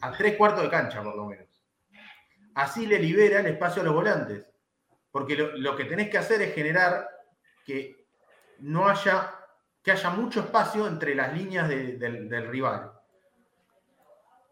a 0.00 0.12
tres 0.12 0.36
cuartos 0.36 0.62
de 0.62 0.70
cancha, 0.70 1.02
por 1.02 1.16
lo 1.16 1.26
menos. 1.26 1.48
Así 2.54 2.86
le 2.86 3.00
libera 3.00 3.40
el 3.40 3.46
espacio 3.46 3.82
a 3.82 3.84
los 3.84 3.94
volantes. 3.94 4.48
Porque 5.10 5.34
lo, 5.34 5.56
lo 5.56 5.74
que 5.74 5.86
tenés 5.86 6.08
que 6.08 6.18
hacer 6.18 6.40
es 6.40 6.54
generar 6.54 7.08
que 7.64 8.06
no 8.60 8.88
haya, 8.88 9.34
que 9.82 9.90
haya 9.90 10.10
mucho 10.10 10.38
espacio 10.38 10.86
entre 10.86 11.16
las 11.16 11.32
líneas 11.32 11.68
de- 11.68 11.96
del, 11.96 12.28
del 12.28 12.46
rival. 12.48 12.92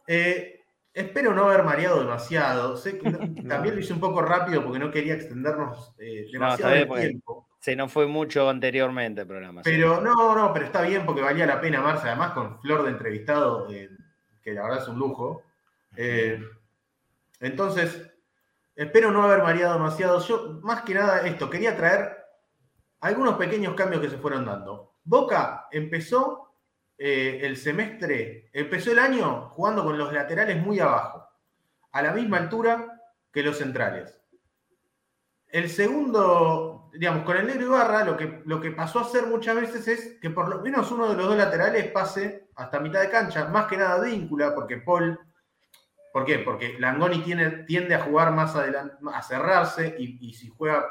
Eh, 0.08 0.53
espero 0.94 1.34
no 1.34 1.44
haber 1.46 1.62
mareado 1.64 2.00
demasiado. 2.00 2.76
Sé 2.76 2.98
que 2.98 3.10
no- 3.10 3.18
también 3.48 3.74
lo 3.74 3.80
hice 3.80 3.92
un 3.92 4.00
poco 4.00 4.22
rápido 4.22 4.62
porque 4.64 4.78
no 4.78 4.90
quería 4.90 5.14
extendernos 5.14 5.92
eh, 5.98 6.24
No, 6.26 6.40
demasiado 6.40 6.72
bien, 6.74 6.88
porque 6.88 7.08
tiempo. 7.08 7.48
se 7.60 7.76
nos 7.76 7.92
fue 7.92 8.06
mucho 8.06 8.48
anteriormente 8.48 9.22
el 9.22 9.26
programa. 9.26 9.62
sí. 9.64 9.70
Pero 9.70 10.00
no, 10.00 10.34
no, 10.34 10.52
pero 10.52 10.64
está 10.66 10.80
bien 10.82 11.04
porque 11.04 11.20
valía 11.22 11.44
la 11.46 11.60
pena, 11.60 11.80
Marce, 11.82 12.06
además 12.08 12.32
con 12.32 12.60
Flor 12.60 12.84
de 12.84 12.90
entrevistado, 12.90 13.68
eh, 13.70 13.90
que 14.42 14.52
la 14.54 14.62
verdad 14.62 14.82
es 14.82 14.88
un 14.88 14.98
lujo. 14.98 15.42
Eh, 15.96 16.40
entonces, 17.40 18.10
espero 18.76 19.10
no 19.10 19.22
haber 19.22 19.40
variado 19.42 19.74
demasiado. 19.74 20.20
Yo, 20.20 20.60
más 20.62 20.82
que 20.82 20.94
nada, 20.94 21.26
esto, 21.26 21.50
quería 21.50 21.76
traer 21.76 22.16
algunos 23.00 23.34
pequeños 23.36 23.74
cambios 23.74 24.00
que 24.00 24.10
se 24.10 24.18
fueron 24.18 24.44
dando. 24.46 24.94
Boca 25.04 25.66
empezó 25.70 26.43
eh, 26.96 27.40
el 27.42 27.56
semestre, 27.56 28.50
empezó 28.52 28.92
el 28.92 29.00
año 29.00 29.50
jugando 29.50 29.82
con 29.82 29.98
los 29.98 30.12
laterales 30.12 30.62
muy 30.62 30.78
abajo, 30.78 31.28
a 31.90 32.02
la 32.02 32.12
misma 32.12 32.38
altura 32.38 33.00
que 33.32 33.42
los 33.42 33.58
centrales. 33.58 34.20
El 35.48 35.68
segundo, 35.68 36.90
digamos, 36.94 37.24
con 37.24 37.36
el 37.36 37.46
negro 37.46 37.66
Ibarra, 37.66 38.04
lo 38.04 38.16
que, 38.16 38.42
lo 38.44 38.60
que 38.60 38.70
pasó 38.70 39.00
a 39.00 39.02
hacer 39.02 39.26
muchas 39.26 39.56
veces 39.56 39.88
es 39.88 40.20
que 40.20 40.30
por 40.30 40.48
lo 40.48 40.60
menos 40.60 40.90
uno 40.92 41.08
de 41.08 41.16
los 41.16 41.26
dos 41.26 41.36
laterales 41.36 41.90
pase 41.90 42.48
hasta 42.54 42.80
mitad 42.80 43.00
de 43.00 43.10
cancha, 43.10 43.48
más 43.48 43.66
que 43.66 43.76
nada 43.76 44.02
víncula, 44.02 44.54
porque 44.54 44.78
Paul. 44.78 45.18
¿Por 46.12 46.24
qué? 46.24 46.38
Porque 46.38 46.76
Langoni 46.78 47.22
tiene, 47.22 47.50
tiende 47.64 47.96
a 47.96 48.02
jugar 48.02 48.32
más 48.32 48.54
adelante, 48.54 48.96
a 49.12 49.20
cerrarse, 49.20 49.96
y, 49.98 50.32
si 50.34 50.48
juega, 50.48 50.84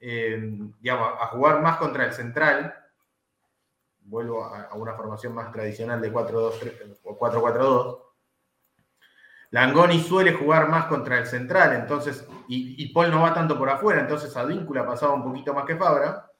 eh, 0.00 0.58
digamos, 0.80 1.12
a 1.18 1.26
jugar 1.28 1.62
más 1.62 1.78
contra 1.78 2.04
el 2.04 2.12
central, 2.12 2.74
vuelvo 4.08 4.44
a, 4.44 4.62
a 4.64 4.74
una 4.74 4.94
formación 4.94 5.34
más 5.34 5.52
tradicional 5.52 6.00
de 6.00 6.12
4-2-3 6.12 6.98
o 7.04 7.18
4-4-2. 7.18 8.02
Langoni 9.50 10.00
suele 10.00 10.34
jugar 10.34 10.68
más 10.68 10.86
contra 10.86 11.18
el 11.18 11.26
central, 11.26 11.74
entonces, 11.74 12.26
y, 12.48 12.82
y 12.82 12.92
Paul 12.92 13.10
no 13.10 13.22
va 13.22 13.32
tanto 13.32 13.58
por 13.58 13.70
afuera, 13.70 14.00
entonces 14.00 14.36
Advíncula 14.36 14.86
pasaba 14.86 15.14
un 15.14 15.24
poquito 15.24 15.54
más 15.54 15.64
que 15.64 15.76
Fabra. 15.76 16.30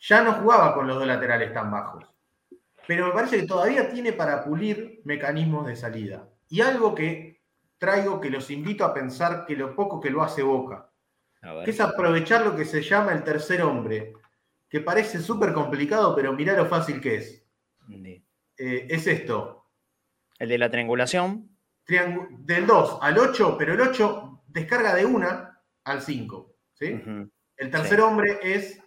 Ya 0.00 0.22
no 0.22 0.34
jugaba 0.34 0.74
con 0.74 0.86
los 0.86 0.98
dos 0.98 1.06
laterales 1.06 1.54
tan 1.54 1.70
bajos. 1.70 2.04
Pero 2.86 3.06
me 3.06 3.12
parece 3.12 3.40
que 3.40 3.46
todavía 3.46 3.90
tiene 3.90 4.12
para 4.12 4.44
pulir 4.44 5.00
mecanismos 5.04 5.66
de 5.66 5.74
salida. 5.74 6.28
Y 6.48 6.60
algo 6.60 6.94
que 6.94 7.42
traigo 7.78 8.20
que 8.20 8.30
los 8.30 8.50
invito 8.50 8.84
a 8.84 8.94
pensar 8.94 9.46
que 9.46 9.56
lo 9.56 9.74
poco 9.74 10.00
que 10.00 10.10
lo 10.10 10.22
hace 10.22 10.42
Boca, 10.42 10.90
que 11.64 11.70
es 11.70 11.80
aprovechar 11.80 12.44
lo 12.44 12.54
que 12.54 12.64
se 12.64 12.82
llama 12.82 13.12
el 13.12 13.24
tercer 13.24 13.62
hombre, 13.62 14.14
que 14.68 14.80
parece 14.80 15.20
súper 15.20 15.52
complicado, 15.52 16.14
pero 16.14 16.32
mirá 16.32 16.54
lo 16.56 16.66
fácil 16.66 17.00
que 17.00 17.16
es. 17.16 17.44
Sí. 17.88 18.24
Eh, 18.58 18.86
es 18.90 19.06
esto, 19.06 19.66
El 20.38 20.48
de 20.48 20.58
la 20.58 20.70
triangulación. 20.70 21.48
triangu- 21.86 22.28
del 22.40 22.66
2 22.66 22.98
al 23.00 23.18
8, 23.18 23.56
pero 23.58 23.74
el 23.74 23.80
8 23.80 24.42
descarga 24.48 24.94
de 24.94 25.04
una 25.04 25.60
al 25.84 26.00
5. 26.02 26.52
¿sí? 26.74 27.00
El 27.56 27.70
tercer 27.70 27.98
Sí. 27.98 28.02
hombre 28.02 28.38
es, 28.42 28.82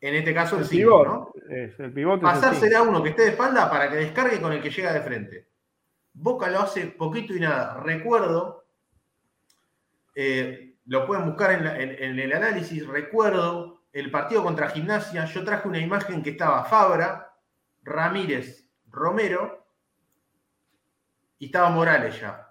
en 0.00 0.14
este 0.14 0.32
caso, 0.32 0.56
el 0.56 0.62
El 0.62 0.68
5. 0.68 0.80
pivot, 0.80 1.06
¿no? 1.06 1.32
es, 1.50 1.78
el 1.80 1.92
pivote 1.92 2.22
Pasársela 2.22 2.78
a 2.78 2.82
uno 2.82 3.02
que 3.02 3.10
esté 3.10 3.22
de 3.22 3.28
espalda 3.30 3.68
para 3.70 3.90
que 3.90 3.96
descargue 3.96 4.40
con 4.40 4.52
el 4.52 4.62
que 4.62 4.70
llega 4.70 4.92
de 4.92 5.00
frente. 5.02 5.48
Boca 6.12 6.48
lo 6.50 6.60
hace 6.60 6.86
poquito 6.86 7.34
y 7.34 7.40
nada. 7.40 7.80
Recuerdo, 7.82 8.64
eh, 10.14 10.76
lo 10.86 11.06
pueden 11.06 11.26
buscar 11.26 11.52
en, 11.52 11.64
la- 11.64 11.78
en- 11.80 12.02
en 12.02 12.18
el 12.20 12.32
análisis, 12.32 12.86
recuerdo 12.86 13.73
el 13.94 14.10
partido 14.10 14.42
contra 14.42 14.70
Gimnasia, 14.70 15.24
yo 15.24 15.44
traje 15.44 15.68
una 15.68 15.78
imagen 15.78 16.20
que 16.20 16.30
estaba 16.30 16.64
Fabra, 16.64 17.32
Ramírez, 17.84 18.68
Romero 18.90 19.68
y 21.38 21.46
estaba 21.46 21.70
Morales 21.70 22.20
ya. 22.20 22.50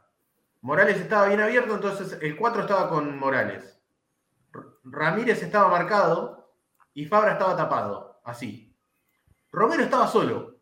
Morales 0.61 0.97
estaba 1.01 1.27
bien 1.27 1.41
abierto, 1.41 1.75
entonces 1.75 2.17
el 2.21 2.37
4 2.37 2.61
estaba 2.61 2.87
con 2.87 3.19
Morales. 3.19 3.77
Ramírez 4.85 5.43
estaba 5.43 5.67
marcado 5.67 6.55
y 6.93 7.05
Fabra 7.05 7.33
estaba 7.33 7.57
tapado, 7.57 8.21
así. 8.23 8.73
Romero 9.51 9.83
estaba 9.83 10.07
solo. 10.07 10.61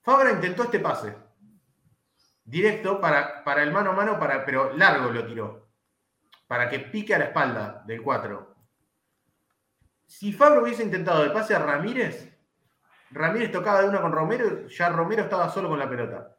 Fabra 0.00 0.32
intentó 0.32 0.62
este 0.62 0.80
pase. 0.80 1.14
directo 2.44 2.98
para, 2.98 3.44
para 3.44 3.62
el 3.62 3.72
mano 3.72 3.90
a 3.90 3.94
mano, 3.94 4.18
para, 4.18 4.42
pero 4.46 4.72
largo 4.74 5.10
lo 5.10 5.26
tiró. 5.26 5.68
Para 6.46 6.70
que 6.70 6.78
pique 6.78 7.14
a 7.14 7.18
la 7.18 7.26
espalda 7.26 7.82
del 7.86 8.00
4. 8.00 8.51
Si 10.12 10.30
Fabro 10.30 10.62
hubiese 10.62 10.82
intentado 10.82 11.24
el 11.24 11.32
pase 11.32 11.54
a 11.54 11.58
Ramírez, 11.58 12.30
Ramírez 13.12 13.50
tocaba 13.50 13.80
de 13.80 13.88
una 13.88 14.02
con 14.02 14.12
Romero, 14.12 14.68
ya 14.68 14.90
Romero 14.90 15.22
estaba 15.22 15.48
solo 15.48 15.70
con 15.70 15.78
la 15.78 15.88
pelota. 15.88 16.36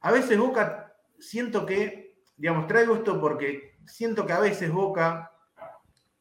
A 0.00 0.12
veces 0.12 0.38
Boca, 0.38 0.94
siento 1.18 1.66
que, 1.66 2.14
digamos, 2.36 2.68
traigo 2.68 2.94
esto 2.94 3.20
porque 3.20 3.76
siento 3.84 4.24
que 4.24 4.32
a 4.32 4.38
veces 4.38 4.70
Boca 4.70 5.32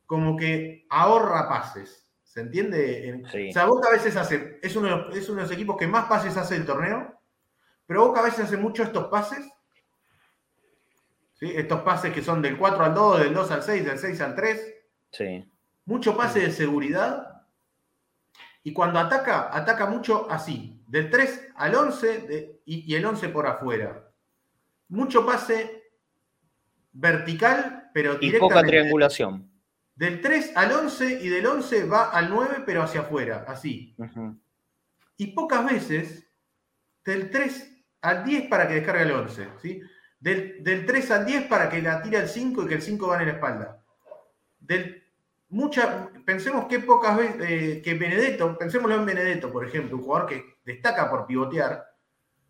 como 0.07 0.35
que 0.35 0.87
ahorra 0.89 1.47
pases. 1.47 2.09
¿Se 2.23 2.41
entiende? 2.41 3.07
En- 3.07 3.25
Sí. 3.29 3.49
O 3.49 3.53
sea, 3.53 3.65
Boca 3.65 3.89
a 3.89 3.93
veces 3.93 4.15
hace, 4.17 4.59
es 4.63 4.75
uno, 4.75 4.87
de 4.87 4.95
los, 4.95 5.15
es 5.17 5.29
uno 5.29 5.37
de 5.37 5.43
los 5.43 5.51
equipos 5.51 5.77
que 5.77 5.85
más 5.87 6.05
pases 6.07 6.35
hace 6.37 6.55
el 6.55 6.65
torneo, 6.65 7.21
pero 7.85 8.07
Boca 8.07 8.21
a 8.21 8.23
veces 8.23 8.45
hace 8.45 8.57
mucho 8.57 8.81
estos 8.81 9.05
pases. 9.09 9.47
¿sí? 11.35 11.51
Estos 11.55 11.81
pases 11.81 12.11
que 12.11 12.23
son 12.23 12.41
del 12.41 12.57
4 12.57 12.83
al 12.83 12.95
2, 12.95 13.19
del 13.19 13.33
2 13.33 13.51
al 13.51 13.61
6, 13.61 13.85
del 13.85 13.99
6 13.99 14.19
al 14.21 14.33
3 14.35 14.73
Sí. 15.11 15.47
Mucho 15.85 16.15
pase 16.15 16.39
de 16.41 16.51
seguridad 16.51 17.43
y 18.63 18.73
cuando 18.73 18.99
ataca, 18.99 19.55
ataca 19.55 19.87
mucho 19.87 20.29
así, 20.29 20.83
del 20.87 21.09
3 21.09 21.49
al 21.55 21.75
11 21.75 22.17
de- 22.19 22.61
y, 22.65 22.91
y 22.91 22.95
el 22.95 23.05
11 23.05 23.29
por 23.29 23.47
afuera. 23.47 24.11
Mucho 24.89 25.25
pase 25.25 25.83
vertical, 26.91 27.89
pero 27.93 28.17
Y 28.21 28.31
poca 28.33 28.61
triangulación. 28.63 29.49
Del 29.95 30.21
3 30.21 30.53
al 30.55 30.71
11 30.71 31.19
y 31.21 31.29
del 31.29 31.45
11 31.45 31.85
va 31.85 32.09
al 32.09 32.29
9, 32.29 32.63
pero 32.65 32.83
hacia 32.83 33.01
afuera, 33.01 33.45
así. 33.47 33.93
Ujú. 33.97 34.37
Y 35.17 35.27
pocas 35.27 35.65
veces 35.65 36.27
del 37.05 37.29
3 37.29 37.83
al 38.01 38.23
10 38.23 38.47
para 38.47 38.67
que 38.67 38.75
descargue 38.75 39.03
el 39.03 39.11
11, 39.11 39.47
¿sí? 39.61 39.81
Del, 40.19 40.63
del 40.63 40.85
3 40.85 41.11
al 41.11 41.25
10 41.25 41.47
para 41.47 41.69
que 41.69 41.81
la 41.81 42.01
tire 42.01 42.17
al 42.17 42.29
5 42.29 42.63
y 42.63 42.67
que 42.67 42.75
el 42.75 42.81
5 42.81 43.07
va 43.07 43.19
en 43.21 43.27
la 43.27 43.33
espalda. 43.33 43.83
Del, 44.59 45.00
mucha, 45.51 46.09
pensemos 46.25 46.65
que 46.65 46.79
pocas 46.79 47.17
veces, 47.17 47.41
eh, 47.41 47.81
que 47.83 47.93
Benedetto, 47.93 48.57
pensémoslo 48.57 48.95
en 48.95 49.05
Benedetto, 49.05 49.51
por 49.51 49.67
ejemplo, 49.67 49.97
un 49.97 50.03
jugador 50.03 50.27
que 50.27 50.55
destaca 50.63 51.09
por 51.09 51.25
pivotear, 51.25 51.85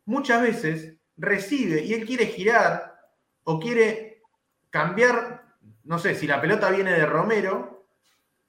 muchas 0.06 0.42
veces 0.42 0.98
recibe 1.18 1.84
y 1.84 1.94
él 1.94 2.06
quiere 2.06 2.28
girar 2.28 2.96
o 3.44 3.60
quiere 3.60 4.22
cambiar, 4.70 5.56
no 5.84 6.00
sé, 6.00 6.16
si 6.16 6.28
la 6.28 6.40
pelota 6.40 6.70
viene 6.70 6.94
de 6.94 7.06
Romero, 7.06 7.88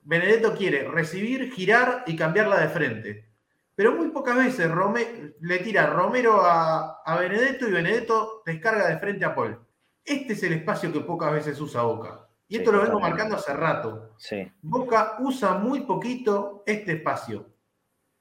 Benedetto 0.02 0.54
quiere 0.54 0.86
recibir, 0.88 1.50
girar 1.52 2.04
y 2.06 2.16
cambiarla 2.16 2.60
de 2.60 2.68
frente. 2.68 3.28
Pero 3.74 3.94
muy 3.94 4.08
pocas 4.08 4.36
veces 4.36 4.70
le 5.40 5.58
tira 5.60 5.86
Romero 5.86 6.44
a, 6.44 7.00
a 7.04 7.16
Benedetto 7.16 7.66
y 7.66 7.72
Benedetto 7.72 8.42
descarga 8.44 8.88
de 8.88 8.98
frente 8.98 9.24
a 9.24 9.34
Paul. 9.34 9.58
Este 10.04 10.34
es 10.34 10.42
el 10.42 10.52
espacio 10.52 10.92
que 10.92 11.00
pocas 11.00 11.32
veces 11.32 11.58
usa 11.60 11.82
Boca. 11.82 12.28
Y 12.52 12.56
Sí, 12.56 12.58
esto 12.58 12.72
lo 12.72 12.82
vengo 12.82 13.00
marcando 13.00 13.36
hace 13.36 13.54
rato. 13.54 14.14
Sí. 14.18 14.46
Boca 14.60 15.16
usa 15.20 15.54
muy 15.54 15.80
poquito 15.80 16.62
este 16.66 16.92
espacio, 16.92 17.46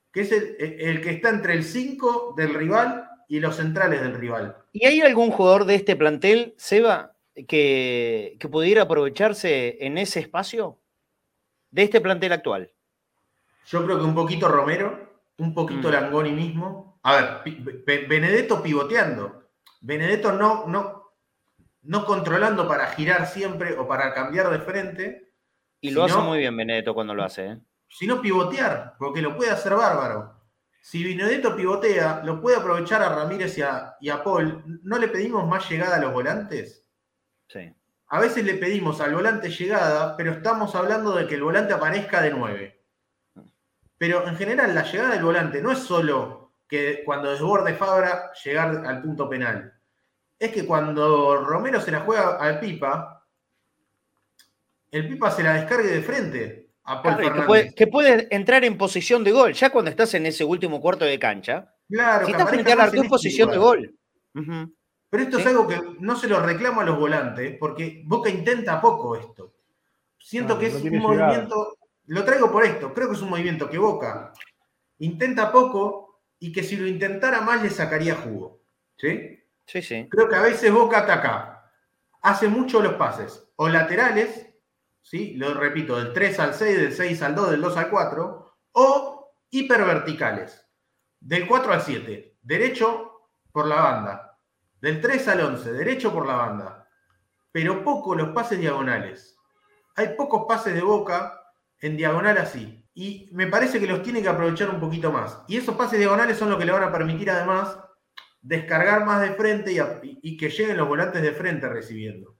que 0.09 0.21
es 0.21 0.31
el, 0.31 0.55
el 0.57 1.01
que 1.01 1.09
está 1.09 1.27
entre 1.31 1.53
el 1.53 1.65
5 1.65 2.35
del 2.37 2.53
rival 2.53 3.09
y 3.27 3.41
los 3.41 3.57
centrales 3.57 3.99
del 4.01 4.13
rival. 4.13 4.55
¿Y 4.71 4.85
hay 4.85 5.01
algún 5.01 5.31
jugador 5.31 5.65
de 5.65 5.75
este 5.75 5.97
plantel, 5.97 6.55
Seba, 6.57 7.17
que, 7.45 8.37
que 8.39 8.47
pudiera 8.47 8.83
aprovecharse 8.83 9.85
en 9.85 9.97
ese 9.97 10.21
espacio 10.21 10.79
de 11.69 11.83
este 11.83 11.99
plantel 11.99 12.31
actual? 12.31 12.71
Yo 13.67 13.83
creo 13.83 13.97
que 13.99 14.05
un 14.05 14.15
poquito 14.15 14.47
Romero, 14.47 15.23
un 15.39 15.53
poquito 15.53 15.89
Mm. 15.89 15.91
Langoni 15.91 16.31
mismo. 16.31 17.01
A 17.03 17.41
ver, 17.43 18.07
Benedetto 18.07 18.63
pivoteando. 18.63 19.49
Benedetto 19.81 20.31
no, 20.31 20.67
no, 20.67 21.00
no 21.83 22.05
controlando 22.05 22.67
para 22.67 22.87
girar 22.87 23.27
siempre 23.27 23.77
o 23.77 23.87
para 23.87 24.13
cambiar 24.13 24.49
de 24.49 24.59
frente, 24.59 25.33
Y 25.79 25.91
lo 25.91 26.03
hace 26.03 26.17
muy 26.17 26.39
bien 26.39 26.55
Benedetto 26.55 26.93
cuando 26.93 27.13
lo 27.13 27.23
hace. 27.23 27.45
¿eh? 27.45 27.57
sino 27.91 28.21
pivotear, 28.21 28.95
porque 28.97 29.21
lo 29.21 29.35
puede 29.35 29.51
hacer 29.51 29.75
bárbaro. 29.75 30.39
Si 30.81 31.03
Benedetto 31.03 31.55
pivotea, 31.55 32.21
lo 32.23 32.41
puede 32.41 32.57
aprovechar 32.57 33.03
a 33.03 33.09
Ramírez 33.09 33.57
y 33.57 33.61
a, 33.61 33.95
y 33.99 34.09
a 34.09 34.23
Paul. 34.23 34.63
¿No 34.83 34.97
le 34.97 35.09
pedimos 35.09 35.47
más 35.47 35.69
llegada 35.69 35.97
a 35.97 35.99
los 35.99 36.13
volantes? 36.13 36.87
Sí. 37.47 37.71
A 38.07 38.19
veces 38.19 38.43
le 38.45 38.55
pedimos 38.55 38.99
al 38.99 39.13
volante 39.13 39.49
llegada, 39.49 40.17
pero 40.17 40.31
estamos 40.31 40.73
hablando 40.73 41.13
de 41.15 41.27
que 41.27 41.35
el 41.35 41.43
volante 41.43 41.73
aparezca 41.73 42.21
de 42.21 42.31
9. 42.31 42.83
Pero 43.97 44.27
en 44.27 44.35
general 44.35 44.73
la 44.73 44.83
llegada 44.83 45.13
del 45.13 45.23
volante 45.23 45.61
no 45.61 45.71
es 45.71 45.79
solo 45.79 46.53
que 46.67 47.03
cuando 47.05 47.29
desborde 47.29 47.75
Fabra 47.75 48.31
llegar 48.43 48.83
al 48.85 49.01
punto 49.01 49.29
penal. 49.29 49.79
Es 50.41 50.51
que 50.51 50.65
cuando 50.65 51.37
Romero 51.45 51.79
se 51.79 51.91
la 51.91 51.99
juega 51.99 52.37
al 52.37 52.59
Pipa, 52.59 53.23
el 54.89 55.07
Pipa 55.07 55.29
se 55.29 55.43
la 55.43 55.53
descargue 55.53 55.87
de 55.89 56.01
frente 56.01 56.71
a 56.85 57.01
Paul 57.03 57.03
Claro, 57.03 57.17
que, 57.17 57.23
Fernández. 57.25 57.45
puede, 57.47 57.75
que 57.75 57.85
puede 57.87 58.27
entrar 58.35 58.65
en 58.65 58.75
posición 58.75 59.23
de 59.23 59.31
gol, 59.33 59.53
ya 59.53 59.69
cuando 59.69 59.91
estás 59.91 60.15
en 60.15 60.25
ese 60.25 60.43
último 60.43 60.81
cuarto 60.81 61.05
de 61.05 61.19
cancha. 61.19 61.71
Claro, 61.87 62.25
Si 62.25 62.31
que 62.31 62.37
estás 62.39 62.49
frente 62.49 62.71
al 62.71 62.81
arco 62.81 62.95
este 62.95 63.07
posición 63.09 63.51
de 63.51 63.57
gol. 63.59 63.95
Pero 64.33 65.23
esto 65.23 65.37
Sí. 65.37 65.41
es 65.43 65.47
algo 65.47 65.67
que 65.67 65.79
no 65.99 66.15
se 66.15 66.27
lo 66.27 66.39
reclamo 66.39 66.81
a 66.81 66.85
los 66.85 66.97
volantes, 66.97 67.55
porque 67.59 68.01
Boca 68.05 68.31
intenta 68.31 68.81
poco 68.81 69.15
esto. 69.15 69.53
Siento 70.17 70.57
Claro, 70.57 70.59
que 70.59 70.67
es 70.77 70.83
no 70.83 70.91
un 70.91 70.97
movimiento, 71.03 71.77
lo 72.07 72.23
traigo 72.25 72.51
por 72.51 72.65
esto, 72.65 72.91
creo 72.95 73.09
que 73.09 73.15
es 73.15 73.21
un 73.21 73.29
movimiento 73.29 73.69
que 73.69 73.77
Boca 73.77 74.33
intenta 74.97 75.51
poco 75.51 76.23
y 76.39 76.51
que 76.51 76.63
si 76.63 76.77
lo 76.77 76.87
intentara 76.87 77.41
más 77.41 77.61
le 77.61 77.69
sacaría 77.69 78.15
jugo. 78.15 78.59
¿sí? 78.97 79.37
Sí, 79.71 79.81
sí. 79.81 80.05
Creo 80.09 80.27
que 80.27 80.35
a 80.35 80.41
veces 80.41 80.69
Boca 80.69 80.99
ataca, 80.99 81.71
hace 82.21 82.49
mucho 82.49 82.81
los 82.81 82.95
pases, 82.95 83.47
o 83.55 83.69
laterales, 83.69 84.53
¿sí? 85.01 85.35
lo 85.35 85.53
repito, 85.53 85.95
del 85.95 86.11
3 86.11 86.39
al 86.41 86.53
6, 86.53 86.77
del 86.77 86.93
6 86.93 87.21
al 87.21 87.35
2, 87.35 87.51
del 87.51 87.61
2 87.61 87.77
al 87.77 87.89
4, 87.89 88.57
o 88.73 89.33
hiperverticales, 89.49 90.67
del 91.21 91.47
4 91.47 91.71
al 91.71 91.81
7, 91.81 92.37
derecho 92.41 93.29
por 93.53 93.65
la 93.65 93.75
banda, 93.75 94.37
del 94.81 94.99
3 94.99 95.27
al 95.29 95.39
11, 95.39 95.71
derecho 95.71 96.11
por 96.11 96.25
la 96.25 96.35
banda, 96.35 96.89
pero 97.53 97.81
poco 97.81 98.13
los 98.13 98.31
pases 98.31 98.59
diagonales. 98.59 99.37
Hay 99.95 100.15
pocos 100.17 100.47
pases 100.49 100.73
de 100.73 100.81
Boca 100.81 101.41
en 101.79 101.95
diagonal 101.95 102.37
así, 102.39 102.85
y 102.93 103.29
me 103.31 103.47
parece 103.47 103.79
que 103.79 103.87
los 103.87 104.03
tiene 104.03 104.21
que 104.21 104.27
aprovechar 104.27 104.69
un 104.69 104.81
poquito 104.81 105.13
más. 105.13 105.43
Y 105.47 105.55
esos 105.55 105.77
pases 105.77 105.97
diagonales 105.97 106.37
son 106.37 106.49
los 106.49 106.59
que 106.59 106.65
le 106.65 106.73
van 106.73 106.83
a 106.83 106.91
permitir 106.91 107.31
además 107.31 107.77
descargar 108.41 109.05
más 109.05 109.21
de 109.21 109.33
frente 109.35 109.71
y, 109.71 109.79
a- 109.79 109.99
y- 110.03 110.19
y 110.21 110.37
que 110.37 110.49
lleguen 110.49 110.77
los 110.77 110.87
volantes 110.87 111.21
de 111.21 111.31
frente 111.31 111.67
recibiendo. 111.69 112.35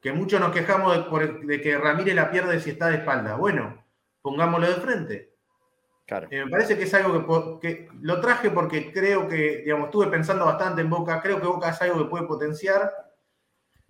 Que 0.00 0.12
muchos 0.12 0.38
nos 0.40 0.52
quejamos 0.52 0.96
de, 0.96 1.02
por- 1.04 1.46
de 1.46 1.60
que 1.60 1.78
Ramírez 1.78 2.14
la 2.14 2.30
pierde 2.30 2.60
si 2.60 2.70
está 2.70 2.88
de 2.88 2.96
espalda. 2.96 3.36
Bueno, 3.36 3.84
pongámoslo 4.20 4.66
de 4.68 4.74
frente. 4.74 5.34
Claro. 6.06 6.28
Eh, 6.30 6.44
me 6.44 6.50
parece 6.50 6.76
que 6.76 6.84
es 6.84 6.92
algo 6.92 7.58
que, 7.58 7.88
lo 8.02 8.20
traje 8.20 8.50
porque 8.50 8.92
creo 8.92 9.26
que, 9.26 9.62
digamos, 9.64 9.86
estuve 9.86 10.08
pensando 10.08 10.44
bastante 10.44 10.82
en 10.82 10.90
Boca, 10.90 11.22
creo 11.22 11.40
que 11.40 11.46
Boca 11.46 11.70
es 11.70 11.80
algo 11.80 11.98
que 12.04 12.10
puede 12.10 12.26
potenciar. 12.26 12.92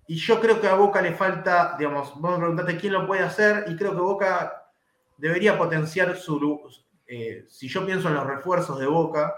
Y 0.06 0.16
yo 0.16 0.40
creo 0.40 0.60
que 0.60 0.68
a 0.68 0.74
Boca 0.74 1.02
le 1.02 1.14
falta, 1.14 1.74
digamos, 1.76 2.14
vos 2.20 2.30
me 2.32 2.38
preguntaste 2.38 2.76
quién 2.76 2.92
lo 2.92 3.06
puede 3.06 3.22
hacer, 3.22 3.64
y 3.66 3.74
creo 3.74 3.92
que 3.92 4.00
Boca 4.00 4.70
debería 5.16 5.58
potenciar 5.58 6.14
su. 6.16 6.60
Eh, 7.06 7.44
si 7.48 7.68
yo 7.68 7.84
pienso 7.84 8.08
en 8.08 8.14
los 8.14 8.26
refuerzos 8.26 8.78
de 8.78 8.86
Boca, 8.86 9.34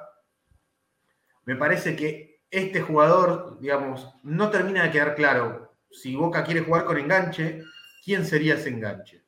me 1.47 1.57
parece 1.57 1.97
que 1.97 2.43
este 2.51 2.81
jugador, 2.81 3.59
digamos, 3.61 4.15
no 4.23 4.51
termina 4.51 4.83
de 4.85 4.91
quedar 4.91 5.15
claro. 5.15 5.75
Si 5.91 6.15
Boca 6.15 6.45
quiere 6.45 6.61
jugar 6.61 6.85
con 6.85 6.99
enganche, 6.99 7.63
¿quién 8.05 8.25
sería 8.25 8.55
ese 8.55 8.69
enganche? 8.69 9.25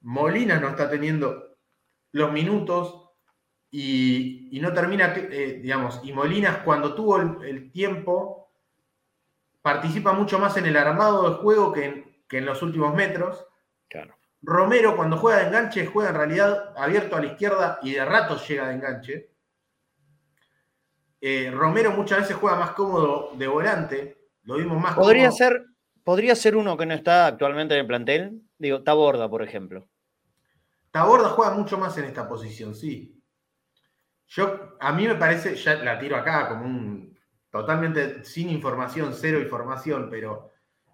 Molina 0.00 0.58
no 0.58 0.68
está 0.68 0.90
teniendo 0.90 1.56
los 2.12 2.32
minutos 2.32 3.10
y, 3.70 4.48
y 4.50 4.60
no 4.60 4.72
termina, 4.72 5.14
eh, 5.14 5.60
digamos, 5.62 6.00
y 6.02 6.12
Molinas 6.12 6.58
cuando 6.58 6.94
tuvo 6.94 7.18
el, 7.18 7.42
el 7.44 7.70
tiempo 7.70 8.52
participa 9.62 10.12
mucho 10.12 10.38
más 10.38 10.56
en 10.56 10.66
el 10.66 10.76
armado 10.76 11.28
del 11.28 11.38
juego 11.38 11.72
que 11.72 11.84
en, 11.84 12.24
que 12.26 12.38
en 12.38 12.46
los 12.46 12.62
últimos 12.62 12.94
metros. 12.94 13.46
Claro. 13.88 14.16
Romero 14.42 14.96
cuando 14.96 15.18
juega 15.18 15.40
de 15.40 15.46
enganche 15.48 15.86
juega 15.86 16.10
en 16.10 16.16
realidad 16.16 16.72
abierto 16.76 17.16
a 17.16 17.20
la 17.20 17.26
izquierda 17.26 17.78
y 17.82 17.92
de 17.92 18.04
ratos 18.04 18.48
llega 18.48 18.68
de 18.68 18.74
enganche. 18.74 19.29
Eh, 21.20 21.50
Romero 21.54 21.90
muchas 21.92 22.20
veces 22.20 22.36
juega 22.36 22.56
más 22.58 22.70
cómodo 22.72 23.32
de 23.36 23.46
volante, 23.46 24.28
lo 24.44 24.56
vimos 24.56 24.80
más 24.80 24.94
Podría 24.94 25.28
cómodo. 25.28 25.36
ser, 25.36 25.64
podría 26.02 26.34
ser 26.34 26.56
uno 26.56 26.76
que 26.76 26.86
no 26.86 26.94
está 26.94 27.26
actualmente 27.26 27.74
en 27.74 27.80
el 27.80 27.86
plantel. 27.86 28.42
Digo, 28.58 28.82
Taborda, 28.82 29.28
por 29.28 29.42
ejemplo. 29.42 29.86
Taborda 30.90 31.28
juega 31.30 31.52
mucho 31.52 31.78
más 31.78 31.96
en 31.98 32.04
esta 32.04 32.28
posición, 32.28 32.74
sí. 32.74 33.16
Yo, 34.28 34.76
a 34.80 34.92
mí 34.92 35.06
me 35.06 35.14
parece, 35.16 35.54
ya 35.56 35.74
la 35.74 35.98
tiro 35.98 36.16
acá 36.16 36.48
como 36.48 36.64
un 36.64 37.18
totalmente 37.50 38.24
sin 38.24 38.48
información, 38.50 39.12
cero 39.12 39.40
información, 39.40 40.08
pero 40.08 40.50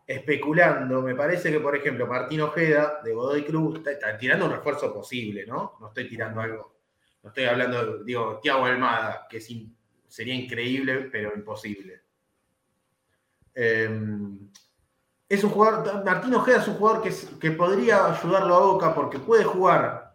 especulando, 0.06 1.02
me 1.02 1.14
parece 1.14 1.50
que, 1.50 1.60
por 1.60 1.76
ejemplo, 1.76 2.06
Martín 2.06 2.40
Ojeda 2.40 3.00
de 3.04 3.12
Godoy 3.12 3.44
Cruz 3.44 3.78
está, 3.78 3.90
está 3.92 4.16
tirando 4.16 4.46
un 4.46 4.52
refuerzo 4.52 4.92
posible, 4.92 5.44
¿no? 5.46 5.74
No 5.80 5.88
estoy 5.88 6.08
tirando 6.08 6.40
algo, 6.40 6.76
no 7.22 7.28
estoy 7.28 7.44
hablando, 7.44 8.02
digo, 8.04 8.38
Tiago 8.40 8.64
Almada, 8.64 9.26
que 9.28 9.36
es 9.38 9.50
in- 9.50 9.75
sería 10.08 10.34
increíble, 10.34 11.08
pero 11.10 11.34
imposible. 11.34 12.02
Eh, 13.54 13.88
es 15.28 15.42
un 15.42 15.50
jugador, 15.50 16.04
Martín 16.04 16.34
Ojeda 16.34 16.58
es 16.58 16.68
un 16.68 16.74
jugador 16.74 17.02
que, 17.02 17.12
que 17.40 17.50
podría 17.50 18.06
ayudarlo 18.06 18.54
a 18.54 18.60
Boca 18.60 18.94
porque 18.94 19.18
puede 19.18 19.44
jugar 19.44 20.14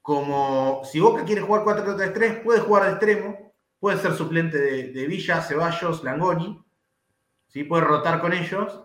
como, 0.00 0.82
si 0.84 1.00
Boca 1.00 1.24
quiere 1.24 1.40
jugar 1.40 1.64
4-3-3, 1.64 2.44
puede 2.44 2.60
jugar 2.60 2.84
de 2.84 2.90
extremo, 2.90 3.52
puede 3.80 3.98
ser 3.98 4.12
suplente 4.14 4.56
de, 4.56 4.92
de 4.92 5.06
Villa, 5.08 5.42
Ceballos, 5.42 6.04
Langoni, 6.04 6.62
¿sí? 7.48 7.64
puede 7.64 7.82
rotar 7.82 8.20
con 8.20 8.32
ellos, 8.32 8.84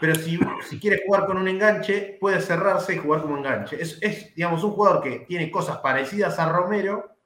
pero 0.00 0.14
si, 0.14 0.38
si 0.68 0.78
quiere 0.78 1.02
jugar 1.04 1.26
con 1.26 1.38
un 1.38 1.48
enganche, 1.48 2.16
puede 2.20 2.40
cerrarse 2.40 2.94
y 2.94 2.98
jugar 2.98 3.22
como 3.22 3.36
enganche. 3.36 3.82
Es, 3.82 3.98
es, 4.00 4.32
digamos, 4.36 4.62
un 4.62 4.70
jugador 4.70 5.02
que 5.02 5.18
tiene 5.26 5.50
cosas 5.50 5.78
parecidas 5.78 6.38
a 6.38 6.48
Romero, 6.48 7.16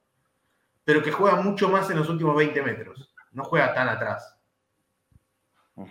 pero 0.84 1.02
que 1.02 1.12
juega 1.12 1.36
mucho 1.36 1.68
más 1.68 1.90
en 1.90 1.98
los 1.98 2.08
últimos 2.08 2.36
20 2.36 2.62
metros, 2.62 3.14
no 3.32 3.44
juega 3.44 3.74
tan 3.74 3.88
atrás. 3.88 4.36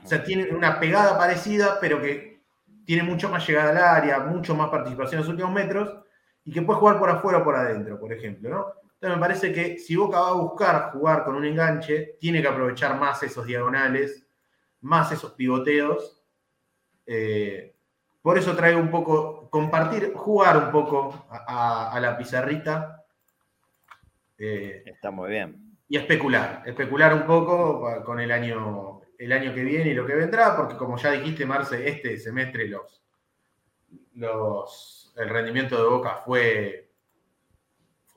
O 0.04 0.08
sea, 0.08 0.24
tiene 0.24 0.50
una 0.50 0.80
pegada 0.80 1.18
parecida, 1.18 1.78
pero 1.80 2.02
que 2.02 2.42
tiene 2.86 3.04
mucho 3.04 3.30
más 3.30 3.48
llegada 3.48 3.70
al 3.72 3.78
área, 3.78 4.20
mucho 4.20 4.56
más 4.56 4.70
participación 4.70 5.20
en 5.20 5.26
los 5.26 5.30
últimos 5.30 5.54
metros 5.54 6.00
y 6.44 6.52
que 6.52 6.62
puede 6.62 6.80
jugar 6.80 7.00
por 7.00 7.10
afuera 7.10 7.40
o 7.40 7.44
por 7.44 7.56
adentro, 7.56 8.00
por 8.00 8.12
ejemplo, 8.12 8.50
¿no? 8.50 8.66
Entonces 8.96 9.18
me 9.18 9.22
parece 9.22 9.54
que 9.54 9.78
si 9.80 9.96
Boca 9.96 10.20
va 10.20 10.30
a 10.30 10.34
buscar 10.34 10.92
jugar 10.92 11.24
con 11.26 11.36
un 11.36 11.46
enganche, 11.46 12.18
tiene 12.20 12.42
que 12.42 12.48
aprovechar 12.48 12.98
más 13.00 13.22
esos 13.24 13.46
diagonales, 13.46 14.26
más 14.82 15.12
esos 15.12 15.34
pivoteos. 15.34 16.22
Eh, 17.06 17.76
por 18.22 18.38
eso 18.38 18.56
traigo 18.56 18.80
un 18.80 18.92
poco, 18.92 19.50
compartir, 19.50 20.14
jugar 20.16 20.58
un 20.58 20.72
poco 20.72 21.28
a, 21.30 21.38
a- 21.90 21.92
a 21.94 22.00
la 22.00 22.18
pizarrita. 22.18 23.03
Eh, 24.44 24.84
Está 24.86 25.12
muy 25.12 25.30
bien. 25.30 25.78
y 25.88 25.98
especular, 25.98 26.64
especular 26.66 27.14
un 27.14 27.26
poco 27.26 28.04
con 28.04 28.20
el 28.20 28.32
año, 28.32 29.02
el 29.18 29.32
año 29.32 29.54
que 29.54 29.64
viene 29.64 29.90
y 29.90 29.94
lo 29.94 30.06
que 30.06 30.16
vendrá, 30.16 30.56
porque 30.56 30.76
como 30.76 30.98
ya 30.98 31.12
dijiste, 31.12 31.46
Marce, 31.46 31.88
este 31.88 32.18
semestre 32.18 32.68
los, 32.68 33.04
los, 34.16 35.14
el 35.18 35.30
rendimiento 35.30 35.78
de 35.78 35.90
Boca 35.90 36.22
fue, 36.26 36.90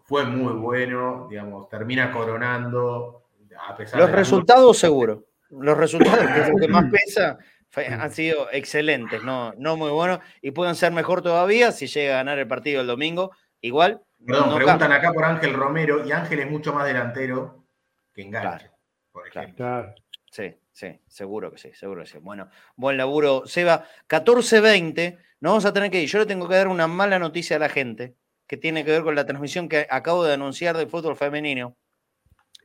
fue 0.04 0.24
muy 0.24 0.54
bueno, 0.54 1.26
digamos, 1.28 1.68
termina 1.68 2.10
coronando, 2.12 3.28
a 3.68 3.76
pesar 3.76 4.00
Los 4.00 4.10
de 4.10 4.16
resultados 4.16 4.78
seguro. 4.78 5.24
Los 5.50 5.76
resultados, 5.76 6.26
que 6.26 6.40
es 6.40 6.48
lo 6.48 6.56
que 6.56 6.68
más 6.68 6.90
pesa, 6.90 7.38
han 7.76 8.10
sido 8.10 8.48
excelentes, 8.52 9.22
no, 9.22 9.52
no 9.58 9.76
muy 9.76 9.90
buenos, 9.90 10.18
y 10.42 10.50
pueden 10.50 10.74
ser 10.74 10.92
mejor 10.92 11.22
todavía 11.22 11.72
si 11.72 11.86
llega 11.86 12.14
a 12.14 12.16
ganar 12.18 12.38
el 12.38 12.48
partido 12.48 12.80
el 12.80 12.86
domingo. 12.86 13.30
Igual, 13.60 14.02
Perdón, 14.26 14.50
no 14.50 14.56
preguntan 14.56 14.92
acá 14.92 15.12
por 15.12 15.24
Ángel 15.24 15.54
Romero, 15.54 16.04
y 16.04 16.10
Ángel 16.10 16.40
es 16.40 16.50
mucho 16.50 16.72
más 16.72 16.84
delantero 16.84 17.64
que 18.12 18.22
enganche, 18.22 18.70
por 19.12 19.28
ejemplo. 19.28 19.54
Claro. 19.56 19.94
Sí, 20.30 20.54
sí, 20.72 21.00
seguro 21.06 21.52
que 21.52 21.58
sí, 21.58 21.70
seguro 21.74 22.02
que 22.02 22.08
sí. 22.08 22.18
Bueno, 22.18 22.48
buen 22.74 22.96
laburo, 22.96 23.46
Seba. 23.46 23.84
14.20, 24.08 25.16
nos 25.40 25.50
vamos 25.50 25.64
a 25.64 25.72
tener 25.72 25.90
que 25.90 26.02
ir. 26.02 26.08
Yo 26.08 26.18
le 26.18 26.26
tengo 26.26 26.48
que 26.48 26.56
dar 26.56 26.66
una 26.68 26.88
mala 26.88 27.18
noticia 27.18 27.56
a 27.56 27.60
la 27.60 27.68
gente 27.68 28.16
que 28.48 28.56
tiene 28.56 28.84
que 28.84 28.90
ver 28.90 29.02
con 29.02 29.14
la 29.14 29.26
transmisión 29.26 29.68
que 29.68 29.86
acabo 29.88 30.24
de 30.24 30.34
anunciar 30.34 30.76
del 30.76 30.88
fútbol 30.88 31.16
femenino. 31.16 31.76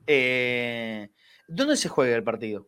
Eh, 0.08 1.10
¿Dónde 1.48 1.76
se 1.76 1.90
juega 1.90 2.16
el 2.16 2.24
partido? 2.24 2.68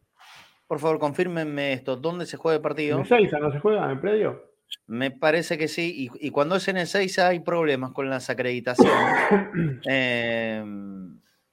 Por 0.67 0.79
favor, 0.79 0.99
confírmenme 0.99 1.73
esto. 1.73 1.97
¿Dónde 1.97 2.25
se 2.25 2.37
juega 2.37 2.57
el 2.57 2.61
partido? 2.61 2.97
¿En 2.97 3.03
Ezeiza 3.03 3.39
no 3.39 3.51
se 3.51 3.59
juega 3.59 3.85
en 3.85 3.91
el 3.91 3.99
predio? 3.99 4.52
Me 4.87 5.11
parece 5.11 5.57
que 5.57 5.67
sí. 5.67 6.09
Y, 6.19 6.27
y 6.27 6.29
cuando 6.31 6.55
es 6.55 6.67
en 6.67 6.77
el 6.77 6.87
6 6.87 7.19
hay 7.19 7.39
problemas 7.39 7.91
con 7.91 8.09
las 8.09 8.29
acreditaciones. 8.29 8.93
Eh, 9.89 10.63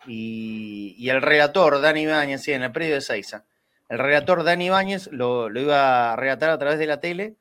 y, 0.06 0.94
y 0.98 1.10
el 1.10 1.20
relator, 1.20 1.80
Dani 1.80 2.02
Ibáñez, 2.02 2.42
sí, 2.42 2.52
en 2.52 2.62
el 2.62 2.72
predio 2.72 2.94
de 2.94 3.00
Seiza. 3.00 3.44
El 3.88 3.98
relator 3.98 4.44
Dani 4.44 4.66
Ibáñez 4.66 5.08
lo, 5.12 5.48
lo 5.48 5.60
iba 5.60 6.12
a 6.12 6.16
relatar 6.16 6.50
a 6.50 6.58
través 6.58 6.78
de 6.78 6.86
la 6.86 7.00
tele 7.00 7.36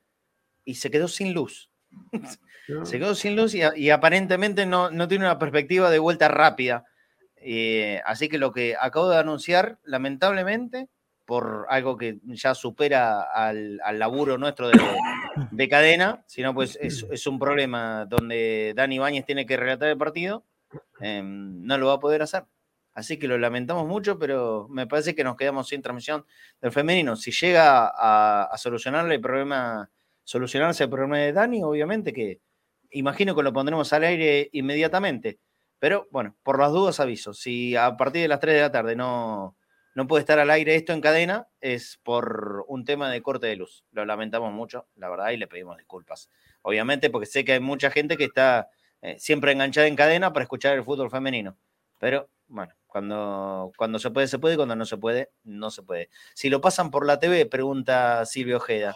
y 0.65 0.75
se 0.75 0.91
quedó 0.91 1.07
sin 1.07 1.33
luz. 1.33 1.69
¿no? 1.91 2.11
Se 2.85 2.99
quedó 2.99 3.15
sin 3.15 3.35
luz 3.35 3.55
y, 3.55 3.61
y 3.75 3.89
aparentemente 3.89 4.67
no, 4.67 4.91
no 4.91 5.07
tiene 5.07 5.25
una 5.25 5.39
perspectiva 5.39 5.89
de 5.89 5.97
vuelta 5.97 6.27
rápida. 6.27 6.85
Eh, 7.37 8.01
así 8.05 8.29
que 8.29 8.37
lo 8.37 8.51
que 8.51 8.75
acabo 8.79 9.09
de 9.09 9.17
anunciar, 9.17 9.79
lamentablemente, 9.83 10.87
por 11.29 11.67
algo 11.69 11.95
que 11.95 12.17
ya 12.23 12.55
supera 12.55 13.21
al, 13.21 13.79
laburo 13.99 14.39
nuestro 14.39 14.69
de, 14.69 14.79
de 15.51 15.69
cadena, 15.69 16.23
sino 16.25 16.55
pues 16.55 16.75
es, 16.81 17.05
es 17.11 17.27
un 17.27 17.37
problema 17.37 18.07
donde 18.07 18.73
Dani 18.75 18.95
Ibáñez 18.95 19.27
tiene 19.27 19.45
que 19.45 19.55
relatar 19.55 19.89
el 19.89 19.97
partido, 19.99 20.43
eh, 20.99 21.21
no 21.23 21.77
lo 21.77 21.85
va 21.85 21.93
a 21.93 21.99
poder 21.99 22.23
hacer. 22.23 22.45
Así 22.95 23.19
que 23.19 23.27
lo 23.27 23.37
lamentamos 23.37 23.87
mucho, 23.87 24.17
pero 24.17 24.65
me 24.71 24.87
parece 24.87 25.13
que 25.13 25.23
nos 25.23 25.37
quedamos 25.37 25.67
sin 25.67 25.83
transmisión 25.83 26.25
del 26.59 26.71
femenino. 26.71 27.15
Si 27.15 27.29
llega 27.29 27.85
a, 27.95 28.45
a 28.45 28.57
solucionarle 28.57 29.13
el 29.13 29.21
problema, 29.21 29.87
solucionarse 30.23 30.85
el 30.85 30.89
problema 30.89 31.19
de 31.19 31.31
Dani, 31.31 31.61
obviamente 31.61 32.11
que 32.11 32.41
imagino 32.89 33.35
que 33.35 33.43
lo 33.43 33.53
pondremos 33.53 33.93
al 33.93 34.03
aire 34.03 34.49
inmediatamente. 34.53 35.37
Pero 35.77 36.07
bueno, 36.09 36.35
por 36.41 36.57
las 36.57 36.71
dudas 36.71 36.99
aviso. 36.99 37.35
Si 37.35 37.75
a 37.75 37.95
partir 37.97 38.23
de 38.23 38.29
las 38.29 38.39
3 38.39 38.55
de 38.55 38.61
la 38.61 38.71
tarde 38.71 38.95
no, 38.95 39.58
no 39.95 40.07
puede 40.07 40.21
estar 40.21 40.39
al 40.39 40.49
aire 40.49 40.75
esto 40.75 40.93
en 40.93 41.01
cadena, 41.01 41.47
es 41.61 41.99
por 42.03 42.65
un 42.67 42.85
tema 42.85 43.09
de 43.09 43.21
corte 43.21 43.47
de 43.47 43.55
luz. 43.55 43.83
Lo 43.91 44.05
lamentamos 44.05 44.53
mucho, 44.53 44.87
la 44.95 45.09
verdad, 45.09 45.31
y 45.31 45.37
le 45.37 45.47
pedimos 45.47 45.77
disculpas. 45.77 46.29
Obviamente, 46.61 47.09
porque 47.09 47.25
sé 47.25 47.43
que 47.43 47.53
hay 47.53 47.59
mucha 47.59 47.89
gente 47.91 48.17
que 48.17 48.25
está 48.25 48.69
eh, 49.01 49.17
siempre 49.19 49.51
enganchada 49.51 49.87
en 49.87 49.95
cadena 49.95 50.31
para 50.31 50.43
escuchar 50.43 50.75
el 50.77 50.83
fútbol 50.83 51.09
femenino. 51.09 51.57
Pero 51.99 52.29
bueno, 52.47 52.73
cuando, 52.87 53.71
cuando 53.77 53.99
se 53.99 54.11
puede, 54.11 54.27
se 54.27 54.39
puede, 54.39 54.55
cuando 54.55 54.75
no 54.75 54.85
se 54.85 54.97
puede, 54.97 55.31
no 55.43 55.69
se 55.69 55.83
puede. 55.83 56.09
Si 56.33 56.49
lo 56.49 56.61
pasan 56.61 56.91
por 56.91 57.05
la 57.05 57.19
TV, 57.19 57.45
pregunta 57.45 58.25
Silvio 58.25 58.57
Ojeda. 58.57 58.95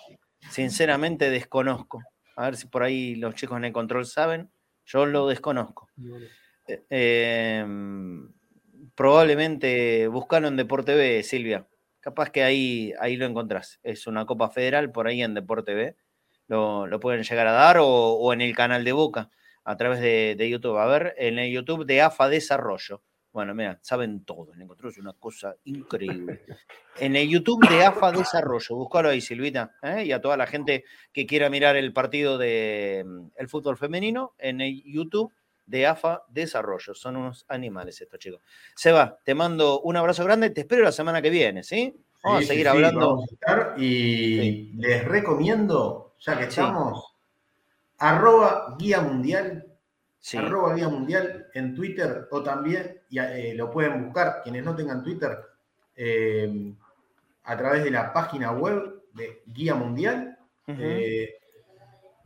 Sinceramente 0.49 1.29
desconozco. 1.29 2.01
A 2.35 2.45
ver 2.45 2.57
si 2.57 2.67
por 2.67 2.83
ahí 2.83 3.15
los 3.15 3.35
chicos 3.35 3.57
en 3.57 3.65
el 3.65 3.73
control 3.73 4.05
saben. 4.05 4.51
Yo 4.85 5.05
lo 5.05 5.27
desconozco. 5.27 5.87
Eh, 6.67 6.85
eh, 6.89 7.65
probablemente 8.95 10.07
buscalo 10.07 10.47
en 10.47 10.57
Deporte 10.57 10.95
B, 10.95 11.23
Silvia. 11.23 11.67
Capaz 11.99 12.29
que 12.31 12.43
ahí, 12.43 12.93
ahí 12.99 13.15
lo 13.15 13.25
encontrás. 13.25 13.79
Es 13.83 14.07
una 14.07 14.25
Copa 14.25 14.49
Federal 14.49 14.91
por 14.91 15.07
ahí 15.07 15.21
en 15.21 15.33
Deporte 15.33 15.73
B. 15.73 15.95
Lo, 16.47 16.87
lo 16.87 16.99
pueden 16.99 17.23
llegar 17.23 17.47
a 17.47 17.53
dar 17.53 17.77
o, 17.77 17.87
o 17.87 18.33
en 18.33 18.41
el 18.41 18.55
canal 18.55 18.83
de 18.83 18.91
Boca 18.91 19.29
a 19.63 19.77
través 19.77 20.01
de, 20.01 20.35
de 20.37 20.49
YouTube. 20.49 20.77
A 20.77 20.85
ver, 20.85 21.15
en 21.17 21.39
el 21.39 21.51
YouTube 21.51 21.85
de 21.85 22.01
AFA 22.01 22.27
Desarrollo. 22.29 23.01
Bueno, 23.33 23.55
mira, 23.55 23.79
saben 23.81 24.23
todo. 24.23 24.51
Control 24.67 24.91
es 24.91 24.97
una 24.99 25.13
cosa 25.13 25.55
increíble. 25.63 26.41
En 26.99 27.15
el 27.15 27.27
YouTube 27.27 27.67
de 27.67 27.83
AFA 27.83 28.11
Desarrollo, 28.11 28.75
búscalo 28.75 29.09
ahí, 29.09 29.19
Silvita, 29.19 29.71
¿eh? 29.81 30.03
y 30.05 30.11
a 30.11 30.21
toda 30.21 30.37
la 30.37 30.45
gente 30.45 30.83
que 31.11 31.25
quiera 31.25 31.49
mirar 31.49 31.75
el 31.75 31.91
partido 31.91 32.37
de 32.37 33.03
mm, 33.03 33.29
el 33.35 33.49
fútbol 33.49 33.75
femenino, 33.75 34.35
en 34.37 34.61
el 34.61 34.83
YouTube 34.83 35.33
de 35.65 35.87
AFA 35.87 36.23
Desarrollo. 36.27 36.93
Son 36.93 37.15
unos 37.15 37.45
animales 37.47 37.99
estos 38.01 38.19
chicos. 38.19 38.41
Seba, 38.75 39.19
te 39.23 39.33
mando 39.35 39.81
un 39.81 39.95
abrazo 39.97 40.23
grande, 40.23 40.49
te 40.49 40.61
espero 40.61 40.83
la 40.83 40.91
semana 40.91 41.21
que 41.21 41.29
viene, 41.29 41.63
¿sí? 41.63 41.95
Vamos 42.23 42.39
Sí, 42.39 42.45
a 42.45 42.47
seguir 42.47 42.65
sí, 42.65 42.69
hablando. 42.69 43.23
a 43.45 43.73
y 43.77 44.73
les 44.77 45.03
recomiendo, 45.05 46.15
ya 46.19 46.37
que 46.37 46.45
estamos, 46.45 47.15
arroba 47.97 48.75
guía 48.79 49.01
mundial, 49.01 49.67
arroba 50.37 50.73
guía 50.75 50.87
mundial 50.87 51.47
en 51.53 51.75
Twitter 51.75 52.27
o 52.31 52.41
también, 52.41 53.01
y, 53.09 53.19
eh, 53.19 53.53
lo 53.55 53.69
pueden 53.69 54.05
buscar 54.05 54.41
quienes 54.41 54.63
no 54.63 54.73
tengan 54.75 55.03
Twitter, 55.03 55.37
eh, 55.95 56.73
a 57.43 57.57
través 57.57 57.83
de 57.83 57.91
la 57.91 58.13
página 58.13 58.51
web 58.51 59.03
de 59.13 59.43
Guía 59.47 59.75
Mundial. 59.75 60.37
Eh, 60.65 61.35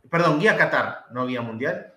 perdón, 0.08 0.38
Guía 0.38 0.56
Qatar, 0.56 1.06
no 1.10 1.26
Guía 1.26 1.42
Mundial, 1.42 1.92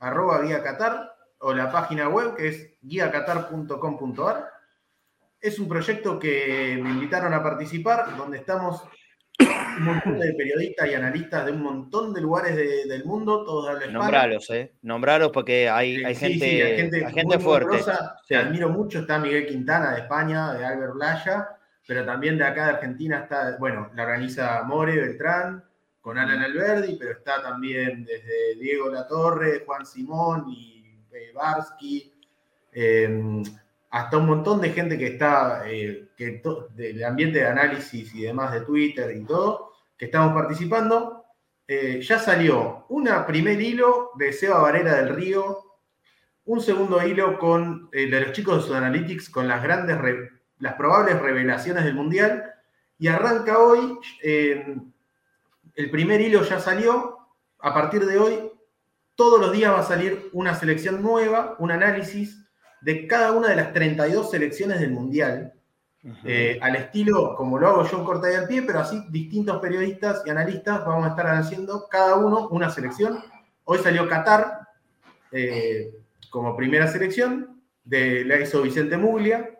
arroba 0.00 0.40
Guía 0.42 0.62
Qatar 0.62 1.14
o 1.38 1.54
la 1.54 1.70
página 1.70 2.08
web 2.08 2.34
que 2.36 2.48
es 2.48 2.74
guiacatar.com.ar. 2.82 4.50
Es 5.40 5.58
un 5.58 5.68
proyecto 5.68 6.18
que 6.18 6.78
me 6.82 6.90
invitaron 6.90 7.32
a 7.32 7.42
participar, 7.42 8.14
donde 8.16 8.38
estamos 8.38 8.82
un 9.78 9.84
montón 9.84 10.18
de 10.18 10.34
periodistas 10.34 10.88
y 10.90 10.94
analistas 10.94 11.46
de 11.46 11.52
un 11.52 11.62
montón 11.62 12.12
de 12.12 12.20
lugares 12.20 12.54
de- 12.56 12.84
del 12.86 13.04
mundo, 13.06 13.42
todos 13.44 13.64
de 13.64 13.70
habla 13.72 13.86
hispana. 13.86 14.04
Nombralos, 14.04 14.50
¿eh? 14.50 14.74
Nombralos 14.82 15.30
porque 15.32 15.70
hay, 15.70 16.04
hay 16.04 16.14
Sí, 16.14 16.20
gente, 16.26 16.44
sí, 16.50 16.60
hay 16.60 16.76
gente, 16.76 17.06
hay 17.06 17.12
gente 17.14 17.38
fuerte. 17.38 17.78
Te 18.28 18.36
admiro 18.36 18.68
mucho. 18.68 18.98
Está 18.98 19.18
Miguel 19.18 19.46
Quintana 19.46 19.92
de 19.94 20.00
España, 20.00 20.52
de 20.52 20.66
Albert 20.66 20.92
Blaya, 20.92 21.48
pero 21.86 22.04
también 22.04 22.36
de 22.36 22.44
acá 22.44 22.64
de 22.66 22.70
Argentina 22.72 23.20
está, 23.20 23.56
bueno, 23.58 23.90
la 23.94 24.02
organiza 24.02 24.62
More 24.64 24.94
Beltrán 24.96 25.64
con 26.00 26.18
Alan 26.18 26.42
Alberdi, 26.42 26.96
pero 26.98 27.12
está 27.12 27.42
también 27.42 28.04
desde 28.04 28.56
Diego 28.58 28.88
Latorre, 28.88 29.64
Juan 29.66 29.84
Simón 29.84 30.46
y 30.48 30.80
eh, 31.12 31.32
Barsky, 31.34 32.12
eh, 32.72 33.42
hasta 33.90 34.18
un 34.18 34.26
montón 34.26 34.60
de 34.60 34.70
gente 34.70 34.96
que 34.96 35.08
está, 35.08 35.64
eh, 35.66 36.08
que 36.16 36.40
del 36.74 37.04
ambiente 37.04 37.40
de 37.40 37.46
análisis 37.46 38.14
y 38.14 38.22
demás 38.22 38.52
de 38.52 38.60
Twitter 38.60 39.14
y 39.16 39.24
todo, 39.24 39.72
que 39.96 40.06
estamos 40.06 40.32
participando. 40.32 41.24
Eh, 41.66 42.00
ya 42.02 42.18
salió 42.18 42.86
una 42.88 43.26
primer 43.26 43.60
hilo 43.60 44.10
de 44.16 44.32
Seba 44.32 44.58
Varela 44.58 44.94
del 44.94 45.14
Río, 45.14 45.58
un 46.44 46.60
segundo 46.60 47.04
hilo 47.06 47.38
con 47.38 47.90
de 47.90 48.08
los 48.08 48.32
chicos 48.32 48.56
de 48.56 48.68
Sudanalytics 48.68 49.30
con 49.30 49.46
las 49.46 49.62
grandes, 49.62 49.98
las 50.58 50.74
probables 50.74 51.20
revelaciones 51.20 51.84
del 51.84 51.94
Mundial, 51.94 52.44
y 52.98 53.06
arranca 53.08 53.58
hoy. 53.58 53.98
El 55.80 55.90
primer 55.90 56.20
hilo 56.20 56.42
ya 56.42 56.60
salió. 56.60 57.16
A 57.58 57.74
partir 57.74 58.04
de 58.06 58.18
hoy, 58.18 58.52
todos 59.14 59.40
los 59.40 59.52
días 59.52 59.72
va 59.72 59.80
a 59.80 59.84
salir 59.84 60.30
una 60.32 60.54
selección 60.54 61.02
nueva, 61.02 61.56
un 61.58 61.70
análisis 61.70 62.46
de 62.82 63.06
cada 63.06 63.32
una 63.32 63.48
de 63.48 63.56
las 63.56 63.72
32 63.72 64.30
selecciones 64.30 64.80
del 64.80 64.92
Mundial. 64.92 65.54
Eh, 66.24 66.58
al 66.62 66.76
estilo 66.76 67.34
como 67.36 67.58
lo 67.58 67.68
hago 67.68 67.84
yo 67.86 67.98
en 67.98 68.04
corta 68.04 68.32
y 68.32 68.34
al 68.34 68.46
pie, 68.46 68.62
pero 68.62 68.80
así 68.80 69.04
distintos 69.10 69.58
periodistas 69.58 70.22
y 70.24 70.30
analistas 70.30 70.86
vamos 70.86 71.04
a 71.04 71.10
estar 71.10 71.26
haciendo 71.26 71.88
cada 71.90 72.16
uno 72.16 72.48
una 72.48 72.70
selección. 72.70 73.22
Hoy 73.64 73.78
salió 73.78 74.08
Qatar 74.08 74.68
eh, 75.32 75.94
como 76.30 76.56
primera 76.56 76.88
selección, 76.88 77.62
de, 77.84 78.24
la 78.24 78.38
hizo 78.38 78.62
Vicente 78.62 78.96
Muglia. 78.96 79.50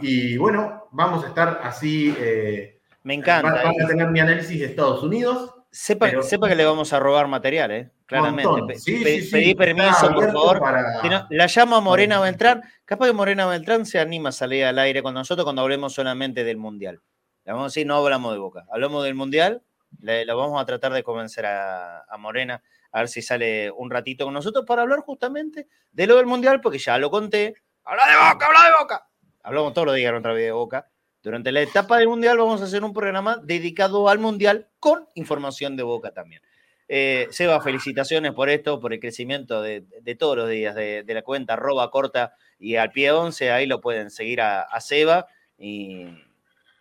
Y 0.00 0.36
bueno, 0.36 0.88
vamos 0.92 1.24
a 1.24 1.28
estar 1.28 1.60
así. 1.62 2.14
eh, 2.18 2.71
Me 3.04 3.14
encanta. 3.14 3.50
va- 3.52 3.62
Van 3.64 3.82
a 3.82 3.86
tener 3.88 4.08
mi 4.08 4.20
análisis 4.20 4.58
de 4.58 4.66
Estados 4.66 5.02
Unidos. 5.02 5.54
Sepa, 5.70 6.06
pero- 6.06 6.22
sepa 6.22 6.48
que 6.48 6.54
le 6.54 6.64
vamos 6.66 6.92
a 6.92 7.00
robar 7.00 7.26
material, 7.28 7.70
¿eh? 7.70 7.90
Claramente. 8.06 8.78
Sí, 8.78 9.02
pe- 9.02 9.20
sí, 9.20 9.22
sí. 9.24 9.30
Pedí 9.32 9.54
permiso, 9.54 10.12
por 10.12 10.26
favor. 10.32 10.60
para- 10.60 11.00
Si 11.00 11.08
no, 11.08 11.26
la 11.30 11.46
llamo 11.46 11.76
a 11.76 11.80
Morena 11.80 12.20
Beltrán. 12.20 12.62
Capaz 12.84 13.06
que 13.06 13.12
Morena 13.14 13.46
Beltrán 13.46 13.86
se 13.86 13.98
anima 13.98 14.28
a 14.28 14.32
salir 14.32 14.64
al 14.66 14.78
aire 14.78 15.02
con 15.02 15.14
nosotros 15.14 15.44
cuando 15.44 15.62
hablemos 15.62 15.94
solamente 15.94 16.44
del 16.44 16.58
Mundial. 16.58 17.00
Le 17.44 17.52
vamos 17.52 17.64
a 17.64 17.68
decir, 17.68 17.86
no 17.86 17.96
hablamos 17.96 18.32
de 18.32 18.38
Boca. 18.38 18.64
Hablamos 18.70 19.02
del 19.04 19.14
Mundial. 19.14 19.62
Le, 20.00 20.24
la 20.26 20.34
vamos 20.34 20.60
a 20.60 20.64
tratar 20.66 20.92
de 20.92 21.02
convencer 21.02 21.44
a, 21.46 22.02
a 22.02 22.16
Morena 22.18 22.62
a 22.92 22.98
ver 23.00 23.08
si 23.08 23.22
sale 23.22 23.70
un 23.70 23.90
ratito 23.90 24.26
con 24.26 24.34
nosotros 24.34 24.64
para 24.66 24.82
hablar 24.82 25.00
justamente 25.00 25.66
de 25.90 26.06
lo 26.06 26.16
del 26.16 26.26
Mundial, 26.26 26.60
porque 26.60 26.78
ya 26.78 26.98
lo 26.98 27.10
conté. 27.10 27.54
¡Habla 27.84 28.02
de 28.06 28.16
Boca! 28.16 28.46
¡Habla 28.46 28.64
de 28.66 28.72
Boca! 28.78 29.08
Hablamos 29.42 29.72
todos 29.72 29.86
los 29.86 29.96
días 29.96 30.10
en 30.10 30.16
otra 30.16 30.34
vez 30.34 30.44
de 30.44 30.52
Boca. 30.52 30.86
Durante 31.22 31.52
la 31.52 31.62
etapa 31.62 31.98
del 31.98 32.08
Mundial 32.08 32.36
vamos 32.38 32.60
a 32.62 32.64
hacer 32.64 32.82
un 32.82 32.92
programa 32.92 33.38
dedicado 33.42 34.08
al 34.08 34.18
Mundial 34.18 34.68
con 34.80 35.08
información 35.14 35.76
de 35.76 35.84
Boca 35.84 36.12
también. 36.12 36.42
Eh, 36.88 37.28
Seba, 37.30 37.60
felicitaciones 37.60 38.32
por 38.32 38.50
esto, 38.50 38.80
por 38.80 38.92
el 38.92 38.98
crecimiento 38.98 39.62
de, 39.62 39.86
todos 40.18 40.36
los 40.36 40.50
días 40.50 40.74
de, 40.74 41.04
la 41.06 41.22
cuenta 41.22 41.54
arroba 41.54 41.90
corta 41.90 42.34
y 42.58 42.74
al 42.74 42.90
pie 42.90 43.12
11, 43.12 43.52
ahí 43.52 43.66
lo 43.66 43.80
pueden 43.80 44.10
seguir 44.10 44.40
a, 44.40 44.66
Seba. 44.80 45.26
Y, 45.56 46.06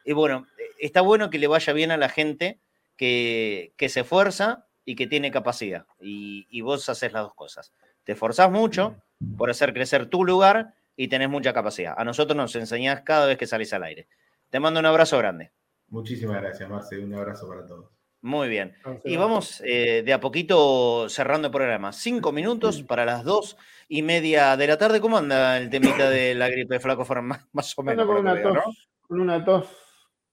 bueno, 0.07 0.47
está 0.79 1.01
bueno 1.01 1.29
que 1.29 1.37
le 1.37 1.47
vaya 1.47 1.71
bien 1.71 1.91
a 1.91 1.97
la 1.97 2.09
gente 2.09 2.59
que, 2.97 3.73
se 3.77 3.99
esfuerza 3.99 4.65
y 4.85 4.95
que 4.95 5.05
tiene 5.05 5.29
capacidad. 5.29 5.85
Y, 6.01 6.47
y 6.49 6.61
vos 6.61 6.89
haces 6.89 7.13
las 7.13 7.23
dos 7.23 7.35
cosas. 7.35 7.73
Te 8.03 8.13
esforzás 8.13 8.51
mucho 8.51 8.97
por 9.37 9.51
hacer 9.51 9.71
crecer 9.71 10.07
tu 10.07 10.25
lugar 10.25 10.73
y 10.97 11.07
tenés 11.09 11.29
mucha 11.29 11.53
capacidad. 11.53 11.93
A 11.95 12.03
nosotros 12.03 12.35
nos 12.35 12.55
enseñás 12.55 13.01
cada 13.01 13.27
vez 13.27 13.37
que 13.37 13.47
salís 13.47 13.71
al 13.71 13.83
aire. 13.83 14.07
Te 14.51 14.59
mando 14.59 14.79
un 14.79 14.85
abrazo 14.85 15.17
grande. 15.17 15.51
Muchísimas 15.87 16.41
gracias, 16.41 16.69
Marce. 16.69 16.99
Un 16.99 17.13
abrazo 17.15 17.47
para 17.47 17.65
todos. 17.65 17.89
Muy 18.21 18.49
bien. 18.49 18.75
Y 19.03 19.17
vamos 19.17 19.61
eh, 19.65 20.03
de 20.05 20.13
a 20.13 20.19
poquito 20.19 21.09
cerrando 21.09 21.47
el 21.47 21.51
programa. 21.51 21.91
Cinco 21.91 22.31
minutos 22.31 22.83
para 22.83 23.03
las 23.03 23.23
dos 23.23 23.57
y 23.87 24.03
media 24.03 24.55
de 24.57 24.67
la 24.67 24.77
tarde. 24.77 25.01
¿Cómo 25.01 25.17
anda 25.17 25.57
el 25.57 25.69
temita 25.71 26.07
de 26.09 26.35
la 26.35 26.47
gripe 26.49 26.75
de 26.75 26.79
flaco 26.79 27.03
Forma? 27.03 27.47
Más, 27.53 27.75
o 27.77 27.81
menos. 27.83 28.05
con 28.05 28.17
una 28.17 28.33
veo, 28.33 28.43
tos, 28.43 28.53
¿no? 28.53 28.63
con 29.07 29.21
una 29.21 29.43
tos 29.43 29.65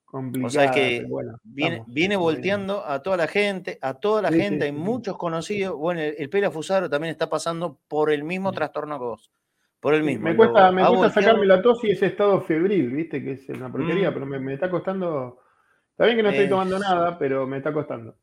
complicada. 0.05 0.47
O 0.47 0.51
sea, 0.51 0.65
es 0.67 0.71
que 0.73 1.07
bueno, 1.09 1.39
Viene, 1.45 1.77
estamos, 1.77 1.95
viene 1.95 2.15
estamos 2.15 2.33
bien. 2.35 2.37
volteando 2.43 2.85
a 2.87 3.03
toda 3.03 3.17
la 3.17 3.27
gente, 3.27 3.79
a 3.81 3.95
toda 3.95 4.21
la 4.23 4.29
Sí, 4.29 4.35
sí, 4.35 4.41
gente, 4.43 4.65
hay 4.67 4.71
sí, 4.73 4.77
sí. 4.77 4.83
muchos 4.83 5.17
conocidos. 5.17 5.77
Bueno, 5.77 6.01
el, 6.03 6.15
el 6.19 6.29
Pela 6.29 6.51
Fusaro 6.51 6.91
también 6.91 7.13
está 7.13 7.31
pasando 7.31 7.79
por 7.89 8.11
el 8.13 8.23
mismo 8.25 8.53
trastorno 8.53 8.99
que 8.99 9.05
vos. 9.05 9.31
Por 9.81 9.95
el 9.95 10.03
mismo. 10.03 10.25
Me 10.25 10.35
cuesta, 10.37 10.73
me 10.73 10.83
sacarme 11.11 11.47
la 11.47 11.63
tos 11.63 11.83
y 11.85 11.91
ese 11.91 12.07
estado 12.07 12.41
febril, 12.43 12.91
viste, 12.91 13.23
que 13.23 13.33
es 13.33 13.49
una 13.49 13.71
porquería, 13.71 14.11
Mm. 14.11 14.15
pero 14.15 14.27
me, 14.27 14.39
me 14.41 14.55
está 14.55 14.69
costando. 14.71 15.41
Está 15.93 16.05
bien 16.05 16.17
que 16.17 16.23
no 16.23 16.31
estoy 16.31 16.49
tomando 16.49 16.79
nada, 16.79 17.19
pero 17.19 17.47
me 17.47 17.59
está 17.59 17.73
costando. 17.73 18.17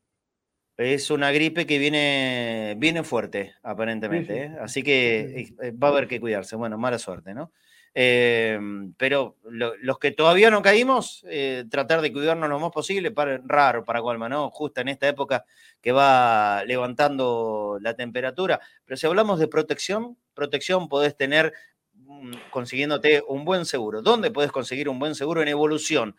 Es 0.78 1.10
una 1.10 1.32
gripe 1.32 1.66
que 1.66 1.80
viene, 1.80 2.76
viene 2.78 3.04
fuerte, 3.04 3.54
aparentemente. 3.64 4.34
Sí, 4.34 4.40
sí. 4.40 4.46
¿eh? 4.54 4.58
Así 4.62 4.84
que 4.84 5.48
eh, 5.62 5.72
va 5.72 5.88
a 5.88 5.92
haber 5.92 6.08
que 6.08 6.20
cuidarse. 6.20 6.58
Bueno, 6.58 6.78
mala 6.78 7.00
suerte, 7.00 7.34
¿no? 7.34 7.54
Eh, 7.94 8.60
pero 8.98 9.38
lo- 9.50 9.74
los 9.78 10.00
que 10.00 10.12
todavía 10.12 10.52
no 10.52 10.62
caímos, 10.62 11.26
eh, 11.30 11.64
tratar 11.72 12.02
de 12.02 12.12
cuidarnos 12.12 12.50
lo 12.50 12.60
más 12.60 12.72
posible, 12.72 13.12
para, 13.12 13.40
raro 13.46 13.86
para 13.86 14.02
Gualma, 14.02 14.28
¿no? 14.28 14.50
Justo 14.50 14.82
en 14.82 14.90
esta 14.90 15.08
época 15.08 15.46
que 15.80 15.94
va 15.94 16.66
levantando 16.66 17.78
la 17.80 17.94
temperatura. 17.96 18.60
Pero 18.84 18.98
si 18.98 19.08
hablamos 19.08 19.40
de 19.40 19.48
protección, 19.48 20.18
protección 20.36 20.88
podés 20.88 21.18
tener 21.18 21.54
mm, 21.94 22.34
consiguiéndote 22.52 23.24
un 23.28 23.46
buen 23.46 23.66
seguro. 23.66 24.04
¿Dónde 24.04 24.30
podés 24.30 24.52
conseguir 24.52 24.88
un 24.90 25.00
buen 25.00 25.16
seguro? 25.16 25.42
En 25.42 25.48
evolución. 25.48 26.16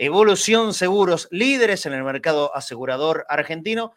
Evolución 0.00 0.74
Seguros, 0.74 1.26
líderes 1.32 1.84
en 1.84 1.92
el 1.92 2.04
mercado 2.04 2.54
asegurador 2.54 3.26
argentino. 3.28 3.94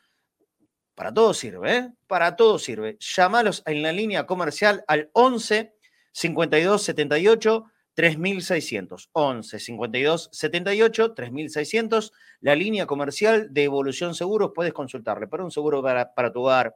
Para 0.95 1.13
todo 1.13 1.33
sirve, 1.33 1.77
¿eh? 1.77 1.89
Para 2.07 2.35
todo 2.35 2.57
sirve. 2.57 2.97
Llámalos 2.99 3.61
en 3.67 3.83
la 3.83 3.91
línea 3.91 4.25
comercial 4.25 4.83
al 4.87 5.11
11 5.13 5.73
52 6.11 6.83
78 6.83 7.65
3600. 7.93 9.09
11 9.13 9.59
52 9.59 10.29
78 10.31 11.13
3600. 11.13 12.13
La 12.39 12.55
línea 12.55 12.87
comercial 12.87 13.53
de 13.53 13.63
Evolución 13.63 14.15
Seguros 14.15 14.51
puedes 14.55 14.73
consultarle 14.73 15.27
para 15.27 15.43
un 15.43 15.51
seguro 15.51 15.83
para, 15.83 16.13
para 16.13 16.31
tu 16.31 16.41
hogar, 16.41 16.75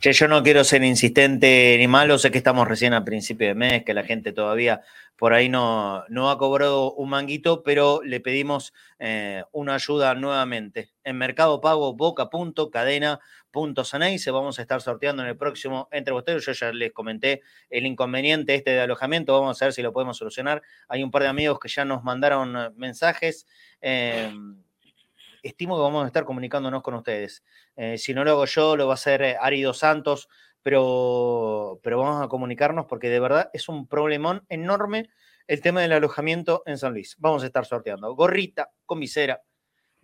Che, 0.00 0.14
yo 0.14 0.28
no 0.28 0.42
quiero 0.42 0.64
ser 0.64 0.82
insistente 0.82 1.76
ni 1.78 1.86
malo, 1.86 2.16
sé 2.18 2.30
que 2.30 2.38
estamos 2.38 2.66
recién 2.66 2.94
a 2.94 3.04
principio 3.04 3.48
de 3.48 3.54
mes, 3.54 3.84
que 3.84 3.92
la 3.92 4.04
gente 4.04 4.32
todavía 4.32 4.80
por 5.16 5.32
ahí 5.32 5.48
no, 5.48 6.04
no 6.08 6.30
ha 6.30 6.38
cobrado 6.38 6.92
un 6.92 7.10
manguito, 7.10 7.62
pero 7.62 8.00
le 8.02 8.20
pedimos 8.20 8.72
eh, 8.98 9.44
una 9.52 9.74
ayuda 9.74 10.14
nuevamente. 10.14 10.90
En 11.04 11.16
Mercado 11.16 11.60
Pago, 11.60 11.96
boca.cadena.saneice 13.54 14.30
vamos 14.30 14.58
a 14.58 14.62
estar 14.62 14.82
sorteando 14.82 15.22
en 15.22 15.28
el 15.28 15.36
próximo 15.36 15.88
Entre 15.90 16.12
Bosteros. 16.12 16.44
Yo 16.44 16.52
ya 16.52 16.72
les 16.72 16.92
comenté 16.92 17.42
el 17.70 17.86
inconveniente 17.86 18.54
este 18.54 18.72
de 18.72 18.80
alojamiento, 18.80 19.32
vamos 19.32 19.60
a 19.62 19.66
ver 19.66 19.72
si 19.72 19.82
lo 19.82 19.92
podemos 19.92 20.16
solucionar. 20.18 20.62
Hay 20.88 21.02
un 21.02 21.10
par 21.10 21.22
de 21.22 21.28
amigos 21.28 21.58
que 21.58 21.68
ya 21.68 21.84
nos 21.84 22.02
mandaron 22.02 22.56
eh, 22.56 22.70
mensajes. 22.76 23.46
eh, 23.80 24.32
estimo 25.44 25.76
que 25.76 25.82
vamos 25.82 26.04
a 26.04 26.06
estar 26.06 26.24
comunicándonos 26.24 26.82
con 26.82 26.94
ustedes. 26.94 27.44
Eh, 27.76 27.98
si 27.98 28.14
no 28.14 28.24
lo 28.24 28.32
hago 28.32 28.46
yo, 28.46 28.76
lo 28.76 28.86
va 28.86 28.94
a 28.94 28.94
hacer 28.94 29.22
eh, 29.22 29.36
Ari 29.40 29.62
Dos 29.62 29.78
Santos, 29.78 30.28
pero, 30.62 31.78
pero 31.82 31.98
vamos 31.98 32.24
a 32.24 32.28
comunicarnos 32.28 32.86
porque 32.86 33.10
de 33.10 33.20
verdad 33.20 33.50
es 33.52 33.68
un 33.68 33.86
problemón 33.86 34.44
enorme 34.48 35.10
el 35.46 35.60
tema 35.60 35.82
del 35.82 35.92
alojamiento 35.92 36.62
en 36.64 36.78
San 36.78 36.94
Luis. 36.94 37.16
Vamos 37.18 37.42
a 37.42 37.46
estar 37.46 37.66
sorteando 37.66 38.14
gorrita 38.14 38.70
con 38.86 38.98
visera 38.98 39.42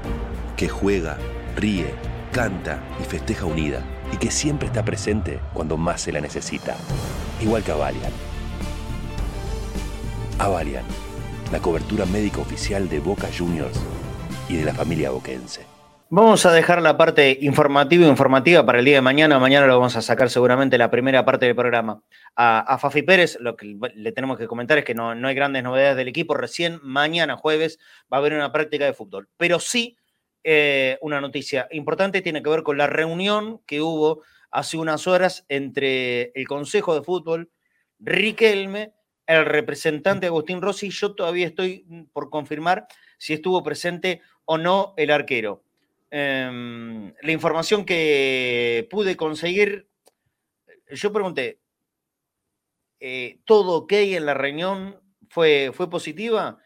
Que 0.57 0.67
juega, 0.67 1.17
ríe, 1.55 1.93
canta 2.31 2.83
y 2.99 3.03
festeja 3.03 3.45
unida 3.45 3.83
y 4.11 4.17
que 4.17 4.31
siempre 4.31 4.67
está 4.67 4.83
presente 4.83 5.39
cuando 5.53 5.77
más 5.77 6.01
se 6.01 6.11
la 6.11 6.21
necesita. 6.21 6.75
Igual 7.41 7.63
que 7.63 7.71
Avalian. 7.71 8.11
Avalian, 10.39 10.85
la 11.51 11.59
cobertura 11.59 12.05
médica 12.05 12.39
oficial 12.39 12.89
de 12.89 12.99
Boca 12.99 13.27
Juniors 13.37 13.79
y 14.49 14.57
de 14.57 14.65
la 14.65 14.73
familia 14.73 15.11
boquense. 15.11 15.65
Vamos 16.13 16.45
a 16.45 16.51
dejar 16.51 16.81
la 16.81 16.97
parte 16.97 17.37
informativa 17.39 18.05
informativa 18.05 18.65
para 18.65 18.79
el 18.79 18.85
día 18.85 18.95
de 18.95 19.01
mañana. 19.01 19.39
Mañana 19.39 19.65
lo 19.65 19.77
vamos 19.77 19.95
a 19.95 20.01
sacar 20.01 20.29
seguramente 20.29 20.77
la 20.77 20.91
primera 20.91 21.23
parte 21.23 21.45
del 21.45 21.55
programa. 21.55 22.01
A, 22.35 22.59
a 22.59 22.77
Fafi 22.79 23.01
Pérez, 23.01 23.37
lo 23.39 23.55
que 23.55 23.77
le 23.95 24.11
tenemos 24.11 24.37
que 24.37 24.45
comentar 24.45 24.77
es 24.77 24.83
que 24.83 24.93
no, 24.93 25.15
no 25.15 25.29
hay 25.29 25.35
grandes 25.35 25.63
novedades 25.63 25.95
del 25.95 26.09
equipo. 26.09 26.33
Recién 26.33 26.81
mañana 26.83 27.37
jueves 27.37 27.79
va 28.11 28.17
a 28.17 28.19
haber 28.19 28.33
una 28.33 28.51
práctica 28.51 28.83
de 28.83 28.91
fútbol. 28.91 29.29
Pero 29.37 29.61
sí, 29.61 29.95
eh, 30.43 30.97
una 31.01 31.21
noticia 31.21 31.67
importante 31.71 32.21
tiene 32.21 32.41
que 32.41 32.49
ver 32.49 32.63
con 32.63 32.77
la 32.77 32.87
reunión 32.87 33.61
que 33.65 33.81
hubo 33.81 34.23
hace 34.49 34.77
unas 34.77 35.07
horas 35.07 35.45
entre 35.49 36.31
el 36.35 36.47
Consejo 36.47 36.95
de 36.95 37.03
Fútbol, 37.03 37.51
Riquelme, 37.99 38.93
el 39.27 39.45
representante 39.45 40.25
Agustín 40.25 40.61
Rossi. 40.61 40.89
Yo 40.89 41.13
todavía 41.13 41.47
estoy 41.47 41.85
por 42.11 42.29
confirmar 42.29 42.87
si 43.17 43.33
estuvo 43.33 43.63
presente 43.63 44.21
o 44.45 44.57
no 44.57 44.93
el 44.97 45.11
arquero. 45.11 45.63
Em, 46.09 47.13
la 47.21 47.31
información 47.31 47.85
que 47.85 48.87
pude 48.89 49.15
conseguir, 49.15 49.87
yo 50.89 51.13
pregunté, 51.13 51.59
eh, 52.99 53.39
¿todo 53.45 53.77
ok 53.77 53.93
en 53.93 54.25
la 54.25 54.33
reunión? 54.33 54.99
¿Fue, 55.29 55.71
fue 55.73 55.89
positiva? 55.89 56.59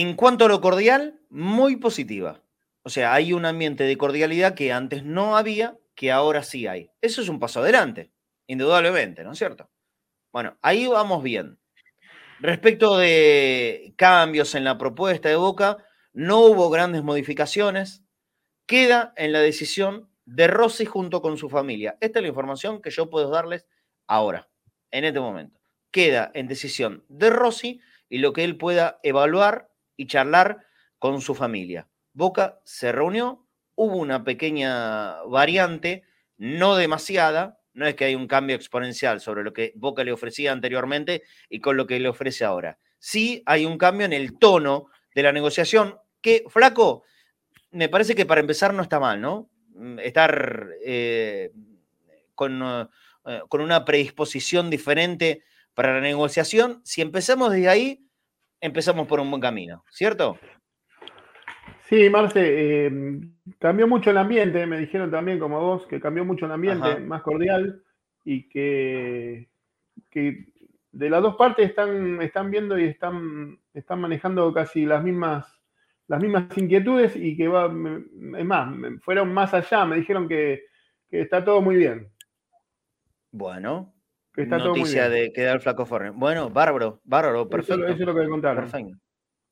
En 0.00 0.14
cuanto 0.14 0.44
a 0.44 0.48
lo 0.48 0.60
cordial, 0.60 1.18
muy 1.28 1.74
positiva. 1.74 2.40
O 2.84 2.88
sea, 2.88 3.14
hay 3.14 3.32
un 3.32 3.44
ambiente 3.44 3.82
de 3.82 3.98
cordialidad 3.98 4.54
que 4.54 4.72
antes 4.72 5.02
no 5.02 5.36
había, 5.36 5.76
que 5.96 6.12
ahora 6.12 6.44
sí 6.44 6.68
hay. 6.68 6.92
Eso 7.00 7.20
es 7.20 7.28
un 7.28 7.40
paso 7.40 7.58
adelante, 7.58 8.12
indudablemente, 8.46 9.24
¿no 9.24 9.32
es 9.32 9.38
cierto? 9.38 9.68
Bueno, 10.32 10.56
ahí 10.62 10.86
vamos 10.86 11.24
bien. 11.24 11.58
Respecto 12.38 12.96
de 12.96 13.92
cambios 13.96 14.54
en 14.54 14.62
la 14.62 14.78
propuesta 14.78 15.30
de 15.30 15.34
Boca, 15.34 15.78
no 16.12 16.42
hubo 16.42 16.70
grandes 16.70 17.02
modificaciones. 17.02 18.04
Queda 18.66 19.12
en 19.16 19.32
la 19.32 19.40
decisión 19.40 20.08
de 20.26 20.46
Rossi 20.46 20.84
junto 20.84 21.20
con 21.20 21.38
su 21.38 21.48
familia. 21.48 21.98
Esta 22.00 22.20
es 22.20 22.22
la 22.22 22.28
información 22.28 22.80
que 22.82 22.90
yo 22.90 23.10
puedo 23.10 23.30
darles 23.30 23.66
ahora, 24.06 24.48
en 24.92 25.06
este 25.06 25.18
momento. 25.18 25.58
Queda 25.90 26.30
en 26.34 26.46
decisión 26.46 27.04
de 27.08 27.30
Rossi 27.30 27.80
y 28.08 28.18
lo 28.18 28.32
que 28.32 28.44
él 28.44 28.56
pueda 28.56 29.00
evaluar 29.02 29.68
y 29.98 30.06
charlar 30.06 30.64
con 30.98 31.20
su 31.20 31.34
familia. 31.34 31.86
Boca 32.14 32.60
se 32.64 32.92
reunió, 32.92 33.44
hubo 33.74 33.96
una 33.96 34.24
pequeña 34.24 35.22
variante, 35.24 36.04
no 36.38 36.76
demasiada, 36.76 37.58
no 37.74 37.86
es 37.86 37.94
que 37.94 38.06
hay 38.06 38.14
un 38.14 38.26
cambio 38.26 38.56
exponencial 38.56 39.20
sobre 39.20 39.44
lo 39.44 39.52
que 39.52 39.72
Boca 39.76 40.02
le 40.04 40.12
ofrecía 40.12 40.52
anteriormente 40.52 41.22
y 41.50 41.60
con 41.60 41.76
lo 41.76 41.86
que 41.86 42.00
le 42.00 42.08
ofrece 42.08 42.44
ahora. 42.44 42.78
Sí 42.98 43.42
hay 43.44 43.66
un 43.66 43.76
cambio 43.76 44.06
en 44.06 44.12
el 44.12 44.38
tono 44.38 44.86
de 45.14 45.22
la 45.22 45.32
negociación, 45.32 45.96
que, 46.20 46.44
flaco, 46.48 47.04
me 47.70 47.88
parece 47.88 48.14
que 48.14 48.26
para 48.26 48.40
empezar 48.40 48.72
no 48.72 48.82
está 48.82 48.98
mal, 48.98 49.20
¿no? 49.20 49.50
Mm, 49.74 49.98
estar 49.98 50.68
eh, 50.84 51.52
con, 52.34 52.62
eh, 53.26 53.40
con 53.48 53.60
una 53.60 53.84
predisposición 53.84 54.70
diferente 54.70 55.42
para 55.74 55.94
la 55.94 56.00
negociación. 56.00 56.80
Si 56.84 57.00
empezamos 57.00 57.52
desde 57.52 57.68
ahí, 57.68 58.07
empezamos 58.60 59.06
por 59.06 59.20
un 59.20 59.30
buen 59.30 59.40
camino, 59.40 59.84
¿cierto? 59.90 60.38
Sí, 61.88 62.10
Marce, 62.10 62.86
eh, 62.86 63.20
cambió 63.58 63.88
mucho 63.88 64.10
el 64.10 64.18
ambiente, 64.18 64.66
me 64.66 64.78
dijeron 64.78 65.10
también 65.10 65.38
como 65.38 65.60
vos, 65.60 65.86
que 65.86 66.00
cambió 66.00 66.24
mucho 66.24 66.44
el 66.44 66.52
ambiente, 66.52 66.86
Ajá. 66.86 67.00
más 67.00 67.22
cordial, 67.22 67.82
y 68.24 68.46
que, 68.48 69.48
que 70.10 70.52
de 70.92 71.10
las 71.10 71.22
dos 71.22 71.36
partes 71.36 71.70
están, 71.70 72.20
están 72.20 72.50
viendo 72.50 72.78
y 72.78 72.84
están, 72.84 73.58
están 73.72 74.02
manejando 74.02 74.52
casi 74.52 74.84
las 74.84 75.02
mismas, 75.02 75.46
las 76.08 76.20
mismas 76.20 76.44
inquietudes 76.58 77.16
y 77.16 77.36
que 77.36 77.48
va, 77.48 77.66
es 77.66 78.44
más, 78.44 78.74
fueron 79.00 79.32
más 79.32 79.54
allá, 79.54 79.86
me 79.86 79.96
dijeron 79.96 80.28
que, 80.28 80.64
que 81.08 81.22
está 81.22 81.42
todo 81.42 81.62
muy 81.62 81.76
bien. 81.76 82.10
Bueno, 83.30 83.94
Está 84.42 84.58
todo 84.58 84.70
muy 84.70 84.80
noticia 84.80 85.08
bien. 85.08 85.22
de 85.22 85.32
quedar 85.32 85.56
el 85.56 85.60
flaco 85.60 85.84
Forne. 85.84 86.10
Bueno, 86.10 86.48
bárbaro, 86.48 87.00
bárbaro, 87.04 87.48
perfecto. 87.48 87.84
eso 87.86 87.94
es 87.94 88.00
lo 88.00 88.14
que 88.14 88.28
contaron. 88.28 88.64
Perfecto. 88.64 88.96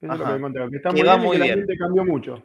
Eso 0.00 0.12
es 0.12 0.18
lo 0.18 0.34
que 0.34 0.40
contaron. 0.40 0.70
Que 0.70 0.76
está 0.76 0.92
muy 0.92 1.02
va 1.02 1.16
bien 1.16 1.22
y 1.22 1.26
muy 1.26 1.36
que 1.36 1.42
bien. 1.42 1.52
ambiente 1.54 1.76
cambió 1.78 2.04
mucho. 2.04 2.44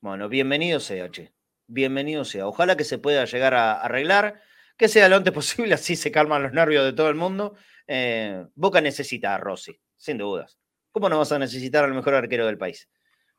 Bueno, 0.00 0.28
bienvenido 0.28 0.78
sea, 0.80 1.10
che. 1.10 1.32
Bienvenido 1.66 2.24
sea. 2.24 2.46
Ojalá 2.46 2.76
que 2.76 2.84
se 2.84 2.98
pueda 2.98 3.24
llegar 3.24 3.54
a 3.54 3.80
arreglar, 3.80 4.40
que 4.76 4.88
sea 4.88 5.08
lo 5.08 5.16
antes 5.16 5.32
posible, 5.32 5.74
así 5.74 5.96
se 5.96 6.12
calman 6.12 6.42
los 6.42 6.52
nervios 6.52 6.84
de 6.84 6.92
todo 6.92 7.08
el 7.08 7.16
mundo. 7.16 7.54
Eh, 7.88 8.46
Boca 8.54 8.80
necesita 8.80 9.34
a 9.34 9.38
Rossi, 9.38 9.80
sin 9.96 10.18
dudas. 10.18 10.58
¿Cómo 10.92 11.08
no 11.08 11.18
vas 11.18 11.32
a 11.32 11.38
necesitar 11.38 11.84
al 11.84 11.94
mejor 11.94 12.14
arquero 12.14 12.46
del 12.46 12.58
país? 12.58 12.88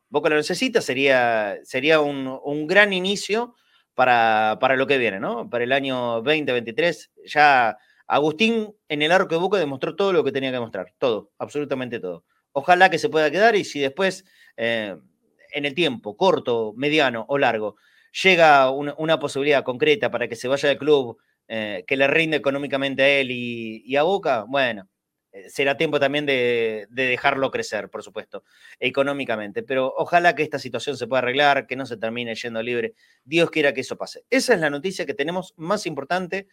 Boca 0.10 0.30
lo 0.30 0.36
necesita, 0.36 0.82
sería, 0.82 1.58
sería 1.64 2.02
un, 2.02 2.40
un 2.44 2.68
gran 2.68 2.92
inicio 2.92 3.56
para, 3.96 4.58
para 4.60 4.76
lo 4.76 4.88
que 4.88 4.98
viene, 4.98 5.20
¿no? 5.20 5.50
Para 5.50 5.64
el 5.64 5.72
año 5.72 6.22
2023. 6.22 7.12
Ya 7.26 7.78
Agustín 8.08 8.76
en 8.90 9.02
el 9.02 9.12
arco 9.12 9.36
de 9.36 9.42
Boca 9.42 9.58
demostró 9.58 9.96
todo 9.96 10.14
lo 10.14 10.24
que 10.24 10.32
tenía 10.32 10.52
que 10.52 10.60
mostrar, 10.60 10.94
todo, 10.98 11.32
absolutamente 11.38 12.00
todo. 12.00 12.26
Ojalá 12.52 12.90
que 12.90 13.00
se 13.00 13.10
pueda 13.10 13.32
quedar 13.32 13.56
y 13.56 13.64
si 13.64 13.80
después, 13.80 14.26
eh, 14.58 14.96
en 15.54 15.66
el 15.66 15.74
tiempo, 15.74 16.18
corto, 16.18 16.74
mediano 16.76 17.26
o 17.28 17.38
largo, 17.38 17.76
llega 18.24 18.70
una, 18.70 18.94
una 18.98 19.20
posibilidad 19.20 19.64
concreta 19.64 20.12
para 20.12 20.28
que 20.28 20.36
se 20.36 20.48
vaya 20.48 20.70
del 20.70 20.78
club, 20.78 21.18
eh, 21.48 21.84
que 21.88 21.98
le 21.98 22.08
rinde 22.08 22.38
económicamente 22.38 23.04
a 23.04 23.10
él 23.10 23.32
y, 23.32 23.84
y 23.86 23.96
a 23.96 24.04
Boca, 24.04 24.46
bueno, 24.48 24.88
será 25.48 25.78
tiempo 25.78 26.00
también 26.00 26.26
de, 26.26 26.88
de 26.90 27.08
dejarlo 27.08 27.52
crecer, 27.52 27.90
por 27.90 28.04
supuesto, 28.04 28.44
económicamente. 28.80 29.64
Pero 29.64 29.94
ojalá 29.98 30.36
que 30.36 30.44
esta 30.44 30.60
situación 30.60 30.98
se 30.98 31.08
pueda 31.08 31.20
arreglar, 31.22 31.68
que 31.68 31.76
no 31.76 31.86
se 31.86 31.98
termine 31.98 32.36
yendo 32.36 32.62
libre. 32.62 32.94
Dios 33.24 33.50
quiera 33.50 33.74
que 33.74 33.82
eso 33.82 33.98
pase. 33.98 34.26
Esa 34.30 34.54
es 34.54 34.60
la 34.60 34.70
noticia 34.70 35.06
que 35.06 35.14
tenemos 35.14 35.54
más 35.58 35.86
importante 35.86 36.48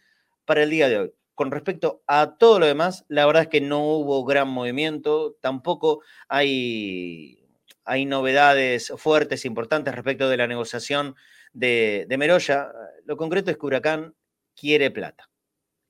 para 0.45 0.63
el 0.63 0.69
día 0.69 0.89
de 0.89 0.99
hoy. 0.99 1.13
Con 1.35 1.51
respecto 1.51 2.03
a 2.07 2.35
todo 2.37 2.59
lo 2.59 2.65
demás, 2.65 3.05
la 3.07 3.25
verdad 3.25 3.43
es 3.43 3.49
que 3.49 3.61
no 3.61 3.83
hubo 3.83 4.25
gran 4.25 4.49
movimiento, 4.49 5.37
tampoco 5.41 6.03
hay, 6.27 7.47
hay 7.85 8.05
novedades 8.05 8.93
fuertes, 8.97 9.45
importantes 9.45 9.95
respecto 9.95 10.29
de 10.29 10.37
la 10.37 10.47
negociación 10.47 11.15
de, 11.53 12.05
de 12.07 12.17
Meroya. 12.17 12.71
Lo 13.05 13.17
concreto 13.17 13.49
es 13.49 13.57
que 13.57 13.65
Huracán 13.65 14.13
quiere 14.55 14.91
plata, 14.91 15.29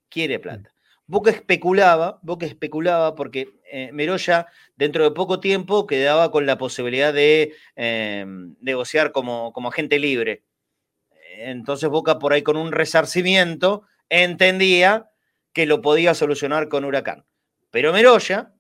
quiere 0.10 0.40
plata. 0.40 0.74
Boca 1.12 1.30
especulaba, 1.30 2.20
Boca 2.22 2.46
especulaba 2.46 3.16
porque 3.16 3.50
eh, 3.70 3.90
Meroya 3.92 4.48
dentro 4.78 5.04
de 5.04 5.12
poco 5.12 5.42
tiempo 5.42 5.86
quedaba 5.86 6.32
con 6.32 6.46
la 6.46 6.58
posibilidad 6.58 7.14
de 7.14 7.54
eh, 7.76 8.26
negociar 8.62 9.12
como, 9.12 9.52
como 9.52 9.68
agente 9.68 10.00
libre. 10.00 10.46
Entonces 11.36 11.90
Boca 11.90 12.18
por 12.18 12.32
ahí 12.32 12.44
con 12.44 12.56
un 12.56 12.72
resarcimiento 12.72 13.84
entendía 14.08 15.10
que 15.52 15.66
lo 15.66 15.82
podía 15.82 16.14
solucionar 16.14 16.70
con 16.70 16.86
Huracán. 16.86 17.26
Pero 17.72 17.92
Meroya, 17.92 18.54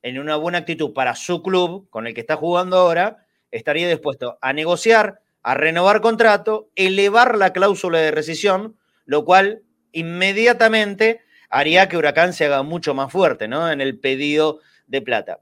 en 0.00 0.18
una 0.18 0.36
buena 0.36 0.56
actitud 0.56 0.94
para 0.94 1.14
su 1.14 1.42
club, 1.42 1.90
con 1.90 2.06
el 2.06 2.14
que 2.14 2.22
está 2.22 2.36
jugando 2.36 2.78
ahora, 2.78 3.26
estaría 3.50 3.86
dispuesto 3.86 4.38
a 4.40 4.54
negociar, 4.54 5.20
a 5.42 5.52
renovar 5.52 6.00
contrato, 6.00 6.70
elevar 6.74 7.36
la 7.36 7.52
cláusula 7.52 7.98
de 7.98 8.12
rescisión, 8.12 8.78
lo 9.04 9.26
cual 9.26 9.62
inmediatamente 9.92 11.27
haría 11.48 11.88
que 11.88 11.96
Huracán 11.96 12.32
se 12.32 12.46
haga 12.46 12.62
mucho 12.62 12.94
más 12.94 13.10
fuerte 13.12 13.48
¿no? 13.48 13.70
en 13.70 13.80
el 13.80 13.98
pedido 13.98 14.60
de 14.86 15.02
plata. 15.02 15.40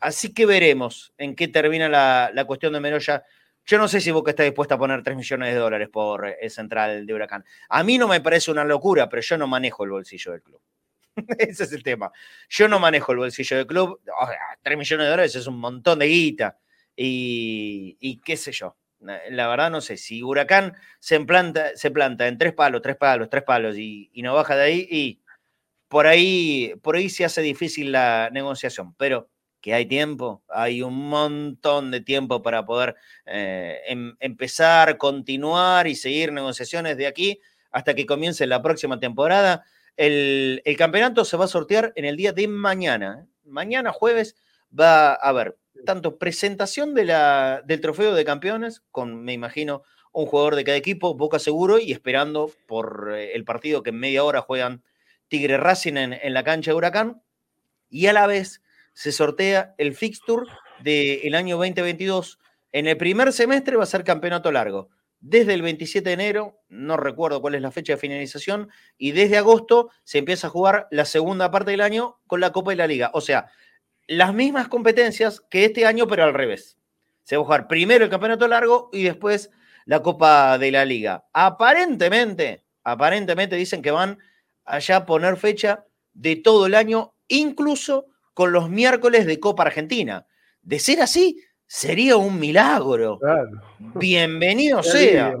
Así 0.00 0.32
que 0.32 0.46
veremos 0.46 1.12
en 1.18 1.36
qué 1.36 1.48
termina 1.48 1.88
la, 1.88 2.30
la 2.32 2.44
cuestión 2.46 2.72
de 2.72 2.80
Meroya. 2.80 3.22
Yo 3.66 3.76
no 3.76 3.86
sé 3.86 4.00
si 4.00 4.10
Boca 4.10 4.30
está 4.30 4.42
dispuesta 4.42 4.76
a 4.76 4.78
poner 4.78 5.02
3 5.02 5.16
millones 5.16 5.52
de 5.52 5.60
dólares 5.60 5.88
por 5.92 6.26
el 6.26 6.50
central 6.50 7.04
de 7.04 7.14
Huracán. 7.14 7.44
A 7.68 7.84
mí 7.84 7.98
no 7.98 8.08
me 8.08 8.20
parece 8.22 8.50
una 8.50 8.64
locura, 8.64 9.08
pero 9.08 9.20
yo 9.20 9.36
no 9.36 9.46
manejo 9.46 9.84
el 9.84 9.90
bolsillo 9.90 10.32
del 10.32 10.42
club. 10.42 10.60
Ese 11.38 11.64
es 11.64 11.72
el 11.72 11.82
tema. 11.82 12.10
Yo 12.48 12.66
no 12.66 12.78
manejo 12.78 13.12
el 13.12 13.18
bolsillo 13.18 13.58
del 13.58 13.66
club. 13.66 14.00
O 14.20 14.26
sea, 14.26 14.38
3 14.62 14.78
millones 14.78 15.04
de 15.04 15.10
dólares 15.10 15.34
es 15.36 15.46
un 15.46 15.58
montón 15.58 15.98
de 15.98 16.06
guita. 16.06 16.58
Y, 16.96 17.96
y 18.00 18.20
qué 18.20 18.36
sé 18.36 18.52
yo. 18.52 18.76
La 19.00 19.48
verdad 19.48 19.70
no 19.70 19.80
sé, 19.80 19.96
si 19.96 20.22
Huracán 20.22 20.74
se 20.98 21.18
planta, 21.20 21.74
se 21.74 21.90
planta 21.90 22.28
en 22.28 22.36
tres 22.36 22.52
palos, 22.52 22.82
tres 22.82 22.96
palos, 22.96 23.30
tres 23.30 23.42
palos 23.44 23.76
y, 23.78 24.10
no 24.16 24.34
baja 24.34 24.56
de 24.56 24.62
ahí, 24.62 24.88
y 24.90 25.22
por 25.88 26.06
ahí, 26.06 26.74
por 26.82 26.96
ahí 26.96 27.08
se 27.08 27.24
hace 27.24 27.40
difícil 27.40 27.92
la 27.92 28.28
negociación, 28.30 28.94
pero 28.96 29.30
que 29.60 29.74
hay 29.74 29.86
tiempo, 29.86 30.42
hay 30.48 30.82
un 30.82 30.94
montón 31.08 31.90
de 31.90 32.00
tiempo 32.00 32.42
para 32.42 32.64
poder 32.64 32.96
eh, 33.26 33.80
em, 33.86 34.16
empezar, 34.20 34.96
continuar 34.98 35.86
y 35.86 35.94
seguir 35.94 36.32
negociaciones 36.32 36.96
de 36.96 37.06
aquí 37.06 37.40
hasta 37.70 37.94
que 37.94 38.06
comience 38.06 38.46
la 38.46 38.62
próxima 38.62 38.98
temporada. 38.98 39.64
El, 39.96 40.62
campeonato 40.78 41.24
se 41.24 41.36
va 41.36 41.44
a 41.44 41.48
sortear 41.48 41.92
en 41.96 42.04
el 42.04 42.16
día 42.16 42.32
de 42.32 42.48
mañana. 42.48 43.26
Mañana 43.44 43.92
jueves 43.92 44.36
va 44.78 45.12
a 45.12 45.14
haber 45.14 45.58
tanto 45.84 46.18
presentación 46.18 46.94
del 46.94 47.80
trofeo 47.80 48.14
de 48.14 48.24
campeones, 48.24 48.82
con, 48.90 49.22
me 49.24 49.32
imagino, 49.32 49.82
un 50.12 50.26
jugador 50.26 50.56
de 50.56 50.64
cada 50.64 50.76
equipo, 50.76 51.14
Boca 51.14 51.38
Seguro, 51.38 51.78
y 51.78 51.92
esperando 51.92 52.50
por 52.66 53.12
eh, 53.14 53.32
el 53.34 53.44
partido 53.44 53.82
que 53.82 53.90
en 53.90 54.00
media 54.00 54.24
hora 54.24 54.40
juegan 54.40 54.82
Tigre 55.28 55.56
Racing 55.56 55.96
en, 55.96 56.34
la 56.34 56.44
cancha 56.44 56.72
de 56.72 56.76
Huracán. 56.76 57.22
Y 57.88 58.06
a 58.06 58.12
la 58.12 58.26
vez 58.26 58.62
se 58.92 59.12
sortea 59.12 59.74
el 59.78 59.94
fixture 59.94 60.46
del 60.82 61.34
año 61.34 61.56
2022. 61.56 62.38
En 62.72 62.86
el 62.88 62.96
primer 62.96 63.32
semestre 63.32 63.76
va 63.76 63.84
a 63.84 63.86
ser 63.86 64.04
campeonato 64.04 64.50
largo. 64.50 64.90
Desde 65.20 65.54
el 65.54 65.62
27 65.62 66.08
de 66.08 66.14
enero, 66.14 66.60
no 66.68 66.96
recuerdo 66.96 67.40
cuál 67.42 67.54
es 67.54 67.62
la 67.62 67.70
fecha 67.70 67.92
de 67.92 67.98
finalización, 67.98 68.70
y 68.96 69.12
desde 69.12 69.36
agosto 69.36 69.90
se 70.02 70.18
empieza 70.18 70.46
a 70.46 70.50
jugar 70.50 70.88
la 70.90 71.04
segunda 71.04 71.50
parte 71.50 71.72
del 71.72 71.82
año 71.82 72.18
con 72.26 72.40
la 72.40 72.52
Copa 72.52 72.70
de 72.70 72.76
la 72.76 72.86
Liga. 72.86 73.10
O 73.12 73.20
sea, 73.20 73.50
las 74.10 74.34
mismas 74.34 74.66
competencias 74.66 75.40
que 75.40 75.66
este 75.66 75.86
año, 75.86 76.08
pero 76.08 76.24
al 76.24 76.34
revés. 76.34 76.76
Se 77.22 77.36
va 77.36 77.42
a 77.42 77.44
jugar 77.44 77.68
primero 77.68 78.04
el 78.04 78.10
campeonato 78.10 78.48
largo 78.48 78.90
y 78.92 79.04
después 79.04 79.52
la 79.84 80.02
Copa 80.02 80.58
de 80.58 80.72
la 80.72 80.84
Liga. 80.84 81.26
Aparentemente, 81.32 82.64
aparentemente 82.82 83.54
dicen 83.54 83.82
que 83.82 83.92
van 83.92 84.18
allá 84.64 84.96
a 84.96 85.06
poner 85.06 85.36
fecha 85.36 85.84
de 86.12 86.34
todo 86.34 86.66
el 86.66 86.74
año, 86.74 87.14
incluso 87.28 88.06
con 88.34 88.50
los 88.50 88.68
miércoles 88.68 89.26
de 89.26 89.38
Copa 89.38 89.62
Argentina. 89.62 90.26
De 90.60 90.80
ser 90.80 91.02
así, 91.02 91.40
sería 91.68 92.16
un 92.16 92.40
milagro. 92.40 93.20
Bienvenido 93.78 94.82
sea. 94.82 95.36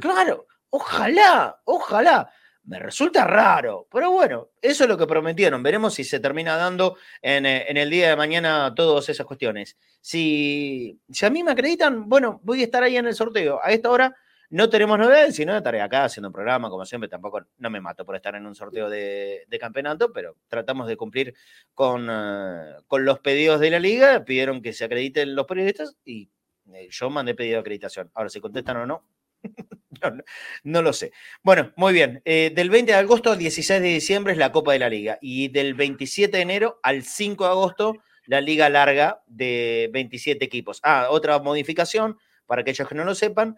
Claro, 0.00 0.46
ojalá, 0.70 1.60
ojalá. 1.66 2.32
Me 2.64 2.78
resulta 2.78 3.24
raro, 3.24 3.88
pero 3.90 4.10
bueno, 4.10 4.50
eso 4.60 4.84
es 4.84 4.90
lo 4.90 4.98
que 4.98 5.06
prometieron. 5.06 5.62
Veremos 5.62 5.94
si 5.94 6.04
se 6.04 6.20
termina 6.20 6.56
dando 6.56 6.96
en, 7.22 7.46
eh, 7.46 7.64
en 7.68 7.76
el 7.76 7.88
día 7.90 8.10
de 8.10 8.16
mañana 8.16 8.72
todas 8.74 9.08
esas 9.08 9.26
cuestiones. 9.26 9.76
Si, 10.00 11.00
si 11.10 11.26
a 11.26 11.30
mí 11.30 11.42
me 11.42 11.52
acreditan, 11.52 12.08
bueno, 12.08 12.40
voy 12.42 12.60
a 12.60 12.64
estar 12.64 12.82
ahí 12.82 12.96
en 12.96 13.06
el 13.06 13.14
sorteo. 13.14 13.60
A 13.62 13.72
esta 13.72 13.90
hora 13.90 14.14
no 14.50 14.68
tenemos 14.68 14.98
novedades, 14.98 15.36
sino 15.36 15.56
estaré 15.56 15.80
acá 15.80 16.04
haciendo 16.04 16.28
un 16.28 16.32
programa, 16.32 16.68
como 16.68 16.84
siempre, 16.84 17.08
tampoco 17.08 17.40
no 17.58 17.70
me 17.70 17.80
mato 17.80 18.04
por 18.04 18.16
estar 18.16 18.34
en 18.34 18.46
un 18.46 18.56
sorteo 18.56 18.90
de, 18.90 19.46
campeonato, 19.60 20.12
pero 20.12 20.36
tratamos 20.48 20.88
de 20.88 20.96
cumplir 20.96 21.34
con, 21.72 22.08
eh, 22.10 22.74
con, 22.88 23.04
los 23.04 23.20
pedidos 23.20 23.60
de 23.60 23.70
la 23.70 23.78
liga, 23.78 24.24
pidieron 24.24 24.60
que 24.60 24.72
se 24.72 24.84
acrediten 24.84 25.36
los 25.36 25.46
periodistas 25.46 25.96
y 26.04 26.30
eh, 26.74 26.88
yo 26.90 27.10
mandé 27.10 27.34
pedido 27.34 27.54
de 27.54 27.60
acreditación. 27.60 28.10
Ahora, 28.12 28.28
si 28.28 28.40
contestan 28.40 28.78
o 28.78 28.86
no, 28.86 29.04
no, 30.64 30.82
lo 30.82 30.92
sé. 30.92 31.12
Bueno, 31.42 31.72
muy 31.76 31.92
bien. 31.92 32.22
Eh, 32.24 32.52
del 32.54 32.70
20 32.70 32.92
de 32.92 32.98
agosto 32.98 33.32
al 33.32 33.38
16 33.38 33.80
de 33.80 33.88
diciembre 33.88 34.32
es 34.32 34.38
la 34.38 34.52
Copa 34.52 34.72
de 34.72 34.78
la 34.78 34.88
Liga 34.88 35.18
y 35.20 35.48
del 35.48 35.74
27 35.74 36.36
de 36.36 36.42
enero 36.42 36.80
al 36.82 37.02
5 37.02 37.44
de 37.44 37.50
agosto 37.50 37.96
la 38.26 38.40
Liga 38.40 38.68
Larga 38.68 39.22
de 39.26 39.90
27 39.92 40.44
equipos. 40.44 40.80
Ah, 40.82 41.08
otra 41.10 41.38
modificación, 41.40 42.18
para 42.46 42.62
aquellos 42.62 42.88
que 42.88 42.94
no 42.94 43.04
lo 43.04 43.14
sepan, 43.14 43.56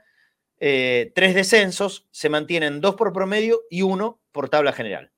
eh, 0.59 1.13
tres 1.15 1.35
descensos, 1.35 2.07
se 2.11 2.29
mantienen 2.29 2.81
dos 2.81 2.95
por 2.95 3.13
promedio 3.13 3.63
y 3.69 3.83
uno 3.83 4.21
por 4.33 4.49
tabla 4.49 4.73
general. 4.73 5.11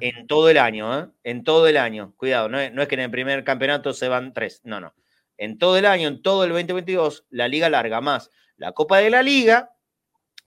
En 0.00 0.26
todo 0.26 0.50
el 0.50 0.58
año, 0.58 0.98
¿eh? 0.98 1.06
En 1.24 1.42
todo 1.42 1.66
el 1.66 1.78
año. 1.78 2.12
Cuidado, 2.18 2.50
no 2.50 2.60
es, 2.60 2.88
que 2.88 2.94
en 2.94 3.00
el 3.00 3.10
primer 3.10 3.44
campeonato 3.44 3.94
se 3.94 4.08
van 4.08 4.34
tres, 4.34 4.60
no, 4.62 4.78
no. 4.78 4.94
En 5.38 5.56
todo 5.56 5.78
el 5.78 5.86
año, 5.86 6.06
en 6.06 6.20
todo 6.20 6.44
el 6.44 6.50
2022, 6.50 7.26
la 7.30 7.48
liga 7.48 7.70
larga 7.70 8.00
más 8.00 8.30
la 8.58 8.72
Copa 8.72 8.98
de 8.98 9.08
la 9.08 9.22
Liga, 9.22 9.70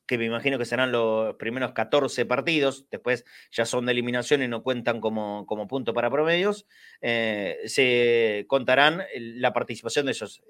que 0.06 0.18
me 0.18 0.26
imagino 0.26 0.58
que 0.58 0.66
serán 0.66 0.92
los 0.92 1.36
primeros 1.36 1.72
14 1.74 2.26
partidos, 2.26 2.88
después 2.90 3.26
ya 3.52 3.66
son 3.66 3.86
de 3.86 3.94
eliminación 3.94 4.42
y 4.44 4.48
no 4.48 4.64
cuentan 4.64 5.00
como, 5.00 5.46
como 5.46 5.68
punto 5.68 5.94
para 5.94 6.10
promedios, 6.10 6.68
eh, 7.02 7.60
se 7.66 8.46
contarán 8.48 9.04
la 9.16 9.54
participación 9.54 10.06
de 10.06 10.12
esos 10.12 10.44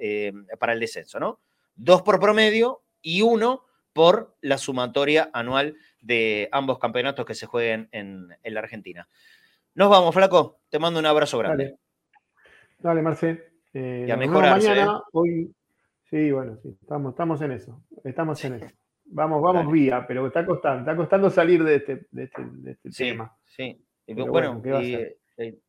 para 0.59 0.73
el 0.73 0.79
descenso, 0.79 1.19
¿no? 1.19 1.39
Dos 1.75 2.01
por 2.01 2.19
promedio 2.19 2.81
y 3.01 3.21
uno 3.21 3.65
por 3.93 4.35
la 4.41 4.57
sumatoria 4.57 5.29
anual 5.33 5.75
de 6.01 6.49
ambos 6.51 6.79
campeonatos 6.79 7.25
que 7.25 7.35
se 7.35 7.45
jueguen 7.45 7.89
en, 7.91 8.29
la 8.43 8.59
Argentina. 8.59 9.07
Nos 9.75 9.89
vamos, 9.89 10.13
Flaco. 10.13 10.59
Te 10.69 10.79
mando 10.79 10.99
un 10.99 11.05
abrazo 11.05 11.37
grande. 11.37 11.77
Dale, 12.79 13.01
Marce. 13.01 13.51
Eh, 13.73 14.05
y 14.07 14.11
a 14.11 14.17
mañana. 14.17 14.83
¿eh? 14.83 15.01
Hoy... 15.13 15.55
Sí, 16.09 16.29
bueno, 16.31 16.57
sí, 16.61 16.77
estamos, 16.81 17.11
estamos 17.11 17.41
en 17.41 17.51
eso. 17.53 17.81
Estamos 18.03 18.43
en 18.43 18.55
eso. 18.55 18.67
Vamos, 19.13 19.41
vamos 19.41 19.71
vía, 19.71 20.05
pero 20.07 20.27
está 20.27 20.45
costando, 20.45 20.79
está 20.79 20.95
costando 20.95 21.29
salir 21.29 21.63
de 21.63 21.75
este, 21.75 22.07
de 22.11 22.23
este, 22.23 22.41
este 22.65 22.89
tema. 22.89 23.35
Sí, 23.45 23.85
bueno, 24.07 24.61
eh, 24.65 25.17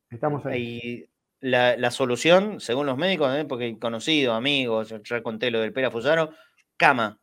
estamos 0.09 0.45
ahí. 0.45 1.05
la, 1.41 1.75
la, 1.75 1.91
solución, 1.91 2.61
según 2.61 2.85
los 2.85 2.97
médicos, 2.97 3.29
porque 3.49 3.67
he 3.67 3.79
conocido, 3.79 4.33
amigos, 4.33 4.95
ya 5.03 5.21
conté 5.21 5.51
lo 5.51 5.59
del 5.59 5.73
Pera 5.73 5.91
Fusaro, 5.91 6.31
cama, 6.77 7.19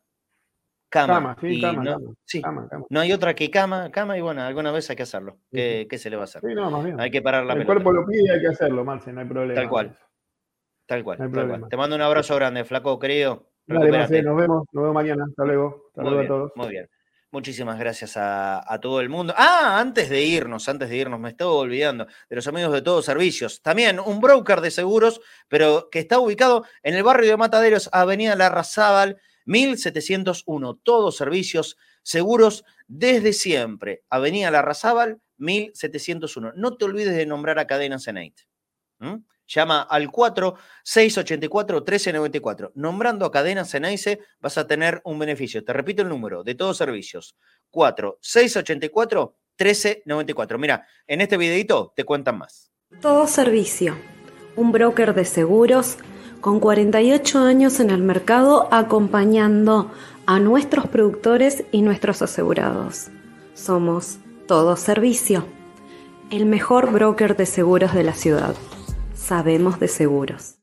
cama. 0.89 1.35
sí, 1.41 1.59
cama, 1.59 1.83
no, 1.83 2.15
sí, 2.23 2.41
no 2.89 2.99
hay 2.99 3.13
otra 3.13 3.33
que 3.33 3.49
cama, 3.49 3.89
cama 3.91 4.15
y 4.15 4.21
bueno, 4.21 4.43
alguna 4.43 4.71
vez 4.71 4.89
hay 4.91 4.95
que 4.95 5.03
hacerlo. 5.03 5.39
¿Qué, 5.51 5.87
¿qué 5.89 5.97
se 5.97 6.11
le 6.11 6.17
va 6.17 6.23
a 6.23 6.25
hacer? 6.25 6.43
No, 6.43 6.69
más 6.69 6.83
bien. 6.85 6.99
Hay 6.99 7.09
que 7.09 7.23
parar 7.23 7.45
la 7.45 7.53
El 7.53 7.65
cuerpo 7.65 7.91
lo 7.91 8.05
pide 8.05 8.25
y 8.25 8.29
hay 8.29 8.41
que 8.41 8.47
hacerlo, 8.47 8.85
Marce, 8.85 9.11
no 9.11 9.21
hay 9.21 9.27
problema. 9.27 9.59
Tal 9.59 9.69
cual. 9.69 9.97
Tal 10.85 11.03
cual, 11.03 11.17
tal 11.17 11.31
cual. 11.31 11.67
Te 11.69 11.77
mando 11.77 11.95
un 11.95 12.01
abrazo 12.01 12.35
grande, 12.35 12.63
flaco, 12.63 12.99
querido. 12.99 13.50
Dale, 13.65 13.91
Marce, 13.91 14.21
nos 14.21 14.37
vemos, 14.37 14.65
nos 14.71 14.83
vemos 14.83 14.93
mañana. 14.93 15.25
Hasta 15.29 15.45
luego. 15.45 15.85
Hasta 15.89 16.01
luego 16.03 16.19
a 16.19 16.27
todos. 16.27 16.51
Muy 16.55 16.69
bien. 16.69 16.89
Muchísimas 17.33 17.79
gracias 17.79 18.17
a, 18.17 18.61
a, 18.73 18.81
todo 18.81 18.99
el 18.99 19.07
mundo. 19.07 19.33
Ah, 19.37 19.79
antes 19.79 20.09
de 20.09 20.21
irnos, 20.21 20.67
antes 20.67 20.89
de 20.89 20.97
irnos, 20.97 21.17
me 21.17 21.29
estaba 21.29 21.51
olvidando 21.51 22.05
de 22.29 22.35
los 22.35 22.45
amigos 22.47 22.73
de 22.73 22.81
todos 22.81 23.05
servicios. 23.05 23.61
También 23.61 24.01
un 24.01 24.19
broker 24.19 24.59
de 24.59 24.69
seguros, 24.69 25.21
pero 25.47 25.87
que 25.89 25.99
está 25.99 26.19
ubicado 26.19 26.65
en 26.83 26.95
el 26.95 27.03
barrio 27.03 27.29
de 27.29 27.37
Mataderos, 27.37 27.89
Avenida 27.93 28.35
Larrazábal, 28.35 29.17
1701. 29.45 30.75
Todos 30.83 31.15
servicios 31.15 31.77
seguros 32.03 32.65
desde 32.87 33.31
siempre. 33.31 34.03
Avenida 34.09 34.51
Larrazábal, 34.51 35.21
1701. 35.37 36.51
No 36.55 36.75
te 36.75 36.85
olvides 36.85 37.15
de 37.15 37.25
nombrar 37.25 37.59
a 37.59 37.67
Cadena 37.67 37.97
Senate. 37.99 38.43
Llama 39.53 39.81
al 39.81 40.09
4-684-1394. 40.09 42.71
Nombrando 42.75 43.25
a 43.25 43.31
Cadena 43.31 43.65
Ceneice 43.65 44.21
vas 44.39 44.57
a 44.57 44.65
tener 44.65 45.01
un 45.03 45.19
beneficio. 45.19 45.65
Te 45.65 45.73
repito 45.73 46.03
el 46.03 46.09
número 46.09 46.43
de 46.43 46.55
todos 46.55 46.77
servicios. 46.77 47.35
4-684-1394. 47.71 50.57
Mira, 50.57 50.87
en 51.05 51.19
este 51.19 51.35
videito 51.35 51.91
te 51.95 52.05
cuentan 52.05 52.37
más. 52.37 52.71
Todo 53.01 53.27
servicio. 53.27 53.97
Un 54.55 54.71
broker 54.71 55.13
de 55.13 55.25
seguros 55.25 55.97
con 56.39 56.61
48 56.61 57.39
años 57.39 57.81
en 57.81 57.89
el 57.89 58.01
mercado 58.01 58.69
acompañando 58.71 59.91
a 60.25 60.39
nuestros 60.39 60.87
productores 60.87 61.65
y 61.71 61.81
nuestros 61.81 62.21
asegurados. 62.21 63.09
Somos 63.53 64.17
Todo 64.47 64.75
Servicio, 64.75 65.45
el 66.31 66.45
mejor 66.45 66.91
broker 66.91 67.37
de 67.37 67.45
seguros 67.45 67.93
de 67.93 68.03
la 68.03 68.13
ciudad. 68.13 68.55
Sabemos 69.21 69.79
de 69.79 69.87
seguros. 69.87 70.57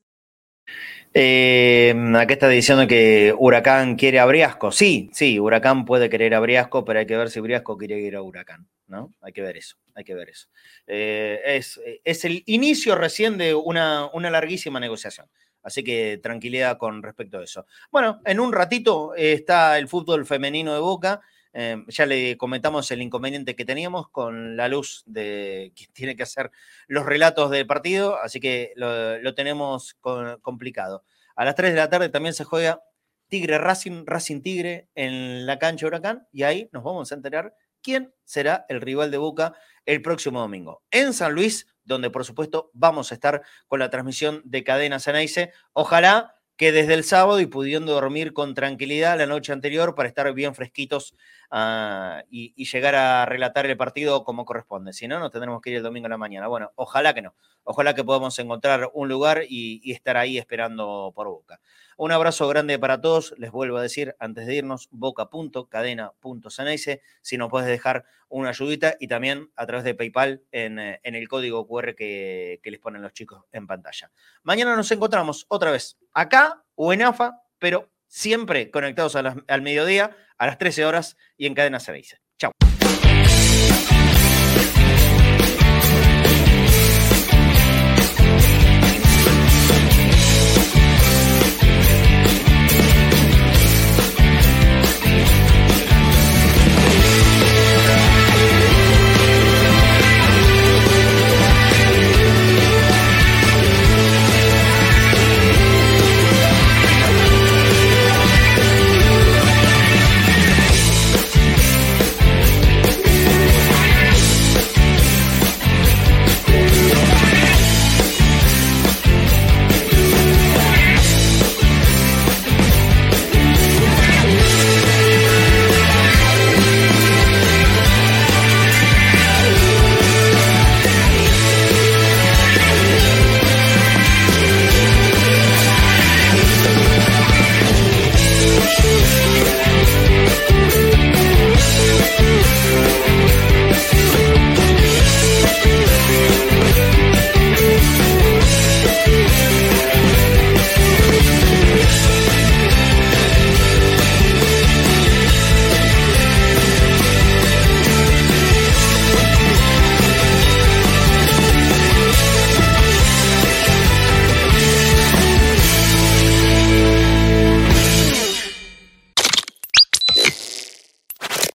Eh, 1.13 1.95
acá 2.15 2.33
está 2.33 2.49
diciendo 2.49 2.87
que 2.87 3.33
Huracán 3.37 3.95
quiere 3.95 4.19
a 4.19 4.25
Briasco. 4.25 4.71
Sí, 4.71 5.09
sí, 5.13 5.39
Huracán 5.39 5.85
puede 5.85 6.09
querer 6.09 6.35
a 6.35 6.39
Briasco, 6.39 6.83
pero 6.83 6.99
hay 6.99 7.07
que 7.07 7.15
ver 7.15 7.29
si 7.29 7.39
Briasco 7.39 7.77
quiere 7.77 7.99
ir 7.99 8.17
a 8.17 8.21
Huracán, 8.21 8.67
¿no? 8.87 9.13
Hay 9.21 9.31
que 9.31 9.41
ver 9.41 9.57
eso, 9.57 9.77
hay 9.95 10.03
que 10.03 10.13
ver 10.13 10.29
eso. 10.29 10.49
Eh, 10.85 11.61
es, 12.03 12.25
el 12.25 12.43
inicio 12.45 12.95
recién 12.95 13.37
de 13.37 13.55
una 13.55 14.09
larguísima 14.13 14.79
negociación. 14.79 15.27
Así 15.63 15.83
que 15.83 16.19
tranquilidad 16.21 16.77
con 16.77 17.01
respecto 17.01 17.39
a 17.39 17.43
eso. 17.43 17.65
Bueno, 17.91 18.21
en 18.25 18.39
un 18.39 18.53
ratito 18.53 19.13
está 19.15 19.77
el 19.77 19.87
fútbol 19.87 20.25
femenino 20.25 20.73
de 20.73 20.79
Boca. 20.79 21.21
Eh, 21.53 21.83
ya 21.87 22.05
le 22.05 22.37
comentamos 22.37 22.89
el 22.91 23.01
inconveniente 23.01 23.55
que 23.55 23.65
teníamos 23.65 24.09
con 24.09 24.55
la 24.55 24.67
luz 24.67 25.03
de 25.05 25.71
quien 25.75 25.91
tiene 25.93 26.15
que 26.15 26.23
hacer 26.23 26.51
los 26.87 27.05
relatos 27.05 27.49
del 27.51 27.67
partido, 27.67 28.19
así 28.19 28.39
que 28.39 28.73
lo, 28.75 29.33
tenemos 29.35 29.95
complicado. 30.41 31.03
A 31.35 31.45
las 31.45 31.55
3 31.55 31.71
de 31.71 31.77
la 31.77 31.89
tarde 31.89 32.09
también 32.09 32.33
se 32.33 32.43
juega 32.43 32.81
Tigre 33.27 33.57
Racing, 33.57 34.05
Racing 34.05 34.41
Tigre 34.41 34.89
en 34.95 35.45
la 35.45 35.59
cancha 35.59 35.87
Huracán 35.87 36.27
y 36.31 36.43
ahí 36.43 36.69
nos 36.71 36.83
vamos 36.83 37.11
a 37.11 37.15
enterar 37.15 37.53
quién 37.81 38.13
será 38.23 38.65
el 38.69 38.81
rival 38.81 39.11
de 39.11 39.17
Boca 39.17 39.53
el 39.85 40.01
próximo 40.01 40.39
domingo. 40.39 40.83
En 40.91 41.13
San 41.13 41.33
Luis 41.33 41.67
donde 41.89 42.09
por 42.09 42.23
supuesto 42.23 42.69
vamos 42.73 43.11
a 43.11 43.15
estar 43.15 43.41
con 43.67 43.79
la 43.79 43.89
transmisión 43.89 44.41
de 44.45 44.63
Cadena 44.63 44.99
Ceneice. 44.99 45.51
Ojalá 45.73 46.38
que 46.59 46.73
desde 46.73 46.93
el 46.93 47.05
sábado 47.05 47.39
y 47.39 47.45
pudiendo 47.45 47.93
dormir 47.93 48.33
con 48.33 48.53
tranquilidad 48.53 49.17
la 49.17 49.25
noche 49.25 49.53
anterior 49.53 49.95
para 49.95 50.09
estar 50.09 50.33
bien 50.33 50.53
fresquitos 50.53 51.15
ah, 51.49 52.21
y, 52.29 52.53
llegar 52.65 52.95
a 52.95 53.25
relatar 53.25 53.65
el 53.65 53.77
partido 53.77 54.25
como 54.25 54.43
corresponde. 54.43 54.91
Si 54.91 55.07
no, 55.07 55.19
nos 55.19 55.31
tendremos 55.31 55.61
que 55.61 55.69
ir 55.69 55.77
el 55.77 55.83
domingo 55.83 56.07
en 56.07 56.11
la 56.11 56.17
mañana. 56.17 56.47
Bueno, 56.49 56.73
ojalá 56.75 57.13
que 57.13 57.21
no. 57.21 57.33
Ojalá 57.63 57.95
que 57.95 58.03
podamos 58.03 58.37
encontrar 58.39 58.91
un 58.93 59.07
lugar 59.07 59.43
y, 59.47 59.79
y 59.85 59.93
estar 59.93 60.17
ahí 60.17 60.37
esperando 60.37 61.13
por 61.15 61.29
Boca. 61.29 61.61
Un 62.01 62.13
abrazo 62.13 62.47
grande 62.47 62.79
para 62.79 63.01
todos. 63.01 63.33
Les 63.37 63.51
vuelvo 63.51 63.75
a 63.75 63.81
decir 63.81 64.15
antes 64.19 64.47
de 64.47 64.55
irnos, 64.55 64.87
boca.cadena.ceneice. 64.89 67.01
Si 67.21 67.35
nos 67.35 67.49
puedes 67.49 67.67
dejar 67.67 68.05
una 68.29 68.51
ayudita 68.51 68.95
y 69.01 69.09
también 69.09 69.51
a 69.57 69.65
través 69.65 69.83
de 69.83 69.95
PayPal 69.95 70.41
en, 70.53 70.79
eh, 70.79 71.01
el 71.03 71.27
código 71.27 71.67
QR 71.67 71.95
que, 71.95 72.61
les 72.63 72.79
ponen 72.79 73.01
los 73.01 73.11
chicos 73.11 73.43
en 73.51 73.67
pantalla. 73.67 74.09
Mañana 74.43 74.77
nos 74.77 74.89
encontramos 74.93 75.45
otra 75.49 75.71
vez 75.71 75.97
acá 76.13 76.63
o 76.75 76.93
en 76.93 77.01
AFA, 77.01 77.43
pero 77.57 77.89
siempre 78.07 78.71
conectados 78.71 79.17
al 79.17 79.61
mediodía, 79.61 80.15
a 80.37 80.45
las 80.45 80.57
13 80.57 80.85
horas 80.85 81.17
y 81.35 81.47
en 81.47 81.53
Cadena 81.53 81.81
Ceneice. 81.81 82.21
Chao. 82.37 82.53